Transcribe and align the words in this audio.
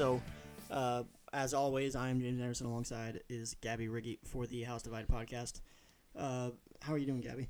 So, 0.00 0.18
uh, 0.70 1.02
as 1.34 1.52
always, 1.52 1.94
I 1.94 2.08
am 2.08 2.22
James 2.22 2.40
Anderson. 2.40 2.66
Alongside 2.66 3.20
is 3.28 3.54
Gabbi 3.60 3.86
Riggy 3.86 4.16
for 4.24 4.46
the 4.46 4.62
House 4.62 4.80
Divided 4.80 5.08
podcast. 5.08 5.60
Uh, 6.16 6.52
how 6.80 6.94
are 6.94 6.96
you 6.96 7.04
doing, 7.04 7.20
Gabbi? 7.20 7.48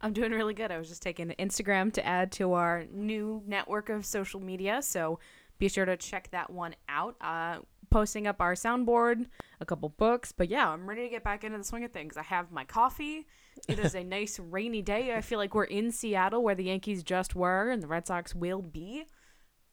I'm 0.00 0.14
doing 0.14 0.32
really 0.32 0.54
good. 0.54 0.72
I 0.72 0.78
was 0.78 0.88
just 0.88 1.02
taking 1.02 1.28
Instagram 1.38 1.92
to 1.92 2.06
add 2.06 2.32
to 2.32 2.54
our 2.54 2.86
new 2.90 3.42
network 3.46 3.90
of 3.90 4.06
social 4.06 4.40
media, 4.40 4.80
so 4.80 5.18
be 5.58 5.68
sure 5.68 5.84
to 5.84 5.94
check 5.98 6.30
that 6.30 6.48
one 6.48 6.74
out. 6.88 7.16
Uh, 7.20 7.58
posting 7.90 8.26
up 8.26 8.40
our 8.40 8.54
soundboard, 8.54 9.26
a 9.60 9.66
couple 9.66 9.90
books, 9.90 10.32
but 10.32 10.48
yeah, 10.48 10.70
I'm 10.70 10.88
ready 10.88 11.02
to 11.02 11.10
get 11.10 11.22
back 11.22 11.44
into 11.44 11.58
the 11.58 11.64
swing 11.64 11.84
of 11.84 11.92
things. 11.92 12.16
I 12.16 12.22
have 12.22 12.50
my 12.50 12.64
coffee. 12.64 13.26
It 13.68 13.78
is 13.78 13.94
a 13.94 14.02
nice 14.04 14.38
rainy 14.38 14.80
day. 14.80 15.14
I 15.14 15.20
feel 15.20 15.38
like 15.38 15.54
we're 15.54 15.64
in 15.64 15.92
Seattle, 15.92 16.42
where 16.42 16.54
the 16.54 16.64
Yankees 16.64 17.02
just 17.02 17.34
were, 17.34 17.68
and 17.68 17.82
the 17.82 17.88
Red 17.88 18.06
Sox 18.06 18.34
will 18.34 18.62
be. 18.62 19.04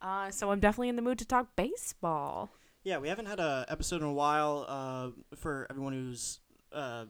Uh, 0.01 0.29
so 0.31 0.51
I'm 0.51 0.59
definitely 0.59 0.89
in 0.89 0.95
the 0.95 1.01
mood 1.01 1.19
to 1.19 1.25
talk 1.25 1.55
baseball. 1.55 2.51
Yeah, 2.83 2.99
we 2.99 3.09
haven't 3.09 3.25
had 3.25 3.39
a 3.39 3.65
episode 3.67 4.01
in 4.01 4.07
a 4.07 4.13
while. 4.13 4.65
Uh, 4.67 5.09
for 5.35 5.67
everyone 5.69 5.93
who's 5.93 6.39
uh, 6.71 7.05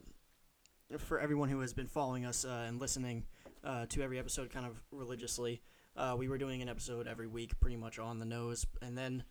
for 0.98 1.20
everyone 1.20 1.48
who 1.48 1.60
has 1.60 1.72
been 1.72 1.86
following 1.86 2.24
us 2.24 2.44
uh, 2.44 2.64
and 2.66 2.80
listening 2.80 3.24
uh, 3.64 3.86
to 3.86 4.02
every 4.02 4.18
episode 4.18 4.50
kind 4.50 4.66
of 4.66 4.80
religiously, 4.90 5.60
uh, 5.96 6.16
we 6.18 6.28
were 6.28 6.38
doing 6.38 6.62
an 6.62 6.68
episode 6.68 7.06
every 7.06 7.26
week, 7.26 7.58
pretty 7.60 7.76
much 7.76 7.98
on 7.98 8.18
the 8.18 8.24
nose, 8.24 8.66
and 8.80 8.96
then 8.96 9.22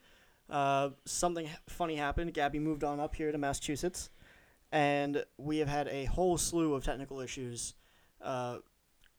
uh, 0.50 0.90
something 1.06 1.50
funny 1.68 1.96
happened. 1.96 2.34
Gabbi 2.34 2.62
moved 2.62 2.84
on 2.84 3.00
up 3.00 3.16
here 3.16 3.32
to 3.32 3.38
Massachusetts, 3.38 4.10
and 4.72 5.26
we 5.38 5.58
have 5.58 5.68
had 5.68 5.88
a 5.88 6.06
whole 6.06 6.38
slew 6.38 6.76
of 6.76 6.84
technical 6.84 7.20
issues 7.20 7.74
uh, 8.22 8.58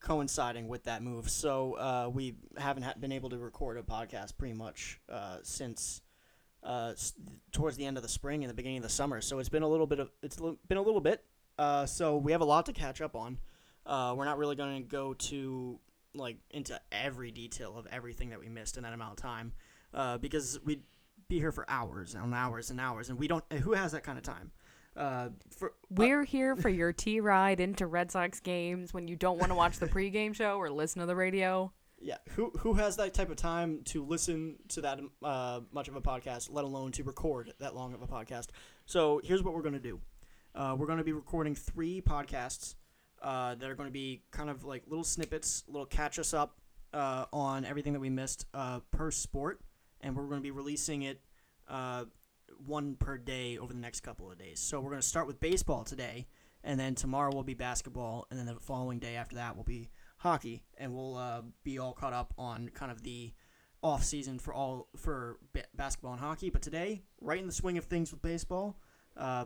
coinciding 0.00 0.68
with 0.68 0.84
that 0.84 1.02
move. 1.02 1.28
So 1.30 1.74
uh, 1.74 2.10
we 2.12 2.36
haven't 2.56 2.82
ha- 2.84 2.94
been 2.98 3.12
able 3.12 3.30
to 3.30 3.38
record 3.38 3.78
a 3.78 3.82
podcast 3.82 4.36
pretty 4.38 4.54
much 4.54 5.00
uh, 5.10 5.38
since 5.42 6.02
uh, 6.62 6.90
s- 6.92 7.14
towards 7.52 7.76
the 7.76 7.84
end 7.84 7.96
of 7.96 8.02
the 8.02 8.08
spring 8.08 8.42
and 8.42 8.50
the 8.50 8.54
beginning 8.54 8.78
of 8.78 8.82
the 8.84 8.88
summer. 8.88 9.20
So 9.20 9.38
it's 9.38 9.48
been 9.48 9.62
a 9.62 9.68
little 9.68 9.86
bit 9.86 10.00
of 10.00 10.10
it's 10.22 10.40
li- 10.40 10.58
been 10.68 10.78
a 10.78 10.82
little 10.82 11.00
bit. 11.00 11.24
Uh, 11.58 11.86
so 11.86 12.16
we 12.16 12.32
have 12.32 12.40
a 12.40 12.44
lot 12.44 12.66
to 12.66 12.72
catch 12.72 13.00
up 13.00 13.16
on. 13.16 13.38
Uh, 13.84 14.14
we're 14.16 14.24
not 14.24 14.38
really 14.38 14.54
going 14.56 14.82
to 14.82 14.88
go 14.88 15.14
to 15.14 15.78
like 16.14 16.36
into 16.50 16.80
every 16.92 17.30
detail 17.30 17.76
of 17.76 17.86
everything 17.90 18.30
that 18.30 18.40
we 18.40 18.48
missed 18.48 18.76
in 18.76 18.82
that 18.82 18.92
amount 18.92 19.12
of 19.12 19.16
time 19.22 19.52
uh, 19.94 20.18
because 20.18 20.58
we'd 20.64 20.82
be 21.28 21.38
here 21.38 21.52
for 21.52 21.64
hours 21.68 22.14
and 22.14 22.34
hours 22.34 22.70
and 22.70 22.80
hours, 22.80 23.10
and 23.10 23.18
we 23.18 23.28
don't. 23.28 23.44
Who 23.52 23.72
has 23.72 23.92
that 23.92 24.02
kind 24.02 24.16
of 24.18 24.24
time? 24.24 24.50
Uh, 24.98 25.28
for 25.56 25.74
We're 25.90 26.24
here 26.24 26.56
for 26.56 26.68
your 26.68 26.92
tea 26.92 27.20
ride 27.20 27.60
into 27.60 27.86
Red 27.86 28.10
Sox 28.10 28.40
games 28.40 28.92
when 28.92 29.06
you 29.06 29.14
don't 29.14 29.38
want 29.38 29.50
to 29.50 29.54
watch 29.54 29.78
the 29.78 29.86
pregame 29.86 30.34
show 30.34 30.56
or 30.56 30.68
listen 30.70 30.98
to 31.00 31.06
the 31.06 31.14
radio. 31.14 31.72
Yeah, 32.00 32.16
who 32.30 32.50
who 32.58 32.74
has 32.74 32.96
that 32.96 33.14
type 33.14 33.30
of 33.30 33.36
time 33.36 33.82
to 33.86 34.04
listen 34.04 34.56
to 34.68 34.80
that 34.80 35.00
uh, 35.22 35.60
much 35.72 35.86
of 35.86 35.94
a 35.94 36.00
podcast, 36.00 36.48
let 36.52 36.64
alone 36.64 36.90
to 36.92 37.04
record 37.04 37.52
that 37.60 37.76
long 37.76 37.94
of 37.94 38.02
a 38.02 38.08
podcast? 38.08 38.48
So 38.86 39.20
here's 39.22 39.42
what 39.42 39.54
we're 39.54 39.62
gonna 39.62 39.78
do. 39.78 40.00
Uh, 40.52 40.74
we're 40.76 40.86
gonna 40.86 41.04
be 41.04 41.12
recording 41.12 41.54
three 41.54 42.00
podcasts 42.00 42.74
uh, 43.22 43.54
that 43.54 43.70
are 43.70 43.74
gonna 43.76 43.90
be 43.90 44.22
kind 44.32 44.50
of 44.50 44.64
like 44.64 44.82
little 44.88 45.04
snippets, 45.04 45.62
little 45.68 45.86
catch 45.86 46.18
us 46.18 46.34
up 46.34 46.58
uh, 46.92 47.26
on 47.32 47.64
everything 47.64 47.92
that 47.92 48.00
we 48.00 48.10
missed 48.10 48.46
uh, 48.52 48.80
per 48.90 49.12
sport, 49.12 49.60
and 50.00 50.16
we're 50.16 50.26
gonna 50.26 50.40
be 50.40 50.50
releasing 50.50 51.02
it 51.02 51.20
uh, 51.68 52.04
one 52.64 52.96
per 52.96 53.16
day 53.18 53.58
over 53.58 53.72
the 53.72 53.78
next 53.78 54.00
couple 54.00 54.30
of 54.30 54.38
days. 54.38 54.60
So 54.60 54.80
we're 54.80 54.90
gonna 54.90 55.02
start 55.02 55.26
with 55.26 55.40
baseball 55.40 55.84
today, 55.84 56.26
and 56.64 56.78
then 56.78 56.94
tomorrow 56.94 57.34
will 57.34 57.44
be 57.44 57.54
basketball, 57.54 58.26
and 58.30 58.38
then 58.38 58.46
the 58.46 58.56
following 58.60 58.98
day 58.98 59.16
after 59.16 59.36
that 59.36 59.56
will 59.56 59.64
be 59.64 59.90
hockey, 60.18 60.64
and 60.76 60.94
we'll 60.94 61.16
uh, 61.16 61.42
be 61.64 61.78
all 61.78 61.92
caught 61.92 62.12
up 62.12 62.34
on 62.36 62.68
kind 62.74 62.90
of 62.90 63.02
the 63.02 63.32
off 63.82 64.02
season 64.04 64.38
for 64.38 64.52
all 64.52 64.88
for 64.96 65.38
ba- 65.52 65.64
basketball 65.74 66.12
and 66.12 66.20
hockey. 66.20 66.50
But 66.50 66.62
today, 66.62 67.02
right 67.20 67.38
in 67.38 67.46
the 67.46 67.52
swing 67.52 67.78
of 67.78 67.84
things 67.84 68.10
with 68.10 68.22
baseball, 68.22 68.80
uh, 69.16 69.44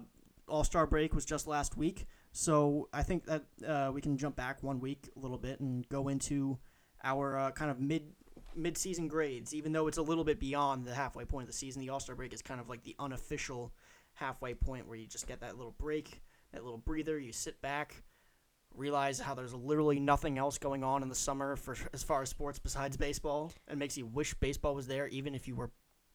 All 0.48 0.64
Star 0.64 0.86
break 0.86 1.14
was 1.14 1.24
just 1.24 1.46
last 1.46 1.76
week, 1.76 2.06
so 2.32 2.88
I 2.92 3.02
think 3.02 3.26
that 3.26 3.44
uh, 3.66 3.90
we 3.92 4.00
can 4.00 4.16
jump 4.16 4.36
back 4.36 4.62
one 4.62 4.80
week 4.80 5.10
a 5.16 5.20
little 5.20 5.38
bit 5.38 5.60
and 5.60 5.86
go 5.88 6.08
into 6.08 6.58
our 7.04 7.36
uh, 7.36 7.50
kind 7.50 7.70
of 7.70 7.78
mid 7.80 8.04
mid 8.56 8.76
season 8.76 9.08
grades. 9.08 9.54
Even 9.54 9.72
though 9.72 9.86
it's 9.86 9.98
a 9.98 10.02
little 10.02 10.24
bit 10.24 10.40
beyond 10.40 10.84
the 10.84 10.94
halfway 10.94 11.24
point 11.24 11.44
of 11.44 11.48
the 11.48 11.56
season, 11.56 11.80
the 11.80 11.90
All 11.90 12.00
Star 12.00 12.16
break 12.16 12.32
is 12.32 12.42
kind 12.42 12.60
of 12.60 12.68
like 12.68 12.82
the 12.82 12.96
unofficial 12.98 13.72
halfway 14.14 14.54
point 14.54 14.86
where 14.86 14.96
you 14.96 15.06
just 15.06 15.26
get 15.26 15.40
that 15.40 15.56
little 15.56 15.74
break, 15.78 16.22
that 16.52 16.62
little 16.62 16.78
breather. 16.78 17.18
You 17.18 17.32
sit 17.32 17.60
back 17.62 18.02
realize 18.74 19.20
how 19.20 19.34
there's 19.34 19.54
literally 19.54 20.00
nothing 20.00 20.38
else 20.38 20.58
going 20.58 20.82
on 20.84 21.02
in 21.02 21.08
the 21.08 21.14
summer 21.14 21.56
for 21.56 21.76
as 21.92 22.02
far 22.02 22.22
as 22.22 22.28
sports 22.28 22.58
besides 22.58 22.96
baseball 22.96 23.52
and 23.68 23.78
makes 23.78 23.96
you 23.96 24.06
wish 24.06 24.34
baseball 24.34 24.74
was 24.74 24.86
there 24.86 25.08
even 25.08 25.34
if 25.34 25.46
you 25.46 25.54
were 25.54 25.70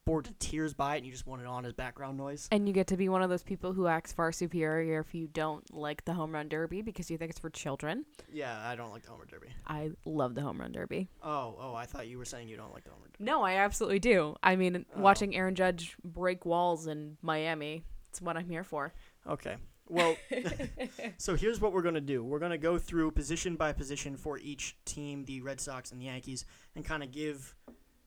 bored 0.07 0.23
to 0.23 0.33
tears 0.39 0.73
by 0.73 0.95
it 0.95 0.99
and 0.99 1.05
you 1.05 1.11
just 1.11 1.27
want 1.27 1.41
it 1.41 1.47
on 1.47 1.65
as 1.65 1.73
background 1.73 2.17
noise. 2.17 2.47
And 2.49 2.65
you 2.65 2.73
get 2.73 2.87
to 2.87 2.97
be 2.97 3.09
one 3.09 3.21
of 3.21 3.29
those 3.29 3.43
people 3.43 3.73
who 3.73 3.87
acts 3.87 4.13
far 4.13 4.31
superior 4.31 5.01
if 5.01 5.13
you 5.13 5.27
don't 5.27 5.71
like 5.73 6.05
the 6.05 6.13
home 6.13 6.31
run 6.31 6.47
derby 6.47 6.81
because 6.81 7.11
you 7.11 7.17
think 7.17 7.29
it's 7.29 7.39
for 7.39 7.49
children. 7.49 8.05
Yeah, 8.31 8.57
I 8.65 8.75
don't 8.77 8.91
like 8.91 9.03
the 9.03 9.09
home 9.09 9.19
run 9.19 9.27
Derby. 9.29 9.49
I 9.67 9.91
love 10.05 10.33
the 10.33 10.41
home 10.41 10.61
run 10.61 10.71
derby. 10.71 11.09
Oh, 11.21 11.57
oh, 11.59 11.75
I 11.75 11.85
thought 11.85 12.07
you 12.07 12.17
were 12.17 12.23
saying 12.25 12.47
you 12.47 12.55
don't 12.55 12.73
like 12.73 12.85
the 12.85 12.91
Homer 12.91 13.07
Derby. 13.07 13.25
No, 13.25 13.41
I 13.41 13.55
absolutely 13.57 13.99
do. 13.99 14.35
I 14.41 14.55
mean, 14.55 14.85
Oh. 14.95 15.01
watching 15.01 15.35
Aaron 15.35 15.55
Judge 15.55 15.97
break 16.05 16.45
walls 16.45 16.87
in 16.87 17.17
Miami, 17.21 17.83
it's 18.09 18.21
what 18.21 18.37
I'm 18.37 18.47
here 18.49 18.63
for. 18.63 18.93
Okay. 19.27 19.57
Well, 19.89 20.15
so 21.17 21.35
here's 21.35 21.59
what 21.59 21.73
we're 21.73 21.81
going 21.81 21.95
to 21.95 22.01
do. 22.01 22.23
We're 22.23 22.39
going 22.39 22.51
to 22.51 22.57
go 22.57 22.77
through 22.77 23.11
position 23.11 23.57
by 23.57 23.73
position 23.73 24.15
for 24.15 24.37
each 24.37 24.77
team, 24.85 25.25
the 25.25 25.41
Red 25.41 25.59
Sox 25.59 25.91
and 25.91 25.99
the 25.99 26.05
Yankees, 26.05 26.45
and 26.75 26.85
kind 26.85 27.03
of 27.03 27.11
give 27.11 27.55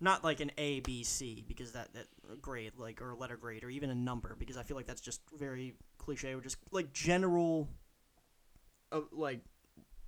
not 0.01 0.25
like 0.25 0.41
an 0.41 0.51
A, 0.59 0.81
B, 0.81 1.05
C 1.05 1.45
because 1.47 1.73
that 1.73 1.93
that 1.95 2.07
grade 2.41 2.73
like 2.79 3.03
or 3.03 3.11
a 3.11 3.17
letter 3.17 3.37
grade 3.37 3.65
or 3.65 3.71
even 3.71 3.91
a 3.91 3.95
number 3.95 4.35
because 4.39 4.57
I 4.57 4.63
feel 4.63 4.77
like 4.77 4.87
that's 4.87 5.01
just 5.01 5.21
very 5.39 5.75
cliche 5.99 6.35
or 6.35 6.41
just 6.41 6.57
like 6.71 6.93
general 6.93 7.69
uh, 8.93 9.01
like 9.13 9.41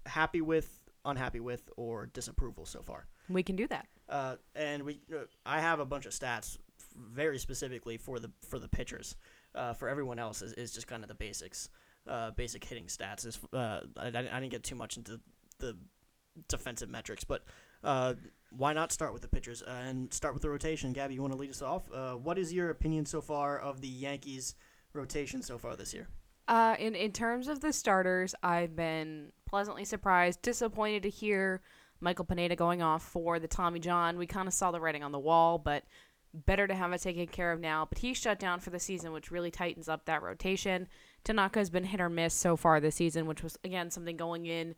happy 0.06 0.40
with, 0.40 0.80
unhappy 1.04 1.40
with 1.40 1.68
or 1.76 2.06
disapproval 2.06 2.66
so 2.66 2.82
far. 2.82 3.06
We 3.28 3.42
can 3.42 3.56
do 3.56 3.66
that. 3.68 3.86
Uh, 4.08 4.36
and 4.54 4.82
we, 4.82 5.00
uh, 5.12 5.24
I 5.46 5.60
have 5.60 5.80
a 5.80 5.84
bunch 5.84 6.06
of 6.06 6.12
stats 6.12 6.58
f- 6.78 6.88
very 6.96 7.38
specifically 7.38 7.96
for 7.96 8.18
the 8.18 8.30
for 8.48 8.58
the 8.58 8.68
pitchers. 8.68 9.16
Uh, 9.54 9.74
for 9.74 9.88
everyone 9.88 10.18
else 10.18 10.40
is, 10.42 10.52
is 10.54 10.72
just 10.72 10.86
kind 10.86 11.04
of 11.04 11.08
the 11.08 11.14
basics, 11.14 11.68
uh, 12.08 12.30
basic 12.30 12.64
hitting 12.64 12.86
stats. 12.86 13.26
Is 13.26 13.38
uh, 13.52 13.80
I, 13.96 14.08
I 14.08 14.10
didn't 14.10 14.50
get 14.50 14.64
too 14.64 14.74
much 14.74 14.96
into 14.96 15.20
the 15.58 15.76
defensive 16.48 16.88
metrics, 16.88 17.24
but 17.24 17.44
uh, 17.84 18.14
why 18.56 18.72
not 18.72 18.92
start 18.92 19.12
with 19.12 19.22
the 19.22 19.28
pitchers 19.28 19.62
and 19.62 20.12
start 20.12 20.34
with 20.34 20.42
the 20.42 20.50
rotation? 20.50 20.94
Gabbi, 20.94 21.14
you 21.14 21.22
want 21.22 21.32
to 21.32 21.38
lead 21.38 21.50
us 21.50 21.62
off? 21.62 21.90
Uh, 21.92 22.14
what 22.14 22.38
is 22.38 22.52
your 22.52 22.70
opinion 22.70 23.06
so 23.06 23.20
far 23.20 23.58
of 23.58 23.80
the 23.80 23.88
Yankees 23.88 24.54
rotation 24.92 25.42
so 25.42 25.58
far 25.58 25.76
this 25.76 25.94
year? 25.94 26.08
Uh, 26.48 26.76
in 26.78 26.94
in 26.94 27.12
terms 27.12 27.48
of 27.48 27.60
the 27.60 27.72
starters, 27.72 28.34
I've 28.42 28.74
been 28.74 29.32
pleasantly 29.46 29.84
surprised, 29.84 30.42
disappointed 30.42 31.04
to 31.04 31.08
hear 31.08 31.62
Michael 32.00 32.24
Pineda 32.24 32.56
going 32.56 32.82
off 32.82 33.02
for 33.02 33.38
the 33.38 33.48
Tommy 33.48 33.78
John. 33.78 34.18
We 34.18 34.26
kind 34.26 34.48
of 34.48 34.54
saw 34.54 34.70
the 34.70 34.80
writing 34.80 35.04
on 35.04 35.12
the 35.12 35.18
wall, 35.18 35.58
but 35.58 35.84
better 36.34 36.66
to 36.66 36.74
have 36.74 36.92
it 36.92 37.00
taken 37.00 37.26
care 37.26 37.52
of 37.52 37.60
now. 37.60 37.86
But 37.88 37.98
he's 37.98 38.16
shut 38.16 38.38
down 38.38 38.60
for 38.60 38.70
the 38.70 38.80
season, 38.80 39.12
which 39.12 39.30
really 39.30 39.50
tightens 39.50 39.88
up 39.88 40.06
that 40.06 40.22
rotation. 40.22 40.88
Tanaka 41.24 41.60
has 41.60 41.70
been 41.70 41.84
hit 41.84 42.00
or 42.00 42.08
miss 42.08 42.34
so 42.34 42.56
far 42.56 42.80
this 42.80 42.96
season, 42.96 43.26
which 43.26 43.42
was 43.42 43.56
again 43.64 43.90
something 43.90 44.16
going 44.16 44.46
in. 44.46 44.74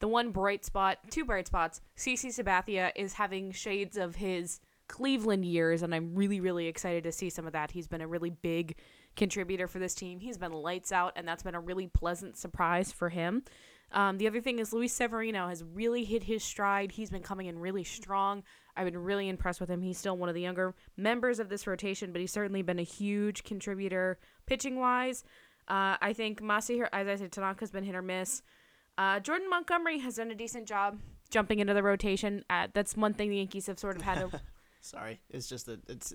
The 0.00 0.08
one 0.08 0.30
bright 0.30 0.64
spot, 0.64 0.98
two 1.10 1.24
bright 1.24 1.46
spots. 1.46 1.80
CC 1.96 2.28
Sabathia 2.28 2.92
is 2.96 3.14
having 3.14 3.52
shades 3.52 3.96
of 3.96 4.16
his 4.16 4.60
Cleveland 4.88 5.44
years, 5.44 5.82
and 5.82 5.94
I'm 5.94 6.14
really, 6.14 6.40
really 6.40 6.66
excited 6.66 7.04
to 7.04 7.12
see 7.12 7.30
some 7.30 7.46
of 7.46 7.52
that. 7.52 7.70
He's 7.70 7.88
been 7.88 8.00
a 8.00 8.06
really 8.06 8.30
big 8.30 8.76
contributor 9.16 9.66
for 9.66 9.78
this 9.78 9.94
team. 9.94 10.20
He's 10.20 10.36
been 10.36 10.52
lights 10.52 10.92
out, 10.92 11.12
and 11.16 11.26
that's 11.26 11.42
been 11.42 11.54
a 11.54 11.60
really 11.60 11.86
pleasant 11.86 12.36
surprise 12.36 12.92
for 12.92 13.08
him. 13.08 13.44
Um, 13.92 14.18
the 14.18 14.26
other 14.26 14.40
thing 14.40 14.58
is 14.58 14.72
Luis 14.72 14.92
Severino 14.92 15.48
has 15.48 15.62
really 15.62 16.04
hit 16.04 16.24
his 16.24 16.42
stride. 16.42 16.92
He's 16.92 17.10
been 17.10 17.22
coming 17.22 17.46
in 17.46 17.58
really 17.58 17.84
strong. 17.84 18.42
I've 18.76 18.86
been 18.86 18.98
really 18.98 19.28
impressed 19.28 19.60
with 19.60 19.70
him. 19.70 19.82
He's 19.82 19.98
still 19.98 20.16
one 20.16 20.28
of 20.28 20.34
the 20.34 20.40
younger 20.40 20.74
members 20.96 21.38
of 21.38 21.48
this 21.48 21.66
rotation, 21.66 22.10
but 22.10 22.20
he's 22.20 22.32
certainly 22.32 22.62
been 22.62 22.80
a 22.80 22.84
huge 22.84 23.44
contributor 23.44 24.18
pitching 24.46 24.80
wise. 24.80 25.22
Uh, 25.68 25.96
I 26.00 26.12
think 26.12 26.42
Masahiro, 26.42 26.88
as 26.92 27.06
I 27.06 27.16
said, 27.16 27.32
Tanaka's 27.32 27.70
been 27.70 27.84
hit 27.84 27.94
or 27.94 28.02
miss. 28.02 28.42
Uh, 28.96 29.20
Jordan 29.20 29.48
Montgomery 29.50 29.98
has 29.98 30.16
done 30.16 30.30
a 30.30 30.34
decent 30.34 30.66
job 30.66 30.98
jumping 31.30 31.58
into 31.58 31.74
the 31.74 31.82
rotation. 31.82 32.44
Uh, 32.48 32.68
that's 32.72 32.96
one 32.96 33.14
thing 33.14 33.30
the 33.30 33.36
Yankees 33.36 33.66
have 33.66 33.78
sort 33.78 33.96
of 33.96 34.02
had 34.02 34.30
to 34.30 34.40
Sorry, 34.80 35.20
it's 35.30 35.48
just 35.48 35.66
that 35.66 35.80
it's. 35.88 36.12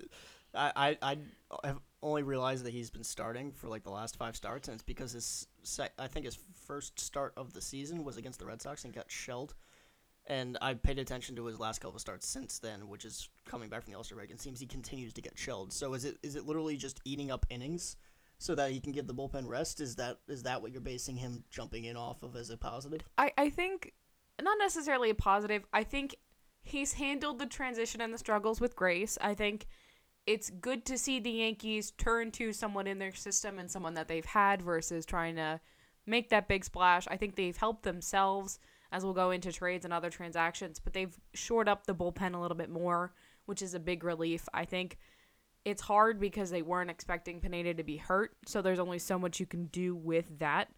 I, 0.54 0.96
I 1.02 1.16
I 1.62 1.66
have 1.66 1.80
only 2.02 2.22
realized 2.22 2.64
that 2.64 2.72
he's 2.72 2.90
been 2.90 3.04
starting 3.04 3.52
for 3.52 3.68
like 3.68 3.82
the 3.82 3.90
last 3.90 4.16
five 4.16 4.36
starts, 4.36 4.68
and 4.68 4.74
it's 4.76 4.82
because 4.84 5.12
his 5.12 5.48
sec- 5.62 5.92
I 5.98 6.06
think 6.06 6.24
his 6.24 6.38
first 6.66 6.98
start 6.98 7.32
of 7.36 7.52
the 7.52 7.60
season 7.60 8.04
was 8.04 8.16
against 8.16 8.38
the 8.38 8.46
Red 8.46 8.62
Sox 8.62 8.84
and 8.84 8.94
got 8.94 9.10
shelled. 9.10 9.54
And 10.26 10.56
I 10.62 10.74
paid 10.74 10.98
attention 11.00 11.34
to 11.36 11.46
his 11.46 11.58
last 11.58 11.80
couple 11.80 11.96
of 11.96 12.00
starts 12.00 12.26
since 12.28 12.60
then, 12.60 12.88
which 12.88 13.04
is 13.04 13.28
coming 13.44 13.68
back 13.68 13.82
from 13.82 13.92
the 13.92 13.98
All 13.98 14.04
break. 14.14 14.30
and 14.30 14.38
seems 14.38 14.60
he 14.60 14.66
continues 14.66 15.12
to 15.14 15.20
get 15.20 15.36
shelled. 15.36 15.72
So 15.72 15.94
is 15.94 16.04
it 16.04 16.18
is 16.22 16.36
it 16.36 16.46
literally 16.46 16.76
just 16.76 17.00
eating 17.04 17.30
up 17.32 17.46
innings 17.50 17.96
so 18.40 18.54
that 18.54 18.70
he 18.70 18.80
can 18.80 18.90
give 18.90 19.06
the 19.06 19.14
bullpen 19.14 19.46
rest? 19.46 19.80
Is 19.80 19.94
that 19.96 20.18
is 20.26 20.42
that 20.42 20.60
what 20.60 20.72
you're 20.72 20.80
basing 20.80 21.14
him 21.14 21.44
jumping 21.50 21.84
in 21.84 21.96
off 21.96 22.22
of 22.22 22.34
as 22.34 22.50
a 22.50 22.56
positive? 22.56 23.02
I, 23.16 23.32
I 23.38 23.50
think 23.50 23.92
not 24.42 24.58
necessarily 24.58 25.10
a 25.10 25.14
positive. 25.14 25.64
I 25.72 25.84
think 25.84 26.16
he's 26.62 26.94
handled 26.94 27.38
the 27.38 27.46
transition 27.46 28.00
and 28.00 28.12
the 28.12 28.18
struggles 28.18 28.60
with 28.60 28.74
grace. 28.74 29.18
I 29.20 29.34
think 29.34 29.66
it's 30.26 30.48
good 30.48 30.86
to 30.86 30.96
see 30.96 31.20
the 31.20 31.30
Yankees 31.30 31.90
turn 31.92 32.30
to 32.32 32.52
someone 32.52 32.86
in 32.86 32.98
their 32.98 33.14
system 33.14 33.58
and 33.58 33.70
someone 33.70 33.94
that 33.94 34.08
they've 34.08 34.24
had 34.24 34.62
versus 34.62 35.04
trying 35.04 35.36
to 35.36 35.60
make 36.06 36.30
that 36.30 36.48
big 36.48 36.64
splash. 36.64 37.06
I 37.08 37.18
think 37.18 37.36
they've 37.36 37.56
helped 37.56 37.82
themselves 37.82 38.58
as 38.90 39.04
we'll 39.04 39.14
go 39.14 39.30
into 39.30 39.52
trades 39.52 39.84
and 39.84 39.92
other 39.92 40.10
transactions, 40.10 40.80
but 40.80 40.94
they've 40.94 41.16
shored 41.34 41.68
up 41.68 41.86
the 41.86 41.94
bullpen 41.94 42.34
a 42.34 42.40
little 42.40 42.56
bit 42.56 42.70
more, 42.70 43.12
which 43.44 43.60
is 43.60 43.74
a 43.74 43.80
big 43.80 44.02
relief. 44.02 44.48
I 44.54 44.64
think 44.64 44.98
it's 45.64 45.82
hard 45.82 46.18
because 46.20 46.50
they 46.50 46.62
weren't 46.62 46.90
expecting 46.90 47.40
Pineda 47.40 47.74
to 47.74 47.82
be 47.82 47.96
hurt, 47.96 48.36
so 48.46 48.62
there's 48.62 48.78
only 48.78 48.98
so 48.98 49.18
much 49.18 49.40
you 49.40 49.46
can 49.46 49.66
do 49.66 49.94
with 49.94 50.38
that. 50.38 50.68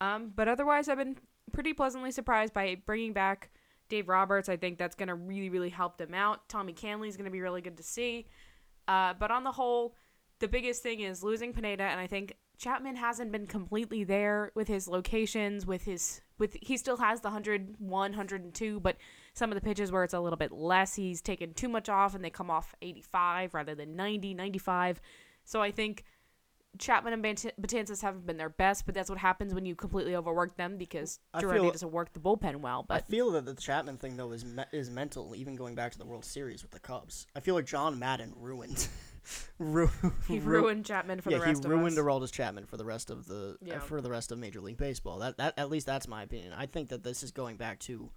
Um, 0.00 0.32
but 0.34 0.48
otherwise, 0.48 0.88
I've 0.88 0.98
been 0.98 1.16
pretty 1.52 1.72
pleasantly 1.72 2.10
surprised 2.12 2.54
by 2.54 2.76
bringing 2.86 3.12
back 3.12 3.50
Dave 3.88 4.08
Roberts. 4.08 4.48
I 4.48 4.56
think 4.56 4.78
that's 4.78 4.94
going 4.94 5.08
to 5.08 5.14
really, 5.14 5.50
really 5.50 5.70
help 5.70 5.98
them 5.98 6.14
out. 6.14 6.48
Tommy 6.48 6.72
Kahnle 6.72 7.08
is 7.08 7.16
going 7.16 7.24
to 7.24 7.30
be 7.30 7.40
really 7.40 7.62
good 7.62 7.76
to 7.78 7.82
see. 7.82 8.26
Uh, 8.86 9.14
but 9.18 9.30
on 9.30 9.44
the 9.44 9.52
whole, 9.52 9.94
the 10.38 10.48
biggest 10.48 10.82
thing 10.82 11.00
is 11.00 11.22
losing 11.22 11.52
Pineda, 11.52 11.82
and 11.82 12.00
I 12.00 12.06
think 12.06 12.34
Chapman 12.58 12.96
hasn't 12.96 13.32
been 13.32 13.46
completely 13.46 14.04
there 14.04 14.52
with 14.54 14.68
his 14.68 14.88
locations, 14.88 15.66
with 15.66 15.84
his 15.84 16.20
with 16.38 16.56
he 16.60 16.76
still 16.76 16.96
has 16.96 17.20
the 17.20 17.28
101, 17.28 17.76
102, 17.88 18.80
but 18.80 18.96
some 19.38 19.50
of 19.50 19.54
the 19.54 19.62
pitches 19.62 19.92
where 19.92 20.04
it's 20.04 20.14
a 20.14 20.20
little 20.20 20.36
bit 20.36 20.52
less, 20.52 20.94
he's 20.94 21.22
taken 21.22 21.54
too 21.54 21.68
much 21.68 21.88
off 21.88 22.14
and 22.14 22.24
they 22.24 22.30
come 22.30 22.50
off 22.50 22.74
85 22.82 23.54
rather 23.54 23.74
than 23.74 23.96
90, 23.96 24.34
95. 24.34 25.00
So 25.44 25.62
I 25.62 25.70
think 25.70 26.04
Chapman 26.78 27.12
and 27.12 27.24
Betances 27.24 28.02
haven't 28.02 28.26
been 28.26 28.36
their 28.36 28.50
best, 28.50 28.84
but 28.84 28.94
that's 28.94 29.08
what 29.08 29.18
happens 29.18 29.54
when 29.54 29.64
you 29.64 29.74
completely 29.74 30.14
overwork 30.14 30.56
them 30.56 30.76
because 30.76 31.18
Girardi 31.34 31.72
doesn't 31.72 31.90
work 31.90 32.12
the 32.12 32.20
bullpen 32.20 32.56
well. 32.56 32.84
But 32.86 32.94
I 32.94 33.00
feel 33.00 33.30
that 33.32 33.46
the 33.46 33.54
Chapman 33.54 33.96
thing 33.96 34.16
though 34.16 34.32
is 34.32 34.44
me- 34.44 34.64
is 34.72 34.90
mental, 34.90 35.34
even 35.34 35.56
going 35.56 35.74
back 35.74 35.92
to 35.92 35.98
the 35.98 36.04
World 36.04 36.24
Series 36.24 36.62
with 36.62 36.70
the 36.70 36.80
Cubs. 36.80 37.26
I 37.34 37.40
feel 37.40 37.54
like 37.54 37.66
Joe 37.66 37.90
Maddon 37.90 38.34
ruined. 38.36 38.88
ru- 39.58 39.90
he 40.28 40.38
ruined 40.38 40.84
Chapman 40.84 41.20
for 41.20 41.30
yeah, 41.30 41.38
the 41.38 41.44
rest 41.44 41.64
he 41.64 41.70
ruined 41.70 41.96
Aroldis 41.96 42.32
Chapman 42.32 42.66
for 42.66 42.76
the 42.76 42.84
rest 42.84 43.10
of 43.10 43.26
the 43.26 43.56
uh, 43.74 43.78
for 43.78 44.00
the 44.00 44.10
rest 44.10 44.30
of 44.30 44.38
Major 44.38 44.60
League 44.60 44.78
Baseball. 44.78 45.18
That 45.18 45.38
that 45.38 45.54
at 45.56 45.70
least 45.70 45.86
that's 45.86 46.06
my 46.06 46.22
opinion. 46.22 46.52
I 46.52 46.66
think 46.66 46.90
that 46.90 47.02
this 47.02 47.22
is 47.22 47.30
going 47.30 47.56
back 47.56 47.78
to 47.80 48.10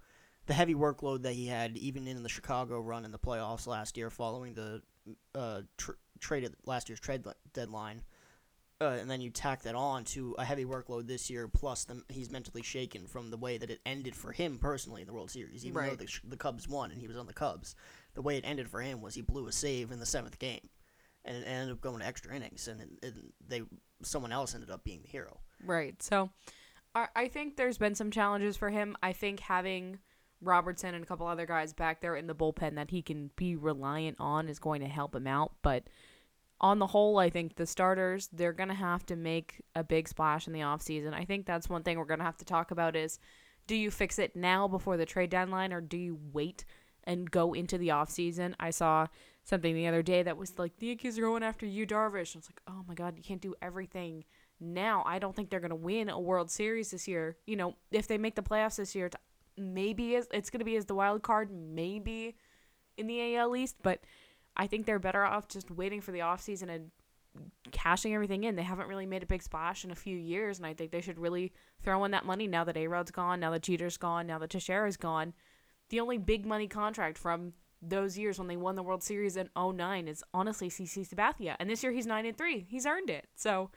the 0.46 0.54
heavy 0.54 0.74
workload 0.74 1.22
that 1.22 1.32
he 1.32 1.46
had 1.46 1.76
even 1.76 2.06
in 2.06 2.22
the 2.22 2.28
Chicago 2.28 2.80
run 2.80 3.04
in 3.04 3.12
the 3.12 3.18
playoffs 3.18 3.66
last 3.66 3.96
year, 3.96 4.10
following 4.10 4.54
the 4.54 4.82
uh, 5.34 5.62
tr- 5.76 5.92
trade 6.20 6.48
last 6.64 6.88
year's 6.88 7.00
trade 7.00 7.24
deadline 7.52 8.02
uh, 8.82 8.98
and 9.00 9.08
then 9.08 9.20
you 9.20 9.30
tack 9.30 9.62
that 9.62 9.76
on 9.76 10.02
to 10.02 10.34
a 10.38 10.44
heavy 10.44 10.64
workload 10.64 11.06
this 11.06 11.30
year, 11.30 11.46
plus 11.46 11.84
the, 11.84 12.02
he's 12.08 12.32
mentally 12.32 12.62
shaken 12.62 13.06
from 13.06 13.30
the 13.30 13.36
way 13.36 13.56
that 13.56 13.70
it 13.70 13.80
ended 13.86 14.12
for 14.16 14.32
him 14.32 14.58
personally 14.58 15.02
in 15.02 15.06
the 15.06 15.12
World 15.12 15.30
Series. 15.30 15.64
Even 15.64 15.76
right. 15.76 15.90
though 15.90 16.04
the, 16.04 16.10
the 16.24 16.36
Cubs 16.36 16.68
won 16.68 16.90
and 16.90 17.00
he 17.00 17.06
was 17.06 17.16
on 17.16 17.26
the 17.26 17.32
Cubs, 17.32 17.76
the 18.14 18.22
way 18.22 18.36
it 18.36 18.44
ended 18.44 18.68
for 18.68 18.80
him 18.80 19.00
was 19.00 19.14
he 19.14 19.22
blew 19.22 19.46
a 19.46 19.52
save 19.52 19.92
in 19.92 20.00
the 20.00 20.06
seventh 20.06 20.36
game, 20.40 20.68
and 21.24 21.36
it 21.36 21.44
ended 21.46 21.70
up 21.70 21.80
going 21.80 22.00
to 22.00 22.06
extra 22.06 22.34
innings, 22.34 22.66
and, 22.66 22.80
and 23.04 23.32
they 23.46 23.62
someone 24.02 24.32
else 24.32 24.52
ended 24.52 24.70
up 24.70 24.82
being 24.82 25.02
the 25.02 25.08
hero. 25.08 25.38
Right. 25.64 26.02
So, 26.02 26.30
I, 26.92 27.06
I 27.14 27.28
think 27.28 27.56
there's 27.56 27.78
been 27.78 27.94
some 27.94 28.10
challenges 28.10 28.56
for 28.56 28.70
him. 28.70 28.96
I 29.00 29.12
think 29.12 29.38
having 29.38 30.00
Robertson 30.42 30.94
and 30.94 31.04
a 31.04 31.06
couple 31.06 31.26
other 31.26 31.46
guys 31.46 31.72
back 31.72 32.00
there 32.00 32.16
in 32.16 32.26
the 32.26 32.34
bullpen 32.34 32.74
that 32.74 32.90
he 32.90 33.02
can 33.02 33.30
be 33.36 33.56
reliant 33.56 34.16
on 34.18 34.48
is 34.48 34.58
going 34.58 34.80
to 34.80 34.88
help 34.88 35.14
him 35.14 35.26
out, 35.26 35.52
but 35.62 35.84
on 36.60 36.78
the 36.78 36.86
whole, 36.86 37.18
I 37.18 37.28
think 37.28 37.56
the 37.56 37.66
starters, 37.66 38.28
they're 38.32 38.52
going 38.52 38.68
to 38.68 38.74
have 38.74 39.04
to 39.06 39.16
make 39.16 39.62
a 39.74 39.82
big 39.82 40.08
splash 40.08 40.46
in 40.46 40.52
the 40.52 40.60
offseason. 40.60 41.12
I 41.12 41.24
think 41.24 41.44
that's 41.44 41.68
one 41.68 41.82
thing 41.82 41.98
we're 41.98 42.04
going 42.04 42.20
to 42.20 42.24
have 42.24 42.36
to 42.38 42.44
talk 42.44 42.70
about 42.70 42.94
is 42.94 43.18
do 43.66 43.74
you 43.74 43.90
fix 43.90 44.18
it 44.18 44.36
now 44.36 44.68
before 44.68 44.96
the 44.96 45.06
trade 45.06 45.30
deadline 45.30 45.72
or 45.72 45.80
do 45.80 45.96
you 45.96 46.18
wait 46.32 46.64
and 47.04 47.30
go 47.30 47.52
into 47.52 47.78
the 47.78 47.88
offseason? 47.88 48.54
I 48.60 48.70
saw 48.70 49.08
something 49.44 49.74
the 49.74 49.88
other 49.88 50.02
day 50.02 50.22
that 50.22 50.36
was 50.36 50.58
like 50.58 50.78
the 50.78 50.86
Yankees 50.86 51.18
are 51.18 51.22
going 51.22 51.42
after 51.42 51.66
Yu 51.66 51.86
Darvish. 51.86 52.36
I 52.36 52.38
was 52.38 52.48
like, 52.48 52.60
"Oh 52.68 52.84
my 52.86 52.94
god, 52.94 53.14
you 53.16 53.24
can't 53.24 53.40
do 53.40 53.54
everything 53.60 54.24
now." 54.60 55.02
I 55.04 55.18
don't 55.18 55.34
think 55.34 55.50
they're 55.50 55.60
going 55.60 55.70
to 55.70 55.76
win 55.76 56.08
a 56.08 56.20
World 56.20 56.50
Series 56.50 56.92
this 56.92 57.08
year. 57.08 57.36
You 57.46 57.56
know, 57.56 57.76
if 57.90 58.06
they 58.06 58.18
make 58.18 58.36
the 58.36 58.42
playoffs 58.42 58.76
this 58.76 58.94
year, 58.94 59.10
maybe 59.56 60.14
it's 60.14 60.50
going 60.50 60.60
to 60.60 60.64
be 60.64 60.76
as 60.76 60.86
the 60.86 60.94
wild 60.94 61.22
card, 61.22 61.50
maybe 61.50 62.36
in 62.96 63.06
the 63.06 63.36
AL 63.36 63.56
East, 63.56 63.76
but 63.82 64.00
I 64.56 64.66
think 64.66 64.86
they're 64.86 64.98
better 64.98 65.24
off 65.24 65.48
just 65.48 65.70
waiting 65.70 66.00
for 66.00 66.12
the 66.12 66.20
offseason 66.20 66.68
and 66.68 66.90
cashing 67.70 68.14
everything 68.14 68.44
in. 68.44 68.56
They 68.56 68.62
haven't 68.62 68.88
really 68.88 69.06
made 69.06 69.22
a 69.22 69.26
big 69.26 69.42
splash 69.42 69.84
in 69.84 69.90
a 69.90 69.96
few 69.96 70.16
years, 70.16 70.58
and 70.58 70.66
I 70.66 70.74
think 70.74 70.90
they 70.90 71.00
should 71.00 71.18
really 71.18 71.52
throw 71.82 72.04
in 72.04 72.10
that 72.10 72.26
money 72.26 72.46
now 72.46 72.64
that 72.64 72.76
A 72.76 72.86
Rod's 72.86 73.10
gone, 73.10 73.40
now 73.40 73.50
that 73.50 73.62
Jeter's 73.62 73.96
gone, 73.96 74.26
now 74.26 74.38
that 74.38 74.50
Teixeira's 74.50 74.96
gone. 74.96 75.32
The 75.88 76.00
only 76.00 76.18
big 76.18 76.46
money 76.46 76.68
contract 76.68 77.18
from 77.18 77.54
those 77.80 78.16
years 78.16 78.38
when 78.38 78.48
they 78.48 78.56
won 78.56 78.76
the 78.76 78.82
World 78.82 79.02
Series 79.02 79.36
in 79.36 79.48
09 79.56 80.08
is 80.08 80.22
honestly 80.32 80.70
CC 80.70 81.08
Sabathia. 81.08 81.56
And 81.58 81.68
this 81.68 81.82
year 81.82 81.92
he's 81.92 82.06
9 82.06 82.24
and 82.24 82.36
3. 82.36 82.66
He's 82.68 82.86
earned 82.86 83.10
it. 83.10 83.26
So 83.34 83.70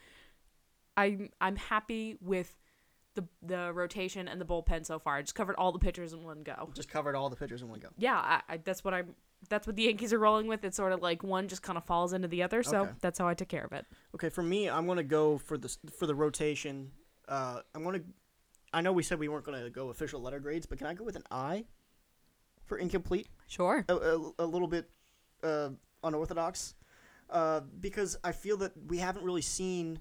I'm 0.95 1.29
I'm 1.41 1.55
happy 1.55 2.15
with 2.21 2.55
the 3.15 3.25
the 3.41 3.73
rotation 3.73 4.27
and 4.27 4.39
the 4.39 4.45
bullpen 4.45 4.85
so 4.85 4.99
far. 4.99 5.17
I 5.17 5.21
just 5.21 5.35
covered 5.35 5.55
all 5.55 5.71
the 5.71 5.79
pitchers 5.79 6.13
in 6.13 6.23
one 6.23 6.43
go. 6.43 6.69
Just 6.73 6.89
covered 6.89 7.15
all 7.15 7.29
the 7.29 7.35
pitchers 7.35 7.61
in 7.61 7.69
one 7.69 7.79
go. 7.79 7.89
Yeah, 7.97 8.15
I, 8.15 8.41
I, 8.47 8.57
that's 8.57 8.83
what 8.83 8.93
I'm 8.93 9.15
that's 9.49 9.67
what 9.67 9.75
the 9.75 9.83
Yankees 9.83 10.13
are 10.13 10.19
rolling 10.19 10.47
with. 10.47 10.63
It's 10.63 10.77
sort 10.77 10.91
of 10.91 11.01
like 11.01 11.23
one 11.23 11.47
just 11.47 11.61
kind 11.61 11.77
of 11.77 11.85
falls 11.85 12.13
into 12.13 12.27
the 12.27 12.43
other. 12.43 12.63
So 12.63 12.81
okay. 12.81 12.91
that's 13.01 13.19
how 13.19 13.27
I 13.27 13.33
took 13.33 13.47
care 13.47 13.63
of 13.63 13.71
it. 13.73 13.85
Okay, 14.15 14.29
for 14.29 14.43
me, 14.43 14.69
I'm 14.69 14.87
gonna 14.87 15.03
go 15.03 15.37
for 15.37 15.57
the 15.57 15.75
for 15.97 16.05
the 16.05 16.15
rotation. 16.15 16.91
Uh, 17.27 17.61
I'm 17.73 17.83
gonna. 17.83 18.01
I 18.73 18.81
know 18.81 18.91
we 18.91 19.03
said 19.03 19.19
we 19.19 19.27
weren't 19.27 19.45
gonna 19.45 19.69
go 19.69 19.89
official 19.89 20.21
letter 20.21 20.39
grades, 20.39 20.65
but 20.65 20.77
can 20.77 20.87
I 20.87 20.93
go 20.93 21.03
with 21.03 21.15
an 21.15 21.23
I 21.31 21.65
for 22.65 22.77
incomplete? 22.77 23.27
Sure. 23.47 23.85
A, 23.87 23.95
a, 23.95 24.31
a 24.39 24.45
little 24.45 24.67
bit 24.67 24.89
uh, 25.43 25.69
unorthodox, 26.03 26.75
uh, 27.29 27.61
because 27.79 28.17
I 28.23 28.31
feel 28.31 28.57
that 28.57 28.73
we 28.87 28.97
haven't 28.97 29.23
really 29.23 29.41
seen 29.41 29.99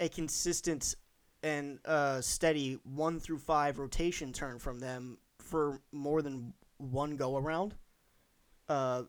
a 0.00 0.08
consistent 0.08 0.96
and 1.44 1.78
uh, 1.84 2.20
steady 2.20 2.80
one 2.82 3.20
through 3.20 3.38
five 3.38 3.78
rotation 3.78 4.32
turn 4.32 4.58
from 4.58 4.80
them 4.80 5.18
for 5.38 5.80
more 5.92 6.22
than 6.22 6.52
one 6.78 7.16
go 7.16 7.36
around 7.36 7.74
uh, 8.68 9.02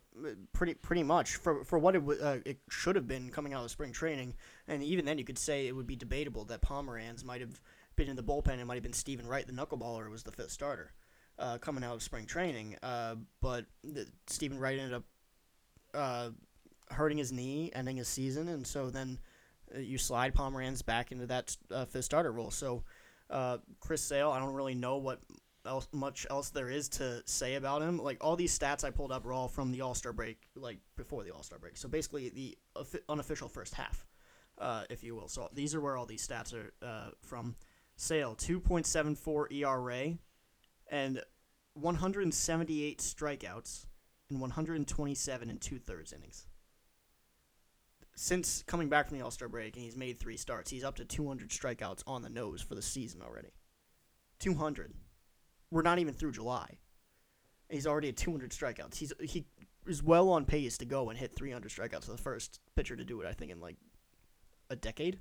pretty 0.54 0.74
pretty 0.74 1.04
much 1.04 1.36
for 1.38 1.64
for 1.64 1.80
what 1.80 1.96
it 1.96 2.00
w- 2.00 2.22
uh, 2.22 2.38
it 2.46 2.60
should 2.70 2.96
have 2.96 3.08
been 3.08 3.30
coming 3.30 3.54
out 3.54 3.64
of 3.64 3.72
spring 3.72 3.92
training, 3.92 4.34
and 4.68 4.84
even 4.84 5.06
then 5.06 5.18
you 5.18 5.24
could 5.24 5.38
say 5.38 5.68
it 5.68 5.76
would 5.76 5.88
be 5.88 5.96
debatable 5.96 6.44
that 6.46 6.62
Pomeranz 6.62 7.24
might 7.24 7.42
have 7.42 7.62
been 7.96 8.10
in 8.10 8.16
the 8.16 8.24
bullpen. 8.24 8.60
It 8.60 8.66
might 8.66 8.76
have 8.76 8.84
been 8.84 8.94
Steven 8.94 9.26
Wright, 9.26 9.48
the 9.48 9.54
knuckleballer, 9.54 10.10
was 10.10 10.24
the 10.24 10.32
fifth 10.32 10.52
starter 10.52 10.92
uh, 11.40 11.58
coming 11.60 11.84
out 11.84 11.96
of 11.96 12.04
spring 12.04 12.26
training. 12.26 12.76
Uh, 12.84 13.16
but 13.42 13.66
the, 13.84 14.08
Steven 14.28 14.60
Wright 14.60 14.78
ended 14.78 14.94
up 14.94 15.04
uh, 15.94 16.30
hurting 16.92 17.18
his 17.18 17.32
knee, 17.32 17.72
ending 17.74 17.96
his 17.96 18.10
season, 18.10 18.50
and 18.50 18.68
so 18.68 18.90
then 18.90 19.20
you 19.78 19.98
slide 19.98 20.34
Pomeranz 20.34 20.86
back 20.86 21.12
into 21.12 21.26
that 21.28 21.56
uh, 21.72 21.86
fifth 21.86 22.06
starter 22.06 22.32
role. 22.32 22.52
So 22.52 22.84
uh, 23.30 23.58
Chris 23.80 24.02
Sale, 24.02 24.30
I 24.30 24.40
don't 24.40 24.54
really 24.54 24.76
know 24.76 24.98
what 24.98 25.20
else, 25.66 25.88
much 25.92 26.28
else 26.30 26.50
there 26.50 26.70
is 26.70 26.90
to 26.90 27.22
say 27.26 27.56
about 27.56 27.82
him. 27.82 27.98
Like 27.98 28.24
all 28.24 28.36
these 28.36 28.58
stats 28.58 28.84
I 28.84 28.92
pulled 28.92 29.12
up 29.12 29.26
are 29.26 29.34
all 29.34 29.48
from 29.48 29.72
the 29.72 29.82
All 29.82 29.96
Star 29.96 30.14
break, 30.14 30.38
like 30.56 30.80
before 30.96 31.24
the 31.24 31.32
All 31.32 31.44
Star 31.44 31.60
break. 31.60 31.78
So 31.78 31.88
basically 31.90 32.30
the 32.30 32.58
unofficial 33.10 33.50
first 33.50 33.74
half, 33.74 34.06
uh, 34.60 34.84
if 34.90 35.04
you 35.04 35.16
will. 35.16 35.28
So 35.28 35.50
these 35.54 35.74
are 35.74 35.82
where 35.82 35.98
all 35.98 36.06
these 36.06 36.28
stats 36.28 36.54
are 36.54 36.74
uh, 36.86 37.10
from. 37.22 37.56
Sale 37.98 38.36
two 38.36 38.60
point 38.60 38.86
seven 38.86 39.16
four 39.16 39.48
ERA, 39.50 40.18
and 40.92 41.22
one 41.76 41.96
hundred 41.96 42.24
and 42.24 42.34
seventy 42.34 42.84
eight 42.84 43.00
strikeouts 43.00 43.86
in 44.30 44.42
one 44.42 44.50
hundred 44.50 44.76
and 44.76 44.86
twenty 44.86 45.16
seven 45.16 45.50
and 45.50 45.62
two 45.62 45.80
thirds 45.80 46.12
innings. 46.12 46.46
Since 48.16 48.64
coming 48.64 48.88
back 48.88 49.10
from 49.10 49.18
the 49.18 49.24
All 49.24 49.32
Star 49.32 49.50
break, 49.50 49.76
and 49.76 49.84
he's 49.84 49.98
made 49.98 50.20
three 50.20 50.38
starts, 50.38 50.72
he's 50.72 50.84
up 50.84 50.96
to 50.96 51.06
200 51.06 51.50
strikeouts 51.50 52.04
on 52.08 52.22
the 52.22 52.30
nose 52.30 52.62
for 52.62 52.76
the 52.76 52.82
season 52.82 53.22
already. 53.22 53.52
200 54.40 54.94
we're 55.72 55.82
not 55.82 56.00
even 56.00 56.14
through 56.14 56.32
July. 56.32 56.78
He's 57.70 57.88
already 57.88 58.10
at 58.10 58.18
200 58.18 58.52
strikeouts. 58.52 58.96
He's 58.96 59.12
he 59.20 59.46
is 59.86 60.02
well 60.02 60.30
on 60.30 60.46
pace 60.46 60.78
to 60.78 60.86
go 60.86 61.10
and 61.10 61.18
hit 61.18 61.36
300 61.36 61.70
strikeouts. 61.70 62.06
The 62.06 62.18
first 62.18 62.60
pitcher 62.76 62.96
to 62.96 63.04
do 63.04 63.22
it, 63.22 63.28
I 63.28 63.34
think, 63.34 63.52
in 63.52 63.60
like 63.60 63.76
a 64.70 64.76
decade, 64.76 65.20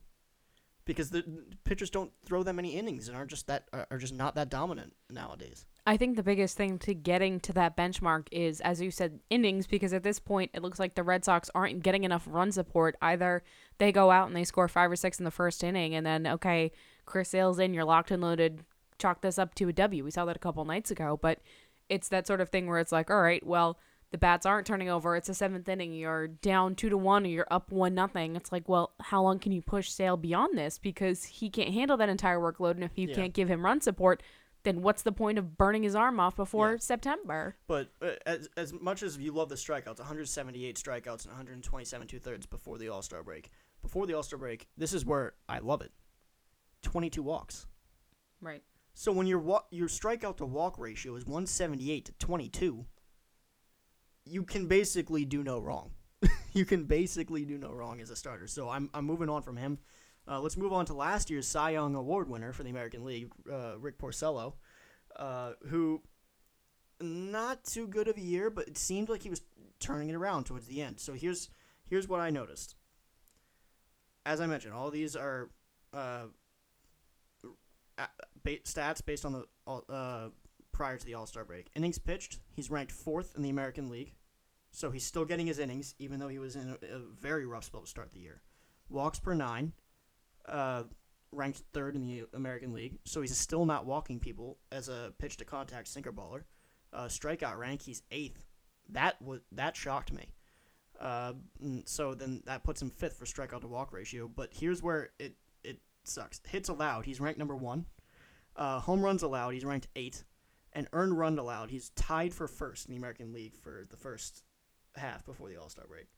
because 0.85 1.11
the 1.11 1.25
pitchers 1.65 1.91
don't 1.91 2.13
throw 2.25 2.43
that 2.43 2.55
many 2.55 2.77
innings 2.77 3.09
and 3.09 3.17
are 3.17 3.27
just 3.27 3.47
that 3.47 3.69
are 3.73 3.99
just 3.99 4.15
not 4.15 4.35
that 4.37 4.51
dominant 4.51 4.93
nowadays. 5.11 5.67
I 5.87 5.99
think 5.99 6.17
the 6.17 6.23
biggest 6.23 6.57
thing 6.57 6.79
to 6.81 6.95
getting 6.95 7.41
to 7.41 7.53
that 7.53 7.77
benchmark 7.77 8.29
is, 8.33 8.61
as 8.63 8.81
you 8.81 8.91
said, 8.91 9.21
innings, 9.29 9.67
because 9.67 9.93
at 9.93 10.03
this 10.03 10.19
point 10.19 10.51
it 10.55 10.63
looks 10.63 10.79
like 10.79 10.95
the 10.95 11.03
Red 11.03 11.25
Sox 11.27 11.51
aren't 11.55 11.83
getting 11.83 12.05
enough 12.05 12.27
run 12.27 12.53
support. 12.53 12.97
Either 13.03 13.43
they 13.77 13.93
go 13.93 14.11
out 14.11 14.27
and 14.27 14.37
they 14.37 14.45
score 14.45 14.67
five 14.67 14.91
or 14.91 14.97
six 14.97 15.19
in 15.19 15.25
the 15.25 15.31
first 15.31 15.63
inning, 15.63 15.95
and 15.95 16.07
then 16.07 16.27
okay, 16.27 16.73
Chris 17.05 17.29
Sale's 17.29 17.59
in, 17.59 17.75
you're 17.75 17.85
locked 17.85 18.11
and 18.11 18.23
loaded 18.23 18.65
chalk 18.99 19.21
this 19.21 19.39
up 19.39 19.55
to 19.57 19.69
a 19.69 19.73
W. 19.73 20.05
We 20.05 20.11
saw 20.11 20.25
that 20.25 20.37
a 20.37 20.41
couple 20.41 20.65
nights 20.65 20.91
ago, 20.91 21.19
but 21.21 21.41
it's 21.89 22.09
that 22.09 22.27
sort 22.27 22.41
of 22.41 22.49
thing 22.49 22.67
where 22.67 22.79
it's 22.79 22.93
like, 22.93 23.11
all 23.11 23.21
right, 23.21 23.45
well, 23.45 23.79
the 24.11 24.19
bats 24.19 24.47
aren't 24.47 24.67
turning 24.67 24.89
over. 24.89 25.17
It's 25.17 25.29
a 25.29 25.35
seventh 25.35 25.69
inning. 25.69 25.93
You're 25.93 26.29
down 26.29 26.77
two 26.77 26.89
to 26.89 26.97
one, 26.97 27.25
or 27.25 27.29
you're 27.29 27.49
up 27.51 27.73
one 27.73 27.95
nothing. 27.95 28.37
It's 28.37 28.53
like, 28.53 28.69
well, 28.69 28.93
how 29.01 29.23
long 29.23 29.39
can 29.39 29.53
you 29.53 29.61
push 29.61 29.91
Sale 29.91 30.17
beyond 30.17 30.57
this? 30.57 30.79
Because 30.79 31.25
he 31.25 31.51
can't 31.51 31.75
handle 31.75 31.97
that 31.97 32.09
entire 32.09 32.39
workload, 32.39 32.73
and 32.73 32.85
if 32.85 32.97
you 32.97 33.09
yeah. 33.09 33.17
can't 33.17 33.35
give 33.35 33.49
him 33.49 33.65
run 33.65 33.81
support, 33.81 34.23
then 34.65 34.83
what's 34.83 35.03
the 35.03 35.13
point 35.13 35.39
of 35.39 35.57
burning 35.57 35.83
his 35.85 35.95
arm 35.95 36.19
off 36.19 36.35
before 36.37 36.73
Yeah. 36.73 36.79
September? 36.81 37.57
But 37.67 37.91
uh, 38.03 38.13
as 38.27 38.49
as 38.57 38.73
much 38.73 39.03
as 39.03 39.17
you 39.19 39.33
love 39.33 39.49
the 39.49 39.55
strikeouts, 39.55 39.99
178 39.99 40.77
strikeouts 40.77 41.25
and 41.25 41.33
127 41.33 42.07
two 42.09 42.19
thirds 42.19 42.47
before 42.47 42.79
the 42.79 42.89
All 42.89 43.03
Star 43.03 43.23
break. 43.23 43.51
Before 43.83 44.07
the 44.07 44.15
All 44.15 44.23
Star 44.23 44.39
break, 44.39 44.67
this 44.77 44.93
is 44.93 45.05
where 45.05 45.35
I 45.49 45.59
love 45.61 45.81
it. 45.83 45.93
22 46.83 47.23
walks. 47.23 47.67
Right. 48.41 48.63
So 48.95 49.13
when 49.13 49.27
your 49.27 49.39
wa- 49.39 49.65
your 49.71 49.89
strikeout 49.89 50.37
to 50.39 50.47
walk 50.47 50.79
ratio 50.79 51.15
is 51.17 51.25
178 51.27 52.05
to 52.07 52.13
22, 52.19 52.87
you 54.25 54.43
can 54.45 54.67
basically 54.67 55.25
do 55.25 55.43
no 55.43 55.59
wrong. 55.59 55.91
you 56.53 56.65
can 56.65 56.85
basically 56.85 57.45
do 57.45 57.59
no 57.59 57.71
wrong 57.73 58.01
as 58.01 58.11
a 58.11 58.17
starter. 58.17 58.47
So 58.47 58.69
I'm 58.71 58.89
I'm 58.95 59.05
moving 59.05 59.29
on 59.29 59.43
from 59.43 59.57
him. 59.57 59.79
Uh, 60.27 60.41
let's 60.41 60.57
move 60.57 60.73
on 60.73 60.87
to 60.87 60.95
last 60.95 61.29
year's 61.29 61.47
Cy 61.47 61.71
Young 61.71 61.95
Award 61.95 62.29
winner 62.29 62.53
for 62.53 62.63
the 62.63 62.71
American 62.71 63.05
League, 63.05 63.31
uh, 63.51 63.79
Rick 63.79 63.99
Porcello, 63.99 64.55
uh, 65.17 65.53
who 65.69 66.03
not 67.01 67.65
too 67.65 67.87
good 67.87 68.09
of 68.09 68.17
a 68.17 68.23
year, 68.23 68.51
but 68.51 68.67
it 68.69 68.79
seemed 68.79 69.09
like 69.09 69.23
he 69.23 69.31
was 69.31 69.43
turning 69.81 70.09
it 70.09 70.15
around 70.15 70.45
towards 70.45 70.67
the 70.67 70.81
end. 70.81 70.99
So 71.01 71.13
here's 71.13 71.51
here's 71.87 72.09
what 72.09 72.21
I 72.21 72.31
noticed. 72.31 72.77
As 74.25 74.41
I 74.41 74.47
mentioned, 74.47 74.73
all 74.73 74.91
these 74.91 75.15
are 75.15 75.51
uh, 75.93 76.27
ba- 78.43 78.59
stats 78.65 79.05
based 79.05 79.25
on 79.25 79.33
the 79.33 79.47
uh, 79.71 80.29
prior 80.73 80.97
to 80.97 81.05
the 81.05 81.15
All 81.15 81.27
Star 81.27 81.45
break. 81.45 81.69
Innings 81.75 81.99
pitched, 81.99 82.41
he's 82.53 82.71
ranked 82.71 82.93
fourth 82.93 83.35
in 83.37 83.43
the 83.43 83.51
American 83.51 83.91
League, 83.91 84.15
so 84.71 84.91
he's 84.91 85.05
still 85.05 85.25
getting 85.25 85.47
his 85.47 85.59
innings, 85.59 85.95
even 85.99 86.19
though 86.19 86.29
he 86.29 86.39
was 86.39 86.57
in 86.57 86.71
a, 86.71 86.95
a 86.95 86.99
very 87.21 87.45
rough 87.45 87.65
spell 87.65 87.83
to 87.83 87.87
start 87.87 88.13
the 88.13 88.21
year. 88.21 88.41
Walks 88.89 89.19
per 89.19 89.35
nine, 89.35 89.73
uh, 90.49 90.85
ranked 91.33 91.63
third 91.73 91.97
in 91.97 92.07
the 92.07 92.25
American 92.35 92.73
League, 92.73 92.99
so 93.05 93.21
he's 93.21 93.37
still 93.37 93.65
not 93.65 93.87
walking 93.87 94.21
people 94.21 94.59
as 94.73 94.89
a 94.89 95.13
pitch 95.19 95.37
to 95.39 95.45
contact 95.45 95.89
sinker 95.89 96.13
baller. 96.13 96.43
Uh, 96.93 97.07
strikeout 97.07 97.59
rank, 97.59 97.83
he's 97.83 98.03
eighth. 98.11 98.45
That 98.91 99.21
was 99.21 99.41
that 99.53 99.77
shocked 99.77 100.13
me. 100.13 100.33
Uh, 101.01 101.33
so 101.87 102.15
then 102.15 102.43
that 102.47 102.63
puts 102.63 102.81
him 102.81 102.91
fifth 102.91 103.17
for 103.17 103.25
strikeout 103.25 103.63
to 103.63 103.67
walk 103.67 103.93
ratio. 103.93 104.29
But 104.29 104.51
here's 104.53 104.83
where 104.83 105.11
it 105.19 105.35
it 105.65 105.79
sucks. 106.05 106.41
Hits 106.47 106.69
allowed, 106.69 107.05
he's 107.05 107.21
ranked 107.21 107.39
number 107.39 107.57
one. 107.57 107.87
Uh, 108.57 108.79
home 108.79 109.03
runs 109.03 109.23
allowed, 109.23 109.51
he's 109.51 109.65
ranked 109.65 109.89
eight. 109.97 110.25
And 110.77 110.89
earned 110.93 111.17
run 111.17 111.39
allowed, 111.39 111.71
he's 111.71 111.91
tied 111.91 112.35
for 112.35 112.49
first 112.49 112.87
in 112.87 112.91
the 112.91 112.99
American 112.99 113.33
League 113.33 113.55
for 113.55 113.87
the 113.89 113.97
first 113.97 114.43
half 114.97 115.25
before 115.25 115.49
the 115.49 115.57
All 115.57 115.69
Star 115.69 115.87
break. 115.87 116.09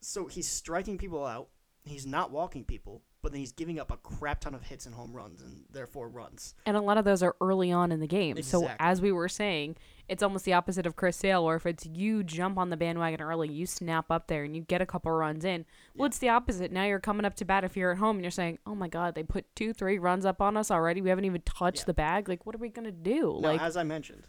So 0.00 0.26
he's 0.26 0.48
striking 0.48 0.98
people 0.98 1.24
out. 1.24 1.48
He's 1.86 2.04
not 2.04 2.32
walking 2.32 2.64
people, 2.64 3.02
but 3.22 3.30
then 3.32 3.38
he's 3.38 3.52
giving 3.52 3.78
up 3.78 3.92
a 3.92 3.96
crap 3.96 4.40
ton 4.40 4.54
of 4.56 4.62
hits 4.64 4.86
and 4.86 4.94
home 4.94 5.12
runs, 5.14 5.40
and 5.40 5.64
therefore 5.70 6.08
runs. 6.08 6.54
And 6.66 6.76
a 6.76 6.80
lot 6.80 6.98
of 6.98 7.04
those 7.04 7.22
are 7.22 7.36
early 7.40 7.70
on 7.70 7.92
in 7.92 8.00
the 8.00 8.08
game. 8.08 8.42
So 8.42 8.68
as 8.80 9.00
we 9.00 9.12
were 9.12 9.28
saying, 9.28 9.76
it's 10.08 10.22
almost 10.22 10.44
the 10.44 10.52
opposite 10.52 10.84
of 10.84 10.96
Chris 10.96 11.16
Sale, 11.16 11.44
where 11.44 11.54
if 11.56 11.64
it's 11.64 11.86
you 11.86 12.24
jump 12.24 12.58
on 12.58 12.70
the 12.70 12.76
bandwagon 12.76 13.20
early, 13.20 13.48
you 13.48 13.66
snap 13.66 14.10
up 14.10 14.26
there 14.26 14.42
and 14.42 14.56
you 14.56 14.62
get 14.62 14.80
a 14.82 14.86
couple 14.86 15.12
runs 15.12 15.44
in. 15.44 15.64
Well, 15.94 16.06
it's 16.06 16.18
the 16.18 16.28
opposite. 16.28 16.72
Now 16.72 16.84
you're 16.84 16.98
coming 17.00 17.24
up 17.24 17.34
to 17.36 17.44
bat 17.44 17.62
if 17.62 17.76
you're 17.76 17.92
at 17.92 17.98
home 17.98 18.16
and 18.16 18.24
you're 18.24 18.30
saying, 18.32 18.58
"Oh 18.66 18.74
my 18.74 18.88
God, 18.88 19.14
they 19.14 19.22
put 19.22 19.46
two, 19.54 19.72
three 19.72 19.98
runs 19.98 20.26
up 20.26 20.40
on 20.40 20.56
us 20.56 20.70
already. 20.72 21.00
We 21.00 21.08
haven't 21.10 21.24
even 21.24 21.42
touched 21.42 21.80
Yeah. 21.82 21.84
the 21.86 21.94
bag. 21.94 22.28
Like, 22.28 22.44
what 22.46 22.54
are 22.54 22.58
we 22.58 22.68
gonna 22.68 22.90
do?" 22.90 23.38
Now, 23.40 23.48
like, 23.50 23.60
as 23.60 23.76
I 23.76 23.84
mentioned, 23.84 24.26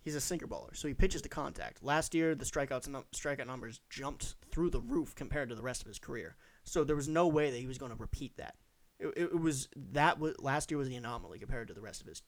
he's 0.00 0.14
a 0.14 0.20
sinker 0.20 0.46
baller, 0.46 0.76
so 0.76 0.86
he 0.86 0.94
pitches 0.94 1.22
to 1.22 1.28
contact. 1.28 1.82
Last 1.82 2.14
year, 2.14 2.34
the 2.36 2.44
strikeouts 2.44 2.86
num- 2.88 3.04
strikeout 3.14 3.46
numbers 3.48 3.80
jumped 3.90 4.36
through 4.50 4.70
the 4.70 4.80
roof 4.80 5.14
compared 5.16 5.48
to 5.48 5.54
the 5.56 5.62
rest 5.62 5.82
of 5.82 5.88
his 5.88 5.98
career. 5.98 6.36
So 6.64 6.84
there 6.84 6.96
was 6.96 7.08
no 7.08 7.28
way 7.28 7.50
that 7.50 7.58
he 7.58 7.66
was 7.66 7.78
going 7.78 7.92
to 7.92 7.98
repeat 7.98 8.36
that. 8.36 8.56
It, 8.98 9.12
it, 9.16 9.40
was 9.40 9.68
that 9.92 10.18
was 10.18 10.34
last 10.38 10.70
year 10.70 10.78
was 10.78 10.88
the 10.88 10.96
anomaly 10.96 11.38
compared 11.38 11.68
to 11.68 11.74
the 11.74 11.80
rest 11.80 12.00
of 12.00 12.06
his 12.06 12.22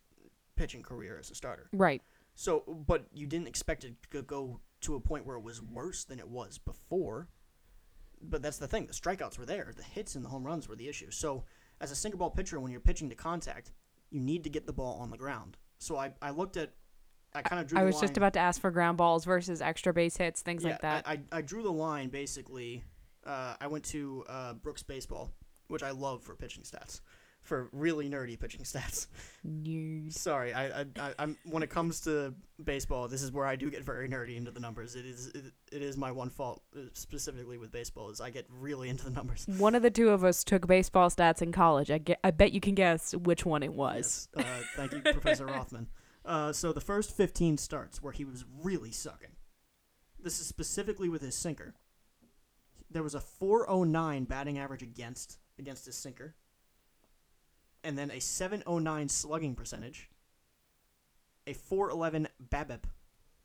pitching 0.57 0.83
career 0.83 1.16
as 1.19 1.31
a 1.31 1.35
starter. 1.35 1.69
right? 1.73 2.02
So, 2.35 2.64
but 2.87 3.07
you 3.14 3.26
didn't 3.26 3.49
expect 3.49 3.85
it 3.85 3.95
to 4.11 4.23
go 4.23 4.61
to 4.83 4.95
a 4.95 5.00
point 5.00 5.26
where 5.26 5.37
it 5.37 5.43
was 5.43 5.62
worse 5.62 6.05
than 6.05 6.19
it 6.19 6.28
was 6.28 6.59
before. 6.59 7.28
But 8.21 8.43
that's 8.43 8.59
the 8.59 8.69
thing. 8.69 8.87
The 8.87 8.93
strikeouts 8.93 9.38
were 9.38 9.47
there. 9.47 9.73
The 9.76 9.83
hits 9.83 10.14
and 10.14 10.25
the 10.25 10.28
home 10.28 10.45
runs 10.45 10.69
were 10.69 10.76
the 10.76 10.88
issue. 10.88 11.11
So, 11.11 11.45
as 11.81 11.90
a 11.90 11.95
sinker 11.95 12.16
ball 12.16 12.31
pitcher, 12.31 12.59
when 12.59 12.73
you're 12.73 12.81
pitching 12.81 13.09
to 13.11 13.14
contact, 13.14 13.73
you 14.11 14.21
need 14.21 14.45
to 14.45 14.50
get 14.50 14.66
the 14.66 14.73
ball 14.73 14.99
on 15.00 15.11
the 15.11 15.16
ground. 15.16 15.57
So 15.78 15.97
I, 15.97 16.12
I 16.23 16.31
looked 16.31 16.57
at, 16.57 16.71
I 17.35 17.43
kind 17.43 17.61
of 17.61 17.69
drew. 17.69 17.78
I 17.78 17.85
was 17.85 18.00
just 18.00 18.16
about 18.16 18.33
to 18.35 18.38
ask 18.38 18.61
for 18.61 18.71
ground 18.71 18.97
balls 18.97 19.25
versus 19.25 19.61
extra 19.61 19.93
base 19.93 20.16
hits, 20.16 20.43
things 20.43 20.64
yeah, 20.64 20.71
like 20.71 20.81
that. 20.83 21.07
I, 21.07 21.12
I, 21.12 21.38
I 21.38 21.43
drew 21.43 21.62
the 21.62 21.73
line 21.73 22.09
basically. 22.09 22.85
Uh, 23.26 23.54
I 23.61 23.66
went 23.66 23.85
to 23.87 24.25
uh, 24.28 24.52
Brooks 24.54 24.83
Baseball, 24.83 25.33
which 25.68 25.83
I 25.83 25.90
love 25.90 26.23
for 26.23 26.37
pitching 26.37 26.62
stats, 26.62 27.00
for 27.42 27.68
really 27.73 28.09
nerdy 28.09 28.38
pitching 28.38 28.61
stats. 28.64 29.09
News. 29.42 30.18
Sorry, 30.18 30.52
I, 30.52 30.80
I, 30.80 30.85
I 30.99 31.14
I'm 31.18 31.37
when 31.45 31.62
it 31.62 31.71
comes 31.71 32.00
to 32.02 32.35
baseball, 32.62 33.09
this 33.09 33.23
is 33.23 33.33
where 33.33 33.47
I 33.47 33.56
do 33.56 33.71
get 33.71 33.83
very 33.83 34.09
nerdy 34.09 34.37
into 34.37 34.50
the 34.50 34.61
numbers. 34.61 34.95
It 34.95 35.04
is 35.04 35.28
it, 35.28 35.45
it 35.73 35.83
is 35.83 35.97
my 35.97 36.12
one 36.12 36.30
fault 36.30 36.62
uh, 36.76 36.83
specifically 36.92 37.59
with 37.59 37.73
baseball 37.73 38.11
is 38.11 38.21
I 38.21 38.30
get 38.30 38.47
really 38.61 38.88
into 38.88 39.04
the 39.04 39.11
numbers. 39.11 39.47
One 39.59 39.75
of 39.75 39.83
the 39.83 39.90
two 39.90 40.11
of 40.11 40.23
us 40.25 40.45
took 40.45 40.66
baseball 40.66 41.11
stats 41.11 41.42
in 41.42 41.50
college. 41.50 41.90
I, 41.90 41.99
get, 41.99 42.21
I 42.23 42.30
bet 42.30 42.52
you 42.52 42.61
can 42.61 42.75
guess 42.75 43.14
which 43.14 43.45
one 43.45 43.62
it 43.62 43.73
was. 43.73 44.28
Yes. 44.37 44.47
Uh, 44.47 44.62
thank 44.76 44.92
you, 44.92 45.00
Professor 45.00 45.47
Rothman. 45.47 45.88
Uh, 46.25 46.52
so 46.52 46.73
the 46.73 46.80
first 46.80 47.16
15 47.16 47.56
starts 47.56 48.02
where 48.02 48.12
he 48.12 48.25
was 48.25 48.45
really 48.62 48.90
sucking. 48.90 49.37
This 50.21 50.40
is 50.40 50.47
specifically 50.47 51.09
with 51.09 51.23
his 51.23 51.37
sinker. 51.37 51.75
There 52.96 53.02
was 53.02 53.14
a 53.14 53.20
409 53.20 54.24
batting 54.24 54.58
average 54.58 54.80
against 54.82 55.36
against 55.58 55.84
his 55.84 55.96
sinker. 55.98 56.34
And 57.84 57.98
then 57.98 58.10
a 58.10 58.22
709 58.22 59.10
slugging 59.10 59.54
percentage. 59.54 60.08
A 61.46 61.52
411 61.52 62.26
BABIP. 62.48 62.84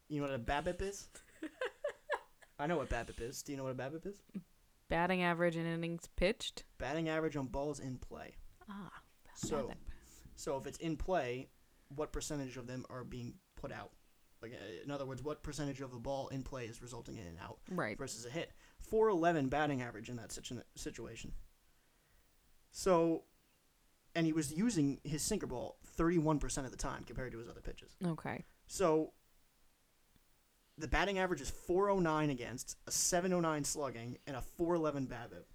You 0.08 0.22
know 0.22 0.28
what 0.28 0.36
a 0.36 0.40
BABIP 0.40 0.82
is? 0.82 1.10
I 2.60 2.66
know 2.66 2.78
what 2.78 2.88
BABIP 2.88 3.20
is. 3.20 3.44
Do 3.44 3.52
you 3.52 3.58
know 3.58 3.66
what 3.66 3.74
a 3.74 3.76
BABIP 3.76 4.06
is? 4.06 4.22
Batting 4.88 5.22
average 5.22 5.58
in 5.58 5.66
innings 5.66 6.08
pitched. 6.16 6.64
Batting 6.78 7.10
average 7.10 7.36
on 7.36 7.48
balls 7.48 7.82
in 7.82 7.98
play. 7.98 8.36
Ah. 8.70 8.90
So, 9.36 9.68
BABIP. 9.68 9.76
so 10.38 10.56
if 10.56 10.66
it's 10.66 10.78
in 10.78 10.96
play, 10.96 11.50
what 11.94 12.14
percentage 12.14 12.56
of 12.56 12.68
them 12.68 12.86
are 12.90 13.04
being 13.04 13.34
put 13.58 13.74
out? 13.74 13.92
Like, 14.42 14.54
uh, 14.54 14.84
in 14.86 14.92
other 14.92 15.06
words, 15.06 15.22
what 15.22 15.44
percentage 15.44 15.82
of 15.82 15.92
the 15.92 16.00
ball 16.00 16.30
in 16.30 16.42
play 16.42 16.68
is 16.68 16.82
resulting 16.82 17.18
in 17.18 17.28
an 17.28 17.38
out 17.44 17.60
Right. 17.70 17.98
versus 17.98 18.26
a 18.26 18.30
hit? 18.30 18.54
411 18.92 19.48
batting 19.48 19.82
average 19.82 20.10
in 20.10 20.18
that 20.18 20.38
situation. 20.76 21.32
So, 22.72 23.24
and 24.14 24.26
he 24.26 24.34
was 24.34 24.52
using 24.54 25.00
his 25.04 25.22
sinker 25.22 25.48
ball 25.48 25.78
31% 25.98 26.58
of 26.66 26.72
the 26.72 26.78
time 26.78 27.04
compared 27.06 27.32
to 27.32 27.40
his 27.40 27.50
other 27.50 27.62
pitches. 27.62 27.96
Okay. 28.06 28.44
So, 28.68 29.14
the 30.78 30.88
batting 30.88 31.20
average 31.20 31.42
is 31.42 31.50
409 31.50 32.30
against, 32.30 32.78
a 32.86 32.92
709 32.92 33.64
slugging, 33.64 34.18
and 34.28 34.36
a 34.36 34.42
411 34.42 35.08
BABIP 35.08 35.46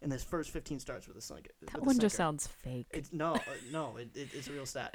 in 0.00 0.10
his 0.10 0.22
first 0.24 0.50
15 0.50 0.80
starts 0.80 1.06
with 1.06 1.16
a 1.16 1.20
sinker. 1.20 1.50
That 1.72 1.82
one 1.82 1.98
just 1.98 2.16
sounds 2.16 2.46
fake. 2.46 2.86
It's 2.90 3.12
no, 3.12 3.34
uh, 3.34 3.40
no, 3.70 3.96
it, 3.98 4.08
it, 4.14 4.28
it's 4.32 4.48
a 4.48 4.52
real 4.52 4.66
stat. 4.66 4.94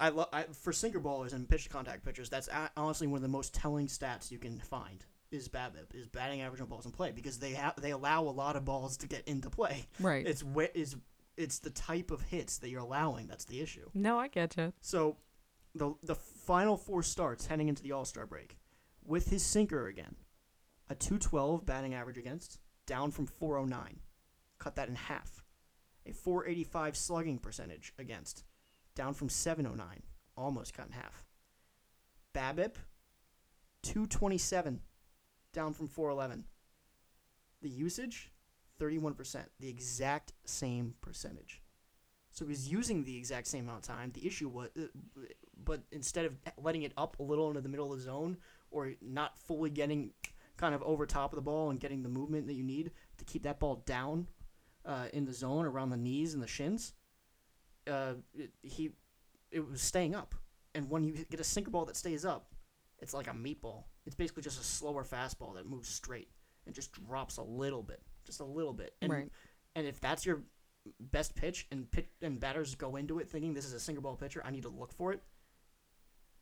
I 0.00 0.10
love 0.10 0.28
I, 0.32 0.44
for 0.44 0.72
sinker 0.72 1.00
ballers 1.00 1.32
and 1.32 1.48
pitch 1.48 1.68
contact 1.68 2.04
pitchers. 2.04 2.28
That's 2.28 2.48
a- 2.48 2.70
honestly 2.76 3.06
one 3.06 3.18
of 3.18 3.22
the 3.22 3.28
most 3.28 3.54
telling 3.54 3.86
stats 3.86 4.30
you 4.30 4.38
can 4.38 4.58
find. 4.60 5.04
Is 5.30 5.48
BABIP 5.48 5.94
is 5.94 6.08
batting 6.08 6.40
average 6.42 6.60
on 6.60 6.66
balls 6.66 6.86
in 6.86 6.90
play 6.92 7.12
because 7.12 7.38
they 7.38 7.52
have 7.52 7.80
they 7.80 7.92
allow 7.92 8.22
a 8.24 8.30
lot 8.30 8.56
of 8.56 8.64
balls 8.64 8.96
to 8.98 9.06
get 9.06 9.26
into 9.28 9.48
play. 9.48 9.86
right. 10.00 10.26
It's 10.26 10.42
wh- 10.42 10.74
is 10.74 10.96
it's 11.36 11.60
the 11.60 11.70
type 11.70 12.10
of 12.10 12.20
hits 12.22 12.58
that 12.58 12.68
you're 12.68 12.80
allowing 12.80 13.28
that's 13.28 13.44
the 13.44 13.60
issue. 13.60 13.88
no, 13.94 14.18
I 14.18 14.28
get 14.28 14.56
you. 14.56 14.72
So, 14.80 15.16
the 15.74 15.94
the 16.02 16.16
final 16.16 16.76
four 16.76 17.02
starts 17.04 17.46
heading 17.46 17.68
into 17.68 17.82
the 17.82 17.92
All 17.92 18.04
Star 18.04 18.26
break, 18.26 18.58
with 19.04 19.28
his 19.30 19.44
sinker 19.44 19.86
again, 19.86 20.16
a 20.88 20.94
212 20.96 21.64
batting 21.64 21.94
average 21.94 22.18
against, 22.18 22.58
down 22.84 23.12
from 23.12 23.26
409, 23.26 24.00
cut 24.58 24.74
that 24.74 24.88
in 24.88 24.96
half. 24.96 25.44
A 26.06 26.12
485 26.12 26.96
slugging 26.96 27.38
percentage 27.38 27.92
against, 27.98 28.42
down 28.96 29.14
from 29.14 29.28
709, 29.28 30.02
almost 30.36 30.74
cut 30.74 30.86
in 30.86 30.92
half. 30.92 31.24
BABIP, 32.34 32.74
227, 33.82 34.80
down 35.52 35.72
from 35.72 35.88
411. 35.88 36.44
The 37.62 37.68
usage, 37.68 38.32
31%, 38.80 39.44
the 39.58 39.68
exact 39.68 40.32
same 40.44 40.94
percentage. 41.00 41.62
So 42.30 42.44
he 42.44 42.50
was 42.50 42.68
using 42.68 43.04
the 43.04 43.16
exact 43.16 43.48
same 43.48 43.64
amount 43.64 43.88
of 43.88 43.94
time. 43.96 44.12
The 44.12 44.26
issue 44.26 44.48
was, 44.48 44.68
uh, 44.78 44.86
but 45.64 45.82
instead 45.90 46.24
of 46.26 46.36
letting 46.56 46.82
it 46.82 46.92
up 46.96 47.18
a 47.18 47.22
little 47.22 47.48
into 47.48 47.60
the 47.60 47.68
middle 47.68 47.92
of 47.92 47.98
the 47.98 48.04
zone 48.04 48.38
or 48.70 48.92
not 49.02 49.36
fully 49.38 49.70
getting 49.70 50.12
kind 50.56 50.74
of 50.74 50.82
over 50.82 51.06
top 51.06 51.32
of 51.32 51.36
the 51.36 51.42
ball 51.42 51.70
and 51.70 51.80
getting 51.80 52.02
the 52.02 52.08
movement 52.08 52.46
that 52.46 52.54
you 52.54 52.62
need 52.62 52.92
to 53.18 53.24
keep 53.24 53.42
that 53.42 53.58
ball 53.58 53.82
down 53.86 54.28
uh, 54.84 55.06
in 55.12 55.24
the 55.24 55.32
zone 55.32 55.66
around 55.66 55.90
the 55.90 55.96
knees 55.96 56.34
and 56.34 56.42
the 56.42 56.46
shins, 56.46 56.94
uh, 57.90 58.14
it, 58.34 58.50
he 58.62 58.90
it 59.50 59.68
was 59.68 59.82
staying 59.82 60.14
up. 60.14 60.34
And 60.74 60.88
when 60.88 61.02
you 61.02 61.12
get 61.30 61.40
a 61.40 61.44
sinker 61.44 61.70
ball 61.70 61.84
that 61.86 61.96
stays 61.96 62.24
up, 62.24 62.54
it's 63.00 63.12
like 63.12 63.26
a 63.26 63.32
meatball. 63.32 63.84
It's 64.10 64.16
basically 64.16 64.42
just 64.42 64.60
a 64.60 64.64
slower 64.64 65.04
fastball 65.04 65.54
that 65.54 65.66
moves 65.66 65.88
straight 65.88 66.28
and 66.66 66.74
just 66.74 66.92
drops 66.92 67.36
a 67.36 67.44
little 67.44 67.84
bit, 67.84 68.02
just 68.24 68.40
a 68.40 68.44
little 68.44 68.72
bit. 68.72 68.96
And 69.00 69.12
Right. 69.12 69.30
and 69.76 69.86
if 69.86 70.00
that's 70.00 70.26
your 70.26 70.42
best 70.98 71.36
pitch 71.36 71.68
and 71.70 71.88
pit, 71.88 72.10
and 72.20 72.40
batters 72.40 72.74
go 72.74 72.96
into 72.96 73.20
it 73.20 73.28
thinking 73.28 73.54
this 73.54 73.64
is 73.64 73.72
a 73.72 73.78
sinker 73.78 74.00
ball 74.00 74.16
pitcher, 74.16 74.42
I 74.44 74.50
need 74.50 74.64
to 74.64 74.68
look 74.68 74.92
for 74.92 75.12
it, 75.12 75.22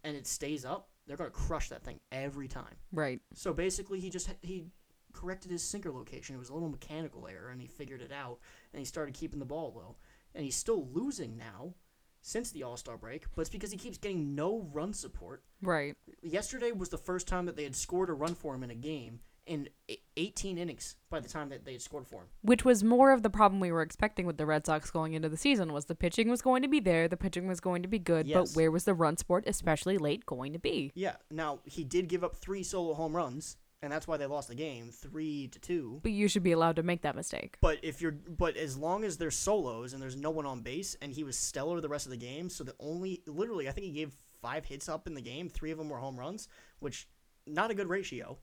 and 0.02 0.16
it 0.16 0.26
stays 0.26 0.64
up, 0.64 0.88
they're 1.06 1.18
gonna 1.18 1.28
crush 1.28 1.68
that 1.68 1.84
thing 1.84 2.00
every 2.10 2.48
time. 2.48 2.78
Right. 2.90 3.20
So 3.34 3.52
basically, 3.52 4.00
he 4.00 4.08
just 4.08 4.30
he 4.40 4.70
corrected 5.12 5.50
his 5.50 5.62
sinker 5.62 5.92
location. 5.92 6.36
It 6.36 6.38
was 6.38 6.48
a 6.48 6.54
little 6.54 6.70
mechanical 6.70 7.28
error, 7.28 7.50
and 7.50 7.60
he 7.60 7.66
figured 7.66 8.00
it 8.00 8.12
out, 8.12 8.38
and 8.72 8.78
he 8.78 8.86
started 8.86 9.14
keeping 9.14 9.40
the 9.40 9.44
ball 9.44 9.74
low. 9.74 9.96
And 10.34 10.42
he's 10.42 10.56
still 10.56 10.88
losing 10.88 11.36
now 11.36 11.74
since 12.22 12.50
the 12.50 12.62
All 12.62 12.76
Star 12.76 12.96
break, 12.96 13.24
but 13.34 13.42
it's 13.42 13.50
because 13.50 13.70
he 13.70 13.76
keeps 13.78 13.98
getting 13.98 14.34
no 14.34 14.68
run 14.72 14.92
support. 14.92 15.42
Right. 15.62 15.94
Yesterday 16.22 16.72
was 16.72 16.88
the 16.88 16.98
first 16.98 17.26
time 17.28 17.46
that 17.46 17.56
they 17.56 17.64
had 17.64 17.76
scored 17.76 18.10
a 18.10 18.14
run 18.14 18.34
for 18.34 18.54
him 18.54 18.62
in 18.62 18.70
a 18.70 18.74
game 18.74 19.20
in 19.46 19.66
e- 19.88 19.96
18 20.18 20.58
innings 20.58 20.96
by 21.08 21.20
the 21.20 21.28
time 21.28 21.48
that 21.48 21.64
they 21.64 21.72
had 21.72 21.80
scored 21.80 22.06
for 22.06 22.16
him. 22.16 22.26
Which 22.42 22.66
was 22.66 22.84
more 22.84 23.12
of 23.12 23.22
the 23.22 23.30
problem 23.30 23.60
we 23.60 23.72
were 23.72 23.80
expecting 23.80 24.26
with 24.26 24.36
the 24.36 24.44
Red 24.44 24.66
Sox 24.66 24.90
going 24.90 25.14
into 25.14 25.30
the 25.30 25.38
season 25.38 25.72
was 25.72 25.86
the 25.86 25.94
pitching 25.94 26.28
was 26.28 26.42
going 26.42 26.60
to 26.60 26.68
be 26.68 26.80
there, 26.80 27.08
the 27.08 27.16
pitching 27.16 27.48
was 27.48 27.58
going 27.60 27.80
to 27.80 27.88
be 27.88 27.98
good, 27.98 28.26
Yes. 28.26 28.52
but 28.52 28.56
where 28.56 28.70
was 28.70 28.84
the 28.84 28.92
run 28.92 29.16
support, 29.16 29.44
especially 29.46 29.96
late, 29.96 30.26
going 30.26 30.52
to 30.52 30.58
be? 30.58 30.92
Yeah. 30.94 31.16
Now 31.30 31.60
he 31.64 31.82
did 31.82 32.08
give 32.08 32.22
up 32.22 32.36
three 32.36 32.62
solo 32.62 32.92
home 32.92 33.16
runs, 33.16 33.56
and 33.82 33.92
that's 33.92 34.06
why 34.08 34.16
they 34.16 34.26
lost 34.26 34.48
the 34.48 34.54
game, 34.54 34.90
three 34.90 35.48
to 35.48 35.58
two. 35.58 36.00
But 36.02 36.12
you 36.12 36.28
should 36.28 36.42
be 36.42 36.52
allowed 36.52 36.76
to 36.76 36.82
make 36.82 37.02
that 37.02 37.14
mistake. 37.14 37.56
But 37.60 37.78
if 37.82 38.00
you're, 38.02 38.12
but 38.12 38.56
as 38.56 38.76
long 38.76 39.04
as 39.04 39.16
there's 39.18 39.36
solos 39.36 39.92
and 39.92 40.02
there's 40.02 40.16
no 40.16 40.30
one 40.30 40.46
on 40.46 40.60
base, 40.62 40.96
and 41.00 41.12
he 41.12 41.24
was 41.24 41.36
stellar 41.36 41.80
the 41.80 41.88
rest 41.88 42.06
of 42.06 42.10
the 42.10 42.16
game, 42.16 42.50
so 42.50 42.64
the 42.64 42.74
only, 42.80 43.22
literally, 43.26 43.68
I 43.68 43.72
think 43.72 43.86
he 43.86 43.92
gave 43.92 44.16
five 44.42 44.64
hits 44.64 44.88
up 44.88 45.06
in 45.06 45.14
the 45.14 45.20
game. 45.20 45.48
Three 45.48 45.70
of 45.70 45.78
them 45.78 45.88
were 45.88 45.98
home 45.98 46.18
runs, 46.18 46.48
which 46.80 47.08
not 47.46 47.70
a 47.70 47.74
good 47.74 47.88
ratio. 47.88 48.38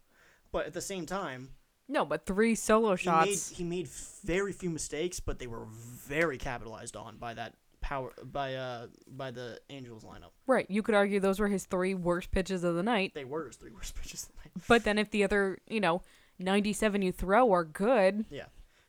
But 0.51 0.67
at 0.67 0.73
the 0.73 0.81
same 0.81 1.05
time, 1.05 1.49
No, 1.89 2.05
but 2.05 2.25
three 2.25 2.55
solo 2.55 2.95
he 2.95 3.09
made 3.09 3.25
shots. 3.27 3.49
he 3.49 3.63
made 3.63 3.87
very 4.23 4.53
few 4.53 4.69
mistakes, 4.69 5.19
but 5.19 5.37
they 5.39 5.47
were 5.47 5.65
very 5.69 6.37
capitalized 6.37 6.95
on 6.95 7.17
by 7.17 7.33
that 7.33 7.53
power 7.85 8.11
by 8.23 8.55
uh 8.55 8.87
by 9.07 9.29
the 9.29 9.59
Angels 9.69 10.03
lineup. 10.03 10.31
Right. 10.47 10.65
You 10.69 10.81
could 10.81 10.95
argue 10.95 11.19
those 11.19 11.39
were 11.39 11.47
his 11.47 11.65
three 11.65 11.93
worst 11.93 12.31
pitches 12.31 12.63
of 12.63 12.73
the 12.73 12.81
night. 12.81 13.11
They 13.13 13.25
were 13.25 13.45
his 13.45 13.57
three 13.57 13.69
worst 13.71 13.93
pitches 14.01 14.23
of 14.23 14.29
the 14.29 14.37
night. 14.39 14.65
But 14.67 14.83
then 14.83 14.97
if 14.97 15.11
the 15.11 15.23
other, 15.23 15.59
you 15.67 15.79
know, 15.79 16.01
97 16.39 17.03
you 17.03 17.11
throw 17.11 17.51
are 17.51 17.63
good, 17.63 18.25
Yeah. 18.31 18.45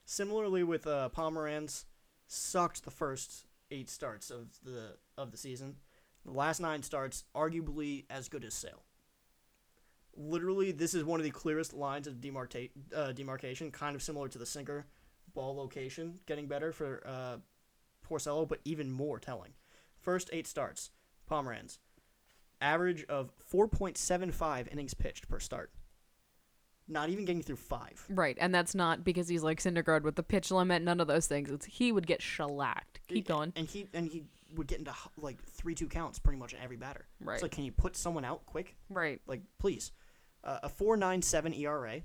Similarly 0.07 0.63
with 0.63 0.87
uh, 0.87 1.11
Pomeranz, 1.15 1.85
sucked 2.27 2.85
the 2.85 2.91
first 2.91 3.45
eight 3.71 3.91
starts 3.91 4.31
of 4.31 4.47
the 4.65 4.97
of 5.19 5.31
the 5.31 5.37
season. 5.37 5.77
The 6.25 6.33
last 6.33 6.59
nine 6.61 6.83
starts, 6.83 7.25
arguably 7.35 8.05
as 8.09 8.29
good 8.31 8.45
as 8.45 8.55
Sale. 8.55 8.83
Literally, 10.17 10.73
this 10.73 10.95
is 10.95 11.05
one 11.05 11.21
of 11.21 11.25
the 11.25 11.31
clearest 11.31 11.75
lines 11.75 12.07
of 12.07 12.15
demarca- 12.15 12.71
uh, 12.95 13.13
demarcation, 13.13 13.71
kind 13.71 13.95
of 13.95 14.03
similar 14.03 14.29
to 14.29 14.39
the 14.39 14.47
sinker 14.47 14.87
ball 15.35 15.55
location, 15.55 16.19
getting 16.27 16.47
better 16.47 16.73
for 16.73 17.03
uh, 17.07 17.37
Porcello, 18.09 18.49
but 18.49 18.61
even 18.65 18.91
more 18.91 19.19
telling. 19.19 19.53
First 20.01 20.31
eight 20.33 20.47
starts, 20.47 20.91
Pomeranz, 21.31 21.79
average 22.61 23.05
of 23.05 23.33
4.75 23.53 24.73
innings 24.73 24.95
pitched 24.95 25.29
per 25.29 25.39
start. 25.41 25.71
Not 26.89 27.09
even 27.09 27.25
getting 27.25 27.43
through 27.43 27.57
five. 27.57 28.05
right. 28.09 28.37
And 28.41 28.55
that's 28.55 28.73
not 28.75 29.03
because 29.03 29.27
he's 29.29 29.43
like 29.43 29.61
Syndergaard 29.61 30.03
with 30.03 30.15
the 30.15 30.23
pitch 30.23 30.53
limit, 30.53 30.83
none 30.83 31.01
of 31.01 31.09
those 31.09 31.27
things. 31.27 31.51
It's 31.51 31.67
he 31.67 31.91
would 31.91 32.07
get 32.07 32.23
shellacked. 32.23 33.01
Keep 33.09 33.27
going. 33.27 33.53
And 33.57 33.67
he 33.67 33.89
and 33.93 34.07
he 34.07 34.23
would 34.55 34.69
get 34.69 34.79
into 34.79 34.93
like 35.17 35.43
three 35.43 35.75
two 35.75 35.89
counts 35.89 36.21
pretty 36.21 36.39
much 36.39 36.53
in 36.53 36.61
every 36.61 36.77
batter. 36.77 37.07
Right. 37.21 37.35
It's 37.35 37.43
like, 37.43 37.51
can 37.51 37.65
you 37.65 37.73
put 37.73 37.97
someone 37.97 38.25
out 38.25 38.47
quick? 38.47 38.77
Right. 38.89 39.21
Like, 39.27 39.41
please. 39.59 39.91
Uh, 40.45 40.61
a 40.63 40.69
four 40.69 40.97
nine 40.97 41.23
seven 41.23 41.53
ERA, 41.53 42.03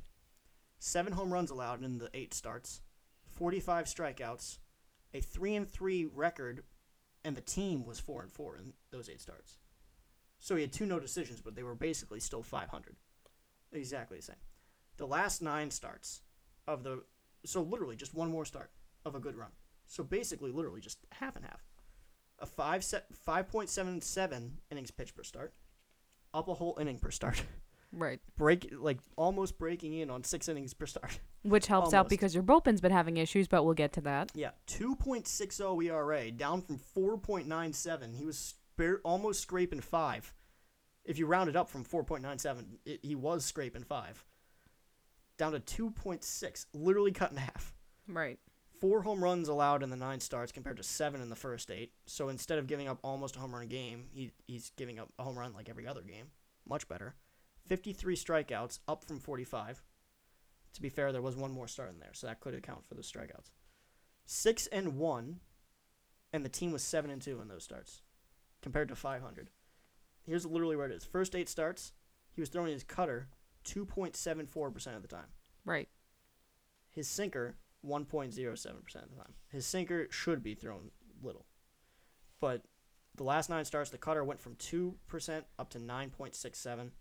seven 0.79 1.13
home 1.13 1.31
runs 1.31 1.51
allowed 1.51 1.83
in 1.83 2.00
the 2.00 2.09
eight 2.16 2.33
starts, 2.33 2.81
forty 3.27 3.59
five 3.59 3.85
strikeouts, 3.85 4.57
a 5.14 5.20
three 5.20 5.56
and 5.56 5.70
three 5.70 6.06
record, 6.06 6.64
and 7.24 7.36
the 7.36 7.42
team 7.42 7.86
was 7.86 8.00
four 8.00 8.22
and 8.22 8.32
four 8.32 8.58
in 8.58 8.74
those 8.92 9.10
eight 9.10 9.22
starts. 9.22 9.58
So 10.40 10.56
he 10.56 10.62
had 10.62 10.74
two 10.74 10.86
no 10.86 11.00
decisions, 11.00 11.42
but 11.42 11.56
they 11.56 11.64
were 11.64 11.76
basically 11.76 12.20
still 12.20 12.44
five 12.44 12.70
hundred. 12.70 12.96
Exactly 13.72 14.18
the 14.18 14.24
same. 14.24 14.36
The 14.98 15.08
last 15.08 15.42
nine 15.42 15.72
starts 15.72 16.22
of 16.68 16.84
the 16.84 17.04
so 17.46 17.62
literally 17.62 17.96
just 17.96 18.14
one 18.14 18.32
more 18.32 18.46
start 18.46 18.72
of 19.06 19.16
a 19.16 19.20
good 19.20 19.36
run. 19.36 19.52
So 19.88 20.04
basically, 20.04 20.52
literally 20.52 20.82
just 20.82 21.00
half 21.12 21.36
and 21.36 21.46
half. 21.46 21.62
A 22.40 22.46
five 22.46 22.84
set 22.84 23.06
five 23.16 23.48
point 23.48 23.70
seven 23.70 24.02
seven 24.02 24.58
innings 24.72 24.92
pitched 24.92 25.16
per 25.16 25.24
start, 25.24 25.54
up 26.34 26.48
a 26.48 26.54
whole 26.54 26.78
inning 26.80 27.00
per 27.00 27.12
start. 27.12 27.44
Right. 27.94 28.20
Break 28.38 28.74
like 28.77 29.00
almost 29.18 29.58
breaking 29.58 29.94
in 29.94 30.10
on 30.10 30.24
six 30.24 30.48
innings 30.48 30.74
per 30.74 30.86
start. 30.86 31.20
Which 31.44 31.68
helps 31.68 31.94
out 31.94 32.08
because 32.08 32.34
your 32.34 32.44
bullpen's 32.44 32.82
been 32.82 32.92
having 32.92 33.18
issues, 33.18 33.48
but 33.48 33.66
we'll 33.66 33.74
get 33.74 33.94
to 33.94 34.01
that. 34.01 34.32
Yeah, 34.36 34.51
two 34.66 34.96
point 34.96 35.27
six 35.27 35.60
oh 35.60 35.80
zero 35.82 35.98
ERA, 35.98 36.32
down 36.32 36.62
from 36.62 36.77
four 36.77 37.18
point 37.18 37.48
nine 37.48 37.74
seven. 37.74 38.14
He 38.14 38.25
was 38.25 38.38
spare, 38.38 39.01
almost 39.04 39.42
scraping 39.42 39.82
five. 39.82 40.34
If 41.04 41.18
you 41.18 41.25
round 41.25 41.50
it 41.50 41.56
up 41.56 41.70
from 41.70 41.84
four 41.84 42.04
point 42.04 42.24
nine 42.24 42.38
seven, 42.38 42.77
he 43.01 43.16
was 43.16 43.44
scraping 43.44 43.84
five. 43.84 44.24
Down 45.38 45.54
to 45.54 45.60
two 45.60 45.90
point 45.92 46.24
six, 46.24 46.68
literally 46.74 47.12
cut 47.12 47.32
in 47.32 47.38
half. 47.38 47.74
Right. 48.08 48.40
Four 48.80 49.01
home 49.01 49.24
runs 49.24 49.48
allowed 49.48 49.84
in 49.84 49.90
the 49.90 49.96
nine 49.96 50.20
starts 50.20 50.51
compared 50.51 50.77
to 50.77 50.84
seven 50.84 51.22
in 51.22 51.30
the 51.30 51.36
first 51.36 51.70
eight. 51.70 51.92
So 52.06 52.30
instead 52.30 52.58
of 52.58 52.68
giving 52.68 52.88
up 52.88 53.00
almost 53.04 53.36
a 53.36 53.40
home 53.40 53.54
run 53.54 53.64
a 53.64 53.68
game, 53.68 54.06
he, 54.12 54.32
he's 54.48 54.72
giving 54.75 54.98
up 55.00 55.10
a 55.20 55.24
home 55.24 55.38
run 55.38 55.54
like 55.54 55.70
every 55.70 55.86
other 55.86 56.01
game. 56.01 56.27
Much 56.68 56.88
better. 56.88 57.16
53 57.72 58.18
strikeouts, 58.18 58.79
up 58.86 59.05
from 59.05 59.18
45. 59.18 59.81
To 60.74 60.81
be 60.81 60.90
fair, 60.90 61.14
there 61.14 61.22
was 61.22 61.38
one 61.38 61.53
more 61.53 61.70
start 61.70 61.90
in 61.90 62.00
there, 62.00 62.10
so 62.12 62.27
that 62.27 62.42
could 62.42 62.53
account 62.53 62.86
for 62.86 62.96
the 62.96 63.01
strikeouts. 63.01 63.50
Six 64.25 64.68
and 64.68 64.98
one, 64.98 65.40
and 66.34 66.44
the 66.44 66.50
team 66.50 66.74
was 66.74 66.84
seven 66.84 67.10
and 67.10 67.22
two 67.22 67.40
in 67.40 67.48
those 67.48 67.64
starts, 67.64 68.01
compared 68.62 68.90
to 68.90 68.96
500. 68.98 69.51
Here's 70.22 70.46
literally 70.46 70.75
where 70.75 70.88
it 70.88 70.92
is. 70.92 71.05
First 71.05 71.34
eight 71.34 71.48
starts, 71.48 71.94
he 72.34 72.42
was 72.42 72.50
throwing 72.50 72.74
his 72.74 72.84
cutter 72.84 73.29
2.74% 73.64 74.96
of 74.98 75.01
the 75.01 75.07
time. 75.07 75.29
Right. 75.64 75.88
His 76.90 77.07
sinker, 77.07 77.55
1.07% 77.88 78.66
of 78.66 78.86
the 78.86 79.16
time. 79.16 79.34
His 79.48 79.66
sinker 79.66 80.10
should 80.12 80.44
be 80.44 80.55
thrown 80.55 80.92
little. 81.24 81.46
But 82.42 82.64
the 83.16 83.24
last 83.24 83.50
nine 83.50 83.64
starts, 83.64 83.92
the 83.92 83.98
cutter 83.98 84.25
went 84.25 84.42
from 84.42 84.55
2% 84.55 85.44
up 85.57 85.70
to 85.70 85.79
9.67, 85.79 86.92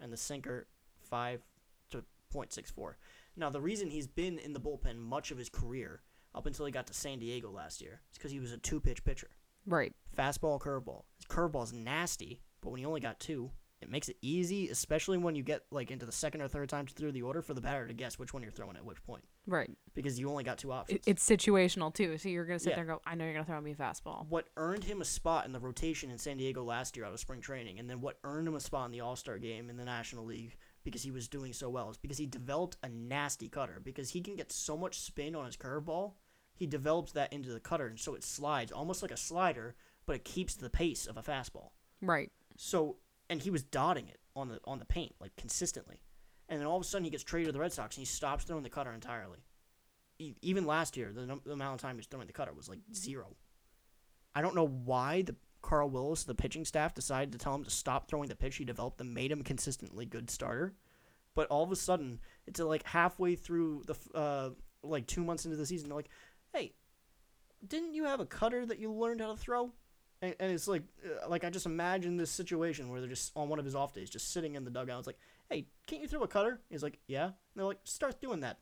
and 0.00 0.12
the 0.12 0.16
sinker 0.16 0.66
5 1.10 1.42
to 1.90 2.04
0.64. 2.32 2.94
Now, 3.36 3.50
the 3.50 3.60
reason 3.60 3.90
he's 3.90 4.06
been 4.06 4.38
in 4.38 4.52
the 4.52 4.60
bullpen 4.60 4.96
much 4.98 5.30
of 5.30 5.38
his 5.38 5.48
career, 5.48 6.02
up 6.34 6.46
until 6.46 6.66
he 6.66 6.72
got 6.72 6.86
to 6.88 6.94
San 6.94 7.18
Diego 7.18 7.50
last 7.50 7.80
year, 7.80 8.00
is 8.10 8.18
because 8.18 8.30
he 8.30 8.40
was 8.40 8.52
a 8.52 8.58
two 8.58 8.80
pitch 8.80 9.04
pitcher 9.04 9.28
Right. 9.66 9.92
fastball, 10.16 10.60
curveball. 10.60 11.02
His 11.16 11.26
curveball's 11.28 11.72
nasty, 11.72 12.40
but 12.60 12.70
when 12.70 12.80
you 12.80 12.86
only 12.88 13.00
got 13.00 13.20
two, 13.20 13.50
it 13.80 13.90
makes 13.90 14.08
it 14.08 14.16
easy, 14.22 14.68
especially 14.70 15.18
when 15.18 15.34
you 15.34 15.42
get 15.42 15.62
like 15.70 15.90
into 15.90 16.06
the 16.06 16.12
second 16.12 16.40
or 16.40 16.48
third 16.48 16.68
time 16.68 16.86
through 16.86 17.12
the 17.12 17.22
order 17.22 17.42
for 17.42 17.52
the 17.54 17.60
batter 17.60 17.86
to 17.86 17.92
guess 17.94 18.18
which 18.18 18.32
one 18.32 18.42
you're 18.42 18.52
throwing 18.52 18.76
at 18.76 18.84
which 18.84 19.02
point 19.02 19.24
Right. 19.46 19.70
because 19.94 20.18
you 20.18 20.28
only 20.28 20.44
got 20.44 20.58
two 20.58 20.72
options. 20.72 21.00
It, 21.06 21.10
it's 21.10 21.28
situational 21.28 21.94
too. 21.94 22.18
So 22.18 22.28
you're 22.28 22.44
gonna 22.44 22.58
sit 22.58 22.70
Yeah. 22.70 22.76
there 22.76 22.84
and 22.84 22.90
go, 22.98 23.02
I 23.06 23.14
know 23.14 23.24
you're 23.24 23.32
gonna 23.34 23.44
throw 23.46 23.60
me 23.60 23.70
a 23.72 23.74
fastball. 23.76 24.26
what 24.28 24.48
earned 24.56 24.84
him 24.84 25.00
a 25.00 25.04
spot 25.04 25.46
in 25.46 25.52
the 25.52 25.60
rotation 25.60 26.10
in 26.10 26.18
San 26.18 26.36
Diego 26.36 26.64
last 26.64 26.96
year 26.96 27.06
out 27.06 27.12
of 27.12 27.20
spring 27.20 27.40
training, 27.40 27.78
and 27.78 27.88
then 27.88 28.00
what 28.00 28.18
earned 28.24 28.48
him 28.48 28.54
a 28.56 28.60
spot 28.60 28.86
in 28.86 28.92
the 28.92 29.00
All 29.00 29.16
Star 29.16 29.38
game 29.38 29.70
in 29.70 29.76
the 29.76 29.84
National 29.84 30.24
League 30.24 30.56
because 30.84 31.02
he 31.02 31.10
was 31.10 31.28
doing 31.28 31.52
so 31.52 31.68
well 31.70 31.90
is 31.90 31.96
because 31.96 32.18
he 32.18 32.26
developed 32.26 32.76
a 32.82 32.88
nasty 32.88 33.48
cutter. 33.48 33.80
Because 33.82 34.10
he 34.10 34.20
can 34.20 34.36
get 34.36 34.52
so 34.52 34.76
much 34.76 34.98
spin 35.00 35.34
on 35.34 35.46
his 35.46 35.56
curveball, 35.56 36.14
he 36.54 36.66
develops 36.66 37.12
that 37.12 37.32
into 37.32 37.50
the 37.50 37.60
cutter, 37.60 37.86
and 37.86 37.98
so 37.98 38.14
it 38.14 38.22
slides 38.24 38.72
almost 38.72 39.02
like 39.02 39.10
a 39.10 39.16
slider, 39.16 39.74
but 40.06 40.16
it 40.16 40.24
keeps 40.24 40.54
the 40.54 40.70
pace 40.70 41.06
of 41.06 41.16
a 41.16 41.22
fastball. 41.22 41.70
Right. 42.00 42.30
So 42.56 42.96
and 43.28 43.42
he 43.42 43.50
was 43.50 43.62
dotting 43.62 44.08
it 44.08 44.20
on 44.36 44.48
the 44.48 44.60
on 44.64 44.78
the 44.78 44.84
paint 44.84 45.14
like 45.20 45.34
consistently, 45.36 46.02
and 46.48 46.60
then 46.60 46.66
all 46.66 46.76
of 46.76 46.82
a 46.82 46.84
sudden 46.84 47.04
he 47.04 47.10
gets 47.10 47.24
traded 47.24 47.48
to 47.48 47.52
the 47.52 47.60
Red 47.60 47.72
Sox 47.72 47.96
and 47.96 48.02
he 48.02 48.06
stops 48.06 48.44
throwing 48.44 48.62
the 48.62 48.70
cutter 48.70 48.92
entirely. 48.92 49.38
Even 50.40 50.64
last 50.64 50.96
year, 50.96 51.12
the, 51.12 51.40
the 51.44 51.52
amount 51.52 51.74
of 51.74 51.80
time 51.80 51.96
he 51.96 51.98
was 51.98 52.06
throwing 52.06 52.26
the 52.26 52.32
cutter 52.32 52.52
was 52.52 52.68
like 52.68 52.78
zero. 52.94 53.36
I 54.34 54.40
don't 54.40 54.54
know 54.54 54.66
why 54.66 55.22
the 55.22 55.36
Carl 55.62 55.90
Willis, 55.90 56.24
the 56.24 56.34
pitching 56.34 56.64
staff, 56.64 56.94
decided 56.94 57.32
to 57.32 57.38
tell 57.38 57.54
him 57.54 57.64
to 57.64 57.70
stop 57.70 58.08
throwing 58.08 58.28
the 58.28 58.36
pitch 58.36 58.56
he 58.56 58.64
developed 58.64 59.00
and 59.00 59.12
made 59.12 59.32
him 59.32 59.40
a 59.40 59.44
consistently 59.44 60.06
good 60.06 60.30
starter. 60.30 60.74
But 61.34 61.48
all 61.48 61.64
of 61.64 61.72
a 61.72 61.76
sudden, 61.76 62.20
it's 62.46 62.60
like 62.60 62.84
halfway 62.84 63.34
through 63.34 63.82
the 63.86 63.96
uh, 64.16 64.50
like 64.82 65.06
two 65.06 65.24
months 65.24 65.44
into 65.44 65.56
the 65.56 65.66
season, 65.66 65.88
they're 65.88 65.96
like, 65.96 66.08
"Hey, 66.54 66.72
didn't 67.66 67.94
you 67.94 68.04
have 68.04 68.20
a 68.20 68.26
cutter 68.26 68.64
that 68.64 68.78
you 68.78 68.92
learned 68.92 69.20
how 69.20 69.32
to 69.32 69.36
throw?" 69.36 69.72
And, 70.22 70.34
and 70.40 70.52
it's 70.52 70.66
like, 70.66 70.82
uh, 71.04 71.28
like 71.28 71.44
I 71.44 71.50
just 71.50 71.66
imagine 71.66 72.16
this 72.16 72.30
situation 72.30 72.88
where 72.88 73.00
they're 73.00 73.10
just 73.10 73.32
on 73.36 73.48
one 73.48 73.58
of 73.58 73.64
his 73.64 73.74
off 73.74 73.92
days, 73.92 74.08
just 74.08 74.32
sitting 74.32 74.54
in 74.54 74.64
the 74.64 74.70
dugout. 74.70 74.98
It's 74.98 75.06
like, 75.06 75.18
"Hey, 75.50 75.66
can't 75.86 76.02
you 76.02 76.08
throw 76.08 76.22
a 76.22 76.28
cutter?" 76.28 76.60
He's 76.70 76.82
like, 76.82 76.98
"Yeah." 77.06 77.24
And 77.26 77.34
they're 77.54 77.64
like, 77.66 77.80
"Start 77.84 78.20
doing 78.20 78.40
that," 78.40 78.58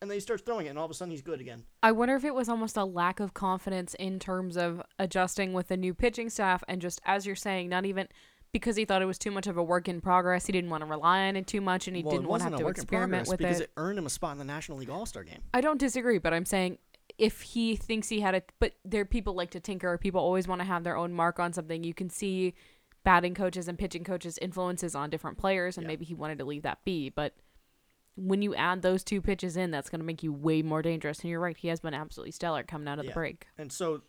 and 0.00 0.10
then 0.10 0.16
he 0.16 0.20
starts 0.20 0.42
throwing 0.42 0.66
it, 0.66 0.70
and 0.70 0.78
all 0.78 0.84
of 0.84 0.90
a 0.90 0.94
sudden 0.94 1.10
he's 1.10 1.22
good 1.22 1.40
again. 1.40 1.64
I 1.82 1.92
wonder 1.92 2.14
if 2.16 2.24
it 2.24 2.34
was 2.34 2.48
almost 2.48 2.76
a 2.76 2.84
lack 2.84 3.20
of 3.20 3.34
confidence 3.34 3.94
in 3.94 4.18
terms 4.18 4.56
of 4.56 4.82
adjusting 4.98 5.52
with 5.52 5.68
the 5.68 5.76
new 5.76 5.94
pitching 5.94 6.30
staff 6.30 6.62
and 6.68 6.80
just 6.80 7.00
as 7.04 7.26
you're 7.26 7.36
saying, 7.36 7.68
not 7.68 7.84
even 7.84 8.08
because 8.52 8.76
he 8.76 8.84
thought 8.84 9.00
it 9.00 9.06
was 9.06 9.18
too 9.18 9.30
much 9.30 9.46
of 9.46 9.56
a 9.56 9.62
work 9.62 9.88
in 9.88 10.00
progress. 10.00 10.44
He 10.44 10.52
didn't 10.52 10.68
want 10.68 10.82
to 10.82 10.86
rely 10.86 11.26
on 11.28 11.36
it 11.36 11.46
too 11.46 11.60
much 11.62 11.86
and 11.88 11.96
he 11.96 12.02
Well, 12.02 12.12
didn't 12.12 12.28
want 12.28 12.42
to 12.42 12.50
wasn't 12.50 12.52
have 12.52 12.54
a 12.54 12.62
to 12.62 12.64
work 12.66 12.76
in 12.76 12.82
experiment 12.82 13.10
progress 13.24 13.28
with 13.30 13.38
because 13.38 13.60
it. 13.60 13.64
it 13.64 13.70
earned 13.78 13.98
him 13.98 14.04
a 14.06 14.10
spot 14.10 14.32
in 14.32 14.38
the 14.38 14.44
National 14.44 14.76
League 14.78 14.90
All 14.90 15.06
Star 15.06 15.24
game. 15.24 15.40
I 15.54 15.60
don't 15.62 15.78
disagree, 15.78 16.18
but 16.18 16.34
I'm 16.34 16.44
saying 16.44 16.78
if 17.16 17.40
he 17.40 17.76
thinks 17.76 18.08
he 18.08 18.20
had 18.20 18.34
a 18.34 18.42
but 18.58 18.74
there 18.84 19.04
people 19.04 19.34
like 19.34 19.50
to 19.50 19.60
tinker 19.60 19.96
people 19.98 20.20
always 20.20 20.48
want 20.48 20.60
to 20.60 20.66
have 20.66 20.84
their 20.84 20.96
own 20.96 21.12
mark 21.14 21.38
on 21.38 21.52
something 21.52 21.82
you 21.84 21.94
can 21.94 22.10
see 22.10 22.54
batting 23.04 23.34
coaches 23.34 23.68
and 23.68 23.78
pitching 23.78 24.04
coaches 24.04 24.38
influences 24.40 24.94
on 24.94 25.10
different 25.10 25.38
players 25.38 25.76
and 25.76 25.84
Yeah. 25.84 25.88
maybe 25.88 26.04
he 26.04 26.14
wanted 26.14 26.38
to 26.38 26.44
leave 26.44 26.62
that 26.62 26.84
be 26.84 27.08
but 27.10 27.34
when 28.14 28.42
you 28.42 28.54
add 28.54 28.82
those 28.82 29.02
two 29.02 29.20
pitches 29.22 29.56
in 29.56 29.70
that's 29.70 29.88
going 29.88 30.00
to 30.00 30.04
make 30.06 30.22
you 30.22 30.32
way 30.32 30.62
more 30.62 30.82
dangerous 30.82 31.20
and 31.20 31.30
you're 31.30 31.40
right 31.40 31.56
he 31.56 31.68
has 31.68 31.80
been 31.80 31.94
absolutely 31.94 32.30
stellar 32.30 32.62
coming 32.62 32.86
out 32.88 32.98
of 32.98 33.04
Yeah. 33.04 33.10
the 33.10 33.14
break 33.14 33.46
And 33.58 33.72
so 33.72 34.02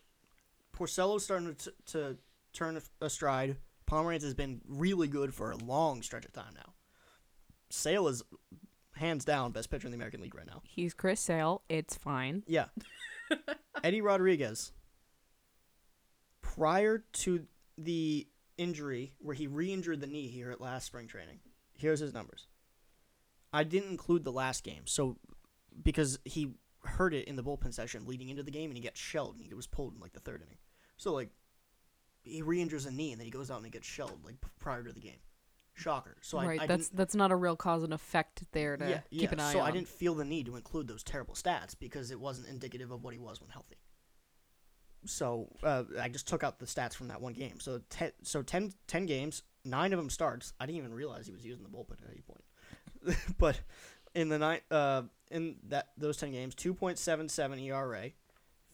Porcello's 0.75 1.23
starting 1.23 1.55
to, 1.55 1.73
to 1.87 2.17
turn 2.51 2.77
a, 2.77 3.05
a 3.05 3.09
stride. 3.09 3.57
Pomeranz 3.89 4.23
has 4.23 4.33
been 4.33 4.59
really 4.67 5.07
good 5.07 5.33
for 5.33 5.51
a 5.51 5.55
long 5.57 6.01
stretch 6.01 6.25
of 6.25 6.33
time 6.33 6.53
now. 6.55 6.73
Sale 7.69 8.07
is 8.07 8.23
hands 8.95 9.23
down 9.25 9.51
best 9.51 9.69
pitcher 9.69 9.87
in 9.87 9.91
the 9.91 9.95
American 9.97 10.21
League 10.21 10.35
right 10.35 10.45
now. 10.47 10.61
he's 10.65 10.93
chris 10.93 11.19
sale 11.19 11.61
it's 11.69 11.95
fine 11.95 12.43
Yeah. 12.47 12.65
Eddie 13.83 14.01
Rodriguez, 14.01 14.71
prior 16.41 17.03
to 17.13 17.45
the 17.77 18.27
injury 18.57 19.13
where 19.19 19.35
he 19.35 19.47
re 19.47 19.71
injured 19.71 20.01
the 20.01 20.07
knee 20.07 20.27
here 20.27 20.51
at 20.51 20.61
last 20.61 20.85
spring 20.85 21.07
training, 21.07 21.39
here's 21.73 21.99
his 21.99 22.13
numbers. 22.13 22.47
I 23.51 23.63
didn't 23.63 23.91
include 23.91 24.23
the 24.23 24.31
last 24.31 24.63
game, 24.63 24.83
so 24.85 25.17
because 25.81 26.19
he 26.25 26.53
hurt 26.83 27.13
it 27.13 27.27
in 27.27 27.35
the 27.35 27.43
bullpen 27.43 27.73
session 27.73 28.05
leading 28.05 28.29
into 28.29 28.43
the 28.43 28.51
game 28.51 28.69
and 28.69 28.77
he 28.77 28.83
got 28.83 28.97
shelled 28.97 29.35
and 29.35 29.45
he 29.45 29.53
was 29.53 29.67
pulled 29.67 29.93
in 29.95 29.99
like 29.99 30.13
the 30.13 30.19
third 30.19 30.41
inning. 30.41 30.57
So, 30.97 31.13
like, 31.13 31.29
he 32.23 32.41
re 32.41 32.61
injures 32.61 32.85
a 32.85 32.91
knee 32.91 33.11
and 33.11 33.19
then 33.19 33.25
he 33.25 33.31
goes 33.31 33.51
out 33.51 33.57
and 33.57 33.65
he 33.65 33.71
gets 33.71 33.87
shelled 33.87 34.19
like 34.23 34.35
prior 34.59 34.83
to 34.83 34.93
the 34.93 34.99
game. 34.99 35.19
Shocker. 35.75 36.17
So 36.21 36.37
right 36.37 36.59
I, 36.59 36.63
I 36.63 36.67
that's 36.67 36.89
that's 36.89 37.15
not 37.15 37.31
a 37.31 37.35
real 37.35 37.55
cause 37.55 37.83
and 37.83 37.93
effect 37.93 38.43
there 38.51 38.77
to 38.77 38.87
yeah, 38.87 38.99
keep 39.09 39.21
yeah. 39.21 39.31
an 39.31 39.39
eye 39.39 39.53
so 39.53 39.59
on 39.59 39.67
I 39.67 39.71
didn't 39.71 39.87
feel 39.87 40.13
the 40.13 40.23
need 40.23 40.45
to 40.45 40.55
include 40.55 40.87
those 40.87 41.03
terrible 41.03 41.33
stats 41.33 41.75
because 41.77 42.11
it 42.11 42.19
wasn't 42.19 42.47
indicative 42.47 42.91
of 42.91 43.03
what 43.03 43.13
he 43.13 43.19
was 43.19 43.41
when 43.41 43.49
healthy. 43.49 43.77
So 45.05 45.47
uh, 45.63 45.83
I 45.99 46.09
just 46.09 46.27
took 46.27 46.43
out 46.43 46.59
the 46.59 46.65
stats 46.65 46.93
from 46.93 47.07
that 47.09 47.21
one 47.21 47.33
game. 47.33 47.59
So 47.59 47.81
ten, 47.89 48.11
so 48.21 48.41
10, 48.41 48.73
10 48.87 49.05
games, 49.05 49.43
nine 49.65 49.93
of 49.93 49.99
them 49.99 50.09
starts. 50.09 50.53
I 50.59 50.65
didn't 50.65 50.77
even 50.77 50.93
realize 50.93 51.25
he 51.27 51.33
was 51.33 51.45
using 51.45 51.63
the 51.63 51.69
bullpen 51.69 52.01
at 52.03 52.09
any 52.11 52.21
point. 52.21 53.17
but 53.37 53.59
in 54.15 54.29
the 54.29 54.39
nine, 54.39 54.61
uh, 54.71 55.03
in 55.29 55.57
that 55.67 55.89
those 55.97 56.17
ten 56.17 56.31
games, 56.31 56.55
two 56.55 56.73
point 56.73 56.97
seven 56.97 57.27
seven 57.27 57.59
ERA, 57.59 58.11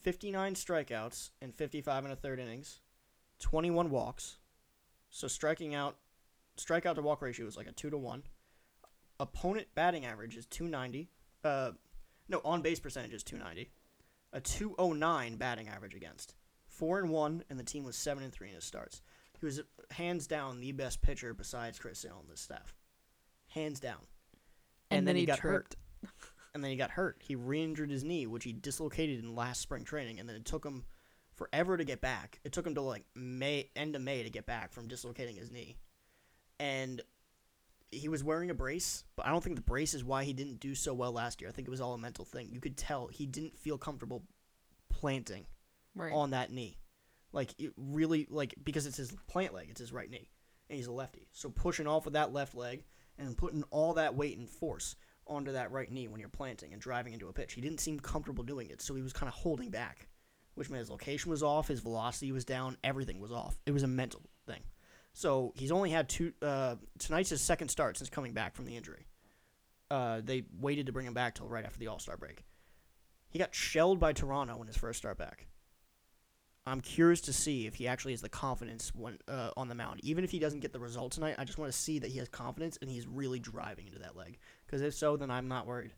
fifty 0.02 0.32
nine 0.32 0.54
strikeouts 0.54 1.32
and 1.42 1.56
fifty 1.56 1.82
five 1.82 2.04
and 2.04 2.13
a 2.13 2.15
third 2.15 2.39
innings, 2.39 2.82
twenty 3.39 3.72
one 3.72 3.89
walks. 3.89 4.38
So 5.10 5.28
striking 5.28 5.74
out, 5.74 5.98
strikeout 6.58 6.96
to 6.96 7.02
walk 7.02 7.22
ratio 7.24 7.48
is 7.48 7.58
like 7.58 7.68
a 7.68 7.72
two 7.72 7.89
to 7.89 7.98
one 7.98 8.24
opponent 9.20 9.68
batting 9.76 10.06
average 10.06 10.38
is 10.38 10.46
290. 10.46 11.10
Uh, 11.44 11.72
no, 12.28 12.42
on 12.46 12.62
base 12.62 12.80
percentage 12.80 13.13
is 13.13 13.24
290. 13.24 13.70
A 14.32 14.39
209 14.39 15.38
batting 15.38 15.68
average 15.68 15.96
against. 15.96 16.36
Four 16.68 17.00
and 17.00 17.10
one, 17.10 17.44
and 17.50 17.60
the 17.60 17.63
team 17.63 17.84
was 17.84 17.96
seven 17.96 18.24
and 18.24 18.32
three 18.32 18.50
in 18.50 18.56
his 18.56 18.63
starts. 18.63 19.02
He 19.39 19.46
was 19.46 19.62
hands 19.92 20.28
down 20.28 20.60
the 20.60 20.72
best 20.72 21.02
pitcher 21.02 21.34
besides 21.34 21.80
Chris 21.80 22.00
Sale 22.00 22.18
on 22.20 22.30
this 22.30 22.42
staff, 22.42 22.76
hands 23.48 23.80
down. 23.80 24.02
and, 24.92 25.08
then, 25.08 25.15
he, 25.15 25.26
got 25.26 25.39
tripped. 25.39 25.76
hurt, 26.04 26.12
and 26.54 26.63
then 26.63 26.72
he 26.72 26.78
got 26.78 26.92
hurt. 26.92 27.18
He 27.22 27.36
re-injured 27.36 27.89
his 27.89 28.04
knee, 28.04 28.28
which 28.28 28.44
he 28.44 28.54
dislocated 28.54 29.20
in 29.20 29.36
last 29.36 29.62
spring 29.62 29.84
training, 29.84 30.20
and 30.20 30.28
then 30.28 30.36
it 30.36 30.46
took 30.46 30.65
him 30.65 30.84
forever 31.34 31.78
to 31.78 31.84
get 31.84 32.02
back. 32.02 32.39
It 32.44 32.52
took 32.52 32.68
him 32.68 32.76
to 32.76 32.82
like 32.82 33.06
May, 33.15 33.70
end 33.76 33.96
of 33.96 34.02
May 34.02 34.24
to 34.24 34.30
get 34.30 34.46
back 34.46 34.72
from 34.74 34.88
dislocating 34.88 35.38
his 35.38 35.52
knee, 35.52 35.78
and 36.60 37.02
he 37.91 38.10
was 38.10 38.23
wearing 38.23 38.49
a 38.49 38.54
brace, 38.54 39.04
but 39.15 39.25
I 39.25 39.30
don't 39.30 39.43
think 39.43 39.56
the 39.56 39.62
brace 39.62 39.93
is 39.93 40.04
why 40.04 40.23
he 40.23 40.34
didn't 40.34 40.60
do 40.60 40.75
so 40.75 40.93
well 40.93 41.12
last 41.12 41.41
year. 41.41 41.49
I 41.49 41.54
think 41.54 41.67
it 41.67 41.71
was 41.71 41.82
all 41.82 41.93
a 41.93 41.97
mental 41.97 42.25
thing. 42.25 42.49
You 42.52 42.60
could 42.60 42.78
tell 42.78 43.08
he 43.08 43.25
didn't 43.25 43.58
feel 43.58 43.78
comfortable 43.78 44.23
planting 44.89 45.45
right 45.95 46.13
on 46.13 46.32
that 46.32 46.52
knee. 46.52 46.78
Like 47.32 47.54
it 47.60 47.73
really 47.78 48.28
like 48.30 48.56
because 48.63 48.86
it's 48.86 48.97
his 48.97 49.15
plant 49.28 49.54
leg, 49.54 49.67
it's 49.69 49.80
his 49.80 49.93
right 49.93 50.10
knee. 50.10 50.30
And 50.69 50.78
he's 50.78 50.88
a 50.88 50.91
lefty. 50.91 51.28
So 51.32 51.49
pushing 51.49 51.88
off 51.88 52.06
with 52.06 52.13
that 52.13 52.32
left 52.32 52.54
leg 52.56 52.84
and 53.17 53.38
putting 53.38 53.63
all 53.71 53.93
that 53.95 54.15
weight 54.15 54.38
and 54.38 54.49
force 54.49 54.95
onto 55.25 55.52
that 55.52 55.71
right 55.71 55.91
knee 55.91 56.08
when 56.08 56.19
you're 56.19 56.30
planting 56.30 56.73
and 56.73 56.82
driving 56.82 57.13
into 57.13 57.28
a 57.28 57.34
pitch. 57.34 57.54
He 57.54 57.62
didn't 57.62 57.80
seem 57.80 57.99
comfortable 57.99 58.43
doing 58.43 58.69
it, 58.69 58.82
so 58.82 58.95
he 58.95 59.02
was 59.02 59.13
kind 59.13 59.28
of 59.28 59.36
holding 59.36 59.69
back, 59.69 60.08
which 60.56 60.69
meant 60.69 60.80
his 60.80 60.89
location 60.89 61.30
was 61.30 61.43
off, 61.43 61.67
his 61.67 61.80
velocity 61.80 62.32
was 62.32 62.45
down, 62.45 62.78
everything 62.84 63.19
was 63.19 63.32
off. 63.32 63.58
It 63.65 63.71
was 63.71 63.84
a 63.84 63.88
mental 63.88 64.21
thing. 64.47 64.62
So 65.20 65.52
he's 65.54 65.74
only 65.74 65.90
had 65.90 66.08
two. 66.08 66.32
Uh, 66.42 66.76
tonight's 66.98 67.30
his 67.30 67.42
second 67.42 67.68
start 67.68 67.98
since 67.98 68.10
coming 68.10 68.32
back 68.32 68.56
from 68.56 68.64
the 68.64 68.78
injury. 68.78 69.06
Uh, 69.92 70.22
they 70.24 70.44
waited 70.62 70.86
to 70.86 70.94
bring 70.94 71.06
him 71.06 71.14
back 71.14 71.36
till 71.36 71.46
right 71.46 71.66
after 71.66 71.78
the 71.78 71.88
All 71.88 72.00
Star 72.00 72.16
break. 72.16 72.46
He 73.30 73.38
got 73.38 73.54
shelled 73.54 74.00
by 74.00 74.14
Toronto 74.14 74.62
in 74.62 74.68
his 74.68 74.78
first 74.78 74.98
start 74.98 75.18
back. 75.18 75.48
I'm 76.66 76.80
curious 76.80 77.20
to 77.22 77.34
see 77.34 77.68
if 77.68 77.76
he 77.76 77.86
actually 77.86 78.14
has 78.14 78.22
the 78.22 78.30
confidence 78.30 78.94
when 78.96 79.18
uh, 79.28 79.50
on 79.58 79.68
the 79.68 79.76
mound. 79.76 80.00
Even 80.04 80.24
if 80.24 80.32
he 80.32 80.40
doesn't 80.40 80.62
get 80.62 80.72
the 80.72 80.80
result 80.80 81.12
tonight, 81.12 81.36
I 81.38 81.44
just 81.44 81.58
want 81.58 81.70
to 81.70 81.78
see 81.78 82.00
that 82.00 82.10
he 82.10 82.20
has 82.20 82.30
confidence 82.30 82.78
and 82.82 82.90
he's 82.90 83.06
really 83.06 83.40
driving 83.40 83.88
into 83.88 84.00
that 84.00 84.16
leg. 84.16 84.40
Because 84.66 84.82
if 84.82 84.94
so, 84.94 85.18
then 85.18 85.30
I'm 85.30 85.50
not 85.50 85.68
worried. 85.68 85.92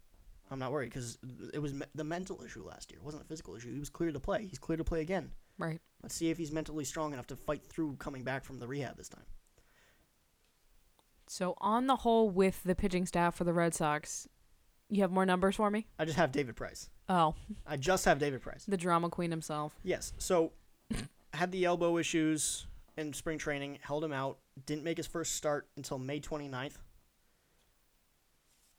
I'm 0.49 0.57
not 0.57 0.71
worried 0.71 0.89
because 0.89 1.19
it 1.53 1.59
was 1.59 1.75
me- 1.75 1.85
the 1.93 2.03
mental 2.03 2.41
issue 2.43 2.63
last 2.63 2.91
year. 2.91 2.99
It 2.99 3.05
wasn't 3.05 3.21
a 3.21 3.27
physical 3.27 3.55
issue. 3.55 3.71
He 3.71 3.79
was 3.79 3.91
clear 3.91 4.11
to 4.11 4.19
play. 4.19 4.47
He's 4.47 4.57
clear 4.57 4.77
to 4.77 4.83
play 4.83 5.01
again. 5.01 5.29
Right 5.61 5.79
Let's 6.03 6.15
see 6.15 6.31
if 6.31 6.37
he's 6.39 6.51
mentally 6.51 6.83
strong 6.83 7.13
enough 7.13 7.27
to 7.27 7.35
fight 7.35 7.63
through 7.63 7.95
coming 7.99 8.23
back 8.23 8.43
from 8.43 8.57
the 8.59 8.67
rehab 8.67 8.97
this 8.97 9.07
time. 9.09 9.25
so 11.27 11.55
on 11.59 11.87
the 11.87 11.97
whole 11.97 12.29
with 12.29 12.63
the 12.63 12.75
pitching 12.75 13.05
staff 13.05 13.35
for 13.35 13.43
the 13.43 13.53
red 13.53 13.73
sox 13.73 14.27
you 14.89 15.01
have 15.01 15.11
more 15.11 15.25
numbers 15.25 15.55
for 15.55 15.69
me 15.69 15.87
I 15.99 16.05
just 16.05 16.17
have 16.17 16.31
David 16.31 16.55
Price. 16.55 16.89
oh 17.07 17.35
I 17.65 17.77
just 17.77 18.05
have 18.05 18.19
David 18.19 18.41
Price. 18.41 18.65
the 18.67 18.77
drama 18.77 19.09
queen 19.09 19.31
himself 19.31 19.75
Yes. 19.83 20.13
So 20.17 20.51
had 21.33 21.51
the 21.51 21.65
elbow 21.65 21.97
issues 21.97 22.65
in 22.97 23.13
spring 23.13 23.37
training, 23.37 23.79
held 23.81 24.03
him 24.03 24.11
out, 24.11 24.37
didn't 24.65 24.83
make 24.83 24.97
his 24.97 25.07
first 25.07 25.33
start 25.35 25.65
until 25.77 25.97
May 25.97 26.19
29th. 26.19 26.73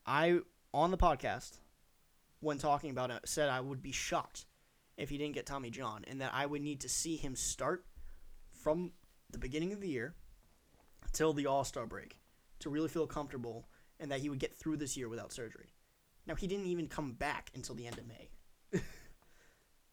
I 0.06 0.40
on 0.74 0.90
the 0.90 0.98
podcast 0.98 1.58
when 2.40 2.58
talking 2.58 2.90
about 2.90 3.10
it 3.10 3.20
said 3.24 3.48
I 3.48 3.60
would 3.60 3.82
be 3.82 3.92
shocked 3.92 4.44
if 5.02 5.10
he 5.10 5.18
didn't 5.18 5.34
get 5.34 5.46
Tommy 5.46 5.68
John 5.68 6.04
and 6.06 6.20
that 6.20 6.32
I 6.32 6.46
would 6.46 6.62
need 6.62 6.80
to 6.82 6.88
see 6.88 7.16
him 7.16 7.34
start 7.34 7.84
from 8.52 8.92
the 9.30 9.38
beginning 9.38 9.72
of 9.72 9.80
the 9.80 9.88
year 9.88 10.14
till 11.12 11.32
the 11.32 11.46
All-Star 11.46 11.86
break 11.86 12.20
to 12.60 12.70
really 12.70 12.88
feel 12.88 13.08
comfortable 13.08 13.66
and 13.98 14.12
that 14.12 14.20
he 14.20 14.28
would 14.28 14.38
get 14.38 14.54
through 14.54 14.76
this 14.76 14.96
year 14.96 15.08
without 15.08 15.32
surgery. 15.32 15.74
Now 16.24 16.36
he 16.36 16.46
didn't 16.46 16.66
even 16.66 16.86
come 16.86 17.14
back 17.14 17.50
until 17.56 17.74
the 17.74 17.86
end 17.86 17.98
of 17.98 18.06
May. 18.06 18.30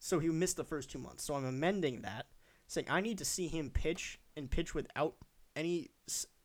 So 0.02 0.20
he 0.20 0.30
missed 0.30 0.56
the 0.56 0.64
first 0.64 0.90
two 0.90 0.98
months. 0.98 1.26
So 1.26 1.36
I'm 1.36 1.44
amending 1.44 2.04
that, 2.04 2.28
saying 2.68 2.88
I 2.90 3.02
need 3.02 3.18
to 3.18 3.26
see 3.26 3.48
him 3.48 3.70
pitch 3.70 4.18
and 4.38 4.50
pitch 4.50 4.74
without 4.74 5.16
any 5.58 5.90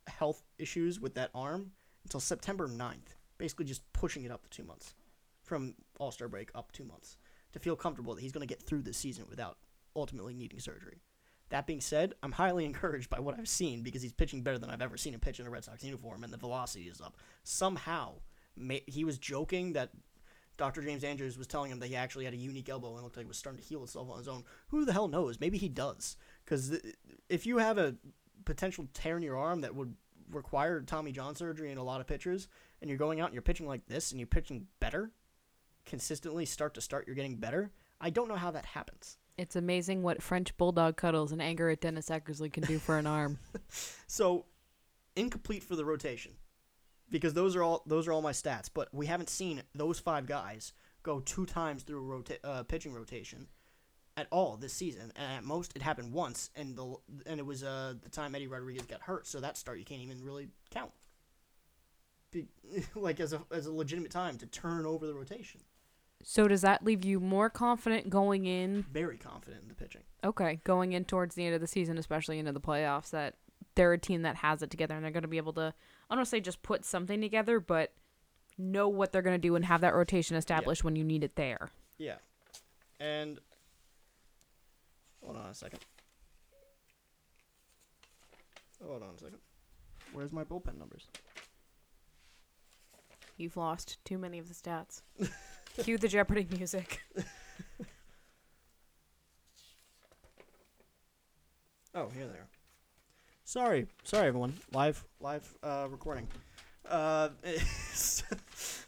health 0.08 0.42
issues 0.58 0.98
with 0.98 1.14
that 1.14 1.30
arm 1.36 1.70
until 2.02 2.18
September 2.18 2.66
9th. 2.66 3.14
Basically, 3.38 3.64
just 3.64 3.92
pushing 3.92 4.24
it 4.24 4.32
up 4.32 4.42
to 4.42 4.50
two 4.50 4.64
months 4.64 4.96
from 5.40 5.76
All 6.00 6.10
Star 6.10 6.26
break 6.26 6.50
up 6.56 6.72
two 6.72 6.82
months 6.82 7.16
to 7.54 7.60
feel 7.60 7.76
comfortable 7.76 8.14
that 8.14 8.20
he's 8.20 8.32
going 8.32 8.46
to 8.46 8.52
get 8.52 8.62
through 8.62 8.82
this 8.82 8.96
season 8.96 9.26
without 9.30 9.56
ultimately 9.94 10.34
needing 10.34 10.58
surgery. 10.58 11.00
That 11.50 11.68
being 11.68 11.80
said, 11.80 12.14
I'm 12.22 12.32
highly 12.32 12.64
encouraged 12.66 13.08
by 13.08 13.20
what 13.20 13.38
I've 13.38 13.48
seen 13.48 13.82
because 13.82 14.02
he's 14.02 14.12
pitching 14.12 14.42
better 14.42 14.58
than 14.58 14.70
I've 14.70 14.82
ever 14.82 14.96
seen 14.96 15.14
him 15.14 15.20
pitch 15.20 15.38
in 15.38 15.46
a 15.46 15.50
Red 15.50 15.64
Sox 15.64 15.84
uniform, 15.84 16.24
and 16.24 16.32
the 16.32 16.36
velocity 16.36 16.84
is 16.84 17.00
up. 17.00 17.16
Somehow, 17.44 18.14
he 18.86 19.04
was 19.04 19.18
joking 19.18 19.74
that 19.74 19.90
Dr. 20.56 20.82
James 20.82 21.04
Andrews 21.04 21.38
was 21.38 21.46
telling 21.46 21.70
him 21.70 21.78
that 21.78 21.86
he 21.86 21.96
actually 21.96 22.24
had 22.24 22.34
a 22.34 22.38
unique 22.38 22.68
elbow 22.68 22.94
and 22.94 23.04
looked 23.04 23.16
like 23.16 23.24
it 23.24 23.28
was 23.28 23.36
starting 23.36 23.62
to 23.62 23.68
heal 23.68 23.84
itself 23.84 24.10
on 24.10 24.18
his 24.18 24.28
own. 24.28 24.42
Who 24.68 24.84
the 24.84 24.92
hell 24.92 25.08
knows? 25.08 25.38
Maybe 25.38 25.58
he 25.58 25.68
does. 25.68 26.16
Because 26.44 26.80
if 27.28 27.46
you 27.46 27.58
have 27.58 27.78
a 27.78 27.94
potential 28.44 28.86
tear 28.94 29.16
in 29.16 29.22
your 29.22 29.36
arm 29.36 29.60
that 29.60 29.74
would 29.74 29.94
require 30.30 30.80
Tommy 30.80 31.12
John 31.12 31.36
surgery 31.36 31.70
in 31.70 31.78
a 31.78 31.84
lot 31.84 32.00
of 32.00 32.08
pitchers, 32.08 32.48
and 32.80 32.88
you're 32.88 32.98
going 32.98 33.20
out 33.20 33.26
and 33.26 33.34
you're 33.34 33.42
pitching 33.42 33.68
like 33.68 33.86
this 33.86 34.10
and 34.10 34.18
you're 34.18 34.26
pitching 34.26 34.66
better, 34.80 35.12
consistently 35.84 36.44
start 36.46 36.74
to 36.74 36.80
start, 36.80 37.06
you're 37.06 37.16
getting 37.16 37.36
better. 37.36 37.70
I 38.00 38.10
don't 38.10 38.28
know 38.28 38.36
how 38.36 38.50
that 38.50 38.66
happens. 38.66 39.18
It's 39.36 39.56
amazing 39.56 40.02
what 40.02 40.22
French 40.22 40.56
bulldog 40.56 40.96
cuddles 40.96 41.32
and 41.32 41.42
anger 41.42 41.68
at 41.68 41.80
Dennis 41.80 42.08
Eckersley 42.08 42.52
can 42.52 42.64
do 42.64 42.78
for 42.78 42.98
an 42.98 43.06
arm. 43.06 43.38
So, 44.06 44.44
incomplete 45.16 45.64
for 45.64 45.74
the 45.74 45.84
rotation, 45.84 46.32
because 47.10 47.34
those 47.34 47.56
are 47.56 47.62
all 47.64 47.82
those 47.86 48.06
are 48.06 48.12
all 48.12 48.22
my 48.22 48.30
stats. 48.30 48.70
But 48.72 48.94
we 48.94 49.06
haven't 49.06 49.28
seen 49.28 49.62
those 49.74 49.98
five 49.98 50.26
guys 50.26 50.72
go 51.02 51.18
two 51.18 51.46
times 51.46 51.82
through 51.82 51.98
a 51.98 52.02
rota- 52.02 52.46
uh, 52.46 52.62
pitching 52.62 52.92
rotation 52.92 53.48
at 54.16 54.28
all 54.30 54.56
this 54.56 54.72
season. 54.72 55.12
And 55.16 55.32
at 55.32 55.44
most, 55.44 55.72
it 55.74 55.82
happened 55.82 56.12
once, 56.12 56.50
and 56.54 56.76
the 56.76 56.94
and 57.26 57.40
it 57.40 57.46
was 57.46 57.64
uh, 57.64 57.94
the 58.02 58.08
time 58.08 58.34
Eddie 58.36 58.46
Rodriguez 58.46 58.86
got 58.86 59.00
hurt. 59.02 59.26
So 59.26 59.40
that 59.40 59.56
start 59.56 59.78
you 59.78 59.84
can't 59.84 60.02
even 60.02 60.22
really 60.22 60.48
count. 60.70 60.92
Be- 62.30 62.48
like 62.94 63.18
as 63.18 63.32
a 63.32 63.42
as 63.50 63.66
a 63.66 63.72
legitimate 63.72 64.12
time 64.12 64.38
to 64.38 64.46
turn 64.46 64.86
over 64.86 65.06
the 65.06 65.14
rotation. 65.14 65.60
So 66.26 66.48
does 66.48 66.62
that 66.62 66.82
leave 66.82 67.04
you 67.04 67.20
more 67.20 67.50
confident 67.50 68.08
going 68.08 68.46
in? 68.46 68.86
Very 68.90 69.18
confident 69.18 69.62
in 69.62 69.68
the 69.68 69.74
pitching. 69.74 70.00
Okay, 70.24 70.58
going 70.64 70.92
in 70.92 71.04
towards 71.04 71.34
the 71.34 71.44
end 71.44 71.54
of 71.54 71.60
the 71.60 71.66
season, 71.66 71.98
especially 71.98 72.38
into 72.38 72.50
the 72.50 72.60
playoffs, 72.60 73.10
that 73.10 73.34
they're 73.74 73.92
a 73.92 73.98
team 73.98 74.22
that 74.22 74.36
has 74.36 74.62
it 74.62 74.70
together 74.70 74.94
and 74.94 75.04
they're 75.04 75.12
going 75.12 75.22
to 75.22 75.28
be 75.28 75.36
able 75.36 75.52
to. 75.52 75.60
I 76.08 76.14
don't 76.14 76.18
want 76.18 76.26
to 76.26 76.30
say 76.30 76.40
just 76.40 76.62
put 76.62 76.84
something 76.84 77.20
together, 77.20 77.60
but 77.60 77.92
know 78.56 78.88
what 78.88 79.12
they're 79.12 79.20
going 79.20 79.34
to 79.34 79.48
do 79.48 79.54
and 79.54 79.66
have 79.66 79.82
that 79.82 79.94
rotation 79.94 80.34
established 80.34 80.82
when 80.82 80.96
you 80.96 81.04
need 81.04 81.24
it 81.24 81.36
there. 81.36 81.68
Yeah. 81.98 82.16
And 82.98 83.38
hold 85.22 85.36
on 85.36 85.50
a 85.50 85.54
second. 85.54 85.80
Hold 88.82 89.02
on 89.02 89.10
a 89.14 89.18
second. 89.18 89.38
Where's 90.14 90.32
my 90.32 90.44
bullpen 90.44 90.78
numbers? 90.78 91.06
You've 93.36 93.58
lost 93.58 93.98
too 94.04 94.16
many 94.16 94.38
of 94.38 94.48
the 94.48 94.54
stats. 94.54 95.02
Cue 95.78 95.98
the 95.98 96.08
Jeopardy 96.08 96.46
music. 96.56 97.00
Oh, 101.96 102.08
here 102.08 102.26
they 102.26 102.34
are. 102.34 102.48
Sorry, 103.44 103.86
sorry 104.02 104.26
everyone. 104.26 104.54
Live, 104.72 105.04
live 105.20 105.54
uh, 105.62 105.86
recording. 105.88 106.26
Uh, 106.88 107.28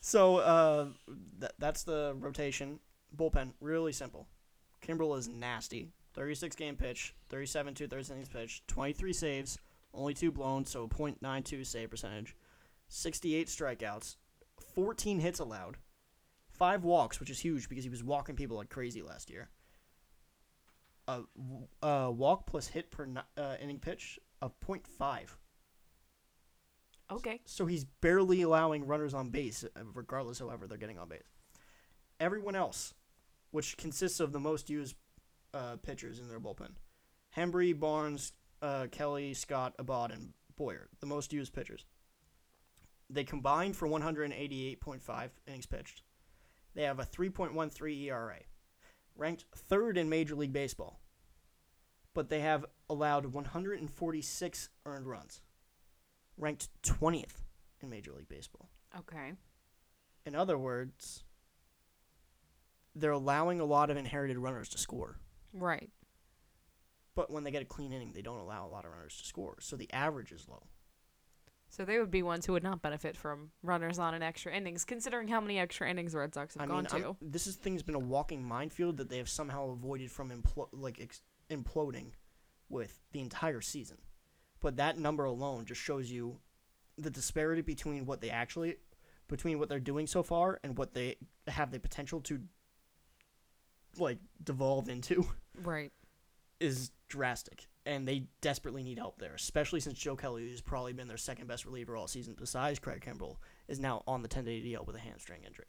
so 0.01 0.39
uh, 0.39 0.87
th- 1.39 1.53
that's 1.61 1.85
the 1.85 2.17
rotation. 2.19 2.81
Bullpen, 3.17 3.53
really 3.61 3.93
simple. 3.93 4.27
Kimbrel 4.85 5.17
is 5.17 5.29
nasty. 5.29 5.91
36 6.15 6.57
game 6.57 6.75
pitch, 6.75 7.15
37 7.29 7.75
to 7.75 7.87
37 7.87 8.25
pitch, 8.33 8.63
23 8.67 9.13
saves, 9.13 9.59
only 9.95 10.15
two 10.15 10.33
blown, 10.33 10.65
so 10.65 10.89
0.92 10.89 11.65
save 11.65 11.91
percentage, 11.91 12.35
68 12.89 13.49
strikeouts, 13.49 14.17
14 14.75 15.21
hits 15.21 15.39
allowed, 15.39 15.77
five 16.57 16.85
walks, 16.85 17.21
which 17.21 17.31
is 17.31 17.39
huge 17.39 17.69
because 17.69 17.85
he 17.85 17.91
was 17.91 18.03
walking 18.03 18.37
people 18.37 18.57
like 18.57 18.71
crazy 18.71 19.03
last 19.03 19.31
year. 19.31 19.49
A, 21.09 21.23
uh, 21.83 22.11
walk 22.11 22.47
plus 22.47 22.67
hit 22.67 22.91
per 22.91 23.07
uh, 23.37 23.55
inning 23.61 23.79
pitch 23.79 24.19
of 24.43 24.59
0.5. 24.61 25.37
Okay. 27.11 27.41
So 27.45 27.67
he's 27.67 27.85
barely 27.85 28.43
allowing 28.43 28.87
runners 28.87 29.15
on 29.15 29.31
base, 29.31 29.65
uh, 29.65 29.81
regardless, 29.95 30.39
however, 30.39 30.67
they're 30.67 30.79
getting 30.79 30.99
on 30.99 31.09
base. 31.09 31.29
Everyone 32.19 32.57
else, 32.57 32.95
which 33.51 33.77
consists 33.77 34.21
of 34.21 34.33
the 34.33 34.41
most 34.41 34.69
used 34.69 34.97
uh, 35.55 35.77
pitchers 35.77 36.19
in 36.19 36.29
their 36.29 36.41
bullpen 36.41 36.71
Hembree, 37.37 37.79
Barnes, 37.79 38.33
uh, 38.63 38.87
Kelly, 38.91 39.35
Scott, 39.35 39.75
Abad, 39.79 40.11
and 40.11 40.33
Boyer, 40.57 40.89
the 41.01 41.07
most 41.07 41.33
used 41.33 41.53
pitchers. 41.53 41.85
They 43.09 43.25
combined 43.25 43.77
for 43.77 43.87
188.5 43.87 45.29
innings 45.47 45.67
pitched. 45.67 46.03
They 46.77 46.83
have 46.83 47.01
a 47.01 47.05
3.13 47.05 48.05
ERA, 48.05 48.39
ranked 49.17 49.47
third 49.55 49.97
in 49.97 50.09
Major 50.09 50.37
League 50.37 50.53
Baseball. 50.53 51.01
But 52.15 52.29
they 52.29 52.41
have 52.41 52.67
allowed 52.89 53.27
146 53.27 54.69
earned 54.85 55.07
runs 55.07 55.41
ranked 56.39 56.69
20th 56.83 57.43
in 57.81 57.91
Major 57.91 58.13
League 58.13 58.29
Baseball. 58.29 58.69
Okay. 58.99 59.33
In 60.25 60.35
other 60.35 60.59
words, 60.59 61.25
they're 62.95 63.11
allowing 63.11 63.61
a 63.61 63.65
lot 63.65 63.91
of 63.91 63.97
inherited 63.97 64.39
runners 64.39 64.69
to 64.71 64.79
score. 64.79 65.19
Right. 65.53 65.91
But 67.15 67.31
when 67.31 67.45
they 67.45 67.51
get 67.51 67.63
a 67.63 67.67
clean 67.67 67.93
inning, 67.93 68.13
they 68.13 68.23
don't 68.23 68.39
allow 68.39 68.67
a 68.67 68.69
lot 68.69 68.85
of 68.85 68.91
runners 68.91 69.17
to 69.19 69.25
score. 69.25 69.57
So 69.61 69.77
the 69.77 69.91
average 69.93 70.33
is 70.33 70.47
low. 70.47 70.65
So 71.69 71.85
they 71.85 71.99
would 71.99 72.11
be 72.11 72.23
ones 72.23 72.47
who 72.47 72.53
would 72.53 72.63
not 72.63 72.81
benefit 72.81 73.17
from 73.17 73.51
runners 73.63 73.99
on 73.99 74.15
an 74.15 74.23
extra 74.23 74.53
innings, 74.55 74.85
considering 74.85 75.29
how 75.29 75.41
many 75.41 75.59
extra 75.59 75.89
innings 75.91 76.13
the 76.13 76.19
Red 76.19 76.33
Sox 76.33 76.55
have 76.55 76.63
I 76.63 76.67
gone 76.67 76.85
mean, 76.93 77.05
I'm- 77.05 77.17
this 77.21 77.47
is, 77.47 77.57
thing's 77.57 77.83
been 77.83 77.95
a 77.97 77.99
walking 77.99 78.43
minefield 78.43 78.97
that 78.99 79.09
they 79.11 79.19
have 79.19 79.29
somehow 79.29 79.71
avoided 79.71 80.11
from 80.11 80.31
implo- 80.31 80.69
like 80.73 81.01
ex- 81.01 81.23
imploding 81.51 82.13
with 82.69 83.01
the 83.13 83.21
entire 83.21 83.61
season. 83.61 83.99
But 84.61 84.77
that 84.77 84.99
number 84.99 85.25
alone 85.25 85.67
just 85.67 85.81
shows 85.81 86.11
you 86.11 86.41
the 86.97 87.11
disparity 87.11 87.63
between 87.63 88.07
what 88.07 88.21
they 88.21 88.31
actually 88.31 88.77
between 89.29 89.59
what 89.59 89.69
they're 89.69 89.81
doing 89.81 90.07
so 90.07 90.23
far 90.23 90.61
and 90.63 90.79
what 90.79 90.95
they 90.95 91.17
have 91.49 91.73
the 91.73 91.81
potential 91.81 92.21
to 92.23 92.41
like 93.99 94.19
devolve 94.43 94.89
into. 94.89 95.27
Right. 95.63 95.93
is 96.61 96.91
drastic, 97.09 97.67
and 97.87 98.07
they 98.07 98.25
desperately 98.41 98.83
need 98.83 98.99
help 98.99 99.19
there, 99.19 99.35
especially 99.35 99.81
since 99.81 99.99
Joe 99.99 100.17
Kelly, 100.17 100.49
who's 100.49 100.61
probably 100.61 100.93
been 100.93 101.09
their 101.09 101.17
second 101.17 101.47
best 101.47 101.65
reliever 101.65 101.97
all 101.97 102.09
season, 102.09 102.35
besides 102.39 102.79
Craig 102.79 103.05
Kimbrel, 103.07 103.37
is 103.69 103.79
now 103.79 104.03
on 104.07 104.23
the 104.23 104.29
10-day 104.29 104.61
DL 104.61 104.87
with 104.87 104.97
a 104.97 105.01
hamstring 105.01 105.45
injury. 105.47 105.67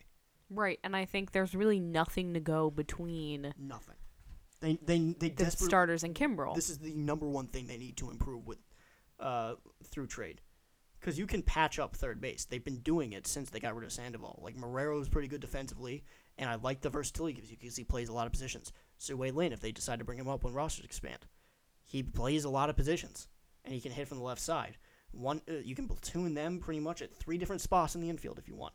Right. 0.49 0.79
And 0.83 0.95
I 0.95 1.05
think 1.05 1.31
there's 1.31 1.53
really 1.53 1.79
nothing 1.79 2.33
to 2.33 2.39
go 2.39 2.71
between 2.71 3.53
Nothing. 3.57 3.95
They 4.59 4.79
they 4.83 5.15
they 5.19 5.29
the 5.29 5.51
starters 5.51 6.03
and 6.03 6.15
Kimbrel. 6.15 6.55
This 6.55 6.71
is 6.71 6.79
the 6.79 6.93
number 6.93 7.27
one 7.27 7.45
thing 7.47 7.67
they 7.67 7.77
need 7.77 7.97
to 7.97 8.09
improve 8.09 8.47
with, 8.47 8.57
uh, 9.19 9.53
through 9.83 10.07
trade, 10.07 10.41
because 10.99 11.19
you 11.19 11.27
can 11.27 11.43
patch 11.43 11.77
up 11.77 11.95
third 11.95 12.19
base. 12.19 12.45
They've 12.45 12.63
been 12.63 12.79
doing 12.79 13.13
it 13.13 13.27
since 13.27 13.51
they 13.51 13.59
got 13.59 13.75
rid 13.75 13.85
of 13.85 13.91
Sandoval. 13.91 14.39
Like 14.41 14.55
Marrero 14.57 14.99
is 14.99 15.09
pretty 15.09 15.27
good 15.27 15.41
defensively, 15.41 16.03
and 16.39 16.49
I 16.49 16.55
like 16.55 16.81
the 16.81 16.89
versatility 16.89 17.39
he 17.39 17.51
you 17.51 17.57
because 17.59 17.75
he 17.75 17.83
plays 17.83 18.09
a 18.09 18.13
lot 18.13 18.25
of 18.25 18.31
positions. 18.31 18.71
Tzu-Wei 18.97 19.29
Lin, 19.29 19.53
if 19.53 19.59
they 19.59 19.71
decide 19.71 19.99
to 19.99 20.05
bring 20.05 20.17
him 20.17 20.27
up 20.27 20.43
when 20.43 20.53
rosters 20.53 20.85
expand, 20.85 21.27
he 21.87 22.03
plays 22.03 22.43
a 22.43 22.49
lot 22.49 22.69
of 22.69 22.75
positions, 22.75 23.27
and 23.65 23.73
he 23.73 23.81
can 23.81 23.91
hit 23.91 24.07
from 24.07 24.19
the 24.19 24.23
left 24.23 24.41
side. 24.41 24.77
One, 25.11 25.41
uh, 25.49 25.53
you 25.63 25.73
can 25.73 25.87
platoon 25.87 26.35
them 26.35 26.59
pretty 26.59 26.79
much 26.81 27.01
at 27.01 27.15
three 27.15 27.39
different 27.39 27.61
spots 27.61 27.95
in 27.95 28.01
the 28.01 28.09
infield 28.09 28.37
if 28.37 28.47
you 28.47 28.55
want. 28.55 28.73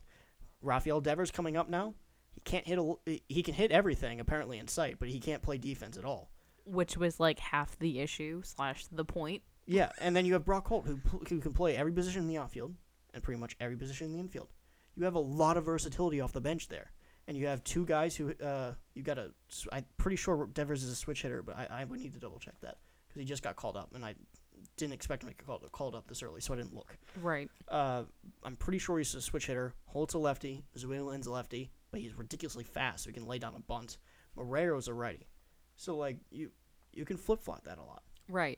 Rafael 0.61 0.99
Devers 0.99 1.31
coming 1.31 1.55
up 1.55 1.69
now. 1.69 1.93
He 2.33 2.41
can't 2.41 2.67
hit 2.67 2.77
a, 2.79 3.21
he 3.29 3.43
can 3.43 3.53
hit 3.53 3.71
everything 3.71 4.19
apparently 4.19 4.57
in 4.57 4.67
sight, 4.67 4.97
but 4.99 5.07
he 5.07 5.19
can't 5.19 5.41
play 5.43 5.57
defense 5.57 5.95
at 5.97 6.03
all. 6.05 6.31
which 6.65 6.97
was 6.97 7.19
like 7.19 7.39
half 7.39 7.77
the 7.79 7.99
issue 7.99 8.41
slash 8.43 8.85
the 8.91 9.05
point. 9.05 9.43
Yeah, 9.65 9.91
and 9.99 10.15
then 10.15 10.25
you 10.25 10.33
have 10.33 10.45
Brock 10.45 10.67
Holt, 10.67 10.85
who, 10.87 10.99
who 11.29 11.39
can 11.39 11.53
play 11.53 11.77
every 11.77 11.91
position 11.93 12.23
in 12.23 12.27
the 12.27 12.37
outfield 12.37 12.73
and 13.13 13.23
pretty 13.23 13.39
much 13.39 13.55
every 13.59 13.77
position 13.77 14.07
in 14.07 14.13
the 14.13 14.19
infield. 14.19 14.49
You 14.95 15.05
have 15.05 15.15
a 15.15 15.19
lot 15.19 15.57
of 15.57 15.65
versatility 15.65 16.19
off 16.21 16.33
the 16.33 16.41
bench 16.41 16.67
there, 16.67 16.91
and 17.27 17.37
you 17.37 17.47
have 17.47 17.63
two 17.63 17.85
guys 17.85 18.15
who 18.15 18.33
uh, 18.43 18.73
you 18.93 19.03
got 19.03 19.17
a. 19.17 19.31
I'm 19.71 19.85
pretty 19.97 20.17
sure 20.17 20.47
Devers 20.53 20.83
is 20.83 20.91
a 20.91 20.95
switch 20.95 21.21
hitter, 21.21 21.41
but 21.43 21.57
I, 21.57 21.67
I 21.81 21.83
would 21.85 21.99
need 21.99 22.13
to 22.13 22.19
double 22.19 22.39
check 22.39 22.55
that 22.61 22.77
because 23.13 23.21
he 23.21 23.25
just 23.25 23.43
got 23.43 23.55
called 23.55 23.77
up, 23.77 23.89
and 23.93 24.03
I 24.03 24.15
didn't 24.77 24.93
expect 24.93 25.23
him 25.23 25.29
to 25.29 25.35
get 25.35 25.45
called, 25.45 25.65
called 25.71 25.93
up 25.95 26.07
this 26.07 26.23
early, 26.23 26.41
so 26.41 26.53
I 26.53 26.57
didn't 26.57 26.73
look. 26.73 26.97
Right. 27.21 27.49
Uh, 27.67 28.03
I'm 28.43 28.55
pretty 28.55 28.79
sure 28.79 28.97
he's 28.97 29.13
a 29.15 29.21
switch 29.21 29.45
hitter. 29.47 29.73
Holt's 29.85 30.13
a 30.13 30.17
lefty. 30.17 30.63
Tzu-Wei 30.75 30.99
Lin's 30.99 31.27
a 31.27 31.31
lefty, 31.31 31.69
but 31.91 31.99
he's 32.01 32.15
ridiculously 32.17 32.63
fast, 32.63 33.03
so 33.03 33.09
he 33.09 33.13
can 33.13 33.27
lay 33.27 33.37
down 33.39 33.53
a 33.55 33.59
bunt. 33.59 33.97
Marrero's 34.37 34.87
a 34.87 34.93
righty, 34.93 35.27
so 35.75 35.95
like 35.95 36.17
you 36.31 36.49
you 36.91 37.05
can 37.05 37.17
flip 37.17 37.41
flop 37.43 37.63
that 37.65 37.77
a 37.77 37.83
lot. 37.83 38.01
Right. 38.29 38.57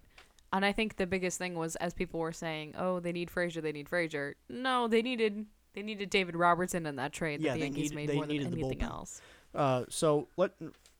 And 0.53 0.63
I 0.63 0.71
think 0.71 0.95
the 0.95 1.07
biggest 1.07 1.37
thing 1.37 1.55
was 1.55 1.75
as 1.77 1.93
people 1.93 2.19
were 2.21 2.31
saying, 2.31 2.75
"Oh, 2.77 3.01
they 3.01 3.11
need 3.11 3.29
Frazier, 3.29 3.59
they 3.59 3.73
need 3.73 3.89
Frazier." 3.89 4.35
No, 4.47 4.87
they 4.87 5.01
needed 5.01 5.45
they 5.73 5.81
needed 5.81 6.09
David 6.09 6.37
Robertson 6.37 6.85
in 6.85 6.95
that 6.95 7.11
trade 7.11 7.41
Yeah, 7.41 7.51
that 7.53 7.59
the 7.59 7.65
Yankees 7.65 7.89
need- 7.91 8.07
made 8.07 8.15
more 8.15 8.25
than 8.25 8.35
anything 8.37 8.79
bullpen. 8.79 8.83
else. 8.83 9.19
Uh, 9.53 9.83
so 9.89 10.29
let 10.37 10.51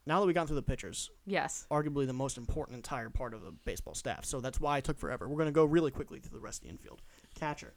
now 0.06 0.20
that 0.20 0.26
we've 0.26 0.36
gone 0.36 0.48
through 0.48 0.56
the 0.58 0.62
pitchers, 0.62 1.10
Yes. 1.26 1.66
arguably 1.72 2.06
the 2.06 2.14
most 2.14 2.38
important 2.38 2.76
entire 2.76 3.10
part 3.10 3.34
of 3.34 3.42
the 3.42 3.52
baseball 3.52 3.96
staff. 3.96 4.26
So 4.26 4.40
that's 4.40 4.60
why 4.60 4.78
I 4.78 4.82
took 4.82 4.98
forever. 4.98 5.28
We're 5.28 5.38
gonna 5.38 5.52
go 5.52 5.66
really 5.66 5.92
quickly 5.92 6.20
through 6.20 6.38
the 6.38 6.44
rest 6.44 6.60
of 6.60 6.64
the 6.64 6.70
infield. 6.70 7.02
Catcher. 7.36 7.74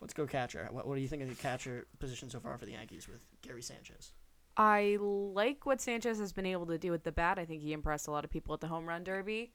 Let's 0.00 0.12
go 0.14 0.26
catcher. 0.26 0.68
What, 0.70 0.86
what 0.86 0.94
do 0.94 1.00
you 1.00 1.08
think 1.08 1.22
of 1.22 1.28
the 1.28 1.34
catcher 1.34 1.86
position 1.98 2.28
so 2.30 2.38
far 2.38 2.56
for 2.58 2.66
the 2.66 2.72
Yankees 2.72 3.08
with 3.08 3.24
Gary 3.42 3.62
Sanchez? 3.62 4.12
I 4.56 4.96
like 5.00 5.66
what 5.66 5.80
Sanchez 5.80 6.18
has 6.18 6.32
been 6.32 6.46
able 6.46 6.66
to 6.66 6.78
do 6.78 6.90
with 6.90 7.02
the 7.04 7.12
bat. 7.12 7.38
I 7.38 7.44
think 7.44 7.62
he 7.62 7.72
impressed 7.72 8.06
a 8.06 8.10
lot 8.10 8.24
of 8.24 8.30
people 8.30 8.54
at 8.54 8.60
the 8.60 8.68
home 8.68 8.86
run 8.86 9.04
derby. 9.04 9.52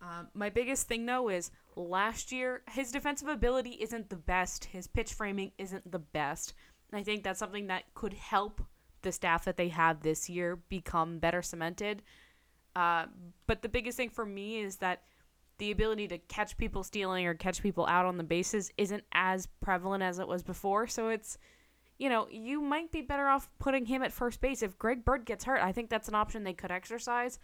Um, 0.00 0.28
my 0.34 0.50
biggest 0.50 0.86
thing 0.88 1.06
though 1.06 1.28
is 1.28 1.50
last 1.76 2.30
year 2.32 2.62
his 2.70 2.90
defensive 2.92 3.28
ability 3.28 3.70
isn't 3.80 4.10
the 4.10 4.16
best. 4.16 4.66
His 4.66 4.86
pitch 4.86 5.12
framing 5.12 5.52
isn't 5.58 5.90
the 5.90 5.98
best. 6.00 6.54
And 6.90 6.98
I 7.00 7.02
think 7.02 7.22
that's 7.24 7.38
something 7.38 7.68
that 7.68 7.84
could 7.94 8.12
help 8.12 8.60
the 9.04 9.12
staff 9.12 9.44
that 9.44 9.56
they 9.56 9.68
have 9.68 10.00
this 10.00 10.28
year 10.28 10.56
become 10.68 11.18
better 11.18 11.42
cemented. 11.42 12.02
Uh, 12.74 13.06
but 13.46 13.62
the 13.62 13.68
biggest 13.68 13.96
thing 13.96 14.10
for 14.10 14.26
me 14.26 14.58
is 14.58 14.76
that 14.76 15.02
the 15.58 15.70
ability 15.70 16.08
to 16.08 16.18
catch 16.18 16.56
people 16.56 16.82
stealing 16.82 17.26
or 17.26 17.34
catch 17.34 17.62
people 17.62 17.86
out 17.86 18.06
on 18.06 18.16
the 18.16 18.24
bases 18.24 18.72
isn't 18.76 19.04
as 19.12 19.46
prevalent 19.60 20.02
as 20.02 20.18
it 20.18 20.26
was 20.26 20.42
before. 20.42 20.88
So 20.88 21.08
it's 21.08 21.38
you 21.96 22.08
know, 22.08 22.26
you 22.28 22.60
might 22.60 22.90
be 22.90 23.02
better 23.02 23.28
off 23.28 23.48
putting 23.60 23.86
him 23.86 24.02
at 24.02 24.12
first 24.12 24.40
base. 24.40 24.62
If 24.62 24.78
Greg 24.78 25.04
Bird 25.04 25.24
gets 25.24 25.44
hurt, 25.44 25.62
I 25.62 25.70
think 25.70 25.90
that's 25.90 26.08
an 26.08 26.16
option 26.16 26.42
they 26.42 26.52
could 26.52 26.72
exercise. 26.72 27.38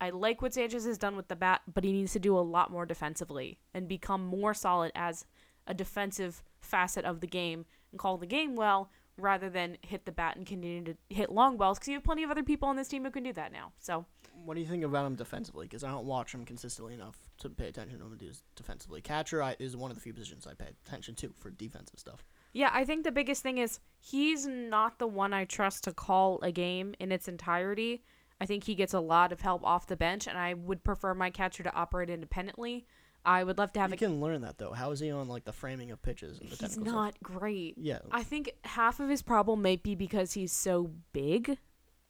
I 0.00 0.10
like 0.10 0.42
what 0.42 0.54
Sanchez 0.54 0.86
has 0.86 0.98
done 0.98 1.16
with 1.16 1.28
the 1.28 1.36
bat, 1.36 1.62
but 1.72 1.82
he 1.82 1.92
needs 1.92 2.12
to 2.12 2.20
do 2.20 2.38
a 2.38 2.40
lot 2.40 2.70
more 2.70 2.86
defensively 2.86 3.58
and 3.74 3.88
become 3.88 4.24
more 4.24 4.54
solid 4.54 4.92
as 4.94 5.24
a 5.66 5.74
defensive 5.74 6.44
facet 6.60 7.04
of 7.04 7.20
the 7.20 7.26
game 7.26 7.64
and 7.90 7.98
call 7.98 8.16
the 8.16 8.26
game 8.26 8.54
well 8.54 8.90
rather 9.18 9.48
than 9.48 9.78
hit 9.82 10.04
the 10.04 10.12
bat 10.12 10.36
and 10.36 10.46
continue 10.46 10.84
to 10.84 10.94
hit 11.08 11.30
long 11.30 11.56
balls 11.56 11.78
because 11.78 11.88
you 11.88 11.94
have 11.94 12.04
plenty 12.04 12.22
of 12.22 12.30
other 12.30 12.42
people 12.42 12.68
on 12.68 12.76
this 12.76 12.88
team 12.88 13.04
who 13.04 13.10
can 13.10 13.22
do 13.22 13.32
that 13.32 13.52
now. 13.52 13.72
So, 13.78 14.04
What 14.44 14.54
do 14.54 14.60
you 14.60 14.66
think 14.66 14.84
about 14.84 15.06
him 15.06 15.14
defensively? 15.14 15.66
Because 15.66 15.84
I 15.84 15.90
don't 15.90 16.06
watch 16.06 16.32
him 16.32 16.44
consistently 16.44 16.94
enough 16.94 17.16
to 17.38 17.48
pay 17.48 17.68
attention 17.68 17.98
to 17.98 18.04
him 18.04 18.16
do 18.16 18.30
defensively. 18.54 19.00
Catcher 19.00 19.42
I, 19.42 19.56
is 19.58 19.76
one 19.76 19.90
of 19.90 19.96
the 19.96 20.00
few 20.02 20.12
positions 20.12 20.46
I 20.46 20.54
pay 20.54 20.70
attention 20.86 21.14
to 21.16 21.32
for 21.38 21.50
defensive 21.50 21.98
stuff. 21.98 22.24
Yeah, 22.52 22.70
I 22.72 22.84
think 22.84 23.04
the 23.04 23.12
biggest 23.12 23.42
thing 23.42 23.58
is 23.58 23.80
he's 24.00 24.46
not 24.46 24.98
the 24.98 25.06
one 25.06 25.32
I 25.32 25.44
trust 25.44 25.84
to 25.84 25.92
call 25.92 26.40
a 26.42 26.52
game 26.52 26.94
in 26.98 27.12
its 27.12 27.28
entirety. 27.28 28.02
I 28.40 28.46
think 28.46 28.64
he 28.64 28.74
gets 28.74 28.92
a 28.94 29.00
lot 29.00 29.32
of 29.32 29.40
help 29.40 29.64
off 29.64 29.86
the 29.86 29.96
bench, 29.96 30.26
and 30.26 30.36
I 30.36 30.54
would 30.54 30.84
prefer 30.84 31.14
my 31.14 31.30
catcher 31.30 31.62
to 31.62 31.74
operate 31.74 32.10
independently. 32.10 32.86
I 33.26 33.44
would 33.44 33.58
love 33.58 33.72
to 33.74 33.80
have 33.80 33.90
You 33.90 33.94
a. 33.94 33.98
can 33.98 34.20
learn 34.20 34.40
that 34.42 34.56
though. 34.58 34.72
How 34.72 34.90
is 34.92 35.00
he 35.00 35.10
on 35.10 35.28
like 35.28 35.44
the 35.44 35.52
framing 35.52 35.90
of 35.90 36.00
pitches 36.00 36.38
and 36.38 36.46
the 36.46 36.50
He's 36.50 36.58
technical 36.60 36.84
stuff? 36.84 36.94
not 36.94 37.22
great. 37.22 37.74
Yeah, 37.76 37.98
I 38.12 38.22
think 38.22 38.52
half 38.64 39.00
of 39.00 39.08
his 39.08 39.20
problem 39.22 39.60
might 39.62 39.82
be 39.82 39.94
because 39.94 40.32
he's 40.32 40.52
so 40.52 40.90
big 41.12 41.58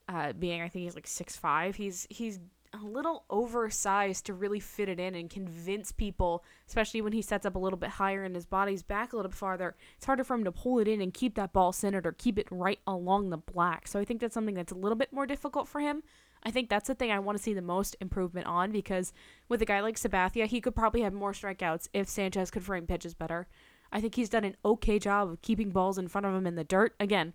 uh, 0.08 0.32
being 0.34 0.60
I 0.62 0.68
think 0.68 0.84
he's 0.84 0.94
like 0.94 1.06
six 1.08 1.36
five. 1.36 1.76
He's 1.76 2.06
he's 2.10 2.38
a 2.72 2.84
little 2.84 3.24
oversized 3.30 4.26
to 4.26 4.34
really 4.34 4.60
fit 4.60 4.88
it 4.90 5.00
in 5.00 5.14
and 5.14 5.30
convince 5.30 5.92
people, 5.92 6.44
especially 6.68 7.00
when 7.00 7.12
he 7.12 7.22
sets 7.22 7.46
up 7.46 7.54
a 7.54 7.58
little 7.58 7.78
bit 7.78 7.88
higher 7.90 8.22
and 8.22 8.34
his 8.34 8.44
body's 8.44 8.82
back 8.82 9.12
a 9.12 9.16
little 9.16 9.30
bit 9.30 9.36
farther. 9.38 9.74
It's 9.96 10.04
harder 10.04 10.24
for 10.24 10.34
him 10.34 10.44
to 10.44 10.52
pull 10.52 10.78
it 10.80 10.86
in 10.88 11.00
and 11.00 11.14
keep 11.14 11.36
that 11.36 11.52
ball 11.54 11.72
centered 11.72 12.06
or 12.06 12.12
keep 12.12 12.38
it 12.38 12.48
right 12.50 12.80
along 12.86 13.30
the 13.30 13.38
black. 13.38 13.88
So 13.88 13.98
I 13.98 14.04
think 14.04 14.20
that's 14.20 14.34
something 14.34 14.54
that's 14.54 14.72
a 14.72 14.76
little 14.76 14.96
bit 14.96 15.12
more 15.12 15.26
difficult 15.26 15.68
for 15.68 15.80
him. 15.80 16.02
I 16.46 16.52
think 16.52 16.68
that's 16.70 16.86
the 16.86 16.94
thing 16.94 17.10
I 17.10 17.18
want 17.18 17.36
to 17.36 17.42
see 17.42 17.54
the 17.54 17.60
most 17.60 17.96
improvement 18.00 18.46
on 18.46 18.70
because 18.70 19.12
with 19.48 19.60
a 19.60 19.64
guy 19.64 19.80
like 19.80 19.96
Sabathia, 19.96 20.46
he 20.46 20.60
could 20.60 20.76
probably 20.76 21.00
have 21.02 21.12
more 21.12 21.32
strikeouts 21.32 21.88
if 21.92 22.08
Sanchez 22.08 22.52
could 22.52 22.62
frame 22.62 22.86
pitches 22.86 23.14
better. 23.14 23.48
I 23.90 24.00
think 24.00 24.14
he's 24.14 24.28
done 24.28 24.44
an 24.44 24.56
okay 24.64 25.00
job 25.00 25.28
of 25.28 25.42
keeping 25.42 25.70
balls 25.70 25.98
in 25.98 26.06
front 26.06 26.24
of 26.24 26.32
him 26.34 26.46
in 26.46 26.54
the 26.54 26.62
dirt. 26.62 26.94
Again, 27.00 27.34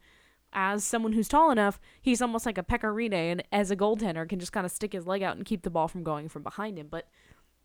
as 0.54 0.86
someone 0.86 1.12
who's 1.12 1.28
tall 1.28 1.52
enough, 1.52 1.78
he's 2.02 2.21
almost 2.21 2.45
like 2.45 2.58
a 2.58 2.63
pecorine 2.63 3.12
and 3.13 3.43
as 3.52 3.69
a 3.69 3.76
goaltender 3.76 4.28
can 4.30 4.39
just 4.39 4.54
kind 4.54 4.65
of 4.65 4.71
stick 4.71 4.93
his 4.93 5.06
leg 5.06 5.21
out 5.24 5.36
and 5.36 5.45
keep 5.45 5.63
the 5.63 5.69
ball 5.69 5.89
from 5.89 6.04
going 6.04 6.30
from 6.30 6.43
behind 6.43 6.80
him. 6.80 6.88
But 6.89 7.10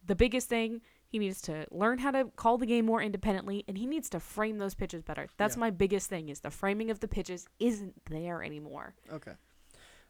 the 0.05 0.17
biggest 0.17 0.49
thing, 0.49 0.81
he 1.07 1.19
needs 1.21 1.41
to 1.43 1.67
learn 1.71 1.99
how 1.99 2.11
to 2.11 2.25
call 2.35 2.59
the 2.59 2.67
game 2.67 2.87
more 2.87 3.01
independently 3.03 3.65
and 3.69 3.79
he 3.79 3.87
needs 3.87 4.09
to 4.11 4.19
frame 4.21 4.59
those 4.59 4.75
pitches 4.75 5.03
better. 5.03 5.29
That's 5.37 5.55
Yeah. 5.57 5.61
my 5.61 5.71
biggest 5.71 6.09
thing 6.09 6.29
is 6.29 6.41
the 6.41 6.51
framing 6.51 6.91
of 6.91 6.99
the 6.99 7.09
pitches 7.09 7.47
isn't 7.61 8.05
there 8.07 8.43
anymore. 8.43 8.95
Okay. 9.13 9.33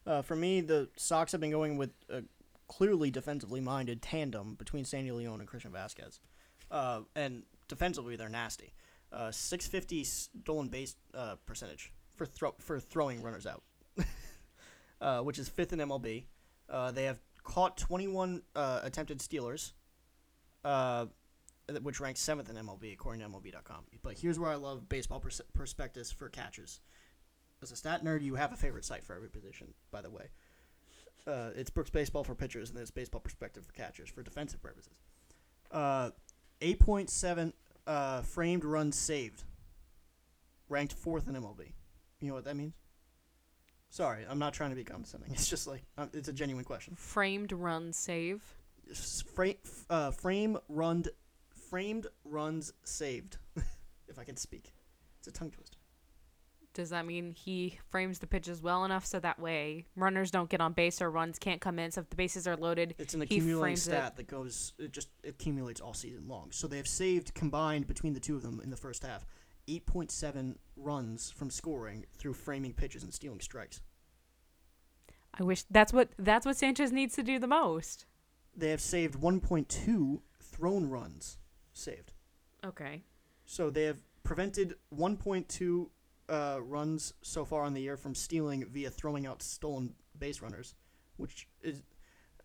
Uh, 0.07 0.23
for 0.23 0.37
me, 0.37 0.61
the 0.61 0.89
Sox 0.97 1.33
have 1.33 1.41
been 1.41 1.51
going 1.51 1.77
with 1.77 1.91
a 2.09 2.23
clearly 2.69 3.11
defensively 3.11 3.61
minded 3.61 4.03
tandem 4.03 4.55
between 4.55 4.85
Sandy 4.85 5.11
Leon 5.13 5.41
and 5.41 5.49
Christian 5.49 5.73
Vazquez. 5.73 6.21
Uh, 6.71 7.01
and 7.15 7.43
defensively, 7.69 8.17
they're 8.17 8.29
nasty. 8.29 8.73
Uh, 9.13 9.31
650 9.31 10.05
stolen 10.05 10.69
base 10.69 10.97
uh, 11.15 11.37
percentage 11.47 11.93
for 12.17 12.27
throw 12.27 12.55
for 12.59 12.81
throwing 12.81 13.23
runners 13.23 13.47
out, 13.47 13.63
uh, 15.01 15.21
which 15.21 15.39
is 15.39 15.49
fifth 15.49 15.73
in 15.73 15.79
MLB. 15.79 16.25
Uh, 16.69 16.91
they 16.91 17.05
have 17.05 17.21
caught 17.45 17.77
21 17.77 18.43
uh, 18.57 18.81
attempted 18.83 19.23
stealers, 19.23 19.75
uh, 20.65 21.07
which 21.83 22.01
ranks 22.01 22.21
seventh 22.21 22.51
in 22.51 22.57
MLB 22.57 22.93
according 22.93 23.23
to 23.23 23.29
MLB.com. 23.29 23.85
But 24.03 24.19
here's 24.19 24.39
where 24.39 24.51
I 24.51 24.57
love 24.57 24.89
baseball 24.89 25.21
pers- 25.21 25.41
prospectus 25.55 26.11
for 26.11 26.29
catchers 26.29 26.81
as 27.67 27.73
a 27.73 27.77
stat 27.77 28.05
nerd, 28.05 28.23
you 28.23 28.37
have 28.37 28.53
a 28.53 28.57
favorite 28.57 28.85
site 28.85 29.05
for 29.05 29.17
every 29.17 29.29
position, 29.29 29.75
by 29.91 30.01
the 30.01 30.11
way. 30.11 30.29
Uh, 31.27 31.51
it's 31.57 31.69
Brooks 31.69 31.91
Baseball 31.91 32.23
for 32.23 32.37
pitchers, 32.37 32.69
and 32.69 32.77
then 32.77 32.83
it's 32.83 32.93
Baseball 32.93 33.21
Perspective 33.21 33.67
for 33.67 33.73
catchers 33.73 34.09
for 34.09 34.23
defensive 34.23 34.63
purposes. 34.63 34.95
Uh, 35.73 36.11
8.7 36.61 37.53
uh, 37.89 38.23
framed 38.23 38.65
runs 38.65 38.97
saved, 38.97 39.43
ranked 40.69 40.93
fourth 40.93 41.27
in 41.27 41.35
MLB. 41.35 41.73
You 42.21 42.29
know 42.29 42.35
what 42.35 42.45
that 42.45 42.55
means? 42.55 42.75
Sorry, 43.91 44.25
I'm 44.29 44.39
not 44.39 44.55
trying 44.55 44.71
to 44.71 44.77
be 44.77 44.85
condescending. 44.85 45.31
It's 45.33 45.49
just 45.49 45.67
like, 45.67 45.83
um, 45.99 46.11
it's 46.13 46.29
a 46.29 46.33
genuine 46.33 46.65
question. 46.65 46.95
Framed 46.97 47.51
run 47.51 47.93
save. 47.93 48.45
Frame, 49.35 49.57
uh, 49.91 50.13
frame 50.13 50.59
run, 50.69 51.05
framed 51.69 52.07
runs 52.25 52.73
saved, 52.85 53.39
if 54.09 54.19
I 54.21 54.23
can 54.23 54.37
speak. 54.37 54.73
It's 55.19 55.27
a 55.27 55.33
tongue 55.33 55.51
twister. 55.51 55.76
Does 56.77 56.91
that 56.91 57.07
mean 57.07 57.33
he 57.33 57.79
frames 57.89 58.19
the 58.19 58.27
pitches 58.27 58.63
well 58.63 58.85
enough 58.85 59.07
so 59.07 59.19
that 59.21 59.39
way 59.41 59.87
runners 59.97 60.31
don't 60.31 60.51
get 60.51 60.61
on 60.61 60.75
base 60.75 61.01
or 61.01 61.11
runs 61.11 61.39
can't 61.39 61.59
come 61.59 61.79
in? 61.79 61.91
So 61.91 62.03
if 62.03 62.11
the 62.11 62.17
bases 62.17 62.47
are 62.47 62.55
loaded, 62.55 62.95
It's 62.99 63.15
an 63.15 63.23
He 63.23 63.25
accumulating 63.25 63.63
frames 63.63 63.89
it. 63.89 63.93
stat 63.93 64.17
that 64.17 64.27
goes 64.27 64.75
it 64.79 64.93
just 64.93 65.09
accumulates 65.27 65.81
all 65.81 65.95
season 65.95 66.29
long. 66.29 66.53
So 66.53 66.67
they've 66.69 66.87
saved 66.87 67.33
combined 67.33 67.87
between 67.87 68.13
the 68.13 68.21
two 68.21 68.37
of 68.37 68.43
them 68.43 68.61
in 68.63 68.69
the 68.69 68.77
first 68.77 69.05
half 69.05 69.25
8.7 69.67 70.57
runs 70.77 71.31
from 71.31 71.49
scoring 71.49 72.05
through 72.13 72.35
framing 72.35 72.75
pitches 72.75 73.03
and 73.03 73.15
stealing 73.15 73.41
strikes. 73.41 73.81
I 75.33 75.45
wish 75.45 75.63
that's 75.71 75.95
what 75.95 76.11
that's 76.19 76.45
what 76.45 76.59
Sanchez 76.59 76.93
needs 76.93 77.15
to 77.15 77.23
do 77.23 77.39
the 77.39 77.47
most. 77.47 78.05
They 78.55 78.69
have 78.69 78.83
saved 78.83 79.15
1.2 79.15 80.21
thrown 80.43 80.91
runs 80.91 81.39
saved. 81.73 82.13
Okay. 82.63 83.03
So 83.47 83.71
they 83.71 83.85
have 83.85 83.99
prevented 84.25 84.75
1.2 84.95 85.89
uh, 86.29 86.59
runs 86.61 87.15
so 87.23 87.45
far 87.45 87.63
on 87.63 87.75
the 87.75 87.81
year 87.81 87.97
from 87.97 88.15
stealing 88.15 88.65
via 88.67 88.91
throwing 88.91 89.27
out 89.27 89.43
stolen 89.43 89.95
base 90.19 90.41
runners, 90.43 90.75
which 91.17 91.47
is, 91.63 91.83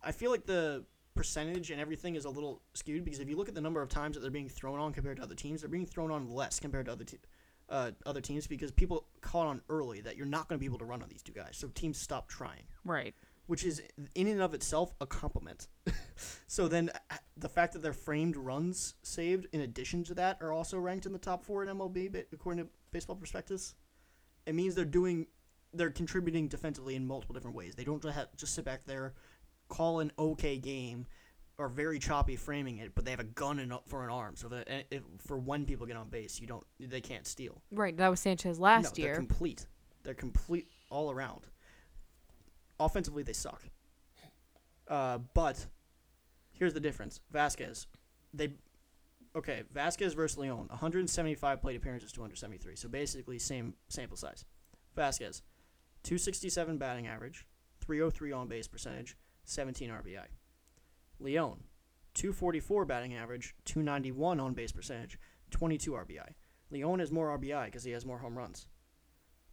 I 0.02 0.12
feel 0.12 0.30
like 0.30 0.46
the 0.46 0.84
percentage 1.14 1.70
and 1.70 1.80
everything 1.80 2.14
is 2.14 2.24
a 2.24 2.30
little 2.30 2.62
skewed 2.74 3.04
because 3.04 3.20
if 3.20 3.28
you 3.28 3.36
look 3.36 3.48
at 3.48 3.54
the 3.54 3.60
number 3.60 3.82
of 3.82 3.88
times 3.88 4.14
that 4.14 4.20
they're 4.20 4.30
being 4.30 4.48
thrown 4.48 4.78
on 4.78 4.92
compared 4.92 5.18
to 5.18 5.22
other 5.22 5.34
teams, 5.34 5.60
they're 5.60 5.68
being 5.68 5.86
thrown 5.86 6.10
on 6.10 6.30
less 6.30 6.58
compared 6.58 6.86
to 6.86 6.92
other 6.92 7.04
te- 7.04 7.18
uh, 7.68 7.90
other 8.06 8.20
teams 8.20 8.46
because 8.46 8.70
people 8.70 9.06
caught 9.20 9.46
on 9.46 9.60
early 9.68 10.00
that 10.00 10.16
you're 10.16 10.26
not 10.26 10.48
going 10.48 10.58
to 10.58 10.60
be 10.60 10.66
able 10.66 10.78
to 10.78 10.84
run 10.84 11.02
on 11.02 11.08
these 11.08 11.22
two 11.22 11.32
guys, 11.32 11.56
so 11.56 11.68
teams 11.68 11.98
stop 11.98 12.28
trying 12.28 12.62
Right. 12.84 13.14
which 13.46 13.64
is 13.64 13.82
in 14.14 14.26
and 14.26 14.40
of 14.40 14.52
itself 14.54 14.94
a 15.00 15.06
compliment. 15.06 15.68
so 16.46 16.68
then 16.68 16.90
uh, 17.10 17.16
the 17.36 17.48
fact 17.48 17.72
that 17.72 17.82
their 17.82 17.92
framed 17.92 18.36
runs 18.36 18.94
saved 19.02 19.46
in 19.52 19.60
addition 19.62 20.04
to 20.04 20.14
that 20.14 20.38
are 20.40 20.52
also 20.52 20.78
ranked 20.78 21.06
in 21.06 21.12
the 21.12 21.18
top 21.18 21.44
4 21.44 21.64
in 21.64 21.76
MLB 21.76 22.24
according 22.32 22.64
to 22.64 22.70
baseball 22.92 23.16
prospectus. 23.16 23.74
It 24.46 24.54
means 24.54 24.74
they're 24.74 24.84
doing 24.84 25.26
they're 25.74 25.90
contributing 25.90 26.48
defensively 26.48 26.94
in 26.96 27.06
multiple 27.06 27.32
different 27.32 27.56
ways. 27.56 27.74
They 27.74 27.84
don't 27.84 28.02
just, 28.02 28.14
have, 28.14 28.36
just 28.36 28.54
sit 28.54 28.64
back 28.64 28.84
there 28.84 29.14
call 29.72 30.00
an 30.00 30.12
okay 30.18 30.58
game 30.58 31.06
or 31.56 31.68
very 31.68 31.98
choppy 31.98 32.36
framing 32.36 32.78
it, 32.78 32.94
but 32.94 33.04
they 33.04 33.10
have 33.10 33.20
a 33.20 33.24
gun 33.24 33.58
in, 33.58 33.72
for 33.86 34.04
an 34.04 34.10
arm 34.10 34.36
so 34.36 34.48
that 34.48 34.68
uh, 34.68 34.82
if, 34.90 35.02
for 35.26 35.38
when 35.38 35.64
people 35.64 35.86
get 35.86 35.96
on 35.96 36.08
base, 36.08 36.40
you 36.40 36.46
don't 36.46 36.64
they 36.78 37.00
can't 37.00 37.26
steal. 37.26 37.62
Right. 37.70 37.96
That 37.96 38.08
was 38.08 38.20
Sanchez 38.20 38.58
No, 38.58 38.64
last 38.64 38.94
they're 38.94 39.06
year. 39.06 39.14
complete. 39.14 39.66
They're 40.02 40.14
complete 40.14 40.68
all 40.90 41.10
around. 41.10 41.46
Offensively, 42.78 43.22
they 43.22 43.32
suck. 43.32 43.62
Uh, 44.88 45.18
but 45.34 45.66
here's 46.52 46.74
the 46.74 46.80
difference: 46.80 47.20
Vazquez, 47.32 47.86
they, 48.34 48.54
okay, 49.34 49.62
Vazquez 49.74 50.14
versus 50.14 50.38
Leon, 50.38 50.66
175 50.68 51.60
plate 51.60 51.76
appearances, 51.76 52.12
273. 52.12 52.76
So 52.76 52.88
basically, 52.88 53.38
same 53.38 53.74
sample 53.88 54.16
size. 54.16 54.44
Vazquez, 54.96 55.42
267 56.02 56.78
batting 56.78 57.06
average, 57.06 57.46
303 57.80 58.32
on 58.32 58.48
base 58.48 58.68
percentage, 58.68 59.16
17 59.44 59.90
RBI. 59.90 60.26
Leon, 61.18 61.64
244 62.14 62.84
batting 62.84 63.14
average, 63.14 63.54
291 63.64 64.40
on 64.40 64.54
base 64.54 64.72
percentage, 64.72 65.18
22 65.50 65.92
RBI. 65.92 66.34
Leon 66.70 66.98
has 66.98 67.12
more 67.12 67.38
RBI 67.38 67.66
because 67.66 67.84
he 67.84 67.92
has 67.92 68.06
more 68.06 68.18
home 68.18 68.36
runs. 68.36 68.66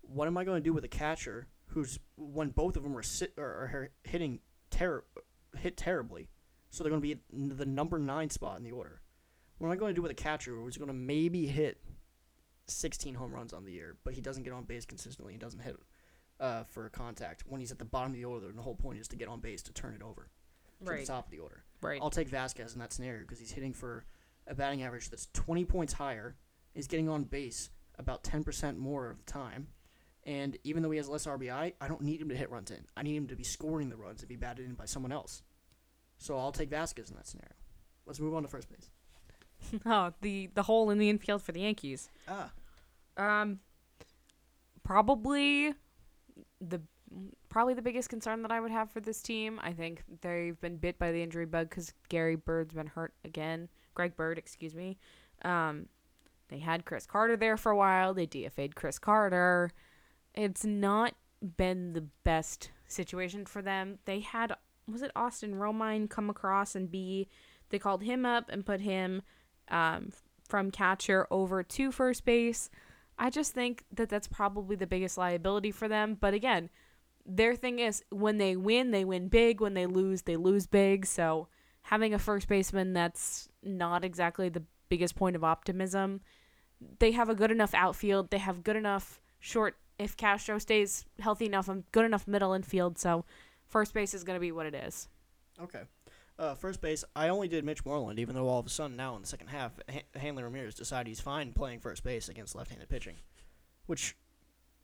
What 0.01 0.27
am 0.27 0.37
I 0.37 0.43
going 0.43 0.61
to 0.61 0.63
do 0.63 0.73
with 0.73 0.85
a 0.85 0.89
catcher 0.89 1.47
who's 1.67 1.99
when 2.17 2.49
both 2.49 2.75
of 2.75 2.83
them 2.83 2.97
are 2.97 3.03
sit 3.03 3.33
or 3.37 3.43
are 3.43 3.89
hitting 4.03 4.39
ter- 4.71 5.03
hit 5.57 5.77
terribly, 5.77 6.29
so 6.69 6.83
they're 6.83 6.91
going 6.91 7.01
to 7.01 7.15
be 7.15 7.21
the 7.55 7.65
number 7.65 7.99
nine 7.99 8.29
spot 8.29 8.57
in 8.57 8.63
the 8.63 8.71
order? 8.71 9.01
What 9.59 9.67
am 9.67 9.73
I 9.73 9.75
going 9.75 9.91
to 9.91 9.95
do 9.95 10.01
with 10.01 10.11
a 10.11 10.15
catcher 10.15 10.55
who's 10.55 10.77
going 10.77 10.87
to 10.87 10.93
maybe 10.93 11.45
hit 11.45 11.81
16 12.67 13.13
home 13.13 13.33
runs 13.33 13.53
on 13.53 13.65
the 13.65 13.71
year, 13.71 13.97
but 14.03 14.13
he 14.13 14.21
doesn't 14.21 14.43
get 14.43 14.53
on 14.53 14.63
base 14.63 14.85
consistently 14.85 15.33
and 15.33 15.41
doesn't 15.41 15.59
hit 15.59 15.75
uh, 16.39 16.63
for 16.63 16.87
contact 16.89 17.43
when 17.45 17.59
he's 17.59 17.71
at 17.71 17.77
the 17.77 17.85
bottom 17.85 18.11
of 18.11 18.17
the 18.17 18.25
order? 18.25 18.47
And 18.47 18.57
the 18.57 18.61
whole 18.63 18.75
point 18.75 18.99
is 18.99 19.07
to 19.09 19.17
get 19.17 19.27
on 19.27 19.41
base 19.41 19.61
to 19.63 19.73
turn 19.73 19.93
it 19.93 20.01
over 20.01 20.29
to 20.85 20.91
the 20.91 21.05
top 21.05 21.25
of 21.25 21.31
the 21.31 21.39
order. 21.39 21.63
Right. 21.81 21.99
I'll 22.01 22.09
take 22.09 22.29
Vazquez 22.29 22.73
in 22.73 22.79
that 22.79 22.93
scenario 22.93 23.21
because 23.21 23.39
he's 23.39 23.51
hitting 23.51 23.73
for 23.73 24.05
a 24.47 24.55
batting 24.55 24.81
average 24.83 25.09
that's 25.09 25.27
20 25.33 25.65
points 25.65 25.93
higher. 25.93 26.37
He's 26.73 26.87
getting 26.87 27.09
on 27.09 27.23
base 27.23 27.69
about 27.97 28.23
10% 28.23 28.77
more 28.77 29.09
of 29.09 29.17
the 29.17 29.31
time. 29.31 29.67
And 30.23 30.57
even 30.63 30.83
though 30.83 30.91
he 30.91 30.97
has 30.97 31.09
less 31.09 31.25
RBI, 31.25 31.73
I 31.81 31.87
don't 31.87 32.01
need 32.01 32.21
him 32.21 32.29
to 32.29 32.35
hit 32.35 32.49
runs 32.49 32.71
in. 32.71 32.85
I 32.95 33.03
need 33.03 33.15
him 33.15 33.27
to 33.27 33.35
be 33.35 33.43
scoring 33.43 33.89
the 33.89 33.97
runs 33.97 34.21
and 34.21 34.29
be 34.29 34.35
batted 34.37 34.65
in 34.65 34.75
by 34.75 34.85
someone 34.85 35.11
else. 35.11 35.41
So 36.17 36.37
I'll 36.37 36.51
take 36.51 36.69
Vazquez 36.69 37.09
in 37.09 37.17
that 37.17 37.27
scenario. 37.27 37.53
Let's 38.05 38.19
move 38.19 38.35
on 38.35 38.43
to 38.43 38.47
first 38.47 38.69
base. 38.69 38.89
oh, 39.85 40.13
the 40.21 40.49
the 40.53 40.63
hole 40.63 40.89
in 40.89 40.97
the 40.97 41.09
infield 41.09 41.41
for 41.41 41.51
the 41.51 41.61
Yankees. 41.61 42.09
Ah, 42.27 42.51
Um, 43.17 43.59
probably 44.83 45.73
the 46.61 46.81
probably 47.49 47.73
the 47.73 47.81
biggest 47.81 48.09
concern 48.09 48.41
that 48.43 48.51
I 48.51 48.59
would 48.59 48.71
have 48.71 48.91
for 48.91 48.99
this 48.99 49.21
team. 49.21 49.59
I 49.61 49.73
think 49.73 50.03
they've 50.21 50.59
been 50.59 50.77
bit 50.77 50.99
by 50.99 51.11
the 51.11 51.21
injury 51.21 51.45
bug 51.45 51.69
because 51.69 51.93
Gary 52.09 52.35
Bird's 52.35 52.73
been 52.73 52.87
hurt 52.87 53.13
again. 53.25 53.69
Greg 53.93 54.15
Bird, 54.15 54.37
excuse 54.37 54.75
me. 54.75 54.97
Um, 55.43 55.87
they 56.49 56.59
had 56.59 56.85
Chris 56.85 57.05
Carter 57.05 57.37
there 57.37 57.57
for 57.57 57.71
a 57.71 57.77
while. 57.77 58.13
They 58.13 58.27
DFA'd 58.27 58.75
Chris 58.75 58.99
Carter. 58.99 59.71
It's 60.33 60.65
not 60.65 61.13
been 61.57 61.93
the 61.93 62.05
best 62.23 62.71
situation 62.87 63.45
for 63.45 63.61
them. 63.61 63.99
They 64.05 64.19
had 64.19 64.53
was 64.91 65.01
it 65.01 65.11
Austin 65.15 65.53
Romine 65.55 66.09
come 66.09 66.29
across 66.29 66.75
and 66.75 66.89
be 66.89 67.27
they 67.69 67.77
called 67.77 68.03
him 68.03 68.25
up 68.25 68.49
and 68.49 68.65
put 68.65 68.81
him 68.81 69.21
um, 69.69 70.11
from 70.47 70.71
catcher 70.71 71.27
over 71.31 71.63
to 71.63 71.91
first 71.91 72.25
base. 72.25 72.69
I 73.17 73.29
just 73.29 73.53
think 73.53 73.83
that 73.93 74.09
that's 74.09 74.27
probably 74.27 74.75
the 74.75 74.87
biggest 74.87 75.17
liability 75.17 75.71
for 75.71 75.87
them. 75.87 76.17
But 76.19 76.33
again, 76.33 76.69
their 77.25 77.55
thing 77.55 77.79
is 77.79 78.03
when 78.09 78.37
they 78.37 78.55
win, 78.55 78.91
they 78.91 79.05
win 79.05 79.27
big. 79.27 79.61
When 79.61 79.73
they 79.73 79.85
lose, 79.85 80.23
they 80.23 80.37
lose 80.37 80.67
big. 80.67 81.05
So 81.05 81.47
having 81.83 82.13
a 82.13 82.19
first 82.19 82.47
baseman 82.47 82.93
that's 82.93 83.49
not 83.63 84.03
exactly 84.05 84.49
the 84.49 84.63
biggest 84.89 85.15
point 85.15 85.35
of 85.35 85.43
optimism. 85.43 86.21
They 86.99 87.11
have 87.11 87.29
a 87.29 87.35
good 87.35 87.51
enough 87.51 87.73
outfield. 87.73 88.31
They 88.31 88.37
have 88.37 88.63
good 88.63 88.75
enough 88.75 89.19
short 89.39 89.75
if 89.97 90.15
Castro 90.15 90.57
stays 90.57 91.05
healthy 91.19 91.45
enough 91.45 91.67
and 91.67 91.83
good 91.91 92.05
enough 92.05 92.27
middle 92.27 92.53
infield. 92.53 92.97
So 92.97 93.25
first 93.67 93.93
base 93.93 94.13
is 94.13 94.23
going 94.23 94.37
to 94.37 94.41
be 94.41 94.51
what 94.51 94.65
it 94.65 94.73
is. 94.73 95.09
Okay. 95.61 95.81
Uh, 96.39 96.55
first 96.55 96.79
base, 96.79 97.03
I 97.17 97.27
only 97.27 97.49
did 97.49 97.65
Mitch 97.65 97.83
Moreland, 97.83 98.17
even 98.17 98.33
though 98.33 98.47
all 98.47 98.59
of 98.59 98.65
a 98.65 98.69
sudden 98.69 98.95
now 98.95 99.13
in 99.17 99.21
the 99.21 99.27
second 99.27 99.47
half, 99.47 99.77
Hanley 100.15 100.41
Ramirez 100.41 100.73
decided 100.73 101.09
he's 101.09 101.19
fine 101.19 101.51
playing 101.51 101.81
first 101.81 102.01
base 102.01 102.29
against 102.29 102.55
left-handed 102.55 102.87
pitching, 102.87 103.17
which 103.87 104.15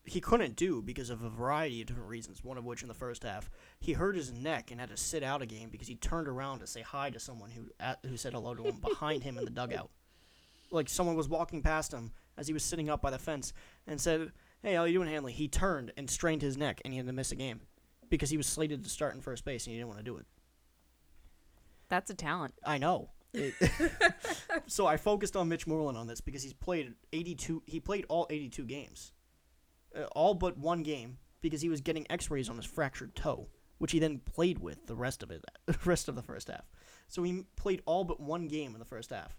he 0.04 0.20
couldn't 0.20 0.58
do 0.58 0.82
because 0.82 1.10
of 1.10 1.24
a 1.24 1.30
variety 1.30 1.80
of 1.80 1.88
different 1.88 2.10
reasons. 2.10 2.44
One 2.44 2.58
of 2.58 2.66
which 2.66 2.82
in 2.82 2.90
the 2.90 2.94
first 2.94 3.24
half, 3.24 3.50
he 3.80 3.94
hurt 3.94 4.18
his 4.18 4.34
neck 4.34 4.70
and 4.70 4.82
had 4.82 4.90
to 4.90 4.98
sit 4.98 5.24
out 5.24 5.42
a 5.42 5.46
game 5.46 5.70
because 5.70 5.88
he 5.88 5.96
turned 5.96 6.28
around 6.28 6.60
to 6.60 6.68
say 6.68 6.82
hi 6.82 7.10
to 7.10 7.20
someone 7.20 7.52
who 7.52 7.70
at, 7.80 8.00
who 8.06 8.18
said 8.18 8.34
hello 8.34 8.54
to 8.54 8.64
him 8.64 8.80
behind 8.82 9.24
him 9.24 9.38
in 9.38 9.46
the 9.46 9.50
dugout. 9.50 9.92
Like 10.72 10.90
someone 10.90 11.16
was 11.16 11.30
walking 11.30 11.62
past 11.62 11.94
him 11.94 12.12
as 12.38 12.48
he 12.48 12.54
was 12.54 12.64
sitting 12.64 12.90
up 12.90 13.02
by 13.02 13.12
the 13.12 13.18
fence 13.18 13.54
and 13.88 14.02
said, 14.02 14.34
"Hey, 14.62 14.74
how 14.74 14.84
you 14.84 14.94
doing, 14.94 15.08
Hanley?" 15.08 15.32
He 15.32 15.48
turned 15.48 15.94
and 15.96 16.10
strained 16.10 16.42
his 16.42 16.58
neck 16.58 16.82
and 16.84 16.94
he 16.94 16.98
had 16.98 17.08
to 17.08 17.14
miss 17.14 17.32
a 17.32 17.36
game 17.36 17.62
because 18.10 18.30
he 18.30 18.38
was 18.38 18.46
slated 18.46 18.84
to 18.84 18.90
start 18.90 19.16
in 19.16 19.22
first 19.22 19.46
base 19.46 19.66
and 19.66 19.72
he 19.72 19.80
didn't 19.80 19.88
want 19.88 20.00
to 20.00 20.04
do 20.06 20.18
it. 20.18 20.26
That's 21.90 22.10
a 22.10 22.14
talent. 22.16 22.54
I 22.66 22.78
know. 22.78 23.10
It- 23.34 23.54
so 24.68 24.88
I 24.88 24.98
focused 24.98 25.36
on 25.36 25.50
Mitch 25.50 25.68
Moreland 25.68 25.98
on 25.98 26.08
this 26.08 26.22
because 26.22 26.44
he's 26.44 26.54
played 26.54 26.94
82. 27.14 27.64
He 27.66 27.80
played 27.80 28.06
all 28.10 28.28
82 28.30 28.64
games, 28.66 29.12
uh, 29.96 30.04
all 30.16 30.34
but 30.34 30.58
one 30.58 30.84
game 30.84 31.18
because 31.42 31.62
he 31.62 31.70
was 31.70 31.82
getting 31.82 32.10
X-rays 32.10 32.50
on 32.50 32.56
his 32.56 32.66
fractured 32.66 33.16
toe, 33.16 33.48
which 33.78 33.92
he 33.92 34.00
then 34.00 34.20
played 34.20 34.60
with 34.60 34.88
the 34.88 34.96
rest 34.96 35.22
of 35.22 35.32
it, 35.32 35.44
the 35.66 35.78
rest 35.86 36.08
of 36.08 36.16
the 36.16 36.24
first 36.24 36.48
half. 36.48 36.66
So 37.08 37.24
he 37.24 37.44
played 37.56 37.82
all 37.86 38.04
but 38.04 38.20
one 38.20 38.48
game 38.48 38.74
in 38.74 38.80
the 38.80 38.86
first 38.86 39.12
half, 39.12 39.36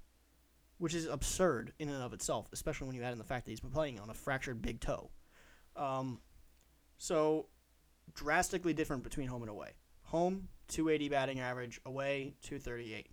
which 0.79 0.95
is 0.95 1.07
absurd 1.07 1.73
in 1.79 1.89
and 1.89 2.03
of 2.03 2.13
itself, 2.13 2.49
especially 2.53 2.87
when 2.87 2.97
you 2.97 3.03
add 3.03 3.13
in 3.13 3.19
the 3.19 3.25
fact 3.25 3.47
that 3.47 3.51
he's 3.51 3.61
been 3.61 3.71
playing 3.71 3.99
on 3.99 4.11
a 4.11 4.15
fractured 4.15 4.63
big 4.63 4.81
toe. 4.81 5.11
Um, 5.75 6.21
so 6.99 7.47
drastically 8.15 8.73
different 8.73 9.03
between 9.03 9.27
home 9.29 9.43
and 9.43 9.51
away. 9.51 9.73
Home 10.05 10.49
280 10.69 11.09
batting 11.09 11.41
average, 11.41 11.81
away 11.85 12.35
238. 12.43 13.09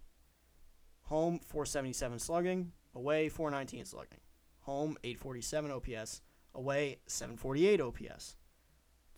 Home 1.03 1.39
477 1.39 2.19
slugging, 2.19 2.71
away 2.95 3.29
419 3.29 3.85
slugging. 3.85 4.19
Home 4.61 4.97
847 5.03 5.71
OPS, 5.71 6.21
away 6.55 6.99
748 7.07 7.81
OPS. 7.81 8.35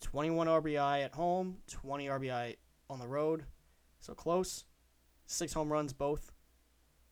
21 0.00 0.46
RBI 0.46 1.04
at 1.04 1.14
home, 1.14 1.58
20 1.68 2.06
RBI 2.06 2.56
on 2.90 2.98
the 2.98 3.06
road. 3.06 3.44
So 4.00 4.14
close. 4.14 4.64
Six 5.26 5.52
home 5.52 5.72
runs 5.72 5.92
both. 5.92 6.32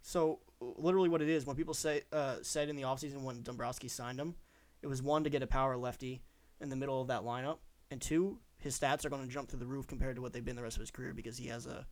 So 0.02 0.40
literally 0.60 1.08
what 1.08 1.22
it 1.22 1.28
is 1.28 1.46
when 1.46 1.56
people 1.56 1.74
say 1.74 2.02
uh, 2.12 2.36
said 2.42 2.68
in 2.68 2.76
the 2.76 2.82
offseason 2.82 3.22
when 3.22 3.42
Dombrowski 3.42 3.88
signed 3.88 4.20
him, 4.20 4.34
it 4.82 4.86
was 4.86 5.02
one 5.02 5.24
to 5.24 5.30
get 5.30 5.42
a 5.42 5.46
power 5.46 5.76
lefty 5.76 6.22
in 6.60 6.68
the 6.68 6.76
middle 6.76 7.00
of 7.00 7.08
that 7.08 7.22
lineup, 7.22 7.58
and 7.90 8.00
two, 8.00 8.38
his 8.64 8.80
stats 8.80 9.04
are 9.04 9.10
going 9.10 9.22
to 9.22 9.28
jump 9.28 9.50
through 9.50 9.58
the 9.58 9.66
roof 9.66 9.86
compared 9.86 10.16
to 10.16 10.22
what 10.22 10.32
they've 10.32 10.44
been 10.44 10.56
the 10.56 10.62
rest 10.62 10.78
of 10.78 10.80
his 10.80 10.90
career 10.90 11.12
because 11.12 11.36
he 11.36 11.48
has 11.48 11.66
a 11.66 11.86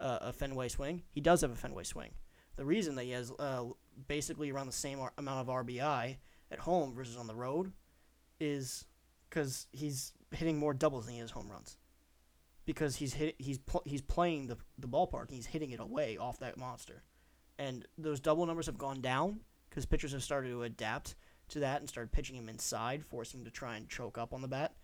a, 0.00 0.18
a 0.22 0.32
Fenway 0.32 0.68
swing. 0.68 1.02
He 1.10 1.20
does 1.20 1.40
have 1.42 1.52
a 1.52 1.56
Fenway 1.56 1.84
swing. 1.84 2.10
The 2.56 2.64
reason 2.64 2.96
that 2.96 3.04
he 3.04 3.12
has 3.12 3.32
uh, 3.38 3.64
basically 4.08 4.50
around 4.50 4.66
the 4.66 4.72
same 4.72 4.98
ar- 4.98 5.12
amount 5.16 5.48
of 5.48 5.54
RBI 5.54 6.16
at 6.50 6.58
home 6.58 6.92
versus 6.92 7.16
on 7.16 7.28
the 7.28 7.34
road 7.34 7.72
is 8.40 8.84
because 9.30 9.68
he's 9.70 10.12
hitting 10.32 10.58
more 10.58 10.74
doubles 10.74 11.06
than 11.06 11.14
he 11.14 11.20
is 11.20 11.30
home 11.30 11.48
runs. 11.48 11.78
Because 12.64 12.96
he's 12.96 13.14
hit, 13.14 13.36
he's 13.38 13.58
pl- 13.58 13.84
he's 13.86 14.02
playing 14.02 14.48
the 14.48 14.56
the 14.76 14.88
ballpark, 14.88 15.26
and 15.26 15.36
he's 15.36 15.46
hitting 15.46 15.70
it 15.70 15.80
away 15.80 16.16
off 16.18 16.40
that 16.40 16.58
monster, 16.58 17.04
and 17.58 17.86
those 17.96 18.18
double 18.20 18.44
numbers 18.44 18.66
have 18.66 18.76
gone 18.76 19.00
down 19.00 19.40
because 19.70 19.86
pitchers 19.86 20.12
have 20.12 20.22
started 20.22 20.50
to 20.50 20.64
adapt 20.64 21.14
to 21.50 21.60
that 21.60 21.80
and 21.80 21.88
started 21.88 22.12
pitching 22.12 22.36
him 22.36 22.48
inside, 22.48 23.04
forcing 23.06 23.40
him 23.40 23.44
to 23.46 23.50
try 23.50 23.76
and 23.76 23.88
choke 23.88 24.18
up 24.18 24.34
on 24.34 24.42
the 24.42 24.48
bat, 24.48 24.74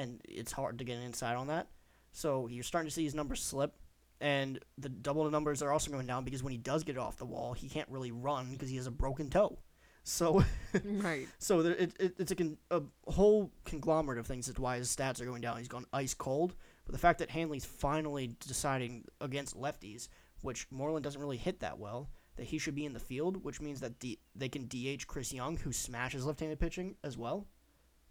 and 0.00 0.20
it's 0.24 0.52
hard 0.52 0.78
to 0.78 0.84
get 0.84 0.96
an 0.96 1.04
insight 1.04 1.36
on 1.36 1.48
that. 1.48 1.68
So 2.12 2.48
you're 2.48 2.64
starting 2.64 2.88
to 2.88 2.94
see 2.94 3.04
his 3.04 3.14
numbers 3.14 3.42
slip, 3.42 3.74
and 4.20 4.58
the 4.78 4.88
double 4.88 5.30
numbers 5.30 5.62
are 5.62 5.72
also 5.72 5.90
going 5.90 6.06
down 6.06 6.24
because 6.24 6.42
when 6.42 6.52
he 6.52 6.58
does 6.58 6.84
get 6.84 6.98
off 6.98 7.16
the 7.16 7.24
wall, 7.24 7.52
he 7.52 7.68
can't 7.68 7.88
really 7.88 8.10
run 8.10 8.50
because 8.50 8.68
he 8.68 8.76
has 8.76 8.86
a 8.86 8.90
broken 8.90 9.30
toe. 9.30 9.58
So 10.02 10.42
right. 10.84 11.28
so 11.38 11.62
there, 11.62 11.74
it, 11.74 11.92
it, 12.00 12.14
it's 12.18 12.32
a, 12.32 12.34
con- 12.34 12.56
a 12.70 12.82
whole 13.06 13.52
conglomerate 13.64 14.18
of 14.18 14.26
things 14.26 14.46
that's 14.46 14.58
why 14.58 14.78
his 14.78 14.94
stats 14.94 15.20
are 15.20 15.26
going 15.26 15.42
down. 15.42 15.58
He's 15.58 15.68
gone 15.68 15.86
ice 15.92 16.14
cold. 16.14 16.54
But 16.86 16.92
the 16.92 16.98
fact 16.98 17.18
that 17.18 17.30
Hanley's 17.30 17.66
finally 17.66 18.34
deciding 18.40 19.04
against 19.20 19.56
lefties, 19.56 20.08
which 20.40 20.66
Moreland 20.70 21.04
doesn't 21.04 21.20
really 21.20 21.36
hit 21.36 21.60
that 21.60 21.78
well, 21.78 22.10
that 22.36 22.44
he 22.44 22.58
should 22.58 22.74
be 22.74 22.86
in 22.86 22.94
the 22.94 22.98
field, 23.00 23.44
which 23.44 23.60
means 23.60 23.80
that 23.80 23.98
D- 23.98 24.18
they 24.34 24.48
can 24.48 24.66
DH 24.66 25.06
Chris 25.06 25.32
Young, 25.32 25.58
who 25.58 25.72
smashes 25.72 26.24
left-handed 26.24 26.58
pitching 26.58 26.96
as 27.04 27.16
well. 27.18 27.46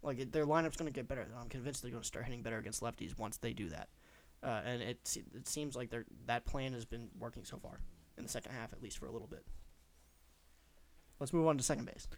Like 0.02 0.32
their 0.32 0.46
lineup's 0.46 0.76
going 0.76 0.90
to 0.90 0.94
get 0.94 1.08
better. 1.08 1.26
I'm 1.38 1.48
convinced 1.48 1.82
they're 1.82 1.90
going 1.90 2.02
to 2.02 2.06
start 2.06 2.24
hitting 2.24 2.42
better 2.42 2.58
against 2.58 2.80
lefties 2.80 3.18
once 3.18 3.36
they 3.36 3.52
do 3.52 3.68
that. 3.68 3.88
Uh, 4.42 4.60
and 4.64 4.82
it 4.82 5.18
it 5.34 5.46
seems 5.46 5.76
like 5.76 5.90
they're, 5.90 6.06
that 6.26 6.46
plan 6.46 6.72
has 6.72 6.86
been 6.86 7.08
working 7.18 7.44
so 7.44 7.58
far 7.58 7.80
in 8.16 8.22
the 8.22 8.30
second 8.30 8.52
half, 8.52 8.72
at 8.72 8.82
least 8.82 8.98
for 8.98 9.06
a 9.06 9.12
little 9.12 9.28
bit. 9.28 9.44
Let's 11.18 11.32
move 11.32 11.46
on 11.46 11.58
to 11.58 11.62
second 11.62 11.84
base. 11.84 12.08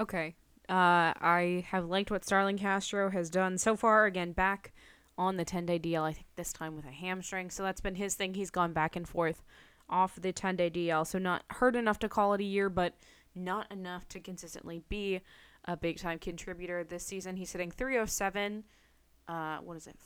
Okay. 0.00 0.34
Uh, 0.68 1.12
I 1.20 1.64
have 1.68 1.86
liked 1.86 2.10
what 2.10 2.24
Starlin 2.24 2.58
Castro 2.58 3.10
has 3.10 3.30
done 3.30 3.58
so 3.58 3.76
far. 3.76 4.06
Again, 4.06 4.32
back 4.32 4.72
on 5.18 5.36
the 5.36 5.44
10 5.44 5.66
day 5.66 5.78
DL, 5.78 6.02
I 6.02 6.12
think 6.12 6.26
this 6.36 6.52
time 6.52 6.74
with 6.74 6.86
a 6.86 6.90
hamstring. 6.90 7.50
So 7.50 7.62
that's 7.62 7.80
been 7.80 7.94
his 7.94 8.14
thing. 8.14 8.34
He's 8.34 8.50
gone 8.50 8.72
back 8.72 8.96
and 8.96 9.08
forth 9.08 9.42
off 9.88 10.16
the 10.20 10.32
10 10.32 10.56
day 10.56 10.70
DL. 10.70 11.06
So 11.06 11.18
not 11.18 11.44
hurt 11.50 11.76
enough 11.76 11.98
to 12.00 12.08
call 12.08 12.32
it 12.34 12.40
a 12.40 12.44
year, 12.44 12.68
but 12.68 12.94
not 13.34 13.70
enough 13.70 14.08
to 14.08 14.20
consistently 14.20 14.82
be 14.88 15.20
a 15.66 15.76
big 15.76 15.98
time 15.98 16.18
contributor 16.18 16.84
this 16.84 17.04
season. 17.04 17.36
He's 17.36 17.52
hitting 17.52 17.70
307. 17.70 18.64
Uh, 19.28 19.58
what 19.58 19.76
is 19.76 19.86
it? 19.86 19.96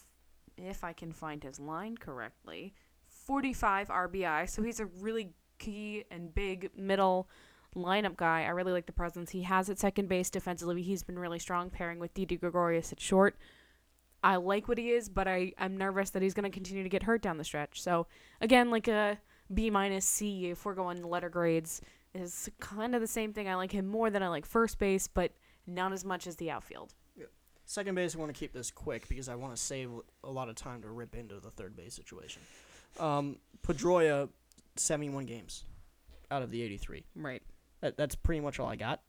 If 0.56 0.84
I 0.84 0.92
can 0.92 1.12
find 1.12 1.42
his 1.42 1.58
line 1.58 1.96
correctly, 1.96 2.74
45 3.08 3.88
RBI. 3.88 4.48
So 4.48 4.62
he's 4.62 4.80
a 4.80 4.86
really 4.86 5.30
key 5.58 6.04
and 6.10 6.34
big 6.34 6.70
middle 6.76 7.28
lineup 7.76 8.16
guy. 8.16 8.44
I 8.44 8.48
really 8.48 8.72
like 8.72 8.86
the 8.86 8.92
presence 8.92 9.30
he 9.30 9.42
has 9.42 9.70
at 9.70 9.78
second 9.78 10.08
base 10.08 10.30
defensively. 10.30 10.82
He's 10.82 11.02
been 11.02 11.18
really 11.18 11.38
strong 11.38 11.70
pairing 11.70 11.98
with 11.98 12.14
Didi 12.14 12.36
Gregorius 12.36 12.92
at 12.92 13.00
short. 13.00 13.36
I 14.22 14.36
like 14.36 14.68
what 14.68 14.78
he 14.78 14.90
is, 14.90 15.08
but 15.08 15.26
I, 15.26 15.52
I'm 15.58 15.76
nervous 15.76 16.10
that 16.10 16.22
he's 16.22 16.34
going 16.34 16.44
to 16.44 16.54
continue 16.54 16.82
to 16.82 16.88
get 16.88 17.04
hurt 17.04 17.22
down 17.22 17.38
the 17.38 17.44
stretch. 17.44 17.80
So, 17.80 18.06
again, 18.40 18.70
like 18.70 18.88
a 18.88 19.18
B 19.52 19.70
minus 19.70 20.04
C 20.04 20.50
if 20.50 20.64
we're 20.64 20.74
going 20.74 21.02
letter 21.02 21.30
grades 21.30 21.80
is 22.14 22.50
kind 22.60 22.94
of 22.94 23.00
the 23.00 23.06
same 23.06 23.32
thing. 23.32 23.48
I 23.48 23.54
like 23.54 23.72
him 23.72 23.86
more 23.86 24.10
than 24.10 24.22
I 24.22 24.28
like 24.28 24.44
first 24.44 24.78
base, 24.78 25.08
but 25.08 25.32
not 25.70 25.92
as 25.92 26.04
much 26.04 26.26
as 26.26 26.36
the 26.36 26.50
outfield. 26.50 26.94
Second 27.70 27.94
base, 27.94 28.16
I 28.16 28.18
want 28.18 28.34
to 28.34 28.38
keep 28.38 28.52
this 28.52 28.72
quick 28.72 29.08
because 29.08 29.28
I 29.28 29.36
want 29.36 29.54
to 29.54 29.62
save 29.62 29.90
a 30.24 30.30
lot 30.30 30.48
of 30.48 30.56
time 30.56 30.82
to 30.82 30.88
rip 30.88 31.14
into 31.14 31.38
the 31.38 31.52
third 31.52 31.76
base 31.76 31.94
situation. 31.94 32.42
Um, 32.98 33.36
Pedroia, 33.62 34.28
71 34.74 35.24
games 35.26 35.64
out 36.32 36.42
of 36.42 36.50
the 36.50 36.62
83. 36.62 37.04
Right. 37.14 37.42
That, 37.80 37.96
that's 37.96 38.16
pretty 38.16 38.40
much 38.40 38.58
all 38.58 38.66
I 38.66 38.74
got. 38.74 39.02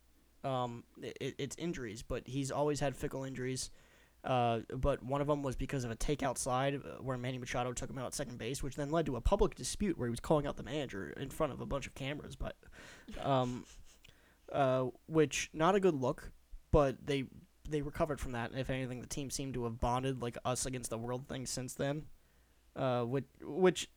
Um, 0.43 0.84
it, 1.01 1.34
it's 1.39 1.55
injuries, 1.57 2.03
but 2.03 2.28
he's 2.28 2.51
always 2.51 2.80
had 2.80 2.95
fickle 2.95 3.24
injuries. 3.24 3.72
Uh, 4.24 4.59
but 4.78 5.01
one 5.01 5.22
of 5.22 5.28
them 5.28 5.41
was 5.41 5.55
because 5.55 5.84
of 5.84 5.89
a 5.89 5.95
takeout 5.95 6.38
slide 6.38 6.76
uh, 6.76 7.01
where 7.01 7.18
Manny 7.18 7.39
Machado 7.39 7.74
took 7.74 7.89
him 7.89 7.97
out 7.97 8.05
at 8.05 8.14
second 8.14 8.38
base, 8.38 8.62
which 8.62 8.76
then 8.76 8.91
led 8.91 9.07
to 9.07 9.16
a 9.16 9.22
public 9.22 9.55
dispute 9.55 9.97
where 9.97 10.07
he 10.07 10.12
was 10.12 10.20
calling 10.20 10.45
out 10.45 10.57
the 10.57 10.64
manager 10.64 11.12
in 11.18 11.32
front 11.32 11.51
of 11.51 11.62
a 11.62 11.66
bunch 11.66 11.88
of 11.88 11.95
cameras. 11.95 12.36
But, 12.36 12.55
um, 13.20 13.66
uh, 14.51 14.86
which 15.07 15.49
not 15.51 15.74
a 15.74 15.80
good 15.80 15.95
look. 15.95 16.32
But 16.72 17.05
they 17.05 17.26
they 17.69 17.82
recovered 17.82 18.19
from 18.19 18.32
that. 18.34 18.51
And 18.51 18.59
if 18.59 18.69
anything, 18.69 19.01
the 19.01 19.07
team 19.07 19.30
seemed 19.30 19.53
to 19.55 19.63
have 19.65 19.80
bonded 19.80 20.22
like 20.22 20.38
us 20.45 20.65
against 20.65 20.89
the 20.89 20.97
world 20.97 21.28
thing 21.28 21.45
since 21.45 21.74
then. 21.74 22.05
Uh, 22.76 23.03
which 23.03 23.26
which 23.41 23.89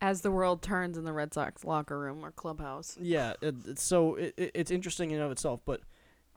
As 0.00 0.20
the 0.22 0.30
world 0.30 0.62
turns 0.62 0.96
in 0.96 1.04
the 1.04 1.12
Red 1.12 1.34
Sox 1.34 1.64
locker 1.64 1.98
room 1.98 2.24
or 2.24 2.30
clubhouse. 2.30 2.96
Yeah, 3.00 3.34
it, 3.40 3.54
it's 3.66 3.82
so 3.82 4.14
it, 4.16 4.34
it- 4.36 4.50
it's 4.54 4.70
interesting 4.70 5.10
in 5.10 5.16
and 5.16 5.26
of 5.26 5.32
itself, 5.32 5.60
but 5.64 5.80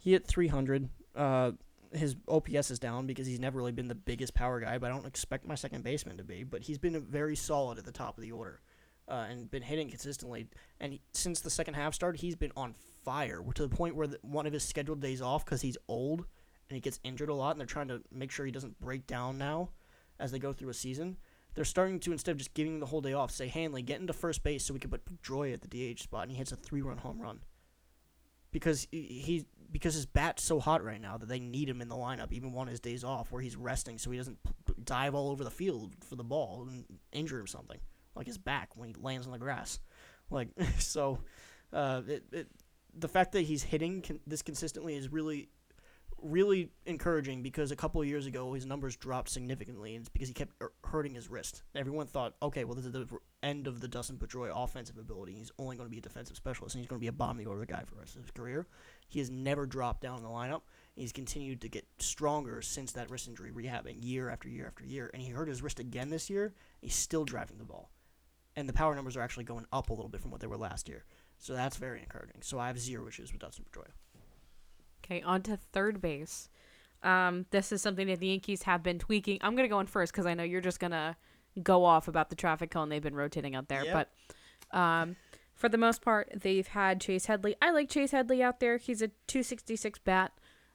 he 0.02 0.12
hit 0.14 0.26
300. 0.28 0.90
Uh, 1.16 1.52
his 1.94 2.16
OPS 2.28 2.70
is 2.72 2.80
down 2.80 3.08
because 3.08 3.26
he's 3.28 3.40
never 3.40 3.58
really 3.58 3.72
been 3.72 3.88
the 3.88 3.96
biggest 3.96 4.34
power 4.34 4.60
guy, 4.60 4.78
but 4.78 4.92
I 4.92 4.94
don't 4.94 5.06
expect 5.08 5.48
my 5.48 5.56
second 5.56 5.84
baseman 5.84 6.18
to 6.18 6.24
be. 6.24 6.44
But 6.44 6.64
he's 6.64 6.78
been 6.78 7.00
very 7.02 7.36
solid 7.36 7.78
at 7.78 7.86
the 7.86 7.92
top 7.94 8.18
of 8.18 8.22
the 8.24 8.32
order, 8.32 8.60
uh, 9.08 9.26
and 9.30 9.50
been 9.50 9.64
hitting 9.64 9.90
consistently. 9.90 10.48
And 10.80 10.94
he, 10.94 11.02
since 11.14 11.40
the 11.40 11.50
second 11.50 11.76
half 11.76 11.94
started, 11.94 12.20
he's 12.22 12.36
been 12.36 12.52
on 12.58 12.76
fire. 13.08 13.42
We're 13.42 13.54
to 13.54 13.66
the 13.66 13.74
point 13.74 13.96
where 13.96 14.08
the, 14.08 14.20
one 14.22 14.46
of 14.46 14.52
his 14.52 14.66
scheduled 14.66 15.00
days 15.00 15.22
off 15.22 15.46
because 15.46 15.62
he's 15.62 15.78
old 15.88 16.26
and 16.70 16.76
he 16.76 16.82
gets 16.82 17.00
injured 17.06 17.30
a 17.30 17.34
lot, 17.34 17.52
and 17.52 17.60
they're 17.62 17.66
trying 17.66 17.88
to 17.88 18.02
make 18.12 18.32
sure 18.32 18.46
he 18.46 18.52
doesn't 18.52 18.82
break 18.82 19.08
down 19.08 19.38
now 19.38 19.70
as 20.20 20.32
they 20.32 20.40
go 20.40 20.52
through 20.52 20.68
a 20.68 20.74
season. 20.74 21.16
They're 21.56 21.64
starting 21.64 22.02
to 22.02 22.12
instead 22.12 22.32
of 22.32 22.38
just 22.38 22.54
giving 22.54 22.74
him 22.74 22.80
the 22.82 22.86
whole 22.86 23.00
day 23.00 23.14
off, 23.14 23.32
say 23.32 23.48
Hanley 23.48 23.82
get 23.82 24.02
into 24.02 24.12
first 24.12 24.44
base 24.44 24.66
so 24.66 24.74
we 24.74 24.82
can 24.82 24.90
put 24.92 25.06
Pedroia 25.06 25.54
at 25.54 25.62
the 25.62 25.94
DH 25.94 26.02
spot, 26.02 26.24
and 26.24 26.32
he 26.32 26.38
hits 26.38 26.52
a 26.52 26.58
three-run 26.58 26.98
home 26.98 27.22
run. 27.22 27.40
Because 28.52 28.90
he, 28.92 29.46
because 29.72 29.94
his 29.94 30.06
bat's 30.06 30.44
so 30.44 30.60
hot 30.60 30.84
right 30.84 31.02
now 31.02 31.18
that 31.18 31.30
they 31.30 31.40
need 31.40 31.70
him 31.70 31.82
in 31.82 31.88
the 31.88 31.96
lineup, 31.96 32.34
even 32.34 32.54
on 32.56 32.68
his 32.68 32.82
days 32.82 33.06
off 33.06 33.32
where 33.32 33.42
he's 33.42 33.56
resting, 33.56 33.98
so 33.98 34.12
he 34.12 34.18
doesn't 34.18 34.40
dive 34.84 35.16
all 35.16 35.30
over 35.30 35.46
the 35.46 35.50
field 35.50 35.94
for 36.04 36.18
the 36.18 36.24
ball 36.26 36.68
and 36.70 36.84
injure 37.14 37.40
him 37.40 37.48
something 37.48 37.80
like 38.16 38.28
his 38.28 38.38
back 38.38 38.72
when 38.76 38.90
he 38.90 38.96
lands 39.00 39.26
on 39.26 39.32
the 39.32 39.40
grass. 39.40 39.80
Like 40.30 40.50
so, 40.80 41.20
uh, 41.72 42.02
it, 42.08 42.24
it, 42.32 42.48
the 42.98 43.08
fact 43.08 43.32
that 43.34 43.42
he's 43.42 43.64
hitting 43.64 44.02
con- 44.02 44.20
this 44.26 44.42
consistently 44.42 44.96
is 44.96 45.12
really 45.12 45.50
really 46.22 46.72
encouraging 46.86 47.44
because 47.44 47.72
a 47.72 47.76
couple 47.76 48.04
years 48.04 48.26
ago 48.26 48.54
his 48.54 48.66
numbers 48.66 48.96
dropped 48.96 49.30
significantly, 49.30 49.96
and 49.96 50.02
it's 50.02 50.10
because 50.10 50.28
he 50.28 50.34
kept 50.34 50.54
hurting 50.84 51.14
his 51.14 51.30
wrist. 51.30 51.64
Everyone 51.76 52.08
thought, 52.08 52.34
okay, 52.42 52.64
well 52.64 52.76
this 52.76 52.86
is 52.86 52.92
the 52.92 53.08
end 53.44 53.68
of 53.68 53.82
the 53.82 53.88
Dustin 53.88 54.18
Pedroia 54.18 54.52
offensive 54.56 54.98
ability. 54.98 55.34
He's 55.34 55.52
only 55.60 55.76
going 55.76 55.88
to 55.88 55.92
be 55.92 56.00
a 56.00 56.02
defensive 56.02 56.36
specialist, 56.36 56.76
and 56.76 56.82
he's 56.82 56.90
going 56.90 57.00
to 57.00 57.02
be 57.02 57.08
a 57.08 57.24
of 57.24 57.38
the 57.38 57.46
order 57.46 57.66
guy 57.66 57.84
for 57.86 57.94
the 57.94 58.00
rest 58.00 58.16
of 58.16 58.24
his 58.24 58.32
career. 58.32 58.66
He 59.08 59.20
has 59.20 59.30
never 59.30 59.66
dropped 59.66 60.02
down 60.02 60.18
in 60.18 60.24
the 60.24 60.30
lineup. 60.30 60.62
He's 60.96 61.12
continued 61.12 61.62
to 61.62 61.70
get 61.70 61.86
stronger 62.00 62.62
since 62.62 62.92
that 62.94 63.10
wrist 63.12 63.28
injury, 63.28 63.52
rehabbing 63.52 63.98
year 64.02 64.30
after 64.30 64.50
year 64.50 64.66
after 64.66 64.86
year, 64.86 65.12
and 65.14 65.22
he 65.22 65.30
hurt 65.30 65.48
his 65.48 65.62
wrist 65.62 65.80
again 65.80 66.10
this 66.10 66.30
year. 66.30 66.54
He's 66.82 66.96
still 66.96 67.26
driving 67.26 67.60
the 67.60 67.66
ball, 67.66 67.92
and 68.56 68.68
the 68.68 68.74
power 68.74 68.96
numbers 68.96 69.16
are 69.16 69.22
actually 69.22 69.44
going 69.44 69.68
up 69.72 69.90
a 69.90 69.94
little 69.94 70.10
bit 70.10 70.22
from 70.22 70.32
what 70.32 70.42
they 70.42 70.48
were 70.48 70.58
last 70.58 70.90
year. 70.90 71.06
So 71.38 71.54
that's 71.54 71.78
very 71.78 72.02
encouraging. 72.02 72.42
So 72.42 72.60
I 72.60 72.68
have 72.68 72.80
zero 72.80 73.08
issues 73.08 73.32
with 73.32 73.42
Dustin 73.42 73.66
Pedroia. 73.72 73.92
Okay, 75.06 75.22
on 75.22 75.42
to 75.44 75.58
third 75.58 76.02
base. 76.02 76.50
Um, 77.04 77.46
this 77.52 77.72
is 77.72 77.82
something 77.82 78.08
that 78.08 78.20
the 78.20 78.28
Yankees 78.28 78.64
have 78.64 78.84
been 78.84 79.00
tweaking. 79.00 79.38
I'm 79.42 79.56
gonna 79.56 79.68
go 79.68 79.80
in 79.80 79.88
first 79.88 80.12
because 80.12 80.26
I 80.26 80.34
know 80.34 80.44
you're 80.44 80.62
just 80.62 80.80
gonna 80.80 81.16
go 81.64 81.86
off 81.86 82.08
about 82.08 82.30
the 82.30 82.36
traffic 82.36 82.72
cone 82.72 82.90
they've 82.90 83.02
been 83.02 83.16
rotating 83.16 83.56
out 83.56 83.68
there. 83.68 83.86
Yep. 83.86 84.08
But 84.72 84.78
um, 84.78 85.16
for 85.54 85.70
the 85.70 85.78
most 85.78 86.02
part, 86.02 86.32
they've 86.36 86.68
had 86.68 87.00
Chase 87.02 87.26
Headley. 87.26 87.56
I 87.62 87.72
like 87.72 87.90
Chase 87.90 88.12
Headley 88.12 88.44
out 88.44 88.60
there. 88.60 88.78
He's 88.78 89.02
a 89.02 89.08
266 89.28 90.00
bat. 90.00 90.34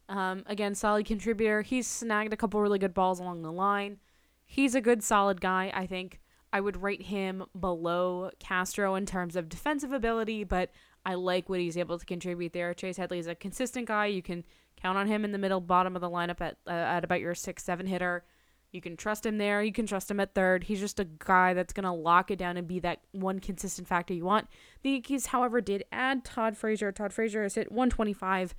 Um, 0.09 0.43
again, 0.47 0.75
solid 0.75 1.07
contributor. 1.07 1.63
He's 1.63 1.87
snagged 1.87 2.33
a 2.33 2.37
couple 2.37 2.61
really 2.61 2.79
good 2.79 2.95
balls 2.95 3.21
along 3.21 3.43
the 3.43 3.53
line. 3.53 3.99
He's 4.45 4.75
a 4.75 4.81
good, 4.81 5.03
solid 5.03 5.41
guy. 5.41 5.71
I 5.75 5.87
think 5.87 6.21
I 6.53 6.61
would 6.61 6.83
rate 6.83 7.03
him 7.03 7.45
below 7.59 8.31
Castro 8.39 8.95
in 8.95 9.07
terms 9.07 9.37
of 9.37 9.49
defensive 9.49 9.93
ability, 9.93 10.45
but 10.45 10.71
I 11.05 11.15
like 11.15 11.49
what 11.49 11.61
he's 11.61 11.79
able 11.79 11.99
to 11.99 12.07
contribute 12.07 12.53
there. 12.53 12.75
Chase 12.75 12.97
Headley 12.97 13.19
is 13.19 13.27
a 13.27 13.35
consistent 13.35 13.87
guy. 13.89 14.07
You 14.07 14.23
can 14.23 14.45
count 14.77 14.99
on 14.99 15.07
him 15.07 15.25
in 15.25 15.33
the 15.33 15.39
middle, 15.39 15.61
bottom 15.61 15.97
of 15.97 16.03
the 16.03 16.11
lineup 16.11 16.41
at 16.41 16.59
uh, 16.67 16.71
at 16.71 17.05
about 17.05 17.21
your 17.21 17.35
six, 17.35 17.65
seven 17.65 17.87
hitter. 17.87 18.25
You 18.71 18.81
can 18.81 18.97
trust 18.97 19.27
him 19.27 19.37
there. 19.39 19.63
You 19.63 19.73
can 19.73 19.87
trust 19.87 20.11
him 20.11 20.21
at 20.21 20.35
third. 20.35 20.65
He's 20.65 20.81
just 20.81 21.01
a 21.01 21.05
guy 21.05 21.55
that's 21.55 21.73
gonna 21.73 21.95
lock 21.95 22.31
it 22.31 22.39
down 22.39 22.57
and 22.57 22.67
be 22.67 22.81
that 22.81 23.01
one 23.13 23.39
consistent 23.39 23.89
factor 23.89 24.15
you 24.15 24.25
want. 24.25 24.49
The 24.83 24.91
Yankees, 24.91 25.27
however, 25.27 25.61
did 25.61 25.85
add 25.93 26.25
Todd 26.25 26.57
Frazier. 26.57 26.93
Todd 26.93 27.13
Frazier 27.13 27.43
has 27.43 27.55
hit 27.55 27.73
125 27.73 28.55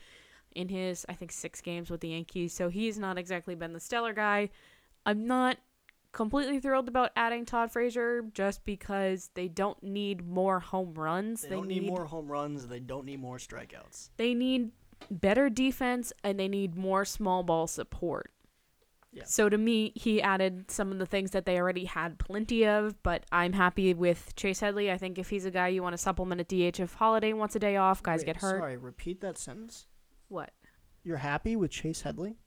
in 0.55 0.69
his, 0.69 1.05
I 1.09 1.13
think, 1.13 1.31
six 1.31 1.61
games 1.61 1.89
with 1.89 2.01
the 2.01 2.09
Yankees, 2.09 2.53
so 2.53 2.69
he's 2.69 2.99
not 2.99 3.17
exactly 3.17 3.55
been 3.55 3.73
the 3.73 3.79
stellar 3.79 4.13
guy. 4.13 4.49
I'm 5.05 5.25
not 5.25 5.57
completely 6.14 6.59
thrilled 6.59 6.88
about 6.88 7.11
adding 7.16 7.43
Todd 7.43 7.72
Frazier 7.72 8.24
just 8.34 8.64
because 8.64 9.30
they 9.34 9.47
don't 9.47 9.82
need 9.84 10.26
more 10.26 10.59
home 10.59 10.93
runs. 10.93 11.41
They, 11.41 11.49
don't 11.49 11.68
need, 11.68 11.86
more 11.86 12.05
home 12.05 12.32
runs. 12.32 12.68
They 12.68 12.80
don't 12.80 13.05
need 13.05 13.20
more 13.20 13.38
strikeouts. 13.38 14.11
They 14.18 14.34
need 14.34 14.72
better 15.11 15.49
defense 15.49 16.14
and 16.24 16.39
they 16.39 16.47
need 16.47 16.76
more 16.76 17.03
small 17.03 17.43
ball 17.43 17.68
support. 17.68 18.32
Yeah. 19.11 19.24
So 19.26 19.47
to 19.47 19.57
me, 19.57 19.91
he 19.95 20.22
added 20.22 20.72
some 20.72 20.91
of 20.91 20.97
the 20.97 21.05
things 21.05 21.32
that 21.32 21.45
they 21.45 21.59
already 21.59 21.86
had 21.86 22.18
plenty 22.18 22.66
of, 22.66 23.01
but 23.03 23.26
I'm 23.32 23.53
happy 23.53 23.93
with 23.93 24.36
Chase 24.36 24.59
Headley. 24.59 24.91
I 24.91 24.97
think 24.97 25.20
if 25.20 25.30
he's 25.30 25.45
a 25.45 25.51
guy 25.51 25.68
you 25.68 25.84
want 25.84 25.93
to 25.93 25.99
supplement 25.99 26.41
at 26.41 26.47
DH 26.47 26.80
if 26.80 26.95
Holliday 26.95 27.34
wants 27.34 27.55
a 27.55 27.59
day 27.59 27.76
off, 27.76 28.01
guys 28.01 28.22
Wait, 28.22 28.26
get 28.26 28.38
hurt. 28.38 28.59
Sorry, 28.59 28.78
repeat 28.78 29.22
that 29.22 29.38
sentence. 29.38 29.86
What? 30.30 30.51
You're 31.03 31.18
happy 31.18 31.55
with 31.55 31.70
Chase 31.70 32.01
Headley? 32.01 32.38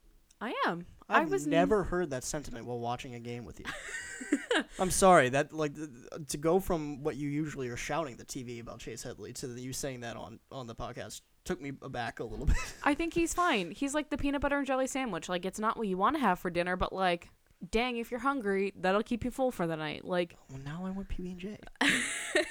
I 0.41 0.53
am. 0.65 0.87
I've 1.09 1.27
I 1.27 1.29
was 1.29 1.47
never 1.47 1.83
heard 1.83 2.09
that 2.09 2.23
sentiment 2.23 2.65
while 2.65 2.79
watching 2.79 3.15
a 3.15 3.19
game 3.19 3.45
with 3.45 3.59
you. 3.59 3.65
I'm 4.79 4.91
sorry 4.91 5.29
that 5.29 5.53
like 5.53 5.73
to 6.27 6.37
go 6.37 6.59
from 6.59 7.03
what 7.03 7.15
you 7.15 7.29
usually 7.29 7.69
are 7.69 7.77
shouting 7.77 8.13
at 8.13 8.19
the 8.19 8.25
TV 8.25 8.59
about 8.59 8.79
Chase 8.79 9.03
Headley 9.03 9.31
to 9.33 9.47
you 9.47 9.73
saying 9.73 10.01
that 10.01 10.17
on 10.17 10.39
on 10.51 10.67
the 10.67 10.75
podcast 10.75 11.21
took 11.45 11.61
me 11.61 11.71
aback 11.81 12.19
a 12.19 12.23
little 12.23 12.45
bit. 12.47 12.57
I 12.83 12.93
think 12.93 13.13
he's 13.13 13.33
fine. 13.33 13.71
He's 13.71 13.93
like 13.93 14.09
the 14.09 14.17
peanut 14.17 14.41
butter 14.41 14.57
and 14.57 14.67
jelly 14.67 14.87
sandwich. 14.87 15.29
Like 15.29 15.45
it's 15.45 15.59
not 15.59 15.77
what 15.77 15.87
you 15.87 15.97
want 15.97 16.15
to 16.17 16.19
have 16.19 16.39
for 16.39 16.49
dinner, 16.49 16.75
but 16.75 16.91
like, 16.91 17.29
dang, 17.71 17.97
if 17.97 18.11
you're 18.11 18.19
hungry, 18.19 18.73
that'll 18.75 19.03
keep 19.03 19.23
you 19.23 19.31
full 19.31 19.51
for 19.51 19.65
the 19.65 19.77
night. 19.77 20.03
Like, 20.03 20.35
oh, 20.37 20.55
well, 20.55 20.61
now 20.65 20.85
I 20.85 20.89
want 20.89 21.07
PB 21.09 21.31
and 21.31 21.39
J. 21.39 21.57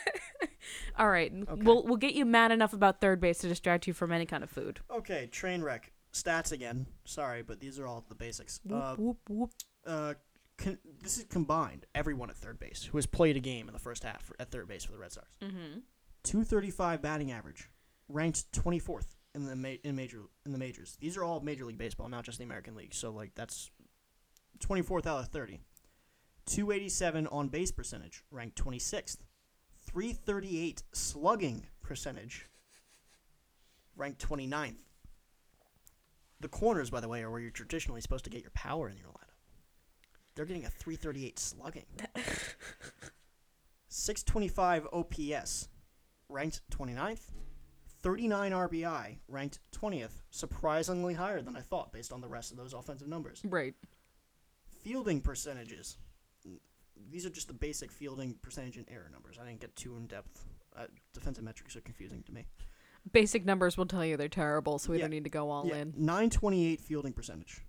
all 0.99 1.11
right, 1.11 1.33
we'll 1.59 1.85
we'll 1.85 1.97
get 1.97 2.15
you 2.15 2.25
mad 2.25 2.53
enough 2.53 2.73
about 2.73 3.03
third 3.03 3.21
base 3.21 3.39
to 3.39 3.49
distract 3.49 3.87
you 3.87 3.93
from 3.93 4.13
any 4.13 4.25
kind 4.25 4.43
of 4.43 4.51
food. 4.51 4.81
Okay, 4.91 5.27
train 5.27 5.63
wreck 5.63 5.93
stats 6.23 6.53
again. 6.53 6.87
Sorry, 7.05 7.43
but 7.43 7.61
these 7.61 7.79
are 7.79 7.87
all 7.87 8.05
the 8.09 8.15
basics. 8.15 8.61
Uh, 8.71 8.95
whoop 8.97 9.19
whoop. 9.29 9.51
uh, 9.87 10.15
con- 10.59 10.79
this 11.03 11.19
is 11.19 11.25
combined. 11.25 11.87
Everyone 11.95 12.31
at 12.31 12.37
third 12.37 12.59
base 12.59 12.85
who 12.85 12.99
has 12.99 13.07
played 13.07 13.37
a 13.37 13.41
game 13.41 13.69
in 13.69 13.73
the 13.73 13.79
first 13.81 14.03
half 14.05 14.23
for, 14.25 14.37
at 14.41 14.51
third 14.51 14.69
base 14.69 14.85
for 14.85 14.93
the 14.93 14.99
Red 14.99 15.13
Sox. 15.13 15.27
Mm-hmm. 15.43 15.81
235 16.25 17.03
batting 17.03 17.31
average, 17.31 17.71
ranked 18.09 18.51
24th 18.53 19.15
in 19.35 19.45
the 19.47 19.55
ma- 19.57 19.77
in 19.85 19.95
major 19.97 20.23
in 20.45 20.53
the 20.53 20.59
majors. 20.59 20.97
These 21.01 21.17
are 21.17 21.25
all 21.25 21.41
Major 21.41 21.65
League 21.65 21.79
Baseball, 21.79 22.09
not 22.09 22.25
just 22.25 22.39
the 22.39 22.45
American 22.45 22.75
League. 22.75 22.95
So 22.95 23.11
like 23.11 23.35
that's 23.35 23.71
24th 24.61 25.07
out 25.07 25.21
of 25.21 25.29
30. 25.29 25.61
287 26.47 27.27
on 27.29 27.49
base 27.49 27.71
percentage, 27.73 28.23
ranked 28.31 28.57
26th. 28.63 29.19
338 29.89 30.83
slugging 30.93 31.67
percentage, 31.83 32.47
ranked 33.97 34.27
29th. 34.29 34.77
The 36.41 36.49
corners, 36.49 36.91
by 36.91 37.01
the 37.01 37.09
way, 37.09 37.23
are 37.23 37.31
where 37.31 37.41
you're 37.41 37.51
traditionally 37.51 38.01
supposed 38.01 38.25
to 38.25 38.31
get 38.31 38.43
your 38.43 38.51
power 38.51 38.89
in 38.89 38.97
your 38.97 39.09
lineup. 39.09 39.37
They're 40.35 40.45
getting 40.45 40.67
a 40.67 40.71
338 40.71 41.39
slugging. 41.39 41.87
625 43.89 44.87
OPS, 44.93 45.69
ranked 46.29 46.61
29th. 46.71 47.31
39 48.03 48.53
RBI, 48.53 49.17
ranked 49.27 49.59
20th, 49.73 50.23
surprisingly 50.31 51.15
higher 51.15 51.43
than 51.43 51.57
I 51.57 51.61
thought 51.61 51.93
based 51.93 52.13
on 52.13 52.21
the 52.21 52.29
rest 52.29 52.53
of 52.53 52.57
those 52.57 52.73
offensive 52.73 53.09
numbers. 53.09 53.43
Right. 53.45 53.75
Fielding 54.85 55.21
percentages. 55.21 55.97
These 57.11 57.27
are 57.27 57.31
just 57.31 57.49
the 57.49 57.55
basic 57.55 57.91
fielding 57.91 58.35
percentage 58.43 58.77
and 58.77 58.87
error 58.89 59.11
numbers. 59.13 59.39
I 59.43 59.47
didn't 59.47 59.61
get 59.61 59.75
too 59.75 59.97
in 59.97 60.07
depth. 60.07 60.45
Uh, 60.77 60.87
defensive 61.15 61.43
metrics 61.43 61.75
are 61.75 61.81
confusing 61.81 62.23
to 62.25 62.33
me. 62.33 62.47
Basic 63.13 63.45
numbers 63.45 63.77
will 63.77 63.87
tell 63.87 64.05
you 64.05 64.17
they're 64.17 64.29
terrible, 64.29 64.79
so 64.79 64.91
we 64.91 64.99
Yeah. 64.99 65.03
don't 65.05 65.11
need 65.11 65.25
to 65.25 65.31
go 65.31 65.51
all 65.51 65.67
Yeah, 65.67 65.77
in. 65.77 65.95
928 65.97 66.81
fielding 66.81 67.13
percentage, 67.13 67.63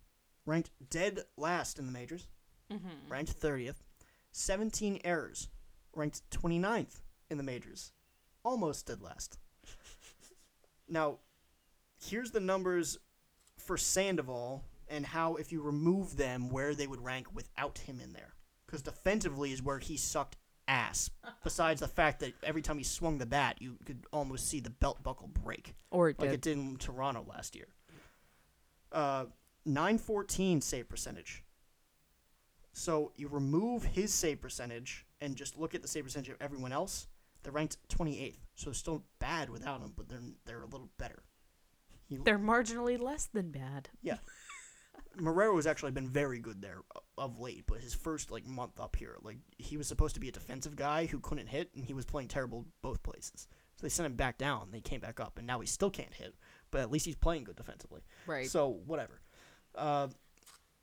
ranked 0.45 0.71
dead 0.89 1.25
last 1.37 1.77
in 1.79 1.85
the 1.85 1.91
majors, 1.91 2.27
Mm-hmm. 2.71 3.09
ranked 3.11 3.39
30th. 3.39 3.83
17 4.31 4.99
errors, 5.03 5.49
ranked 5.93 6.29
29th 6.31 7.01
in 7.29 7.37
the 7.37 7.43
majors, 7.43 7.91
almost 8.43 8.87
dead 8.87 9.01
last. 9.01 9.37
now, 10.87 11.19
here's 11.99 12.31
the 12.31 12.39
numbers 12.39 12.97
for 13.57 13.77
Sandoval 13.77 14.63
and 14.89 15.05
how 15.05 15.35
if 15.35 15.51
you 15.51 15.61
remove 15.61 16.17
them, 16.17 16.49
where 16.49 16.73
they 16.73 16.87
would 16.87 17.03
rank 17.03 17.33
without 17.33 17.79
him 17.79 17.99
in 17.99 18.13
there. 18.13 18.33
Because 18.65 18.81
defensively 18.81 19.51
is 19.51 19.61
where 19.61 19.79
he 19.79 19.97
sucked 19.97 20.37
ass. 20.67 21.09
Besides 21.43 21.81
the 21.81 21.87
fact 21.87 22.19
that 22.19 22.33
every 22.43 22.61
time 22.61 22.77
he 22.77 22.83
swung 22.83 23.17
the 23.17 23.25
bat, 23.25 23.57
you 23.59 23.77
could 23.85 24.05
almost 24.11 24.47
see 24.49 24.59
the 24.59 24.69
belt 24.69 25.01
buckle 25.03 25.27
break 25.27 25.75
Or 25.91 26.09
it 26.09 26.19
like 26.19 26.29
did. 26.29 26.35
it 26.35 26.41
did 26.41 26.57
in 26.57 26.77
Toronto 26.77 27.25
last 27.27 27.55
year. 27.55 27.67
Uh, 28.91 29.25
914 29.65 30.61
save 30.61 30.87
percentage. 30.89 31.43
So 32.73 33.11
you 33.15 33.27
remove 33.27 33.83
his 33.83 34.13
save 34.13 34.41
percentage 34.41 35.05
and 35.19 35.35
just 35.35 35.57
look 35.57 35.73
at 35.73 35.81
the 35.81 35.87
save 35.87 36.03
percentage 36.03 36.29
of 36.29 36.37
everyone 36.39 36.71
else. 36.71 37.07
They're 37.43 37.51
ranked 37.53 37.77
28th, 37.89 38.37
so 38.55 38.71
still 38.71 39.03
bad 39.19 39.49
without 39.49 39.81
him, 39.81 39.93
but 39.95 40.09
they're 40.09 40.19
they're 40.45 40.61
a 40.63 40.67
little 40.67 40.89
better. 40.97 41.23
He, 42.09 42.17
They're 42.17 42.39
marginally 42.39 42.99
less 42.99 43.25
than 43.25 43.51
bad. 43.51 43.89
Marrero 45.17 45.55
has 45.55 45.67
actually 45.67 45.91
been 45.91 46.07
very 46.07 46.39
good 46.39 46.61
there 46.61 46.79
of 47.17 47.39
late, 47.39 47.63
but 47.67 47.79
his 47.79 47.93
first 47.93 48.31
like 48.31 48.45
month 48.45 48.79
up 48.79 48.95
here, 48.95 49.17
like 49.21 49.37
he 49.57 49.77
was 49.77 49.87
supposed 49.87 50.15
to 50.15 50.21
be 50.21 50.29
a 50.29 50.31
defensive 50.31 50.75
guy 50.75 51.05
who 51.05 51.19
couldn't 51.19 51.47
hit, 51.47 51.69
and 51.75 51.85
he 51.85 51.93
was 51.93 52.05
playing 52.05 52.27
terrible 52.27 52.65
both 52.81 53.01
places. 53.03 53.47
So 53.75 53.83
they 53.83 53.89
sent 53.89 54.05
him 54.05 54.15
back 54.15 54.37
down. 54.37 54.69
They 54.71 54.81
came 54.81 54.99
back 54.99 55.19
up, 55.19 55.37
and 55.37 55.45
now 55.45 55.59
he 55.59 55.67
still 55.67 55.89
can't 55.89 56.13
hit, 56.13 56.35
but 56.71 56.81
at 56.81 56.91
least 56.91 57.05
he's 57.05 57.15
playing 57.15 57.43
good 57.43 57.55
defensively. 57.55 58.01
Right. 58.25 58.47
So 58.49 58.79
whatever. 58.85 59.21
Uh, 59.75 60.07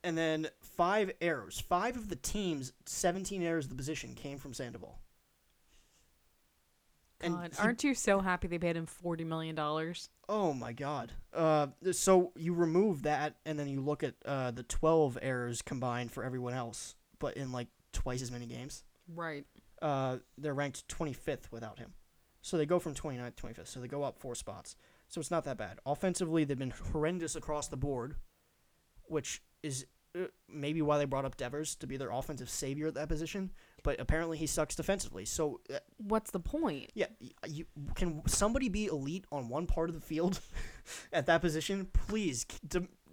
and 0.04 0.16
then 0.16 0.48
five 0.60 1.10
errors. 1.20 1.60
Five 1.60 1.96
of 1.96 2.08
the 2.08 2.16
team's 2.16 2.72
17 2.86 3.42
errors 3.42 3.64
of 3.64 3.70
the 3.70 3.76
position 3.76 4.14
came 4.14 4.38
from 4.38 4.52
Sandoval. 4.52 4.98
And 7.24 7.34
God, 7.34 7.52
he- 7.54 7.58
aren't 7.62 7.84
you 7.84 7.94
so 7.94 8.20
happy 8.20 8.46
they 8.48 8.58
paid 8.58 8.76
him 8.76 8.86
forty 8.86 9.24
million 9.24 9.54
dollars? 9.54 10.08
Oh 10.28 10.52
my 10.52 10.72
god. 10.72 11.12
Uh, 11.32 11.68
so 11.92 12.32
you 12.36 12.54
remove 12.54 13.02
that, 13.02 13.36
and 13.44 13.58
then 13.58 13.68
you 13.68 13.80
look 13.80 14.02
at 14.02 14.14
uh, 14.24 14.50
the 14.52 14.62
12 14.62 15.18
errors 15.20 15.60
combined 15.62 16.12
for 16.12 16.24
everyone 16.24 16.54
else, 16.54 16.94
but 17.18 17.36
in 17.36 17.52
like 17.52 17.68
twice 17.92 18.22
as 18.22 18.30
many 18.30 18.46
games. 18.46 18.84
Right. 19.08 19.44
Uh, 19.82 20.18
they're 20.38 20.54
ranked 20.54 20.86
25th 20.88 21.50
without 21.50 21.78
him. 21.78 21.92
So 22.40 22.56
they 22.56 22.66
go 22.66 22.78
from 22.78 22.94
29th 22.94 23.36
to 23.36 23.42
25th. 23.42 23.68
So 23.68 23.80
they 23.80 23.88
go 23.88 24.02
up 24.02 24.18
four 24.18 24.34
spots. 24.34 24.76
So 25.08 25.20
it's 25.20 25.30
not 25.30 25.44
that 25.44 25.58
bad. 25.58 25.78
Offensively, 25.84 26.44
they've 26.44 26.58
been 26.58 26.72
horrendous 26.92 27.36
across 27.36 27.68
the 27.68 27.76
board, 27.76 28.16
which 29.04 29.42
is 29.62 29.86
maybe 30.48 30.82
why 30.82 30.98
they 30.98 31.04
brought 31.04 31.24
up 31.24 31.36
Devers 31.36 31.74
to 31.76 31.86
be 31.86 31.96
their 31.96 32.10
offensive 32.10 32.48
savior 32.48 32.86
at 32.86 32.94
that 32.94 33.08
position. 33.08 33.50
But 33.82 34.00
apparently, 34.00 34.38
he 34.38 34.46
sucks 34.46 34.74
defensively. 34.74 35.24
So 35.24 35.60
uh, 35.72 35.78
What's 35.98 36.30
the 36.30 36.40
point? 36.40 36.90
yeah, 36.94 37.06
you, 37.46 37.66
can 37.94 38.22
somebody 38.26 38.68
be 38.68 38.86
elite 38.86 39.26
on 39.30 39.48
one 39.48 39.66
part 39.66 39.90
of 39.90 39.94
the 39.94 40.00
field 40.00 40.40
at 41.12 41.26
that 41.26 41.40
position? 41.40 41.88
Please, 41.92 42.46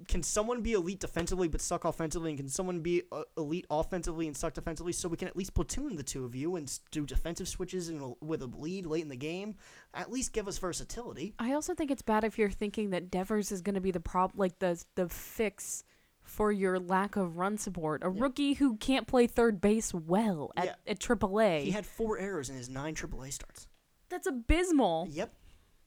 can 0.08 0.24
someone 0.24 0.62
be 0.62 0.74
elite 0.74 1.00
defensively 1.00 1.48
but 1.48 1.60
suck 1.62 1.84
offensively, 1.84 2.32
and 2.32 2.40
can 2.40 2.48
someone 2.48 2.80
be 2.80 3.04
uh, 3.12 3.24
elite 3.38 3.66
offensively 3.70 4.28
and 4.28 4.38
suck 4.38 4.54
defensively? 4.54 4.94
So 4.94 5.10
we 5.10 5.18
can 5.18 5.28
at 5.28 5.36
least 5.36 5.54
platoon 5.54 5.96
the 5.96 6.04
two 6.04 6.24
of 6.24 6.36
you 6.36 6.56
and 6.56 6.72
do 6.92 7.06
defensive 7.06 7.48
switches 7.48 7.90
and 7.90 8.16
with 8.22 8.42
a 8.42 8.48
lead 8.48 8.86
late 8.86 9.04
in 9.04 9.10
the 9.10 9.18
game. 9.18 9.56
At 9.94 10.12
least 10.12 10.32
give 10.32 10.48
us 10.48 10.58
versatility. 10.58 11.34
I 11.38 11.54
also 11.54 11.74
think 11.74 11.92
it's 11.92 12.02
bad 12.02 12.24
if 12.24 12.38
you're 12.38 12.50
thinking 12.50 12.92
that 12.92 13.12
Devers 13.12 13.52
is 13.52 13.62
going 13.62 13.76
to 13.76 13.82
be 13.82 13.92
the 13.92 14.00
prob 14.00 14.32
like 14.36 14.60
the 14.60 14.82
the 14.96 15.10
fix 15.10 15.84
for 16.32 16.52
your 16.52 16.80
lack 16.80 17.16
of 17.18 17.38
run 17.38 17.58
support. 17.58 18.04
A 18.04 18.10
Yeah. 18.10 18.22
rookie 18.22 18.54
who 18.54 18.78
can't 18.78 19.06
play 19.06 19.28
third 19.28 19.60
base 19.60 19.94
well 19.94 20.52
at, 20.56 20.66
Yeah. 20.66 20.76
at 20.88 21.00
AAA. 21.00 21.64
He 21.66 21.72
had 21.72 21.86
four 21.86 22.18
errors 22.18 22.50
in 22.50 22.56
his 22.56 22.70
nine 22.70 22.96
AAA 22.96 23.32
starts. 23.32 23.68
That's 24.10 24.28
abysmal. 24.28 25.08
Yep. 25.12 25.34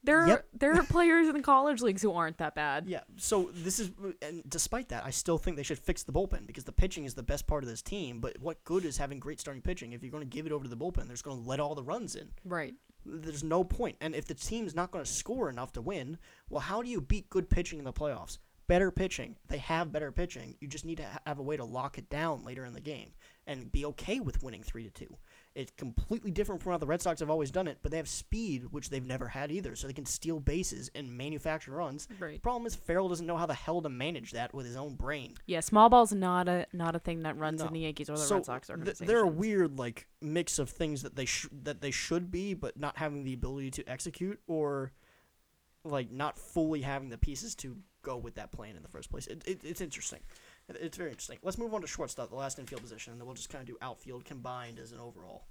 There 0.03 0.27
Yep. 0.27 0.39
are 0.39 0.45
there 0.53 0.73
are 0.75 0.83
players 0.97 1.27
in 1.27 1.33
the 1.33 1.41
college 1.41 1.81
leagues 1.81 2.03
who 2.03 2.11
aren't 2.11 2.37
that 2.37 2.53
bad. 2.53 2.87
Yeah. 2.87 3.01
So 3.17 3.49
this 3.53 3.79
is, 3.79 3.89
and 4.21 4.43
despite 4.47 4.89
that, 4.89 5.03
I 5.03 5.09
still 5.09 5.39
think 5.39 5.57
they 5.57 5.63
should 5.63 5.79
fix 5.79 6.03
the 6.03 6.11
bullpen 6.13 6.45
because 6.45 6.63
the 6.63 6.71
pitching 6.71 7.05
is 7.05 7.15
the 7.15 7.23
best 7.23 7.47
part 7.47 7.63
of 7.63 7.69
this 7.69 7.81
team. 7.81 8.19
But 8.21 8.39
what 8.39 8.63
good 8.63 8.85
is 8.85 8.97
having 8.97 9.19
great 9.19 9.39
starting 9.39 9.63
pitching 9.63 9.93
if 9.93 10.03
you're 10.03 10.11
going 10.11 10.21
to 10.23 10.29
give 10.29 10.45
it 10.45 10.51
over 10.51 10.63
to 10.63 10.69
the 10.69 10.77
bullpen? 10.77 11.07
There's 11.07 11.23
going 11.23 11.41
to 11.41 11.49
let 11.49 11.59
all 11.59 11.73
the 11.73 11.83
runs 11.83 12.15
in. 12.15 12.29
Right. 12.43 12.75
There's 13.03 13.43
no 13.43 13.63
point. 13.63 13.97
And 13.99 14.13
if 14.15 14.25
the 14.25 14.35
team's 14.35 14.75
not 14.75 14.91
going 14.91 15.03
to 15.03 15.11
score 15.11 15.49
enough 15.49 15.71
to 15.73 15.81
win, 15.81 16.17
well, 16.49 16.61
how 16.61 16.83
do 16.83 16.89
you 16.89 17.01
beat 17.01 17.29
good 17.31 17.49
pitching 17.49 17.79
in 17.79 17.85
the 17.85 17.93
playoffs? 17.93 18.37
Better 18.67 18.89
pitching. 18.89 19.35
They 19.47 19.59
have 19.59 19.91
better 19.91 20.11
pitching. 20.11 20.55
You 20.59 20.67
just 20.67 20.85
need 20.85 20.97
to 20.97 21.05
have 21.27 21.37
a 21.37 21.43
way 21.43 21.55
to 21.55 21.63
lock 21.63 21.97
it 21.99 22.09
down 22.09 22.43
later 22.43 22.65
in 22.65 22.73
the 22.73 22.81
game 22.81 23.11
and 23.45 23.71
be 23.71 23.85
okay 23.85 24.19
with 24.19 24.41
winning 24.41 24.63
three 24.63 24.83
to 24.83 24.89
two. 24.89 25.17
It's 25.53 25.71
completely 25.77 26.31
different 26.31 26.63
from 26.63 26.71
how 26.71 26.79
the 26.79 26.87
Red 26.87 26.99
Sox 27.01 27.19
have 27.19 27.29
always 27.29 27.51
done 27.51 27.67
it, 27.67 27.77
but 27.83 27.91
they 27.91 27.97
have 27.97 28.09
speed, 28.09 28.65
which 28.71 28.89
they've 28.89 29.05
never 29.05 29.27
had 29.27 29.51
either, 29.51 29.75
so 29.75 29.85
they 29.85 29.93
can 29.93 30.05
steal 30.07 30.39
bases 30.39 30.89
and 30.95 31.15
manufacture 31.15 31.71
runs. 31.71 32.07
The 32.07 32.15
Right. 32.15 32.41
problem 32.41 32.65
is 32.65 32.73
Farrell 32.75 33.07
doesn't 33.07 33.27
know 33.27 33.37
how 33.37 33.45
the 33.45 33.53
hell 33.53 33.81
to 33.83 33.87
manage 33.89 34.31
that 34.31 34.51
with 34.53 34.65
his 34.65 34.75
own 34.75 34.95
brain. 34.95 35.35
Yeah, 35.45 35.59
small 35.59 35.87
ball's 35.89 36.11
not 36.11 36.47
a 36.49 36.65
not 36.73 36.95
a 36.95 36.99
thing 36.99 37.21
that 37.21 37.37
runs 37.37 37.61
No. 37.61 37.67
in 37.67 37.73
the 37.73 37.81
Yankees 37.81 38.09
or 38.09 38.13
the 38.13 38.17
so 38.17 38.35
Red 38.37 38.45
Sox 38.45 38.67
th- 38.67 38.77
organization. 38.79 39.05
they're 39.07 39.19
a 39.23 39.27
weird 39.27 39.77
like 39.77 40.07
mix 40.21 40.57
of 40.57 40.71
things 40.71 41.03
that 41.03 41.15
they 41.15 41.25
sh- 41.25 41.47
that 41.51 41.81
they 41.81 41.91
should 41.91 42.31
be, 42.31 42.55
but 42.55 42.77
not 42.79 42.97
having 42.97 43.23
the 43.23 43.33
ability 43.33 43.69
to 43.71 43.83
execute, 43.87 44.41
or 44.47 44.91
like 45.83 46.09
not 46.11 46.39
fully 46.39 46.81
having 46.81 47.09
the 47.09 47.17
pieces 47.17 47.53
to 47.53 47.77
go 48.05 48.17
with 48.17 48.35
that 48.35 48.51
plan 48.51 48.75
in 48.75 48.83
the 48.83 48.89
first 48.89 49.09
place. 49.09 49.27
It, 49.27 49.43
it, 49.45 49.59
it's 49.63 49.81
interesting. 49.81 50.19
It's 50.69 50.97
very 50.97 51.09
interesting. 51.09 51.39
Let's 51.43 51.57
move 51.57 51.73
on 51.73 51.81
to 51.81 51.87
shortstop, 51.87 52.29
the 52.29 52.35
last 52.35 52.59
infield 52.59 52.81
position, 52.81 53.11
and 53.11 53.19
then 53.19 53.25
we'll 53.25 53.35
just 53.35 53.49
kind 53.49 53.61
of 53.61 53.67
do 53.67 53.77
outfield 53.81 54.25
combined 54.25 54.79
as 54.79 54.91
an 54.91 54.99
overall. 54.99 55.45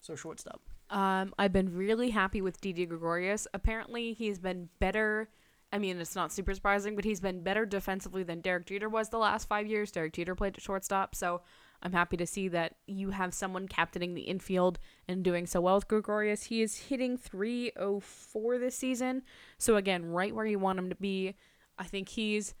So 0.00 0.14
shortstop. 0.14 0.60
Um, 0.90 1.34
I've 1.38 1.52
been 1.52 1.76
really 1.76 2.10
happy 2.10 2.40
with 2.40 2.60
Didi 2.60 2.86
Gregorius. 2.86 3.46
Apparently, 3.52 4.12
he's 4.12 4.38
been 4.38 4.68
better. 4.78 5.28
I 5.72 5.78
mean, 5.78 5.98
it's 6.00 6.16
not 6.16 6.32
super 6.32 6.54
surprising, 6.54 6.96
but 6.96 7.04
he's 7.04 7.20
been 7.20 7.42
better 7.42 7.66
defensively 7.66 8.22
than 8.22 8.40
Derek 8.40 8.66
Jeter 8.66 8.88
was 8.88 9.10
the 9.10 9.18
last 9.18 9.48
five 9.48 9.66
years. 9.66 9.90
Derek 9.92 10.14
Jeter 10.14 10.34
played 10.34 10.56
at 10.56 10.62
shortstop, 10.62 11.14
so 11.14 11.42
I'm 11.82 11.92
happy 11.92 12.16
to 12.16 12.26
see 12.26 12.48
that 12.48 12.74
you 12.86 13.10
have 13.10 13.32
someone 13.32 13.68
captaining 13.68 14.14
the 14.14 14.22
infield 14.22 14.78
and 15.06 15.22
doing 15.22 15.46
so 15.46 15.60
well 15.60 15.76
with 15.76 15.88
Gregorius. 15.88 16.44
He 16.44 16.60
is 16.60 16.76
hitting 16.76 17.16
304 17.16 18.58
this 18.58 18.76
season, 18.76 19.22
so 19.58 19.76
again, 19.76 20.06
right 20.06 20.34
where 20.34 20.46
you 20.46 20.58
want 20.58 20.78
him 20.78 20.88
to 20.88 20.96
be. 20.96 21.34
I 21.78 21.84
think 21.84 22.08
he's 22.08 22.54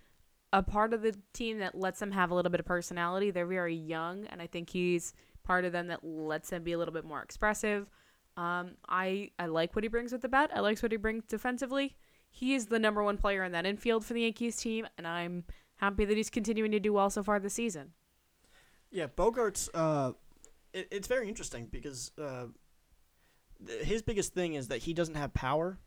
a 0.52 0.62
part 0.62 0.94
of 0.94 1.02
the 1.02 1.16
team 1.32 1.58
that 1.58 1.74
lets 1.74 2.00
them 2.00 2.12
have 2.12 2.30
a 2.30 2.34
little 2.34 2.50
bit 2.50 2.60
of 2.60 2.66
personality. 2.66 3.30
They're 3.30 3.46
very 3.46 3.74
young, 3.74 4.26
and 4.26 4.40
I 4.40 4.46
think 4.46 4.70
he's 4.70 5.12
part 5.44 5.64
of 5.64 5.72
them 5.72 5.88
that 5.88 6.04
lets 6.04 6.50
them 6.50 6.62
be 6.62 6.72
a 6.72 6.78
little 6.78 6.94
bit 6.94 7.04
more 7.04 7.22
expressive. 7.22 7.90
Um, 8.36 8.76
I 8.88 9.32
I 9.38 9.46
like 9.46 9.74
what 9.74 9.82
he 9.82 9.88
brings 9.88 10.12
with 10.12 10.22
the 10.22 10.28
bat. 10.28 10.50
I 10.54 10.60
like 10.60 10.80
what 10.80 10.92
he 10.92 10.96
brings 10.96 11.24
defensively. 11.24 11.96
He 12.30 12.54
is 12.54 12.66
the 12.66 12.78
number 12.78 13.02
one 13.02 13.16
player 13.16 13.42
in 13.42 13.52
that 13.52 13.66
infield 13.66 14.04
for 14.04 14.14
the 14.14 14.22
Yankees 14.22 14.56
team, 14.56 14.86
and 14.96 15.06
I'm 15.06 15.44
happy 15.76 16.04
that 16.04 16.16
he's 16.16 16.30
continuing 16.30 16.70
to 16.70 16.80
do 16.80 16.92
well 16.92 17.10
so 17.10 17.22
far 17.22 17.40
this 17.40 17.54
season. 17.54 17.92
Yeah, 18.90 19.06
Bogaerts. 19.06 19.68
Uh, 19.74 20.12
it, 20.72 20.88
it's 20.90 21.08
very 21.08 21.28
interesting 21.28 21.66
because 21.70 22.12
uh, 22.20 22.46
th- 23.66 23.82
his 23.84 24.02
biggest 24.02 24.34
thing 24.34 24.54
is 24.54 24.68
that 24.68 24.78
he 24.78 24.94
doesn't 24.94 25.16
have 25.16 25.34
power, 25.34 25.78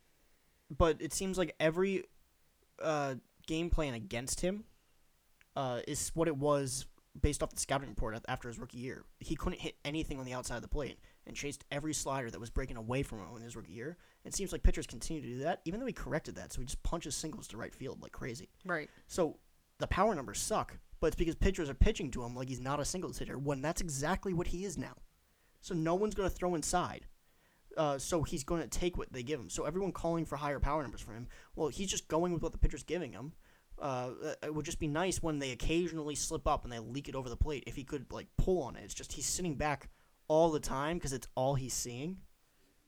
but 0.75 1.01
it 1.01 1.13
seems 1.13 1.37
like 1.37 1.55
every 1.59 2.03
uh, 2.81 3.15
game 3.47 3.69
plan 3.69 3.93
against 3.93 4.41
him 4.41 4.65
uh, 5.55 5.79
is 5.87 6.11
what 6.13 6.27
it 6.27 6.37
was 6.37 6.85
based 7.19 7.43
off 7.43 7.49
the 7.49 7.59
scouting 7.59 7.89
report 7.89 8.17
after 8.27 8.47
his 8.47 8.57
rookie 8.57 8.77
year. 8.77 9.03
He 9.19 9.35
couldn't 9.35 9.59
hit 9.59 9.75
anything 9.83 10.17
on 10.19 10.25
the 10.25 10.33
outside 10.33 10.55
of 10.55 10.61
the 10.61 10.69
plate 10.69 10.97
and 11.27 11.35
chased 11.35 11.65
every 11.71 11.93
slider 11.93 12.31
that 12.31 12.39
was 12.39 12.49
breaking 12.49 12.77
away 12.77 13.03
from 13.03 13.19
him 13.19 13.27
in 13.35 13.41
his 13.41 13.55
rookie 13.55 13.73
year. 13.73 13.97
It 14.23 14.33
seems 14.33 14.51
like 14.51 14.63
pitchers 14.63 14.87
continue 14.87 15.21
to 15.21 15.27
do 15.27 15.37
that, 15.39 15.61
even 15.65 15.79
though 15.79 15.85
he 15.85 15.93
corrected 15.93 16.35
that. 16.35 16.53
So 16.53 16.61
he 16.61 16.65
just 16.65 16.81
punches 16.83 17.15
singles 17.15 17.47
to 17.49 17.57
right 17.57 17.75
field 17.75 18.01
like 18.01 18.13
crazy. 18.13 18.49
Right. 18.65 18.89
So 19.07 19.37
the 19.79 19.87
power 19.87 20.15
numbers 20.15 20.39
suck, 20.39 20.77
but 21.01 21.07
it's 21.07 21.15
because 21.17 21.35
pitchers 21.35 21.69
are 21.69 21.73
pitching 21.73 22.11
to 22.11 22.23
him 22.23 22.35
like 22.35 22.47
he's 22.47 22.61
not 22.61 22.79
a 22.79 22.85
singles 22.85 23.17
hitter 23.17 23.37
when 23.37 23.61
that's 23.61 23.81
exactly 23.81 24.33
what 24.33 24.47
he 24.47 24.63
is 24.63 24.77
now. 24.77 24.93
So 25.59 25.75
no 25.75 25.95
one's 25.95 26.15
going 26.15 26.29
to 26.29 26.35
throw 26.35 26.55
inside. 26.55 27.07
Uh, 27.75 27.97
so 27.97 28.23
he's 28.23 28.43
going 28.43 28.61
to 28.61 28.67
take 28.67 28.97
what 28.97 29.11
they 29.11 29.23
give 29.23 29.39
him. 29.39 29.49
So 29.49 29.65
everyone 29.65 29.91
calling 29.91 30.25
for 30.25 30.35
higher 30.35 30.59
power 30.59 30.81
numbers 30.81 31.01
for 31.01 31.13
him, 31.13 31.27
well, 31.55 31.69
he's 31.69 31.89
just 31.89 32.07
going 32.07 32.33
with 32.33 32.43
what 32.43 32.51
the 32.51 32.57
pitcher's 32.57 32.83
giving 32.83 33.13
him. 33.13 33.33
Uh, 33.79 34.11
it 34.43 34.53
would 34.53 34.65
just 34.65 34.79
be 34.79 34.87
nice 34.87 35.23
when 35.23 35.39
they 35.39 35.51
occasionally 35.51 36.13
slip 36.13 36.47
up 36.47 36.63
and 36.63 36.71
they 36.71 36.79
leak 36.79 37.09
it 37.09 37.15
over 37.15 37.29
the 37.29 37.37
plate. 37.37 37.63
If 37.65 37.75
he 37.75 37.83
could 37.83 38.11
like 38.11 38.27
pull 38.37 38.61
on 38.63 38.75
it, 38.75 38.83
it's 38.83 38.93
just 38.93 39.13
he's 39.13 39.25
sitting 39.25 39.55
back 39.55 39.89
all 40.27 40.51
the 40.51 40.59
time 40.59 40.97
because 40.97 41.13
it's 41.13 41.27
all 41.35 41.55
he's 41.55 41.73
seeing. 41.73 42.17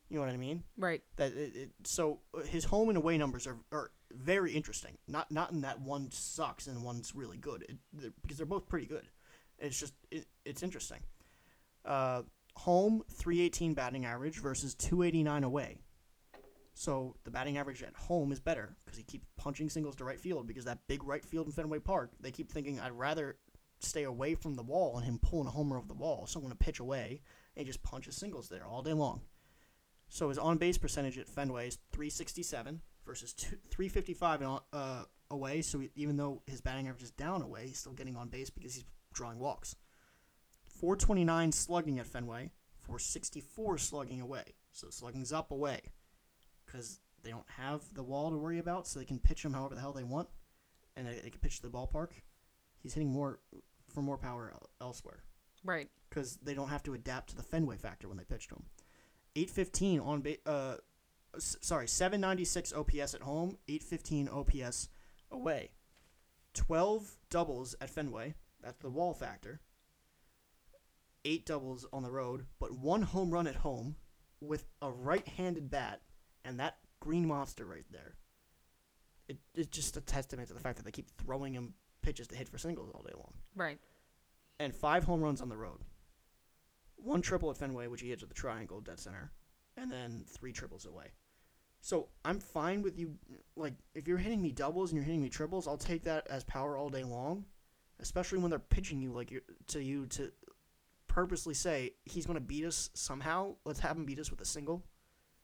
You 0.10 0.20
know 0.20 0.26
what 0.26 0.34
I 0.34 0.38
mean? 0.38 0.64
Right. 0.78 1.02
that 1.16 1.34
it, 1.34 1.56
it, 1.56 1.72
so 1.86 2.20
uh, 2.38 2.42
his 2.42 2.66
home 2.66 2.90
and 2.90 2.98
away 2.98 3.18
numbers 3.18 3.48
are, 3.48 3.58
are 3.72 3.90
very 4.14 4.54
interesting. 4.54 4.98
Not 5.08 5.32
not 5.32 5.52
in 5.52 5.62
that 5.62 5.82
one 5.82 6.12
sucks 6.12 6.68
and 6.68 6.84
one's 6.84 7.16
really 7.16 7.38
good 7.38 7.64
it, 7.64 7.78
they're- 7.92 8.14
because 8.22 8.38
they're 8.38 8.46
both 8.46 8.68
pretty 8.68 8.86
good. 8.86 9.08
It's 9.60 9.80
just 9.80 9.94
it, 10.12 10.26
it's 10.46 10.64
interesting. 10.64 11.00
Uh, 11.86 12.24
home 12.56 13.04
318 13.12 13.74
batting 13.74 14.06
average 14.06 14.40
versus 14.40 14.76
289 14.76 15.44
away. 15.44 15.78
So 16.76 17.16
the 17.24 17.32
batting 17.32 17.58
average 17.58 17.84
at 17.84 17.96
home 17.96 18.32
is 18.32 18.40
better 18.40 18.76
because 18.84 18.98
he 18.98 19.04
keeps 19.04 19.28
punching 19.38 19.70
singles 19.70 19.96
to 19.98 20.06
right 20.06 20.20
field 20.20 20.48
because 20.48 20.66
that 20.66 20.80
big 20.88 21.04
right 21.04 21.24
field 21.24 21.48
in 21.48 21.52
Fenway 21.54 21.80
Park. 21.80 22.12
They 22.20 22.32
keep 22.32 22.52
thinking 22.52 22.80
I'd 22.80 22.92
rather 22.94 23.38
stay 23.80 24.04
away 24.04 24.34
from 24.34 24.56
the 24.56 24.64
wall 24.64 24.98
and 24.98 25.06
him 25.06 25.20
pulling 25.20 25.48
a 25.48 25.52
homer 25.52 25.78
over 25.78 25.88
the 25.88 25.94
wall. 25.94 26.26
So 26.26 26.40
I'm 26.40 26.46
going 26.46 26.52
to 26.52 26.58
pitch 26.58 26.80
away 26.80 27.22
and 27.56 27.68
just 27.68 27.84
punches 27.84 28.16
singles 28.16 28.50
there 28.50 28.66
all 28.66 28.82
day 28.82 28.94
long. 28.94 29.22
So 30.10 30.30
his 30.30 30.38
on 30.38 30.58
base 30.58 30.78
percentage 30.78 31.18
at 31.18 31.28
Fenway 31.28 31.68
is 31.68 31.78
367 31.92 32.82
versus 33.06 33.34
two, 33.34 33.58
355 33.70 34.42
in, 34.42 34.58
uh, 34.74 35.04
away. 35.32 35.62
So 35.62 35.80
he, 35.80 35.90
even 35.96 36.18
though 36.18 36.42
his 36.46 36.62
batting 36.62 36.88
average 36.88 37.04
is 37.04 37.12
down 37.12 37.42
away, 37.42 37.68
he's 37.68 37.80
still 37.80 37.94
getting 37.94 38.16
on 38.16 38.30
base 38.30 38.50
because 38.50 38.76
he's 38.76 38.86
drawing 39.14 39.40
walks. 39.40 39.76
429 40.80 41.52
slugging 41.52 42.00
at 42.00 42.08
Fenway, 42.08 42.52
464 42.82 43.78
slugging 43.78 44.22
away. 44.22 44.44
So 44.72 44.88
slugging's 44.90 45.32
up 45.32 45.52
away 45.52 45.82
because 46.66 47.00
they 47.24 47.30
don't 47.30 47.50
have 47.58 47.82
the 47.94 48.04
wall 48.04 48.32
to 48.32 48.38
worry 48.38 48.60
about, 48.60 48.88
so 48.88 49.00
they 49.00 49.06
can 49.06 49.20
pitch 49.20 49.46
him 49.46 49.54
however 49.54 49.76
the 49.76 49.82
hell 49.82 49.94
they 49.94 50.04
want, 50.04 50.28
and 50.98 51.08
they, 51.08 51.20
they 51.24 51.30
can 51.30 51.40
pitch 51.40 51.58
to 51.58 51.62
the 51.64 51.70
ballpark. 51.70 52.10
He's 52.80 52.94
hitting 52.94 53.12
more 53.12 53.40
for 53.94 54.02
more 54.02 54.18
power 54.18 54.54
elsewhere 54.82 55.24
Right. 55.64 55.90
because 56.10 56.38
they 56.38 56.54
don't 56.54 56.70
have 56.70 56.84
to 56.84 56.94
adapt 56.96 57.30
to 57.30 57.36
the 57.36 57.44
Fenway 57.44 57.78
factor 57.78 58.08
when 58.08 58.18
they 58.18 58.24
pitch 58.26 58.48
to 58.50 58.56
him. 58.56 58.66
815 59.36 60.00
on 60.00 60.22
base. 60.22 60.38
Uh, 60.46 60.76
sorry, 61.40 61.88
796 61.88 62.74
OPS 62.74 63.14
at 63.16 63.22
home, 63.22 63.58
815 63.68 64.30
OPS 64.30 64.90
away. 65.32 65.72
12 66.54 67.18
doubles 67.30 67.76
at 67.82 67.90
Fenway. 67.90 68.36
That's 68.62 68.78
the 68.80 68.90
wall 68.90 69.14
factor. 69.14 69.62
Eight 71.26 71.46
doubles 71.46 71.86
on 71.94 72.04
the 72.04 72.12
road, 72.12 72.46
but 72.60 72.78
one 72.78 73.02
home 73.02 73.32
run 73.32 73.48
at 73.48 73.56
home 73.56 73.96
with 74.42 74.66
a 74.82 74.92
right-handed 74.92 75.70
bat, 75.70 76.02
and 76.44 76.60
that 76.60 76.78
green 77.00 77.26
monster 77.28 77.66
right 77.66 77.86
there. 77.92 78.16
It, 79.30 79.38
it's 79.56 79.70
just 79.70 79.96
a 79.96 80.02
testament 80.02 80.50
to 80.50 80.54
the 80.54 80.60
fact 80.60 80.76
that 80.78 80.84
they 80.84 80.92
keep 80.92 81.10
throwing 81.18 81.54
him 81.54 81.76
pitches 82.02 82.28
to 82.28 82.36
hit 82.36 82.50
for 82.50 82.58
singles 82.58 82.90
all 82.94 83.02
day 83.04 83.14
long 83.16 83.32
Right. 83.56 83.80
and 84.60 84.76
five 84.76 85.06
home 85.06 85.22
runs 85.22 85.42
on 85.42 85.48
the 85.48 85.56
road. 85.56 85.80
One 86.98 87.22
triple 87.22 87.50
at 87.50 87.58
Fenway, 87.58 87.88
which 87.88 88.02
he 88.02 88.10
hits 88.10 88.22
with 88.22 88.30
the 88.30 88.36
triangle 88.36 88.82
dead 88.82 89.00
center, 89.00 89.32
and 89.78 89.90
then 89.90 90.26
three 90.28 90.52
triples 90.52 90.86
away. 90.86 91.14
So 91.84 92.08
I'm 92.24 92.40
fine 92.40 92.82
with 92.82 92.98
you. 92.98 93.16
Like, 93.58 93.74
if 93.94 94.08
you're 94.08 94.18
hitting 94.18 94.42
me 94.42 94.54
doubles 94.54 94.92
and 94.92 94.96
you're 94.96 95.06
hitting 95.06 95.22
me 95.22 95.28
triples, 95.28 95.68
I'll 95.68 95.78
take 95.78 96.06
that 96.06 96.26
as 96.30 96.46
power 96.46 96.78
all 96.78 96.88
day 96.88 97.04
long. 97.04 97.44
Especially 98.00 98.40
when 98.40 98.50
they're 98.50 98.58
pitching 98.58 99.02
you 99.02 99.12
like 99.12 99.34
to 99.68 99.84
you 99.84 100.06
to 100.08 100.32
purposely 101.08 101.54
say 101.54 101.92
he's 102.06 102.26
going 102.26 102.40
to 102.40 102.42
beat 102.42 102.64
us 102.64 102.90
somehow. 102.94 103.56
Let's 103.66 103.82
have 103.82 103.98
him 103.98 104.06
beat 104.06 104.20
us 104.20 104.32
with 104.32 104.40
a 104.40 104.46
single 104.46 104.82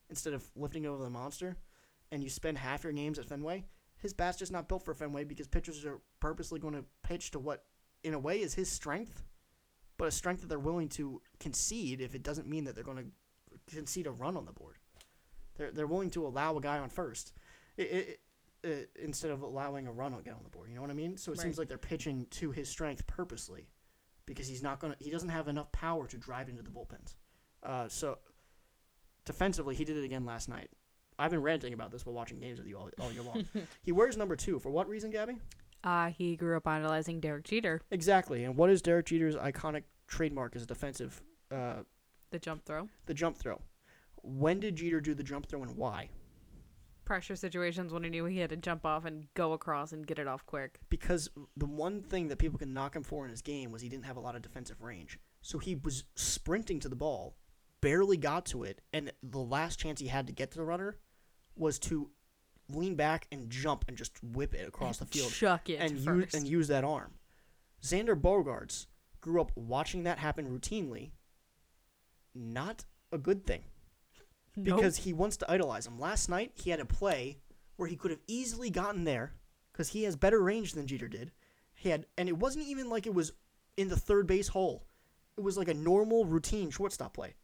instead 0.10 0.32
of 0.32 0.50
lifting 0.56 0.86
over 0.86 1.04
the 1.04 1.10
monster. 1.10 1.58
And 2.10 2.24
you 2.24 2.30
spend 2.30 2.58
half 2.58 2.86
your 2.86 2.94
games 2.94 3.20
at 3.20 3.26
Fenway. 3.26 3.66
His 3.98 4.14
bat's 4.14 4.38
just 4.38 4.54
not 4.54 4.70
built 4.70 4.86
for 4.86 4.94
Fenway 4.94 5.26
because 5.26 5.46
pitchers 5.46 5.84
are 5.84 6.00
purposely 6.22 6.62
going 6.62 6.74
to 6.74 6.86
pitch 7.04 7.32
to 7.32 7.40
what 7.40 7.66
in 8.02 8.14
a 8.14 8.20
way 8.20 8.40
is 8.40 8.54
his 8.54 8.72
strength, 8.72 9.24
but 9.98 10.08
a 10.08 10.12
strength 10.12 10.40
that 10.40 10.48
they're 10.48 10.58
willing 10.58 10.88
to 10.88 11.22
concede 11.42 12.00
if 12.00 12.16
it 12.16 12.24
doesn't 12.24 12.48
mean 12.48 12.64
that 12.64 12.76
they're 12.76 12.84
going 12.86 13.12
to 13.68 13.76
concede 13.76 14.08
a 14.08 14.12
run 14.12 14.38
on 14.38 14.46
the 14.46 14.54
board. 14.54 14.78
They're 15.60 15.72
they're 15.72 15.86
willing 15.88 16.10
to 16.12 16.26
allow 16.26 16.58
a 16.58 16.62
guy 16.62 16.80
on 16.80 16.90
first. 16.90 17.34
It, 17.78 17.84
it, 17.84 18.20
uh, 18.66 19.02
instead 19.02 19.30
of 19.32 19.42
allowing 19.44 19.86
a 19.88 19.92
run 19.92 20.14
on 20.14 20.22
get 20.24 20.34
on 20.34 20.42
the 20.44 20.50
board. 20.50 20.70
You 20.70 20.76
know 20.76 20.82
what 20.82 20.90
I 20.90 20.94
mean? 20.96 21.16
So 21.18 21.32
it 21.32 21.38
Right. 21.38 21.44
seems 21.44 21.58
like 21.60 21.68
they're 21.68 21.78
pitching 21.78 22.26
to 22.32 22.52
his 22.52 22.68
strength 22.68 23.06
purposely, 23.08 23.68
because 24.26 24.48
he's 24.48 24.64
not 24.64 24.80
gonna. 24.80 24.96
He 25.00 25.12
doesn't 25.12 25.30
have 25.30 25.48
enough 25.48 25.72
power 25.72 26.08
to 26.08 26.18
drive 26.18 26.50
into 26.50 26.64
the 26.64 26.70
bullpens. 26.72 27.16
Uh, 27.62 27.88
so 27.90 28.18
defensively, 29.26 29.76
he 29.76 29.86
did 29.86 29.98
it 29.98 30.04
again 30.04 30.26
last 30.26 30.50
night. 30.50 30.70
I've 31.18 31.32
been 31.32 31.42
ranting 31.42 31.74
about 31.74 31.92
this 31.92 32.06
while 32.06 32.16
watching 32.16 32.40
games 32.40 32.60
with 32.60 32.68
you 32.68 32.78
all, 32.78 32.90
all 33.00 33.12
year 33.12 33.24
long. 33.24 33.46
he 33.84 33.92
wears 33.92 34.16
number 34.16 34.36
two 34.38 34.58
for 34.60 34.70
what 34.70 34.88
reason, 34.88 35.12
Gabbi? 35.12 35.38
Uh, 35.84 36.10
he 36.10 36.36
grew 36.36 36.56
up 36.58 36.68
idolizing 36.68 37.20
Derek 37.20 37.44
Jeter, 37.46 37.82
Exactly. 37.92 38.44
And 38.46 38.56
what 38.56 38.70
is 38.70 38.82
Derek 38.82 39.06
Jeter's 39.06 39.36
iconic 39.36 39.84
trademark 40.08 40.56
as 40.56 40.64
a 40.64 40.66
defensive? 40.66 41.22
Uh, 41.52 41.84
the 42.32 42.40
jump 42.40 42.64
throw. 42.66 42.88
the 43.06 43.14
jump 43.14 43.38
throw. 43.38 43.62
When 44.24 44.60
did 44.60 44.76
Jeter 44.76 45.02
do 45.02 45.14
the 45.14 45.24
jump 45.24 45.48
throw 45.48 45.62
and 45.62 45.76
why? 45.76 46.10
Pressure 47.06 47.36
situations 47.36 47.92
when 47.92 48.04
he 48.04 48.10
knew 48.10 48.26
he 48.26 48.38
had 48.38 48.52
to 48.52 48.58
jump 48.58 48.86
off 48.86 49.06
and 49.06 49.26
go 49.34 49.54
across 49.54 49.94
and 49.94 50.06
get 50.06 50.20
it 50.20 50.28
off 50.28 50.46
quick. 50.46 50.80
Because 50.90 51.30
the 51.58 51.66
one 51.66 52.04
thing 52.04 52.28
that 52.28 52.38
people 52.38 52.60
can 52.60 52.74
knock 52.74 52.96
him 52.96 53.04
for 53.04 53.26
in 53.26 53.32
his 53.32 53.42
game 53.42 53.72
was 53.72 53.82
he 53.82 53.90
didn't 53.90 54.06
have 54.06 54.18
a 54.18 54.22
lot 54.22 54.36
of 54.36 54.42
defensive 54.42 54.82
range. 54.82 55.20
So 55.42 55.58
he 55.58 55.76
was 55.76 56.04
sprinting 56.16 56.80
to 56.82 56.90
the 56.90 56.96
ball, 56.96 57.36
barely 57.82 58.18
got 58.18 58.46
to 58.48 58.64
it, 58.64 58.82
and 58.94 59.12
the 59.24 59.40
last 59.40 59.80
chance 59.80 60.00
he 60.00 60.08
had 60.08 60.28
to 60.28 60.34
get 60.34 60.52
to 60.52 60.58
the 60.58 60.66
runner 60.66 60.98
was 61.56 61.80
to 61.80 62.12
lean 62.70 62.96
back 62.96 63.28
and 63.32 63.50
jump 63.50 63.86
and 63.88 63.98
just 63.98 64.24
whip 64.24 64.54
it 64.54 64.68
across 64.68 64.98
the 64.98 65.06
field 65.08 65.32
Chuck 65.32 65.70
it 65.70 65.78
and 65.78 66.00
first. 66.00 66.34
use 66.34 66.34
and 66.36 66.48
use 66.48 66.68
that 66.68 66.84
arm. 66.84 67.14
Xander 67.82 68.20
Bogaerts 68.20 68.86
grew 69.22 69.42
up 69.42 69.52
watching 69.56 70.04
that 70.04 70.20
happen 70.20 70.48
routinely. 70.48 71.12
Not 72.36 72.86
a 73.12 73.18
good 73.18 73.48
thing 73.48 73.64
Nope. 74.64 74.78
because 74.78 74.98
he 74.98 75.14
wants 75.14 75.38
to 75.38 75.52
idolize 75.52 75.88
him. 75.88 76.00
Last 76.00 76.30
night 76.30 76.52
he 76.56 76.70
had 76.70 76.80
a 76.80 76.86
play 76.86 77.38
where 77.78 77.88
he 77.88 77.96
could 77.96 78.12
have 78.12 78.22
easily 78.28 78.70
gotten 78.70 79.04
there 79.04 79.34
because 79.72 79.90
he 79.90 80.04
has 80.04 80.16
better 80.16 80.42
range 80.42 80.74
than 80.74 80.88
Jeter 80.88 81.08
did. 81.08 81.32
He 81.74 81.90
had, 81.90 82.06
and 82.18 82.28
it 82.28 82.38
wasn't 82.38 82.66
even 82.66 82.90
like 82.90 83.08
it 83.08 83.14
was 83.14 83.32
in 83.78 83.88
the 83.88 83.96
third 83.96 84.28
base 84.28 84.50
hole. 84.50 84.86
It 85.38 85.42
was 85.42 85.58
like 85.58 85.70
a 85.70 85.74
normal 85.74 86.26
routine 86.26 86.70
shortstop 86.70 87.14
play. 87.14 87.36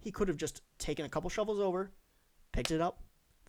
He 0.00 0.10
could 0.10 0.28
have 0.28 0.36
just 0.36 0.62
taken 0.78 1.04
a 1.04 1.08
couple 1.08 1.30
shovels 1.30 1.60
over, 1.60 1.92
picked 2.52 2.72
it 2.72 2.80
up, 2.80 3.00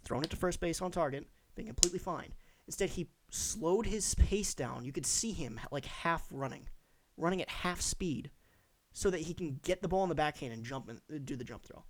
thrown 0.04 0.24
it 0.24 0.30
to 0.30 0.36
first 0.36 0.60
base 0.60 0.82
on 0.82 0.92
target, 0.92 1.26
been 1.56 1.66
completely 1.66 2.00
fine. 2.00 2.34
Instead, 2.68 2.90
he 2.90 3.08
slowed 3.32 3.86
his 3.86 4.14
pace 4.16 4.54
down. 4.54 4.86
You 4.86 4.92
could 4.92 5.06
see 5.06 5.32
him 5.32 5.60
like 5.72 5.86
half 5.86 6.28
running, 6.30 6.68
running 7.18 7.42
at 7.42 7.50
half 7.50 7.82
speed, 7.82 8.30
so 8.94 9.10
that 9.10 9.22
he 9.22 9.34
can 9.34 9.60
get 9.64 9.82
the 9.82 9.88
ball 9.88 10.04
in 10.04 10.10
the 10.10 10.16
backhand 10.16 10.54
and 10.54 10.64
jump 10.64 10.90
and 10.90 11.00
uh, 11.14 11.18
do 11.24 11.36
the 11.36 11.44
jump 11.44 11.64
throw. 11.64 11.84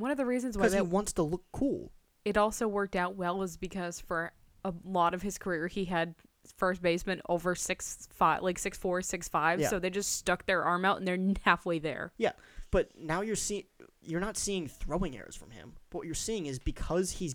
One 0.00 0.10
of 0.10 0.16
the 0.16 0.26
reasons 0.26 0.56
why 0.56 0.62
Because 0.62 0.72
he 0.72 0.78
that 0.78 0.84
wants 0.86 1.12
to 1.14 1.22
look 1.22 1.44
cool. 1.52 1.92
it 2.24 2.36
also 2.36 2.66
worked 2.68 2.96
out 2.96 3.16
well 3.16 3.38
was 3.38 3.56
because 3.56 4.00
for 4.00 4.32
a 4.64 4.72
lot 4.84 5.14
of 5.14 5.22
his 5.22 5.38
career 5.38 5.66
he 5.68 5.84
had 5.86 6.14
first 6.56 6.80
baseman 6.82 7.20
over 7.28 7.54
six 7.54 8.08
five 8.12 8.42
like 8.42 8.58
six 8.58 8.76
four 8.78 9.00
six 9.02 9.28
five 9.28 9.60
Yeah. 9.60 9.68
so 9.68 9.78
they 9.78 9.90
just 9.90 10.12
stuck 10.16 10.46
their 10.46 10.64
arm 10.64 10.84
out 10.84 10.98
and 10.98 11.06
they're 11.06 11.18
halfway 11.44 11.78
there 11.78 12.12
Yeah, 12.18 12.32
but 12.70 12.90
now 12.98 13.20
you're 13.20 13.36
seeing 13.36 13.64
you're 14.02 14.20
not 14.20 14.36
seeing 14.38 14.66
throwing 14.66 15.16
errors 15.16 15.36
from 15.36 15.50
him. 15.50 15.74
But 15.90 15.98
what 15.98 16.06
you're 16.06 16.14
seeing 16.14 16.46
is 16.46 16.58
because 16.58 17.10
he's 17.12 17.34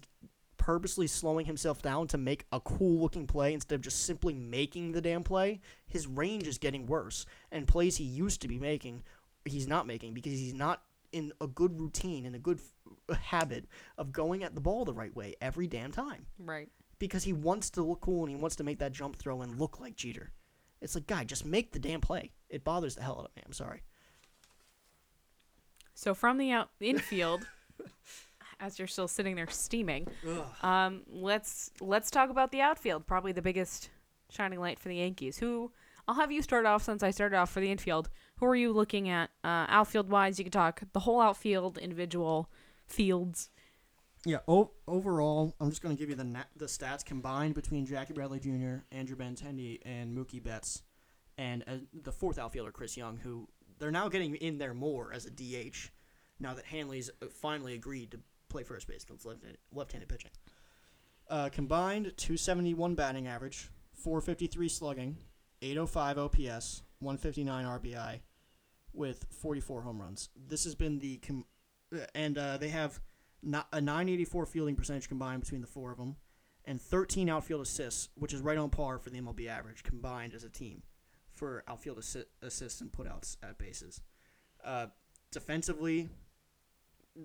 purposely 0.57 1.05
slowing 1.05 1.45
himself 1.45 1.81
down 1.83 2.07
to 2.07 2.17
make 2.17 2.45
a 2.51 2.59
cool 2.59 2.99
looking 2.99 3.27
play 3.27 3.53
instead 3.53 3.75
of 3.75 3.81
just 3.81 4.03
simply 4.05 4.33
making 4.33 4.91
the 4.93 5.01
damn 5.01 5.23
play, 5.23 5.61
his 5.85 6.07
range 6.07 6.47
is 6.47 6.57
getting 6.57 6.87
worse. 6.87 7.25
And 7.51 7.67
plays 7.67 7.97
he 7.97 8.03
used 8.03 8.41
to 8.41 8.47
be 8.47 8.57
making, 8.57 9.03
he's 9.45 9.67
not 9.67 9.85
making 9.85 10.15
because 10.15 10.33
he's 10.33 10.55
not 10.55 10.81
in 11.11 11.31
a 11.41 11.47
good 11.47 11.79
routine 11.79 12.25
and 12.25 12.35
a 12.35 12.39
good 12.39 12.59
f- 13.09 13.17
habit 13.19 13.65
of 13.97 14.11
going 14.11 14.43
at 14.43 14.55
the 14.55 14.61
ball 14.61 14.85
the 14.85 14.93
right 14.93 15.15
way 15.15 15.35
every 15.41 15.67
damn 15.67 15.91
time. 15.91 16.25
right 16.39 16.69
Because 16.99 17.23
he 17.23 17.33
wants 17.33 17.69
to 17.71 17.81
look 17.83 18.01
cool 18.01 18.21
and 18.23 18.29
he 18.29 18.35
wants 18.35 18.55
to 18.57 18.63
make 18.63 18.79
that 18.79 18.91
jump 18.91 19.15
throw 19.17 19.41
and 19.41 19.59
look 19.59 19.79
like 19.79 19.95
Jeter. 19.95 20.31
It's 20.81 20.95
like, 20.95 21.07
guy, 21.07 21.23
just 21.23 21.45
make 21.45 21.71
the 21.71 21.79
damn 21.79 22.01
play. 22.01 22.31
It 22.49 22.63
bothers 22.63 22.95
the 22.95 23.03
hell 23.03 23.19
out 23.19 23.25
of 23.29 23.35
me. 23.35 23.43
I'm 23.45 23.53
sorry. 23.53 23.81
so 25.93 26.13
from 26.13 26.37
the 26.37 26.51
out 26.51 26.69
infield 26.79 27.47
as 28.59 28.77
you're 28.79 28.87
still 28.87 29.07
sitting 29.07 29.35
there 29.35 29.49
steaming 29.49 30.07
um 30.61 31.01
let's 31.07 31.71
let's 31.81 32.09
talk 32.11 32.29
about 32.29 32.51
the 32.51 32.61
outfield 32.61 33.05
probably 33.07 33.31
the 33.31 33.41
biggest 33.41 33.89
shining 34.29 34.59
light 34.59 34.79
for 34.79 34.89
the 34.89 34.95
yankees 34.97 35.37
who 35.37 35.71
i'll 36.07 36.15
have 36.15 36.31
you 36.31 36.41
start 36.41 36.65
off 36.65 36.83
since 36.83 37.03
i 37.03 37.11
started 37.11 37.35
off 37.37 37.49
for 37.51 37.59
the 37.59 37.71
infield 37.71 38.09
who 38.37 38.45
are 38.45 38.55
you 38.55 38.71
looking 38.73 39.09
at 39.09 39.29
uh 39.43 39.65
outfield 39.69 40.09
wise 40.09 40.37
you 40.39 40.45
can 40.45 40.51
talk 40.51 40.81
the 40.93 40.99
whole 41.01 41.21
outfield 41.21 41.77
individual 41.77 42.49
fields 42.87 43.49
Yeah, 44.25 44.39
o- 44.47 44.71
overall, 44.87 45.55
I'm 45.59 45.69
just 45.69 45.81
going 45.83 45.95
to 45.95 45.99
give 45.99 46.09
you 46.09 46.15
the 46.15 46.23
na- 46.23 46.49
the 46.55 46.65
stats 46.65 47.05
combined 47.05 47.53
between 47.53 47.85
Jackie 47.85 48.13
Bradley 48.13 48.39
Jr., 48.39 48.77
Andrew 48.91 49.15
Benintendi, 49.15 49.79
and 49.85 50.17
Mookie 50.17 50.41
Betts, 50.43 50.81
and 51.37 51.63
uh, 51.67 51.77
the 51.93 52.11
fourth 52.11 52.39
outfielder 52.39 52.71
Chris 52.71 52.97
Young, 52.97 53.17
who 53.17 53.47
they're 53.77 53.91
now 53.91 54.09
getting 54.09 54.35
in 54.35 54.57
there 54.57 54.73
more 54.73 55.13
as 55.13 55.25
a 55.25 55.29
DH 55.31 55.91
now 56.39 56.53
that 56.55 56.65
Hanley's 56.65 57.09
uh, 57.21 57.27
finally 57.29 57.73
agreed 57.75 58.09
to 58.11 58.19
play 58.49 58.63
first 58.63 58.87
base 58.87 59.03
against 59.03 59.25
left-handed, 59.25 59.59
left-handed 59.71 60.09
pitching. 60.09 60.31
Uh, 61.29 61.49
combined 61.49 62.13
271 62.17 62.95
batting 62.95 63.27
average, 63.27 63.69
453 63.93 64.69
slugging, 64.69 65.17
805 65.61 66.17
OPS, 66.17 66.81
159 67.05 67.65
RBI, 67.65 68.19
with 68.93 69.25
44 69.41 69.81
home 69.83 70.01
runs. 70.01 70.29
This 70.35 70.63
has 70.63 70.75
been 70.75 70.99
the 70.99 71.17
com- 71.17 71.45
uh, 71.95 71.99
and 72.13 72.37
uh, 72.37 72.57
they 72.57 72.69
have 72.69 72.99
not 73.41 73.67
a 73.71 73.79
984 73.79 74.45
fielding 74.45 74.75
percentage 74.75 75.07
combined 75.07 75.41
between 75.41 75.61
the 75.61 75.67
four 75.67 75.91
of 75.91 75.97
them, 75.97 76.15
and 76.65 76.81
13 76.81 77.29
outfield 77.29 77.61
assists, 77.61 78.09
which 78.15 78.33
is 78.33 78.41
right 78.41 78.57
on 78.57 78.69
par 78.69 78.97
for 78.97 79.09
the 79.09 79.19
MLB 79.21 79.47
average 79.47 79.83
combined 79.83 80.33
as 80.33 80.43
a 80.43 80.49
team 80.49 80.81
for 81.31 81.63
outfield 81.67 81.99
assi- 81.99 82.25
assists 82.41 82.81
and 82.81 82.91
putouts 82.91 83.37
at 83.43 83.57
bases. 83.57 84.01
Uh, 84.63 84.87
defensively, 85.31 86.09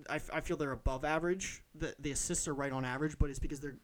I, 0.09 0.15
f- 0.17 0.29
I 0.31 0.41
feel 0.41 0.57
they're 0.57 0.71
above 0.71 1.03
average. 1.03 1.63
The 1.73 1.95
the 1.99 2.11
assists 2.11 2.47
are 2.47 2.53
right 2.53 2.71
on 2.71 2.85
average, 2.85 3.17
but 3.17 3.29
it's 3.29 3.39
because 3.39 3.59
they're 3.59 3.77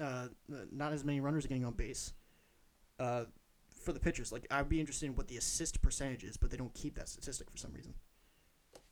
uh, 0.00 0.28
not 0.72 0.92
as 0.92 1.04
many 1.04 1.20
runners 1.20 1.44
are 1.44 1.48
getting 1.48 1.64
on 1.64 1.74
base. 1.74 2.12
Uh, 2.98 3.24
for 3.86 3.92
the 3.92 4.00
pitchers, 4.00 4.32
like 4.32 4.46
I'd 4.50 4.68
be 4.68 4.80
interested 4.80 5.06
in 5.06 5.14
what 5.16 5.28
the 5.28 5.36
assist 5.38 5.80
percentage 5.80 6.24
is, 6.24 6.36
but 6.36 6.50
they 6.50 6.56
don't 6.58 6.74
keep 6.74 6.96
that 6.96 7.08
statistic 7.08 7.50
for 7.50 7.56
some 7.56 7.72
reason. 7.72 7.94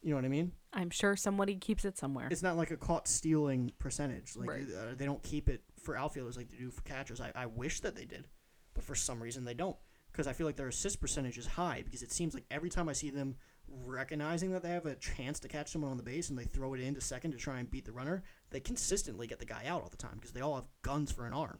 You 0.02 0.10
know 0.10 0.16
what 0.16 0.24
I 0.24 0.28
mean? 0.28 0.52
i'm 0.74 0.90
sure 0.90 1.16
somebody 1.16 1.56
keeps 1.56 1.84
it 1.84 1.96
somewhere 1.96 2.28
It's 2.30 2.42
not 2.42 2.56
like 2.56 2.70
a 2.70 2.76
caught 2.76 3.08
stealing 3.08 3.72
percentage. 3.78 4.36
Like 4.36 4.48
Right. 4.50 4.66
uh, 4.66 4.94
they 4.96 5.04
don't 5.04 5.22
keep 5.22 5.48
it 5.48 5.62
for 5.82 5.96
outfielders 5.96 6.36
like 6.36 6.48
they 6.50 6.56
do 6.58 6.70
for 6.70 6.82
catchers. 6.82 7.20
I, 7.20 7.32
I 7.34 7.46
wish 7.46 7.80
that 7.80 7.96
they 7.96 8.04
did, 8.04 8.28
but 8.74 8.84
for 8.84 8.94
some 8.94 9.22
reason 9.22 9.44
they 9.44 9.54
don't. 9.54 9.76
Because 10.12 10.26
I 10.28 10.32
feel 10.32 10.46
like 10.46 10.56
their 10.56 10.68
assist 10.68 11.00
percentage 11.00 11.38
is 11.38 11.46
high. 11.46 11.82
Because 11.84 12.02
it 12.02 12.12
seems 12.12 12.34
like 12.34 12.44
every 12.50 12.70
time 12.70 12.88
I 12.88 12.92
see 12.92 13.10
them 13.10 13.34
recognizing 13.68 14.52
that 14.52 14.62
they 14.62 14.68
have 14.70 14.86
a 14.86 14.94
chance 14.94 15.40
to 15.40 15.48
catch 15.48 15.72
someone 15.72 15.90
on 15.90 15.96
the 15.96 16.02
base 16.04 16.28
and 16.28 16.38
they 16.38 16.44
throw 16.44 16.74
it 16.74 16.80
into 16.80 17.00
second 17.00 17.32
to 17.32 17.36
try 17.38 17.58
and 17.58 17.68
beat 17.70 17.84
the 17.84 17.92
runner, 17.92 18.22
they 18.50 18.60
consistently 18.60 19.26
get 19.26 19.38
the 19.40 19.46
guy 19.46 19.64
out 19.66 19.82
all 19.82 19.88
the 19.88 19.96
time 19.96 20.14
because 20.16 20.32
they 20.32 20.40
all 20.40 20.54
have 20.54 20.68
guns 20.82 21.10
for 21.10 21.26
an 21.26 21.32
arm, 21.32 21.58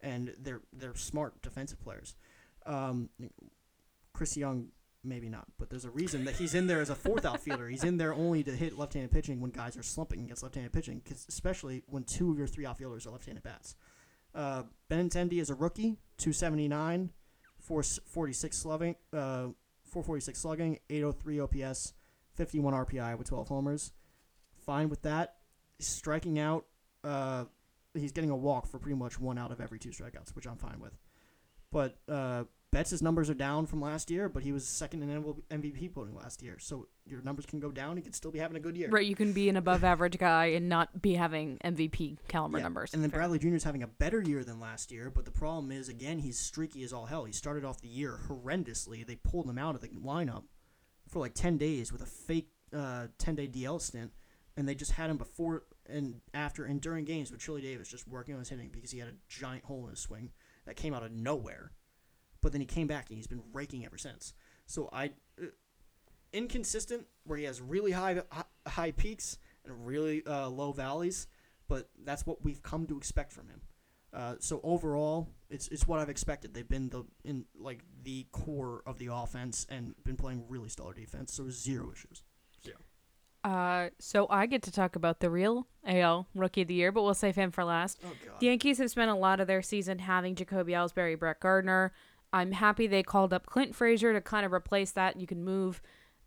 and 0.00 0.34
they're 0.40 0.62
they're 0.72 0.94
smart 0.96 1.40
defensive 1.42 1.80
players. 1.80 2.16
Um, 2.66 3.10
Chris 4.12 4.36
Young 4.36 4.68
maybe 5.04 5.28
not, 5.28 5.46
but 5.58 5.70
there's 5.70 5.84
a 5.84 5.90
reason 5.90 6.24
that 6.24 6.34
he's 6.34 6.54
in 6.54 6.66
there 6.66 6.80
as 6.80 6.90
a 6.90 6.94
fourth 6.94 7.24
outfielder. 7.24 7.68
He's 7.68 7.84
in 7.84 7.98
there 7.98 8.14
only 8.14 8.42
to 8.42 8.52
hit 8.52 8.78
left-handed 8.78 9.10
pitching 9.10 9.40
when 9.40 9.50
guys 9.50 9.76
are 9.76 9.82
slumping 9.82 10.24
against 10.24 10.42
left-handed 10.42 10.72
pitching, 10.72 11.02
especially 11.28 11.82
when 11.86 12.04
two 12.04 12.30
of 12.30 12.38
your 12.38 12.46
three 12.46 12.66
outfielders 12.66 13.06
are 13.06 13.10
left-handed 13.10 13.42
bats. 13.42 13.76
Uh, 14.34 14.64
Benintendi 14.90 15.40
is 15.40 15.50
a 15.50 15.54
rookie, 15.54 15.98
279, 16.18 17.10
446 17.60 18.56
slugging, 18.56 18.96
uh, 19.12 19.48
446 19.84 20.38
slugging, 20.38 20.78
803 20.90 21.40
OPS, 21.40 21.92
51 22.34 22.74
RBI 22.74 23.16
with 23.16 23.28
12 23.28 23.48
homers. 23.48 23.92
Fine 24.64 24.88
with 24.88 25.02
that. 25.02 25.36
Striking 25.78 26.38
out, 26.38 26.64
uh, 27.04 27.44
he's 27.94 28.12
getting 28.12 28.30
a 28.30 28.36
walk 28.36 28.66
for 28.66 28.78
pretty 28.78 28.96
much 28.96 29.20
one 29.20 29.38
out 29.38 29.52
of 29.52 29.60
every 29.60 29.78
two 29.78 29.90
strikeouts, 29.90 30.34
which 30.34 30.46
I'm 30.46 30.56
fine 30.56 30.80
with. 30.80 30.98
But 31.74 31.96
uh, 32.08 32.44
Betts' 32.70 33.02
numbers 33.02 33.28
are 33.28 33.34
down 33.34 33.66
from 33.66 33.80
last 33.80 34.08
year, 34.08 34.28
but 34.28 34.44
he 34.44 34.52
was 34.52 34.64
second 34.64 35.02
in 35.02 35.34
MVP 35.50 35.90
voting 35.90 36.14
last 36.14 36.40
year. 36.40 36.56
So 36.60 36.86
your 37.04 37.20
numbers 37.20 37.46
can 37.46 37.58
go 37.58 37.72
down. 37.72 37.96
He 37.96 38.02
could 38.02 38.14
still 38.14 38.30
be 38.30 38.38
having 38.38 38.56
a 38.56 38.60
good 38.60 38.76
year. 38.76 38.88
Right, 38.90 39.04
you 39.04 39.16
can 39.16 39.32
be 39.32 39.48
an 39.48 39.56
above 39.56 39.82
average 39.92 40.16
guy 40.16 40.46
and 40.46 40.68
not 40.68 41.02
be 41.02 41.14
having 41.14 41.58
MVP 41.64 42.18
caliber 42.28 42.58
Yeah, 42.58 42.62
numbers. 42.62 42.94
And 42.94 43.02
then 43.02 43.10
Fair. 43.10 43.18
Bradley 43.18 43.40
Jr. 43.40 43.56
is 43.56 43.64
having 43.64 43.82
a 43.82 43.88
better 43.88 44.22
year 44.22 44.44
than 44.44 44.60
last 44.60 44.92
year, 44.92 45.10
but 45.10 45.24
the 45.24 45.32
problem 45.32 45.72
is, 45.72 45.88
again, 45.88 46.20
he's 46.20 46.38
streaky 46.38 46.84
as 46.84 46.92
all 46.92 47.06
hell. 47.06 47.24
He 47.24 47.32
started 47.32 47.64
off 47.64 47.80
the 47.80 47.88
year 47.88 48.20
horrendously. 48.28 49.04
They 49.04 49.16
pulled 49.16 49.50
him 49.50 49.58
out 49.58 49.74
of 49.74 49.80
the 49.80 49.88
lineup 49.88 50.44
for 51.08 51.18
like 51.18 51.34
10 51.34 51.58
days 51.58 51.92
with 51.92 52.02
a 52.02 52.06
fake 52.06 52.50
uh, 52.72 53.08
10 53.18 53.34
day 53.34 53.48
DL 53.48 53.80
stint, 53.80 54.12
and 54.56 54.68
they 54.68 54.76
just 54.76 54.92
had 54.92 55.10
him 55.10 55.16
before 55.16 55.64
and 55.86 56.20
after 56.32 56.64
and 56.64 56.80
during 56.80 57.04
games 57.04 57.32
with 57.32 57.40
Chili 57.40 57.62
Davis 57.62 57.88
just 57.88 58.06
working 58.06 58.34
on 58.34 58.40
his 58.40 58.48
hitting 58.48 58.70
because 58.72 58.92
he 58.92 59.00
had 59.00 59.08
a 59.08 59.14
giant 59.28 59.64
hole 59.64 59.84
in 59.84 59.90
his 59.90 59.98
swing 59.98 60.30
that 60.66 60.76
came 60.76 60.94
out 60.94 61.02
of 61.02 61.12
nowhere. 61.12 61.72
But 62.40 62.52
then 62.52 62.60
he 62.60 62.66
came 62.66 62.86
back 62.86 63.08
and 63.08 63.16
he's 63.16 63.26
been 63.26 63.42
raking 63.52 63.84
ever 63.84 63.98
since. 63.98 64.34
So 64.66 64.88
I. 64.92 65.12
Uh, 65.40 65.46
inconsistent 66.34 67.06
where 67.22 67.38
he 67.38 67.44
has 67.44 67.62
really 67.62 67.92
high 67.92 68.20
high 68.66 68.90
peaks 68.90 69.38
and 69.64 69.86
really 69.86 70.26
uh, 70.26 70.48
low 70.48 70.72
valleys, 70.72 71.26
but 71.68 71.88
that's 72.04 72.26
what 72.26 72.44
we've 72.44 72.62
come 72.62 72.86
to 72.86 72.98
expect 72.98 73.32
from 73.32 73.48
him. 73.48 73.60
Uh, 74.12 74.34
so 74.38 74.60
overall, 74.62 75.28
it's 75.48 75.68
it's 75.68 75.86
what 75.86 75.98
I've 76.00 76.10
expected. 76.10 76.52
They've 76.52 76.68
been 76.68 76.88
the 76.90 77.04
in 77.24 77.46
like 77.58 77.84
the 78.02 78.26
core 78.32 78.82
of 78.86 78.98
the 78.98 79.08
offense 79.12 79.66
and 79.68 79.94
been 80.04 80.16
playing 80.16 80.44
really 80.48 80.68
stellar 80.68 80.92
defense. 80.92 81.32
So 81.32 81.48
zero 81.48 81.90
issues. 81.92 82.22
Uh, 83.44 83.90
so 83.98 84.26
I 84.30 84.46
get 84.46 84.62
to 84.62 84.72
talk 84.72 84.96
about 84.96 85.20
the 85.20 85.28
real 85.28 85.66
AL 85.86 86.26
Rookie 86.34 86.62
of 86.62 86.68
the 86.68 86.74
Year, 86.74 86.90
but 86.90 87.02
we'll 87.02 87.12
save 87.12 87.36
him 87.36 87.50
for 87.50 87.62
last. 87.62 88.00
Oh. 88.04 88.12
The 88.40 88.46
Yankees 88.46 88.78
have 88.78 88.90
spent 88.90 89.10
a 89.10 89.14
lot 89.14 89.38
of 89.38 89.46
their 89.46 89.60
season 89.60 89.98
having 89.98 90.34
Jacoby 90.34 90.72
Ellsbury, 90.72 91.18
Brett 91.18 91.40
Gardner. 91.40 91.92
I'm 92.32 92.52
happy 92.52 92.86
they 92.86 93.02
called 93.02 93.34
up 93.34 93.46
Clint 93.46 93.74
Frazier 93.74 94.14
to 94.14 94.20
kind 94.22 94.46
of 94.46 94.52
replace 94.52 94.92
that. 94.92 95.20
You 95.20 95.26
can 95.26 95.44
move 95.44 95.82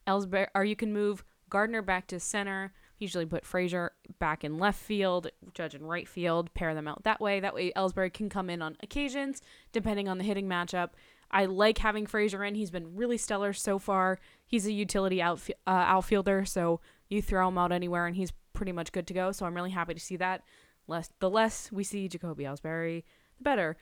Ellsbury, 0.05 0.47
or 0.53 0.63
you 0.63 0.75
can 0.75 0.93
move 0.93 1.23
Gardner 1.49 1.81
back 1.81 2.07
to 2.07 2.19
center. 2.19 2.71
Usually 2.99 3.25
put 3.25 3.45
Frazier 3.45 3.91
back 4.19 4.43
in 4.43 4.57
left 4.57 4.79
field, 4.79 5.29
Judge 5.53 5.75
in 5.75 5.85
right 5.85 6.07
field, 6.07 6.53
pair 6.53 6.73
them 6.75 6.87
out 6.87 7.03
that 7.03 7.19
way. 7.19 7.39
That 7.39 7.53
way 7.53 7.71
Ellsbury 7.75 8.13
can 8.13 8.29
come 8.29 8.49
in 8.49 8.61
on 8.61 8.77
occasions, 8.81 9.41
depending 9.71 10.07
on 10.07 10.17
the 10.17 10.23
hitting 10.23 10.47
matchup. 10.47 10.91
I 11.29 11.45
like 11.45 11.79
having 11.79 12.05
Frazier 12.05 12.43
in. 12.43 12.55
He's 12.55 12.71
been 12.71 12.95
really 12.95 13.17
stellar 13.17 13.53
so 13.53 13.79
far. 13.79 14.17
He's 14.45 14.65
a 14.65 14.71
utility 14.71 15.17
outf- 15.17 15.49
uh, 15.67 15.69
outfielder, 15.69 16.45
so 16.45 16.79
you 17.09 17.21
throw 17.21 17.47
him 17.47 17.57
out 17.57 17.71
anywhere 17.71 18.05
and 18.05 18.15
he's 18.15 18.33
pretty 18.53 18.71
much 18.71 18.91
good 18.91 19.07
to 19.07 19.13
go. 19.13 19.31
So 19.31 19.45
I'm 19.45 19.53
really 19.53 19.71
happy 19.71 19.93
to 19.93 19.99
see 19.99 20.17
that. 20.17 20.43
Less 20.87 21.09
the 21.19 21.29
less 21.29 21.71
we 21.71 21.83
see 21.83 22.07
Jacoby 22.07 22.45
Ellsbury, 22.45 23.03
the 23.37 23.43
better. 23.43 23.77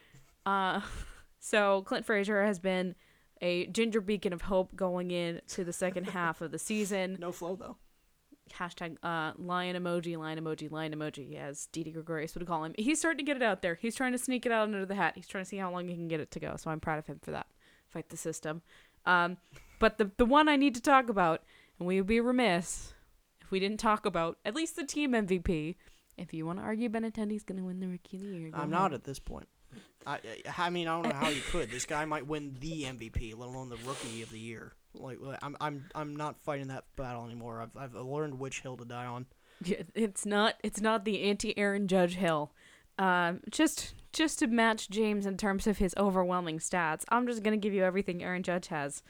Uh, 0.45 0.81
so 1.39 1.83
Clint 1.83 2.05
Frazier 2.05 2.43
has 2.43 2.59
been 2.59 2.95
a 3.41 3.67
ginger 3.67 4.01
beacon 4.01 4.33
of 4.33 4.43
hope 4.43 4.75
going 4.75 5.11
into 5.11 5.63
the 5.63 5.73
second 5.73 6.09
half 6.09 6.41
of 6.41 6.51
the 6.51 6.59
season. 6.59 7.17
No 7.19 7.31
flow 7.31 7.55
though. 7.55 7.77
Hashtag 8.53 8.97
uh, 9.01 9.33
lion 9.37 9.75
emoji, 9.75 10.17
lion 10.17 10.39
emoji, 10.39 10.69
lion 10.69 10.93
emoji, 10.93 11.35
as 11.39 11.67
Didi 11.71 11.91
Gregorius 11.91 12.35
would 12.35 12.45
call 12.45 12.63
him. 12.63 12.75
He's 12.77 12.99
starting 12.99 13.17
to 13.17 13.23
get 13.23 13.37
it 13.37 13.43
out 13.43 13.63
there. 13.63 13.75
He's 13.75 13.95
trying 13.95 14.11
to 14.11 14.19
sneak 14.19 14.45
it 14.45 14.51
out 14.51 14.63
under 14.63 14.85
the 14.85 14.93
hat. 14.93 15.13
He's 15.15 15.27
trying 15.27 15.43
to 15.43 15.49
see 15.49 15.57
how 15.57 15.71
long 15.71 15.87
he 15.87 15.95
can 15.95 16.07
get 16.07 16.19
it 16.19 16.29
to 16.31 16.39
go. 16.39 16.55
So 16.55 16.69
I'm 16.69 16.79
proud 16.79 16.99
of 16.99 17.07
him 17.07 17.19
for 17.23 17.31
that. 17.31 17.47
Fight 17.87 18.09
the 18.09 18.17
system. 18.17 18.61
Um, 19.05 19.37
but 19.79 19.97
the 19.97 20.11
the 20.17 20.25
one 20.25 20.47
I 20.47 20.55
need 20.55 20.75
to 20.75 20.81
talk 20.81 21.09
about, 21.09 21.43
and 21.79 21.87
we 21.87 21.99
would 21.99 22.07
be 22.07 22.19
remiss 22.19 22.94
if 23.45 23.51
we 23.51 23.59
didn't 23.59 23.79
talk 23.79 24.05
about 24.05 24.37
at 24.43 24.55
least 24.55 24.75
the 24.75 24.83
team 24.83 25.11
MVP. 25.11 25.75
If 26.17 26.33
you 26.33 26.45
want 26.45 26.59
to 26.59 26.63
argue 26.63 26.89
Benintendi's 26.89 27.43
going 27.43 27.57
to 27.57 27.65
win 27.65 27.79
the 27.79 27.87
Rookie 27.87 28.17
of 28.17 28.23
the 28.23 28.27
Year, 28.29 28.49
I'm 28.53 28.69
not 28.69 28.93
at 28.93 29.03
this 29.03 29.19
point. 29.19 29.47
I, 30.07 30.19
I 30.57 30.69
mean, 30.69 30.87
I 30.87 31.01
don't 31.01 31.09
know 31.09 31.15
how 31.15 31.29
you 31.29 31.41
could. 31.51 31.69
This 31.69 31.85
guy 31.85 32.05
might 32.05 32.25
win 32.25 32.55
the 32.59 32.83
MVP, 32.83 33.37
let 33.37 33.49
alone 33.49 33.69
the 33.69 33.77
Rookie 33.85 34.21
of 34.21 34.29
the 34.31 34.39
Year. 34.39 34.73
Like, 34.93 35.17
I'm, 35.41 35.57
I'm, 35.59 35.85
I'm 35.93 36.15
not 36.15 36.39
fighting 36.43 36.67
that 36.67 36.85
battle 36.95 37.25
anymore. 37.25 37.61
I've, 37.61 37.75
I've 37.75 37.95
learned 37.95 38.39
which 38.39 38.61
hill 38.61 38.77
to 38.77 38.85
die 38.85 39.05
on. 39.05 39.25
Yeah, 39.63 39.83
it's 39.93 40.25
not 40.25 40.55
it's 40.63 40.81
not 40.81 41.05
the 41.05 41.23
anti 41.23 41.57
Aaron 41.57 41.87
Judge 41.87 42.15
hill. 42.15 42.51
Um, 42.97 43.41
just 43.49 43.93
just 44.11 44.39
to 44.39 44.47
match 44.47 44.89
James 44.89 45.25
in 45.25 45.37
terms 45.37 45.65
of 45.65 45.77
his 45.77 45.93
overwhelming 45.97 46.59
stats, 46.59 47.03
I'm 47.09 47.25
just 47.25 47.41
gonna 47.41 47.57
give 47.57 47.73
you 47.73 47.83
everything 47.83 48.21
Aaron 48.23 48.43
Judge 48.43 48.67
has. 48.67 49.01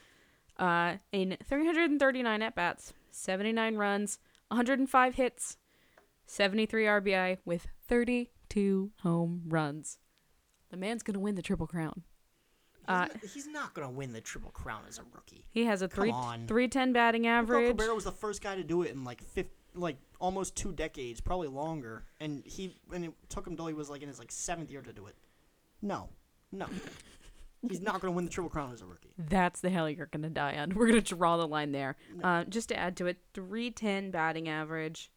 Uh, 0.57 0.95
in 1.11 1.35
339 1.43 2.41
at 2.41 2.55
bats, 2.55 2.93
79 3.15 3.75
runs, 3.77 4.19
105 4.49 5.15
hits, 5.15 5.57
73 6.25 6.83
RBI 6.85 7.37
with 7.45 7.67
32 7.87 8.91
home 9.01 9.43
runs. 9.47 9.99
The 10.69 10.77
man's 10.77 11.01
gonna 11.03 11.19
win 11.19 11.35
the 11.35 11.41
triple 11.41 11.67
crown. 11.67 12.03
He's, 12.73 12.83
Uh, 12.89 12.93
not, 13.05 13.17
he's 13.33 13.47
not 13.47 13.73
gonna 13.73 13.89
win 13.89 14.11
the 14.13 14.21
triple 14.21 14.51
crown 14.51 14.83
as 14.87 14.99
a 14.99 15.03
rookie. 15.13 15.45
He 15.49 15.63
has 15.65 15.81
a 15.81 15.87
Come 15.87 15.95
three 16.03 16.11
on. 16.11 16.47
310 16.47 16.93
batting 16.93 17.25
average. 17.25 17.69
Cabrera 17.69 17.95
was 17.95 18.03
the 18.03 18.11
first 18.11 18.41
guy 18.41 18.55
to 18.55 18.63
do 18.63 18.81
it 18.83 18.91
in 18.91 19.03
like 19.03 19.21
fifth, 19.23 19.49
like 19.73 19.97
almost 20.19 20.55
two 20.55 20.73
decades, 20.73 21.21
probably 21.21 21.47
longer. 21.47 22.03
And 22.19 22.43
he, 22.45 22.75
and 22.93 23.05
it 23.05 23.13
took 23.29 23.47
him 23.47 23.55
till 23.55 23.67
he 23.67 23.73
was 23.73 23.89
like 23.89 24.01
in 24.01 24.07
his 24.09 24.19
like 24.19 24.31
seventh 24.31 24.69
year 24.69 24.81
to 24.81 24.93
do 24.93 25.05
it. 25.07 25.15
No, 25.81 26.09
no, 26.51 26.67
he's 27.69 27.81
not 27.81 28.01
gonna 28.01 28.11
win 28.13 28.25
the 28.25 28.31
triple 28.31 28.49
crown 28.49 28.71
as 28.73 28.81
a 28.81 28.85
rookie. 28.85 29.13
That's 29.17 29.61
the 29.61 29.69
hell 29.69 29.89
you're 29.89 30.05
gonna 30.07 30.29
die 30.29 30.55
on. 30.57 30.69
We're 30.75 30.87
gonna 30.87 31.01
draw 31.01 31.37
the 31.37 31.47
line 31.47 31.71
there. 31.71 31.95
Uh, 32.23 32.43
just 32.45 32.69
to 32.69 32.77
add 32.77 32.97
to 32.97 33.07
it, 33.07 33.17
three 33.33 33.71
ten 33.71 34.11
batting 34.11 34.47
average, 34.49 35.11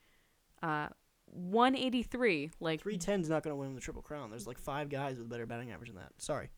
uh, 0.62 0.88
one 1.26 1.76
eighty 1.76 2.02
three. 2.02 2.50
Like 2.60 2.80
Three 2.82 2.98
ten's 2.98 3.28
not 3.28 3.42
gonna 3.42 3.56
win 3.56 3.74
the 3.74 3.80
triple 3.80 4.02
crown. 4.02 4.30
There's 4.30 4.46
like 4.46 4.58
five 4.58 4.88
guys 4.88 5.18
with 5.18 5.28
better 5.28 5.46
batting 5.46 5.70
average 5.70 5.88
than 5.90 5.98
that. 5.98 6.12
Sorry. 6.18 6.50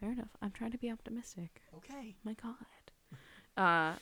fair 0.00 0.12
enough. 0.12 0.30
I'm 0.42 0.50
trying 0.50 0.72
to 0.72 0.78
be 0.78 0.90
optimistic. 0.90 1.62
Okay. 1.76 2.16
My 2.24 2.34
God. 2.34 2.54
Uh, 3.56 3.94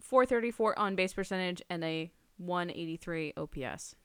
four 0.00 0.24
thirty 0.24 0.50
four 0.50 0.78
on 0.78 0.94
base 0.96 1.12
percentage 1.12 1.60
and 1.68 1.84
a 1.84 2.10
one 2.38 2.70
eighty 2.70 2.96
three 2.96 3.34
OPS. 3.36 3.96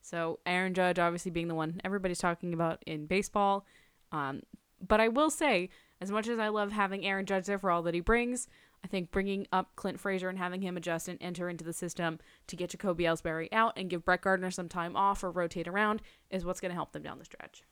So 0.00 0.38
Aaron 0.46 0.72
Judge 0.72 0.98
obviously 0.98 1.30
being 1.30 1.48
the 1.48 1.54
one 1.54 1.78
everybody's 1.84 2.20
talking 2.20 2.54
about 2.54 2.82
in 2.86 3.04
baseball. 3.04 3.66
Um, 4.12 4.40
but 4.86 5.00
I 5.00 5.08
will 5.08 5.30
say, 5.30 5.68
as 6.00 6.10
much 6.10 6.28
as 6.28 6.38
I 6.38 6.48
love 6.48 6.72
having 6.72 7.04
Aaron 7.04 7.26
Judge 7.26 7.46
there 7.46 7.58
for 7.58 7.70
all 7.70 7.82
that 7.82 7.94
he 7.94 8.00
brings, 8.00 8.48
I 8.84 8.86
think 8.86 9.10
bringing 9.10 9.46
up 9.50 9.74
Clint 9.76 9.98
Frazier 9.98 10.28
and 10.28 10.38
having 10.38 10.60
him 10.60 10.76
adjust 10.76 11.08
and 11.08 11.18
enter 11.22 11.48
into 11.48 11.64
the 11.64 11.72
system 11.72 12.18
to 12.48 12.56
get 12.56 12.70
Jacoby 12.70 13.04
Ellsbury 13.04 13.48
out 13.50 13.72
and 13.76 13.88
give 13.88 14.04
Brett 14.04 14.20
Gardner 14.20 14.50
some 14.50 14.68
time 14.68 14.94
off 14.94 15.24
or 15.24 15.30
rotate 15.30 15.66
around 15.66 16.02
is 16.30 16.44
what's 16.44 16.60
going 16.60 16.70
to 16.70 16.74
help 16.74 16.92
them 16.92 17.02
down 17.02 17.18
the 17.18 17.24
stretch. 17.24 17.62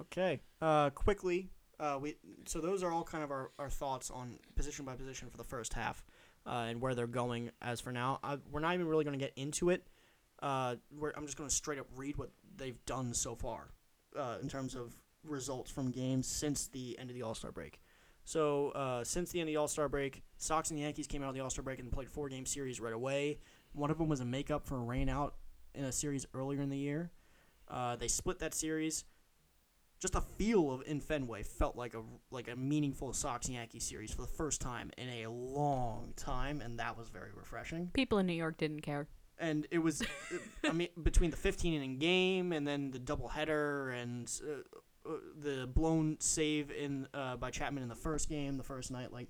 Okay. 0.00 0.40
Uh, 0.62 0.90
quickly, 0.90 1.50
uh, 1.78 1.98
we 2.00 2.16
so 2.46 2.60
those 2.60 2.82
are 2.82 2.90
all 2.90 3.04
kind 3.04 3.22
of 3.22 3.30
our, 3.30 3.50
our 3.58 3.68
thoughts 3.68 4.10
on 4.10 4.38
position 4.56 4.84
by 4.84 4.94
position 4.94 5.28
for 5.28 5.36
the 5.36 5.44
first 5.44 5.74
half, 5.74 6.02
uh, 6.46 6.66
and 6.68 6.80
where 6.80 6.94
they're 6.94 7.06
going 7.06 7.50
as 7.60 7.80
for 7.80 7.92
now. 7.92 8.18
I, 8.24 8.38
we're 8.50 8.60
not 8.60 8.74
even 8.74 8.88
really 8.88 9.04
going 9.04 9.18
to 9.18 9.24
get 9.24 9.34
into 9.36 9.70
it. 9.70 9.86
Uh, 10.42 10.76
I'm 11.16 11.26
just 11.26 11.36
going 11.36 11.48
to 11.48 11.54
straight 11.54 11.78
up 11.78 11.86
read 11.94 12.16
what 12.16 12.30
they've 12.56 12.82
done 12.86 13.12
so 13.12 13.34
far, 13.34 13.68
uh, 14.18 14.36
in 14.40 14.48
terms 14.48 14.74
of 14.74 14.94
results 15.26 15.70
from 15.70 15.90
games 15.90 16.26
since 16.26 16.68
the 16.68 16.98
end 16.98 17.10
of 17.10 17.14
the 17.14 17.22
All 17.22 17.34
Star 17.34 17.52
break. 17.52 17.80
So 18.24 18.70
uh, 18.70 19.04
since 19.04 19.30
the 19.30 19.40
end 19.40 19.48
of 19.48 19.52
the 19.52 19.56
All 19.56 19.68
Star 19.68 19.88
break, 19.88 20.22
Sox 20.38 20.70
and 20.70 20.78
Yankees 20.78 21.06
came 21.06 21.22
out 21.22 21.28
of 21.28 21.34
the 21.34 21.40
All 21.40 21.50
Star 21.50 21.62
break 21.62 21.78
and 21.78 21.90
played 21.90 22.08
four 22.08 22.28
game 22.28 22.46
series 22.46 22.80
right 22.80 22.94
away. 22.94 23.38
One 23.72 23.90
of 23.90 23.98
them 23.98 24.08
was 24.08 24.20
a 24.20 24.24
makeup 24.24 24.64
for 24.64 24.76
a 24.76 24.82
rain 24.84 25.08
out 25.08 25.34
in 25.74 25.84
a 25.84 25.92
series 25.92 26.26
earlier 26.34 26.60
in 26.60 26.70
the 26.70 26.78
year. 26.78 27.10
Uh, 27.68 27.96
they 27.96 28.08
split 28.08 28.38
that 28.38 28.54
series 28.54 29.04
just 30.04 30.14
a 30.14 30.20
feel 30.20 30.70
of 30.70 30.82
in 30.86 31.00
Fenway 31.00 31.42
felt 31.42 31.76
like 31.76 31.94
a 31.94 32.02
like 32.30 32.48
a 32.48 32.56
meaningful 32.56 33.14
Sox 33.14 33.48
Yankees 33.48 33.84
series 33.84 34.12
for 34.12 34.20
the 34.20 34.28
first 34.28 34.60
time 34.60 34.90
in 34.98 35.08
a 35.08 35.28
long 35.28 36.12
time, 36.14 36.60
and 36.60 36.78
that 36.78 36.98
was 36.98 37.08
very 37.08 37.30
refreshing. 37.34 37.90
People 37.94 38.18
in 38.18 38.26
New 38.26 38.34
York 38.34 38.58
didn't 38.58 38.80
care. 38.80 39.08
And 39.38 39.66
it 39.70 39.78
was, 39.78 40.02
I 40.62 40.72
mean, 40.72 40.88
between 41.02 41.30
the 41.30 41.38
15 41.38 41.72
inning 41.72 41.98
game 41.98 42.52
and 42.52 42.68
then 42.68 42.90
the 42.90 42.98
doubleheader 43.00 44.00
and 44.00 44.30
uh, 44.46 44.78
the 45.40 45.66
blown 45.66 46.16
save 46.20 46.70
in 46.70 47.06
uh, 47.14 47.36
by 47.36 47.50
Chapman 47.50 47.82
in 47.82 47.88
the 47.88 47.94
first 47.94 48.28
game, 48.28 48.56
the 48.56 48.62
first 48.62 48.90
night, 48.90 49.12
like 49.12 49.28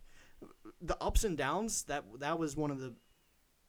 the 0.80 0.96
ups 1.02 1.24
and 1.24 1.36
downs. 1.36 1.84
That 1.84 2.04
that 2.20 2.38
was 2.38 2.56
one 2.56 2.70
of 2.70 2.80
the 2.80 2.94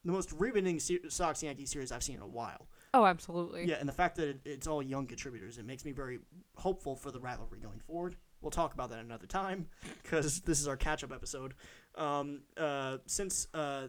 the 0.04 0.12
most 0.12 0.32
riveting 0.32 0.78
se- 0.78 1.08
Sox 1.08 1.42
Yankees 1.42 1.70
series 1.70 1.90
I've 1.90 2.02
seen 2.02 2.16
in 2.16 2.22
a 2.22 2.26
while. 2.26 2.68
Oh, 2.94 3.04
absolutely. 3.04 3.66
Yeah, 3.66 3.76
and 3.80 3.88
the 3.88 3.92
fact 3.92 4.16
that 4.16 4.28
it, 4.28 4.40
it's 4.44 4.66
all 4.66 4.82
young 4.82 5.06
contributors, 5.06 5.58
it 5.58 5.66
makes 5.66 5.84
me 5.84 5.92
very 5.92 6.20
hopeful 6.54 6.96
for 6.96 7.10
the 7.10 7.20
rivalry 7.20 7.58
going 7.60 7.80
forward. 7.80 8.16
We'll 8.40 8.50
talk 8.50 8.72
about 8.72 8.90
that 8.90 9.00
another 9.00 9.26
time 9.26 9.66
because 10.02 10.40
this 10.42 10.60
is 10.60 10.68
our 10.68 10.76
catch-up 10.76 11.12
episode. 11.12 11.54
Um, 11.96 12.42
uh, 12.56 12.98
since 13.06 13.48
uh, 13.52 13.88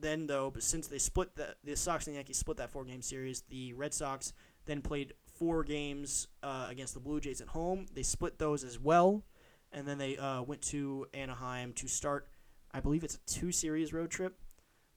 then, 0.00 0.26
though, 0.26 0.50
but 0.50 0.62
since 0.62 0.86
they 0.86 0.98
split 0.98 1.34
the 1.34 1.56
the 1.64 1.76
Sox 1.76 2.06
and 2.06 2.14
the 2.14 2.18
Yankees 2.18 2.38
split 2.38 2.58
that 2.58 2.70
four-game 2.70 3.02
series, 3.02 3.42
the 3.48 3.72
Red 3.72 3.92
Sox 3.92 4.32
then 4.66 4.82
played 4.82 5.14
four 5.38 5.64
games 5.64 6.28
uh, 6.42 6.66
against 6.70 6.94
the 6.94 7.00
Blue 7.00 7.20
Jays 7.20 7.40
at 7.40 7.48
home. 7.48 7.86
They 7.94 8.02
split 8.02 8.38
those 8.38 8.64
as 8.64 8.78
well, 8.78 9.24
and 9.72 9.86
then 9.86 9.98
they 9.98 10.16
uh, 10.16 10.42
went 10.42 10.62
to 10.62 11.06
Anaheim 11.14 11.72
to 11.74 11.88
start. 11.88 12.28
I 12.72 12.80
believe 12.80 13.04
it's 13.04 13.16
a 13.16 13.26
two-series 13.26 13.92
road 13.92 14.10
trip 14.10 14.38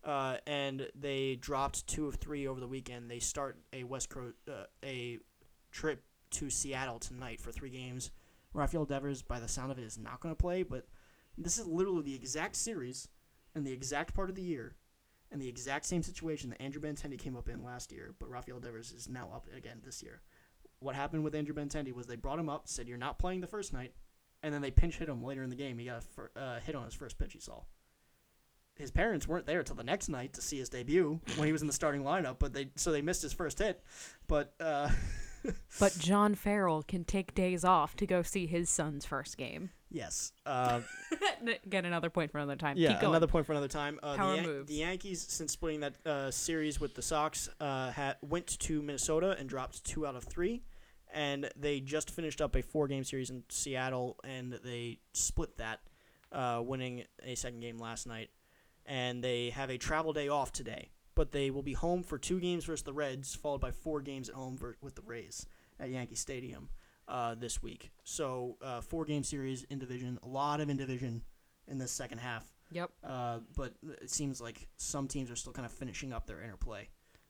uh, 0.04 0.38
and 0.48 0.88
they 0.96 1.36
dropped 1.36 1.86
two 1.88 2.08
of 2.08 2.16
three 2.16 2.48
over 2.48 2.60
the 2.60 2.68
weekend. 2.68 3.10
They 3.10 3.20
start 3.20 3.58
a 3.74 3.84
West 3.84 4.10
Coast 4.10 4.36
uh, 4.50 4.64
a 4.84 5.20
trip 5.72 6.04
to 6.32 6.50
Seattle 6.50 7.00
tonight 7.00 7.42
for 7.42 7.52
three 7.52 7.70
games. 7.70 8.12
Rafael 8.54 8.86
Devers, 8.86 9.22
by 9.22 9.40
the 9.40 9.48
sound 9.48 9.72
of 9.72 9.78
it, 9.78 9.84
is 9.84 9.98
not 9.98 10.20
going 10.22 10.34
to 10.34 10.42
play, 10.42 10.64
but 10.64 10.88
this 11.38 11.58
is 11.58 11.68
literally 11.68 12.02
the 12.02 12.16
exact 12.16 12.56
series 12.56 13.08
and 13.54 13.66
the 13.66 13.72
exact 13.72 14.14
part 14.14 14.30
of 14.30 14.36
the 14.36 14.42
year 14.42 14.76
and 15.32 15.42
the 15.42 15.48
exact 15.48 15.86
same 15.86 16.02
situation 16.02 16.50
that 16.50 16.62
Andrew 16.62 16.82
Benintendi 16.82 17.20
came 17.20 17.38
up 17.38 17.50
in 17.50 17.64
last 17.64 17.92
year, 17.92 18.16
but 18.18 18.30
Rafael 18.30 18.60
Devers 18.60 18.92
is 18.92 19.08
now 19.08 19.30
up 19.34 19.46
again 19.56 19.82
this 19.86 20.02
year. 20.02 20.22
What 20.80 20.96
happened 20.96 21.24
with 21.24 21.36
Andrew 21.36 21.54
Benintendi 21.54 21.94
was 21.94 22.08
they 22.08 22.16
brought 22.16 22.40
him 22.40 22.50
up, 22.50 22.68
said 22.68 22.88
you're 22.88 22.98
not 22.98 23.20
playing 23.20 23.42
the 23.42 23.48
first 23.48 23.74
night, 23.74 23.94
and 24.44 24.54
then 24.54 24.62
they 24.62 24.72
pinch 24.72 24.98
hit 24.98 25.10
him 25.10 25.24
later 25.24 25.44
in 25.44 25.50
the 25.50 25.56
game. 25.56 25.78
He 25.78 25.86
got 25.86 25.98
a 25.98 26.02
fir- 26.02 26.32
uh, 26.36 26.60
hit 26.60 26.76
on 26.76 26.86
his 26.86 26.94
first 26.94 27.18
pitch 27.18 27.34
he 27.34 27.40
saw 27.40 27.62
his 28.80 28.92
parents 28.92 29.28
weren't 29.28 29.46
there 29.46 29.62
till 29.62 29.76
the 29.76 29.84
next 29.84 30.08
night 30.08 30.34
to 30.34 30.42
see 30.42 30.58
his 30.58 30.70
debut 30.70 31.20
when 31.36 31.46
he 31.46 31.52
was 31.52 31.62
in 31.62 31.68
the 31.68 31.74
starting 31.74 32.02
lineup, 32.02 32.38
but 32.40 32.54
they 32.54 32.70
so 32.76 32.92
they 32.92 33.02
missed 33.02 33.22
his 33.22 33.34
first 33.34 33.60
hit. 33.60 33.84
But 34.28 34.54
uh, 34.60 34.90
But 35.80 35.98
John 36.00 36.34
Farrell 36.36 36.84
can 36.84 37.04
take 37.04 37.36
days 37.36 37.64
off 37.64 37.96
to 37.98 38.08
go 38.08 38.24
see 38.24 38.48
his 38.48 38.70
son's 38.70 39.06
first 39.06 39.38
game. 39.38 39.70
yes, 39.92 40.32
uh, 40.46 40.82
Get 41.70 41.86
another 41.86 42.10
point 42.10 42.32
for 42.32 42.38
another 42.38 42.56
time. 42.56 42.78
yeah, 42.78 43.00
another 43.06 43.28
point 43.28 43.46
for 43.46 43.52
another 43.54 43.68
time. 43.68 44.00
Uh, 44.02 44.16
Power 44.16 44.32
the, 44.32 44.36
Yan- 44.38 44.46
moves. 44.46 44.68
the 44.70 44.76
Yankees, 44.76 45.26
since 45.30 45.52
splitting 45.54 45.82
that 45.82 45.94
uh, 46.06 46.32
series 46.32 46.80
with 46.80 46.96
the 46.96 47.02
Sox, 47.02 47.50
uh, 47.60 47.92
had 47.92 48.16
went 48.22 48.48
to 48.60 48.82
Minnesota 48.82 49.36
and 49.40 49.48
dropped 49.50 49.84
two 49.86 50.06
out 50.08 50.16
of 50.16 50.24
three, 50.24 50.62
and 51.14 51.50
they 51.56 51.80
just 51.80 52.12
finished 52.12 52.42
up 52.42 52.56
a 52.56 52.62
four-game 52.62 53.04
series 53.04 53.30
in 53.30 53.44
Seattle, 53.50 54.18
and 54.24 54.60
they 54.64 55.00
split 55.14 55.58
that, 55.58 55.80
uh, 56.32 56.62
winning 56.64 57.04
a 57.24 57.36
second 57.36 57.60
game 57.62 57.78
last 57.78 58.08
night. 58.08 58.30
And 58.86 59.24
they 59.24 59.52
have 59.52 59.70
a 59.70 59.78
travel 59.78 60.14
day 60.14 60.30
off 60.30 60.52
today, 60.52 60.90
but 61.14 61.32
they 61.32 61.52
will 61.52 61.64
be 61.64 61.74
home 61.74 62.02
for 62.02 62.18
two 62.18 62.40
games 62.40 62.66
versus 62.66 62.84
the 62.84 62.94
Reds, 62.94 63.36
followed 63.36 63.62
by 63.62 63.72
four 63.72 64.02
games 64.02 64.30
at 64.30 64.36
home 64.36 64.58
ver- 64.58 64.78
with 64.82 64.96
the 64.96 65.04
Rays 65.04 65.46
at 65.80 65.90
Yankee 65.90 66.16
Stadium 66.16 66.70
uh, 67.08 67.36
this 67.36 67.62
week. 67.62 67.92
So 68.04 68.58
uh, 68.64 68.82
four-game 68.82 69.24
series 69.24 69.64
in 69.64 69.80
division, 69.80 70.18
a 70.24 70.28
lot 70.28 70.60
of 70.60 70.70
in 70.70 70.78
division 70.78 71.24
in 71.68 71.78
this 71.78 71.92
second 71.92 72.18
half. 72.18 72.46
Yep. 72.72 72.92
Uh, 73.04 73.40
but 73.56 73.74
it 74.02 74.10
seems 74.10 74.40
like 74.40 74.68
some 74.78 75.08
teams 75.08 75.32
are 75.32 75.36
still 75.36 75.54
kind 75.54 75.66
of 75.66 75.72
finishing 75.72 76.14
up 76.14 76.28
their 76.28 76.42
interplay, 76.42 76.88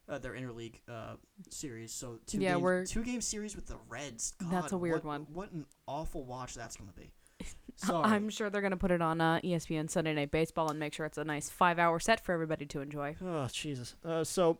uh, 0.10 0.18
their 0.18 0.34
interleague 0.34 0.76
uh, 0.90 1.16
series. 1.50 1.92
So 1.94 2.20
two 2.26 2.40
Yeah, 2.40 2.54
games, 2.54 2.62
we're- 2.64 2.86
two 2.86 3.04
game 3.04 3.22
series 3.22 3.56
with 3.56 3.68
the 3.68 3.78
Reds. 3.88 4.34
That's 4.52 4.72
a 4.72 4.78
weird 4.78 5.04
what- 5.04 5.06
one. 5.06 5.28
What 5.34 5.52
an 5.52 5.66
awful 5.88 6.24
watch 6.26 6.56
that's 6.56 6.76
going 6.76 6.90
to 6.90 6.96
be. 6.96 7.12
Sorry. 7.78 8.04
I'm 8.04 8.30
sure 8.30 8.50
they're 8.50 8.62
gonna 8.62 8.76
put 8.76 8.92
it 8.92 9.02
on 9.02 9.22
uh, 9.22 9.40
ESPN 9.42 9.90
Sunday 9.90 10.14
Night 10.14 10.32
Baseball 10.32 10.70
and 10.70 10.78
make 10.78 10.94
sure 10.94 11.06
it's 11.06 11.18
a 11.18 11.24
nice 11.24 11.50
five-hour 11.50 12.02
set 12.02 12.20
for 12.20 12.34
everybody 12.34 12.66
to 12.66 12.82
enjoy. 12.82 13.16
Oh 13.24 13.48
Jesus. 13.50 13.96
Uh, 14.04 14.26
so, 14.26 14.58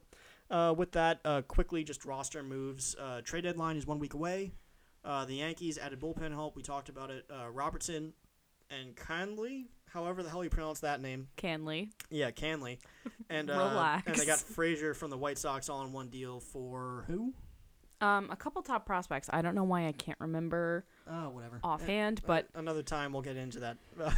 uh, 0.50 0.74
with 0.78 0.94
that, 0.94 1.20
uh, 1.26 1.42
quickly 1.42 1.84
just 1.84 2.06
roster 2.06 2.42
moves. 2.42 2.96
Uh, 2.98 3.20
trade 3.22 3.44
deadline 3.44 3.76
is 3.76 3.86
one 3.86 4.00
week 4.00 4.14
away. 4.14 4.54
Uh, 5.04 5.26
the 5.26 5.36
Yankees 5.36 5.78
added 5.78 6.00
bullpen 6.00 6.32
help. 6.32 6.56
We 6.56 6.62
talked 6.62 6.88
about 6.88 7.10
it. 7.10 7.26
Uh, 7.30 7.50
Robertson 7.52 8.14
and 8.70 8.96
Kahnle, 8.96 9.66
however 9.94 10.24
the 10.24 10.30
hell 10.30 10.44
you 10.44 10.50
pronounce 10.50 10.80
that 10.82 11.02
name. 11.02 11.28
Kahnle. 11.38 11.90
Yeah, 12.10 12.32
Kahnle. 12.32 12.78
And 13.32 13.52
uh, 13.52 13.54
Relax. 13.58 14.08
And 14.08 14.16
they 14.16 14.26
got 14.26 14.40
Frazier 14.40 14.96
from 14.96 15.12
the 15.12 15.18
White 15.18 15.38
Sox 15.38 15.70
all 15.70 15.84
in 15.86 15.94
one 15.94 16.08
deal 16.08 16.40
for 16.40 17.04
who? 17.08 17.32
Um, 18.02 18.32
a 18.32 18.36
couple 18.36 18.62
top 18.64 18.88
prospects. 18.88 19.30
I 19.32 19.44
don't 19.44 19.54
know 19.54 19.64
why 19.66 19.86
I 19.88 19.92
can't 19.92 20.18
remember 20.20 20.86
Oh, 21.08 21.30
whatever. 21.30 21.60
offhand, 21.64 22.22
Uh, 22.24 22.28
but 22.28 22.48
another 22.56 22.82
time 22.82 23.14
we'll 23.14 23.22
get 23.22 23.38
into 23.38 23.60
that. 23.60 23.78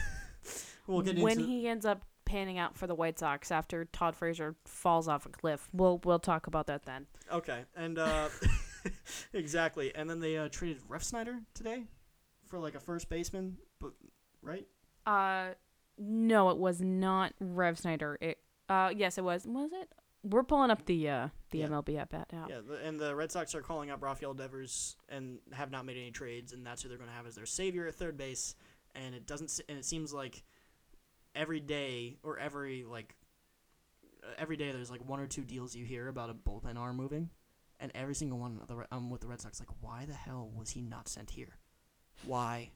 we'll 0.88 1.02
get 1.02 1.18
when 1.18 1.40
he 1.40 1.68
ends 1.68 1.86
up 1.86 2.04
panning 2.24 2.58
out 2.58 2.78
for 2.78 2.88
the 2.88 2.96
White 2.96 3.20
Sox 3.20 3.52
after 3.52 3.84
Todd 3.86 4.16
Frazier 4.16 4.56
falls 4.66 5.08
off 5.10 5.26
a 5.26 5.30
cliff, 5.30 5.68
we'll 5.74 6.00
we'll 6.06 6.20
talk 6.20 6.48
about 6.48 6.68
that 6.68 6.86
then. 6.86 7.08
Okay, 7.30 7.64
and 7.76 8.00
uh, 8.00 8.30
exactly, 9.34 9.94
and 9.96 10.10
then 10.10 10.20
they 10.20 10.38
uh, 10.38 10.48
traded 10.50 10.82
Refsnyder 10.88 11.42
today 11.54 11.84
for 12.48 12.60
like 12.60 12.76
a 12.76 12.80
first 12.80 13.10
baseman, 13.10 13.58
but 13.80 13.92
right? 14.42 14.68
Uh, 15.06 15.50
no, 15.98 16.50
it 16.50 16.58
was 16.58 16.82
not 16.82 17.34
Refsnyder. 17.44 18.16
It 18.22 18.40
uh, 18.70 18.92
yes, 18.96 19.18
it 19.18 19.24
was. 19.24 19.46
Was 19.46 19.72
it? 19.74 19.90
We're 20.24 20.44
pulling 20.44 20.70
up 20.70 20.86
the 20.86 21.10
uh 21.10 21.28
the 21.50 21.60
Yeah. 21.60 21.68
MLB 21.68 21.98
app 21.98 22.14
at 22.14 22.32
now. 22.32 22.46
Yeah, 22.48 22.60
and 22.86 23.00
the 23.00 23.16
Red 23.16 23.32
Sox 23.32 23.56
are 23.56 23.62
calling 23.62 23.90
up 23.90 24.02
Rafael 24.04 24.34
Devers 24.34 24.96
and 25.10 25.40
have 25.52 25.72
not 25.72 25.86
made 25.86 25.98
any 25.98 26.12
trades, 26.12 26.54
and 26.54 26.66
that's 26.66 26.82
who 26.84 26.90
they're 26.90 26.98
going 26.98 27.10
to 27.10 27.16
have 27.16 27.26
as 27.26 27.36
their 27.36 27.46
savior 27.48 27.88
at 27.88 27.96
third 27.96 28.18
base. 28.18 28.56
And 28.94 29.16
it 29.16 29.26
doesn't, 29.26 29.60
and 29.70 29.78
it 29.78 29.86
seems 29.86 30.14
like 30.14 30.44
every 31.34 31.60
day 31.60 32.18
or 32.24 32.38
every 32.38 32.84
like 32.84 33.16
uh, 34.24 34.28
every 34.38 34.58
day 34.58 34.72
there's 34.72 34.92
like 34.92 35.08
one 35.08 35.20
or 35.20 35.28
two 35.28 35.44
deals 35.44 35.76
you 35.76 35.86
hear 35.86 36.08
about 36.08 36.30
a 36.30 36.34
bullpen 36.34 36.78
arm 36.78 36.98
moving, 36.98 37.30
and 37.80 37.92
every 37.96 38.14
single 38.16 38.38
one 38.38 38.60
of 38.62 38.68
the 38.68 38.86
um, 38.92 39.10
with 39.10 39.22
the 39.22 39.28
Red 39.28 39.42
Sox 39.42 39.60
like, 39.60 39.70
why 39.82 40.06
the 40.06 40.14
hell 40.14 40.52
was 40.56 40.70
he 40.72 40.82
not 40.82 41.08
sent 41.08 41.32
here? 41.32 41.58
Why? 42.26 42.70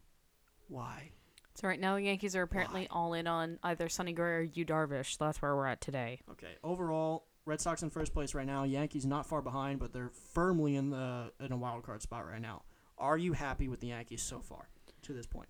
Why? 0.68 1.12
So 1.56 1.68
right 1.68 1.80
now 1.80 1.95
the 1.95 2.01
Yankees 2.03 2.36
are 2.36 2.41
apparently 2.41 2.88
all 2.91 3.14
in 3.14 3.28
on 3.28 3.60
either 3.64 3.88
Sonny 3.89 4.12
Gray 4.14 4.32
or 4.32 4.41
Yu 4.41 4.66
Darvish. 4.66 5.18
That's 5.18 5.41
where 5.41 5.56
we're 5.56 5.68
at 5.68 5.80
today. 5.82 6.20
Okay. 6.32 6.56
Overall, 6.64 7.28
Red 7.45 7.62
Sox 7.62 7.82
in 7.82 7.89
first 7.89 8.14
place 8.14 8.34
right 8.34 8.45
now. 8.45 8.64
Yankees 8.64 9.06
not 9.06 9.26
far 9.26 9.41
behind, 9.41 9.80
but 9.80 9.93
they're 9.93 10.12
firmly 10.34 10.76
in 10.76 10.89
the 10.89 11.32
in 11.39 11.51
a 11.51 11.58
wild 11.58 11.84
card 11.84 12.01
spot 12.01 12.28
right 12.28 12.41
now. 12.41 12.64
Are 12.97 13.18
you 13.18 13.34
happy 13.34 13.68
with 13.68 13.80
the 13.80 13.88
Yankees 13.88 14.22
so 14.22 14.39
far 14.39 14.68
to 15.03 15.14
this 15.14 15.26
point? 15.26 15.47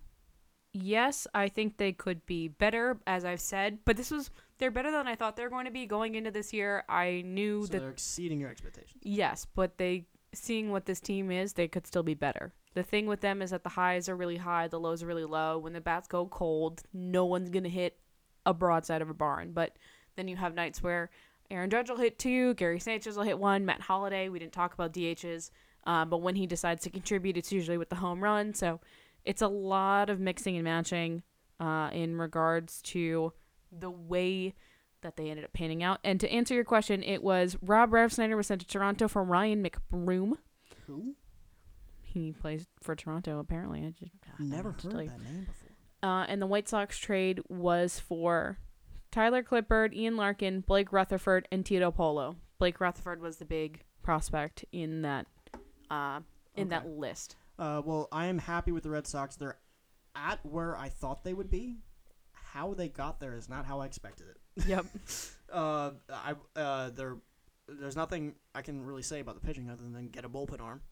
Yes, 0.72 1.26
I 1.32 1.48
think 1.48 1.78
they 1.78 1.92
could 1.92 2.24
be 2.26 2.48
better, 2.48 3.00
as 3.06 3.24
I've 3.24 3.40
said, 3.40 3.78
but 3.86 3.96
this 3.96 4.10
was 4.10 4.30
they're 4.58 4.70
better 4.70 4.90
than 4.90 5.06
I 5.06 5.14
thought 5.14 5.36
they 5.36 5.42
were 5.42 5.48
going 5.50 5.64
to 5.64 5.70
be 5.70 5.86
going 5.86 6.14
into 6.16 6.30
this 6.30 6.52
year. 6.52 6.84
I 6.88 7.22
knew 7.24 7.62
So 7.62 7.72
that 7.72 7.80
they're 7.80 7.90
exceeding 7.90 8.38
your 8.40 8.50
expectations. 8.50 9.00
yes, 9.02 9.46
but 9.54 9.78
they 9.78 10.04
seeing 10.34 10.70
what 10.70 10.84
this 10.84 11.00
team 11.00 11.30
is, 11.30 11.54
they 11.54 11.66
could 11.66 11.86
still 11.86 12.02
be 12.02 12.14
better. 12.14 12.52
The 12.76 12.82
thing 12.82 13.06
with 13.06 13.22
them 13.22 13.40
is 13.40 13.52
that 13.52 13.62
the 13.62 13.70
highs 13.70 14.06
are 14.06 14.14
really 14.14 14.36
high, 14.36 14.68
the 14.68 14.78
lows 14.78 15.02
are 15.02 15.06
really 15.06 15.24
low. 15.24 15.56
When 15.56 15.72
the 15.72 15.80
bats 15.80 16.06
go 16.06 16.26
cold, 16.26 16.82
no 16.92 17.24
one's 17.24 17.48
gonna 17.48 17.70
hit 17.70 17.96
a 18.44 18.52
broadside 18.52 19.00
of 19.00 19.08
a 19.08 19.14
barn. 19.14 19.52
But 19.54 19.78
then 20.14 20.28
you 20.28 20.36
have 20.36 20.54
nights 20.54 20.82
where 20.82 21.08
Aaron 21.50 21.70
Judge 21.70 21.88
will 21.88 21.96
hit 21.96 22.18
two, 22.18 22.52
Gary 22.52 22.78
Sanchez 22.78 23.16
will 23.16 23.24
hit 23.24 23.38
one, 23.38 23.64
Matt 23.64 23.80
Holliday. 23.80 24.28
We 24.28 24.38
didn't 24.38 24.52
talk 24.52 24.74
about 24.74 24.92
DHs, 24.92 25.50
uh, 25.86 26.04
but 26.04 26.18
when 26.18 26.36
he 26.36 26.46
decides 26.46 26.82
to 26.82 26.90
contribute, 26.90 27.38
it's 27.38 27.50
usually 27.50 27.78
with 27.78 27.88
the 27.88 27.96
home 27.96 28.22
run. 28.22 28.52
So 28.52 28.78
it's 29.24 29.40
a 29.40 29.48
lot 29.48 30.10
of 30.10 30.20
mixing 30.20 30.56
and 30.56 30.64
matching 30.64 31.22
uh, 31.58 31.88
in 31.94 32.18
regards 32.18 32.82
to 32.82 33.32
the 33.72 33.90
way 33.90 34.54
that 35.00 35.16
they 35.16 35.30
ended 35.30 35.46
up 35.46 35.54
panning 35.54 35.82
out. 35.82 36.00
And 36.04 36.20
to 36.20 36.30
answer 36.30 36.52
your 36.52 36.64
question, 36.64 37.02
it 37.02 37.22
was 37.22 37.56
Rob 37.62 37.90
Refsnyder 37.92 38.36
was 38.36 38.48
sent 38.48 38.60
to 38.60 38.66
Toronto 38.66 39.08
for 39.08 39.24
Ryan 39.24 39.64
McBroom. 39.64 40.34
Who? 40.86 41.14
He 42.16 42.32
plays 42.32 42.66
for 42.80 42.96
Toronto, 42.96 43.38
apparently. 43.38 43.84
I 43.84 43.90
just 43.90 44.12
I 44.38 44.42
Never 44.42 44.70
heard 44.70 44.82
that 44.84 44.94
name 44.94 45.46
before. 45.46 45.70
Uh, 46.02 46.24
and 46.24 46.40
the 46.40 46.46
White 46.46 46.66
Sox 46.66 46.96
trade 46.98 47.40
was 47.48 47.98
for 47.98 48.58
Tyler 49.10 49.42
Clippard, 49.42 49.94
Ian 49.94 50.14
Clarkin, 50.14 50.64
Blake 50.64 50.92
Rutherford, 50.92 51.46
and 51.52 51.64
Tito 51.64 51.90
Polo. 51.90 52.36
Blake 52.58 52.80
Rutherford 52.80 53.20
was 53.20 53.36
the 53.36 53.44
big 53.44 53.82
prospect 54.02 54.64
in 54.72 55.02
that 55.02 55.26
uh, 55.90 56.20
in 56.54 56.70
that 56.70 56.88
list. 56.88 57.36
Uh, 57.58 57.82
well, 57.84 58.08
I 58.10 58.26
am 58.26 58.38
happy 58.38 58.72
with 58.72 58.84
the 58.84 58.90
Red 58.90 59.06
Sox. 59.06 59.36
They're 59.36 59.58
at 60.14 60.38
where 60.44 60.74
I 60.76 60.88
thought 60.88 61.22
they 61.22 61.34
would 61.34 61.50
be. 61.50 61.76
How 62.32 62.72
they 62.72 62.88
got 62.88 63.20
there 63.20 63.34
is 63.34 63.48
not 63.48 63.66
how 63.66 63.80
I 63.80 63.86
expected 63.86 64.26
it. 64.28 64.66
Yep. 64.66 64.86
Uh, 65.52 65.92
I 66.10 66.34
uh, 66.56 66.90
there, 66.90 67.18
there's 67.68 67.94
nothing 67.94 68.34
I 68.52 68.62
can 68.62 68.84
really 68.84 69.02
say 69.02 69.20
about 69.20 69.36
the 69.36 69.46
pitching 69.46 69.70
other 69.70 69.84
than 69.84 70.08
get 70.08 70.24
a 70.24 70.28
bullpen 70.28 70.60
arm, 70.60 70.82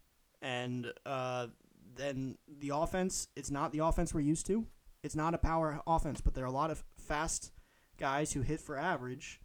and 0.44 0.92
uh, 1.06 1.48
then 1.96 2.36
the 2.60 2.70
offense. 2.74 3.28
It's 3.34 3.50
not 3.50 3.72
the 3.72 3.80
offense 3.80 4.14
we're 4.14 4.20
used 4.20 4.46
to. 4.46 4.66
It's 5.02 5.16
not 5.16 5.34
a 5.34 5.38
power 5.38 5.80
offense, 5.86 6.20
but 6.20 6.34
there 6.34 6.44
are 6.44 6.48
a 6.48 6.52
lot 6.52 6.70
of 6.70 6.84
fast 6.96 7.50
guys 7.98 8.32
who 8.32 8.42
hit 8.42 8.60
for 8.60 8.78
average. 8.78 9.40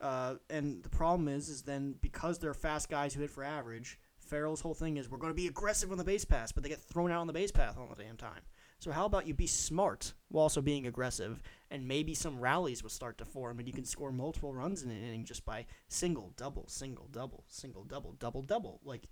Uh, 0.00 0.34
and 0.50 0.82
the 0.82 0.90
problem 0.90 1.26
is, 1.26 1.48
is 1.48 1.62
then 1.62 1.94
because 2.02 2.38
they're 2.38 2.54
fast 2.54 2.90
guys 2.90 3.14
who 3.14 3.22
hit 3.22 3.30
for 3.30 3.42
average, 3.42 3.98
Farrell's 4.18 4.60
whole 4.60 4.74
thing 4.74 4.98
is 4.98 5.10
we're 5.10 5.18
going 5.18 5.32
to 5.32 5.34
be 5.34 5.46
aggressive 5.46 5.90
on 5.90 5.98
the 5.98 6.04
base 6.04 6.24
pass, 6.24 6.52
but 6.52 6.62
they 6.62 6.68
get 6.68 6.80
thrown 6.80 7.10
out 7.10 7.20
on 7.20 7.26
the 7.26 7.32
base 7.32 7.52
path 7.52 7.76
all 7.78 7.88
the 7.88 8.02
damn 8.02 8.16
time. 8.16 8.42
So 8.78 8.90
how 8.90 9.06
about 9.06 9.26
you 9.26 9.32
be 9.32 9.46
smart 9.46 10.12
while 10.28 10.42
also 10.42 10.60
being 10.60 10.86
aggressive, 10.86 11.40
and 11.70 11.88
maybe 11.88 12.14
some 12.14 12.38
rallies 12.38 12.82
will 12.82 12.90
start 12.90 13.16
to 13.18 13.24
form, 13.24 13.58
and 13.58 13.66
you 13.66 13.72
can 13.72 13.86
score 13.86 14.12
multiple 14.12 14.52
runs 14.52 14.82
in 14.82 14.90
an 14.90 15.02
inning 15.02 15.24
just 15.24 15.46
by 15.46 15.64
single, 15.88 16.34
double, 16.36 16.66
single, 16.68 17.08
double, 17.10 17.44
single, 17.48 17.84
double, 17.84 18.12
double, 18.18 18.42
double. 18.42 18.80
Like, 18.84 19.08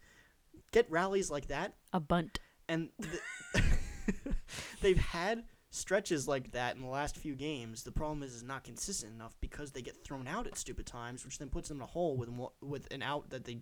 get 0.72 0.90
rallies 0.90 1.30
like 1.30 1.48
that, 1.48 1.74
A 1.92 2.00
bunt. 2.00 2.38
and 2.68 2.90
th- 3.00 3.64
they've 4.80 4.98
had 4.98 5.44
stretches 5.70 6.28
like 6.28 6.52
that 6.52 6.76
in 6.76 6.82
the 6.82 6.88
last 6.88 7.16
few 7.16 7.34
games. 7.34 7.82
The 7.82 7.92
problem 7.92 8.22
is, 8.22 8.34
is 8.34 8.42
not 8.42 8.64
consistent 8.64 9.12
enough 9.14 9.34
because 9.40 9.72
they 9.72 9.82
get 9.82 10.04
thrown 10.04 10.28
out 10.28 10.46
at 10.46 10.56
stupid 10.56 10.86
times, 10.86 11.24
which 11.24 11.38
then 11.38 11.48
puts 11.48 11.68
them 11.68 11.78
in 11.78 11.82
a 11.82 11.86
hole 11.86 12.16
with 12.16 12.30
with 12.60 12.92
an 12.92 13.02
out 13.02 13.30
that 13.30 13.44
they 13.44 13.58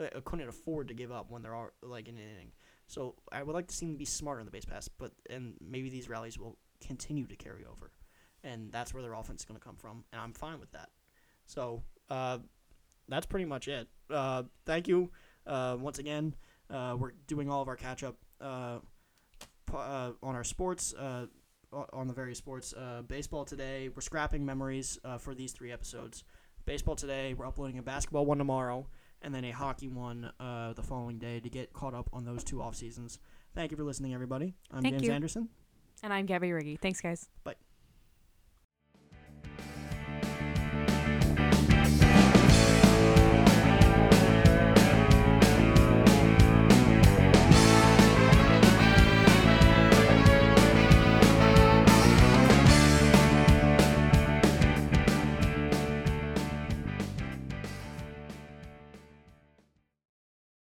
uh, 0.00 0.20
couldn't 0.24 0.48
afford 0.48 0.88
to 0.88 0.94
give 0.94 1.12
up 1.12 1.30
when 1.30 1.42
they're 1.42 1.54
all, 1.54 1.70
like 1.82 2.08
in 2.08 2.16
an 2.16 2.22
inning. 2.22 2.52
So 2.88 3.14
I 3.32 3.42
would 3.42 3.54
like 3.54 3.66
to 3.68 3.74
see 3.74 3.86
them 3.86 3.96
be 3.96 4.04
smarter 4.04 4.40
on 4.40 4.46
the 4.46 4.52
base 4.52 4.64
pass, 4.64 4.88
but 4.88 5.12
and 5.30 5.54
maybe 5.60 5.90
these 5.90 6.08
rallies 6.08 6.38
will 6.38 6.56
continue 6.80 7.26
to 7.26 7.36
carry 7.36 7.64
over, 7.64 7.90
and 8.44 8.70
that's 8.70 8.92
where 8.94 9.02
their 9.02 9.14
offense 9.14 9.42
is 9.42 9.44
going 9.46 9.58
to 9.58 9.64
come 9.64 9.76
from, 9.76 10.04
and 10.12 10.20
I'm 10.20 10.32
fine 10.32 10.60
with 10.60 10.70
that. 10.72 10.90
So 11.46 11.82
uh, 12.10 12.38
that's 13.08 13.26
pretty 13.26 13.44
much 13.46 13.68
it. 13.68 13.88
Uh, 14.10 14.44
thank 14.66 14.86
you 14.88 15.10
uh, 15.46 15.76
once 15.78 15.98
again. 15.98 16.34
Uh, 16.68 16.96
we're 16.98 17.12
doing 17.26 17.48
all 17.48 17.62
of 17.62 17.68
our 17.68 17.76
catch 17.76 18.02
up 18.02 18.16
uh, 18.40 18.78
uh, 19.72 20.10
on 20.22 20.34
our 20.34 20.44
sports, 20.44 20.94
uh, 20.94 21.26
on 21.92 22.06
the 22.08 22.14
various 22.14 22.38
sports. 22.38 22.72
Uh, 22.72 23.02
baseball 23.02 23.44
today, 23.44 23.88
we're 23.94 24.00
scrapping 24.02 24.44
memories 24.44 24.98
uh, 25.04 25.18
for 25.18 25.34
these 25.34 25.52
three 25.52 25.72
episodes. 25.72 26.24
Baseball 26.64 26.96
today, 26.96 27.34
we're 27.34 27.46
uploading 27.46 27.78
a 27.78 27.82
basketball 27.82 28.26
one 28.26 28.38
tomorrow, 28.38 28.86
and 29.22 29.34
then 29.34 29.44
a 29.44 29.52
hockey 29.52 29.88
one 29.88 30.30
uh, 30.40 30.72
the 30.72 30.82
following 30.82 31.18
day 31.18 31.40
to 31.40 31.48
get 31.48 31.72
caught 31.72 31.94
up 31.94 32.10
on 32.12 32.24
those 32.24 32.42
two 32.42 32.60
off 32.60 32.74
seasons. 32.74 33.18
Thank 33.54 33.70
you 33.70 33.76
for 33.76 33.84
listening, 33.84 34.14
everybody. 34.14 34.54
I'm 34.70 34.82
Thank 34.82 34.96
James 34.96 35.06
you. 35.06 35.12
Anderson. 35.12 35.48
And 36.02 36.12
I'm 36.12 36.26
Gabbi 36.26 36.50
Riggy. 36.50 36.78
Thanks, 36.78 37.00
guys. 37.00 37.28
Bye. 37.44 37.54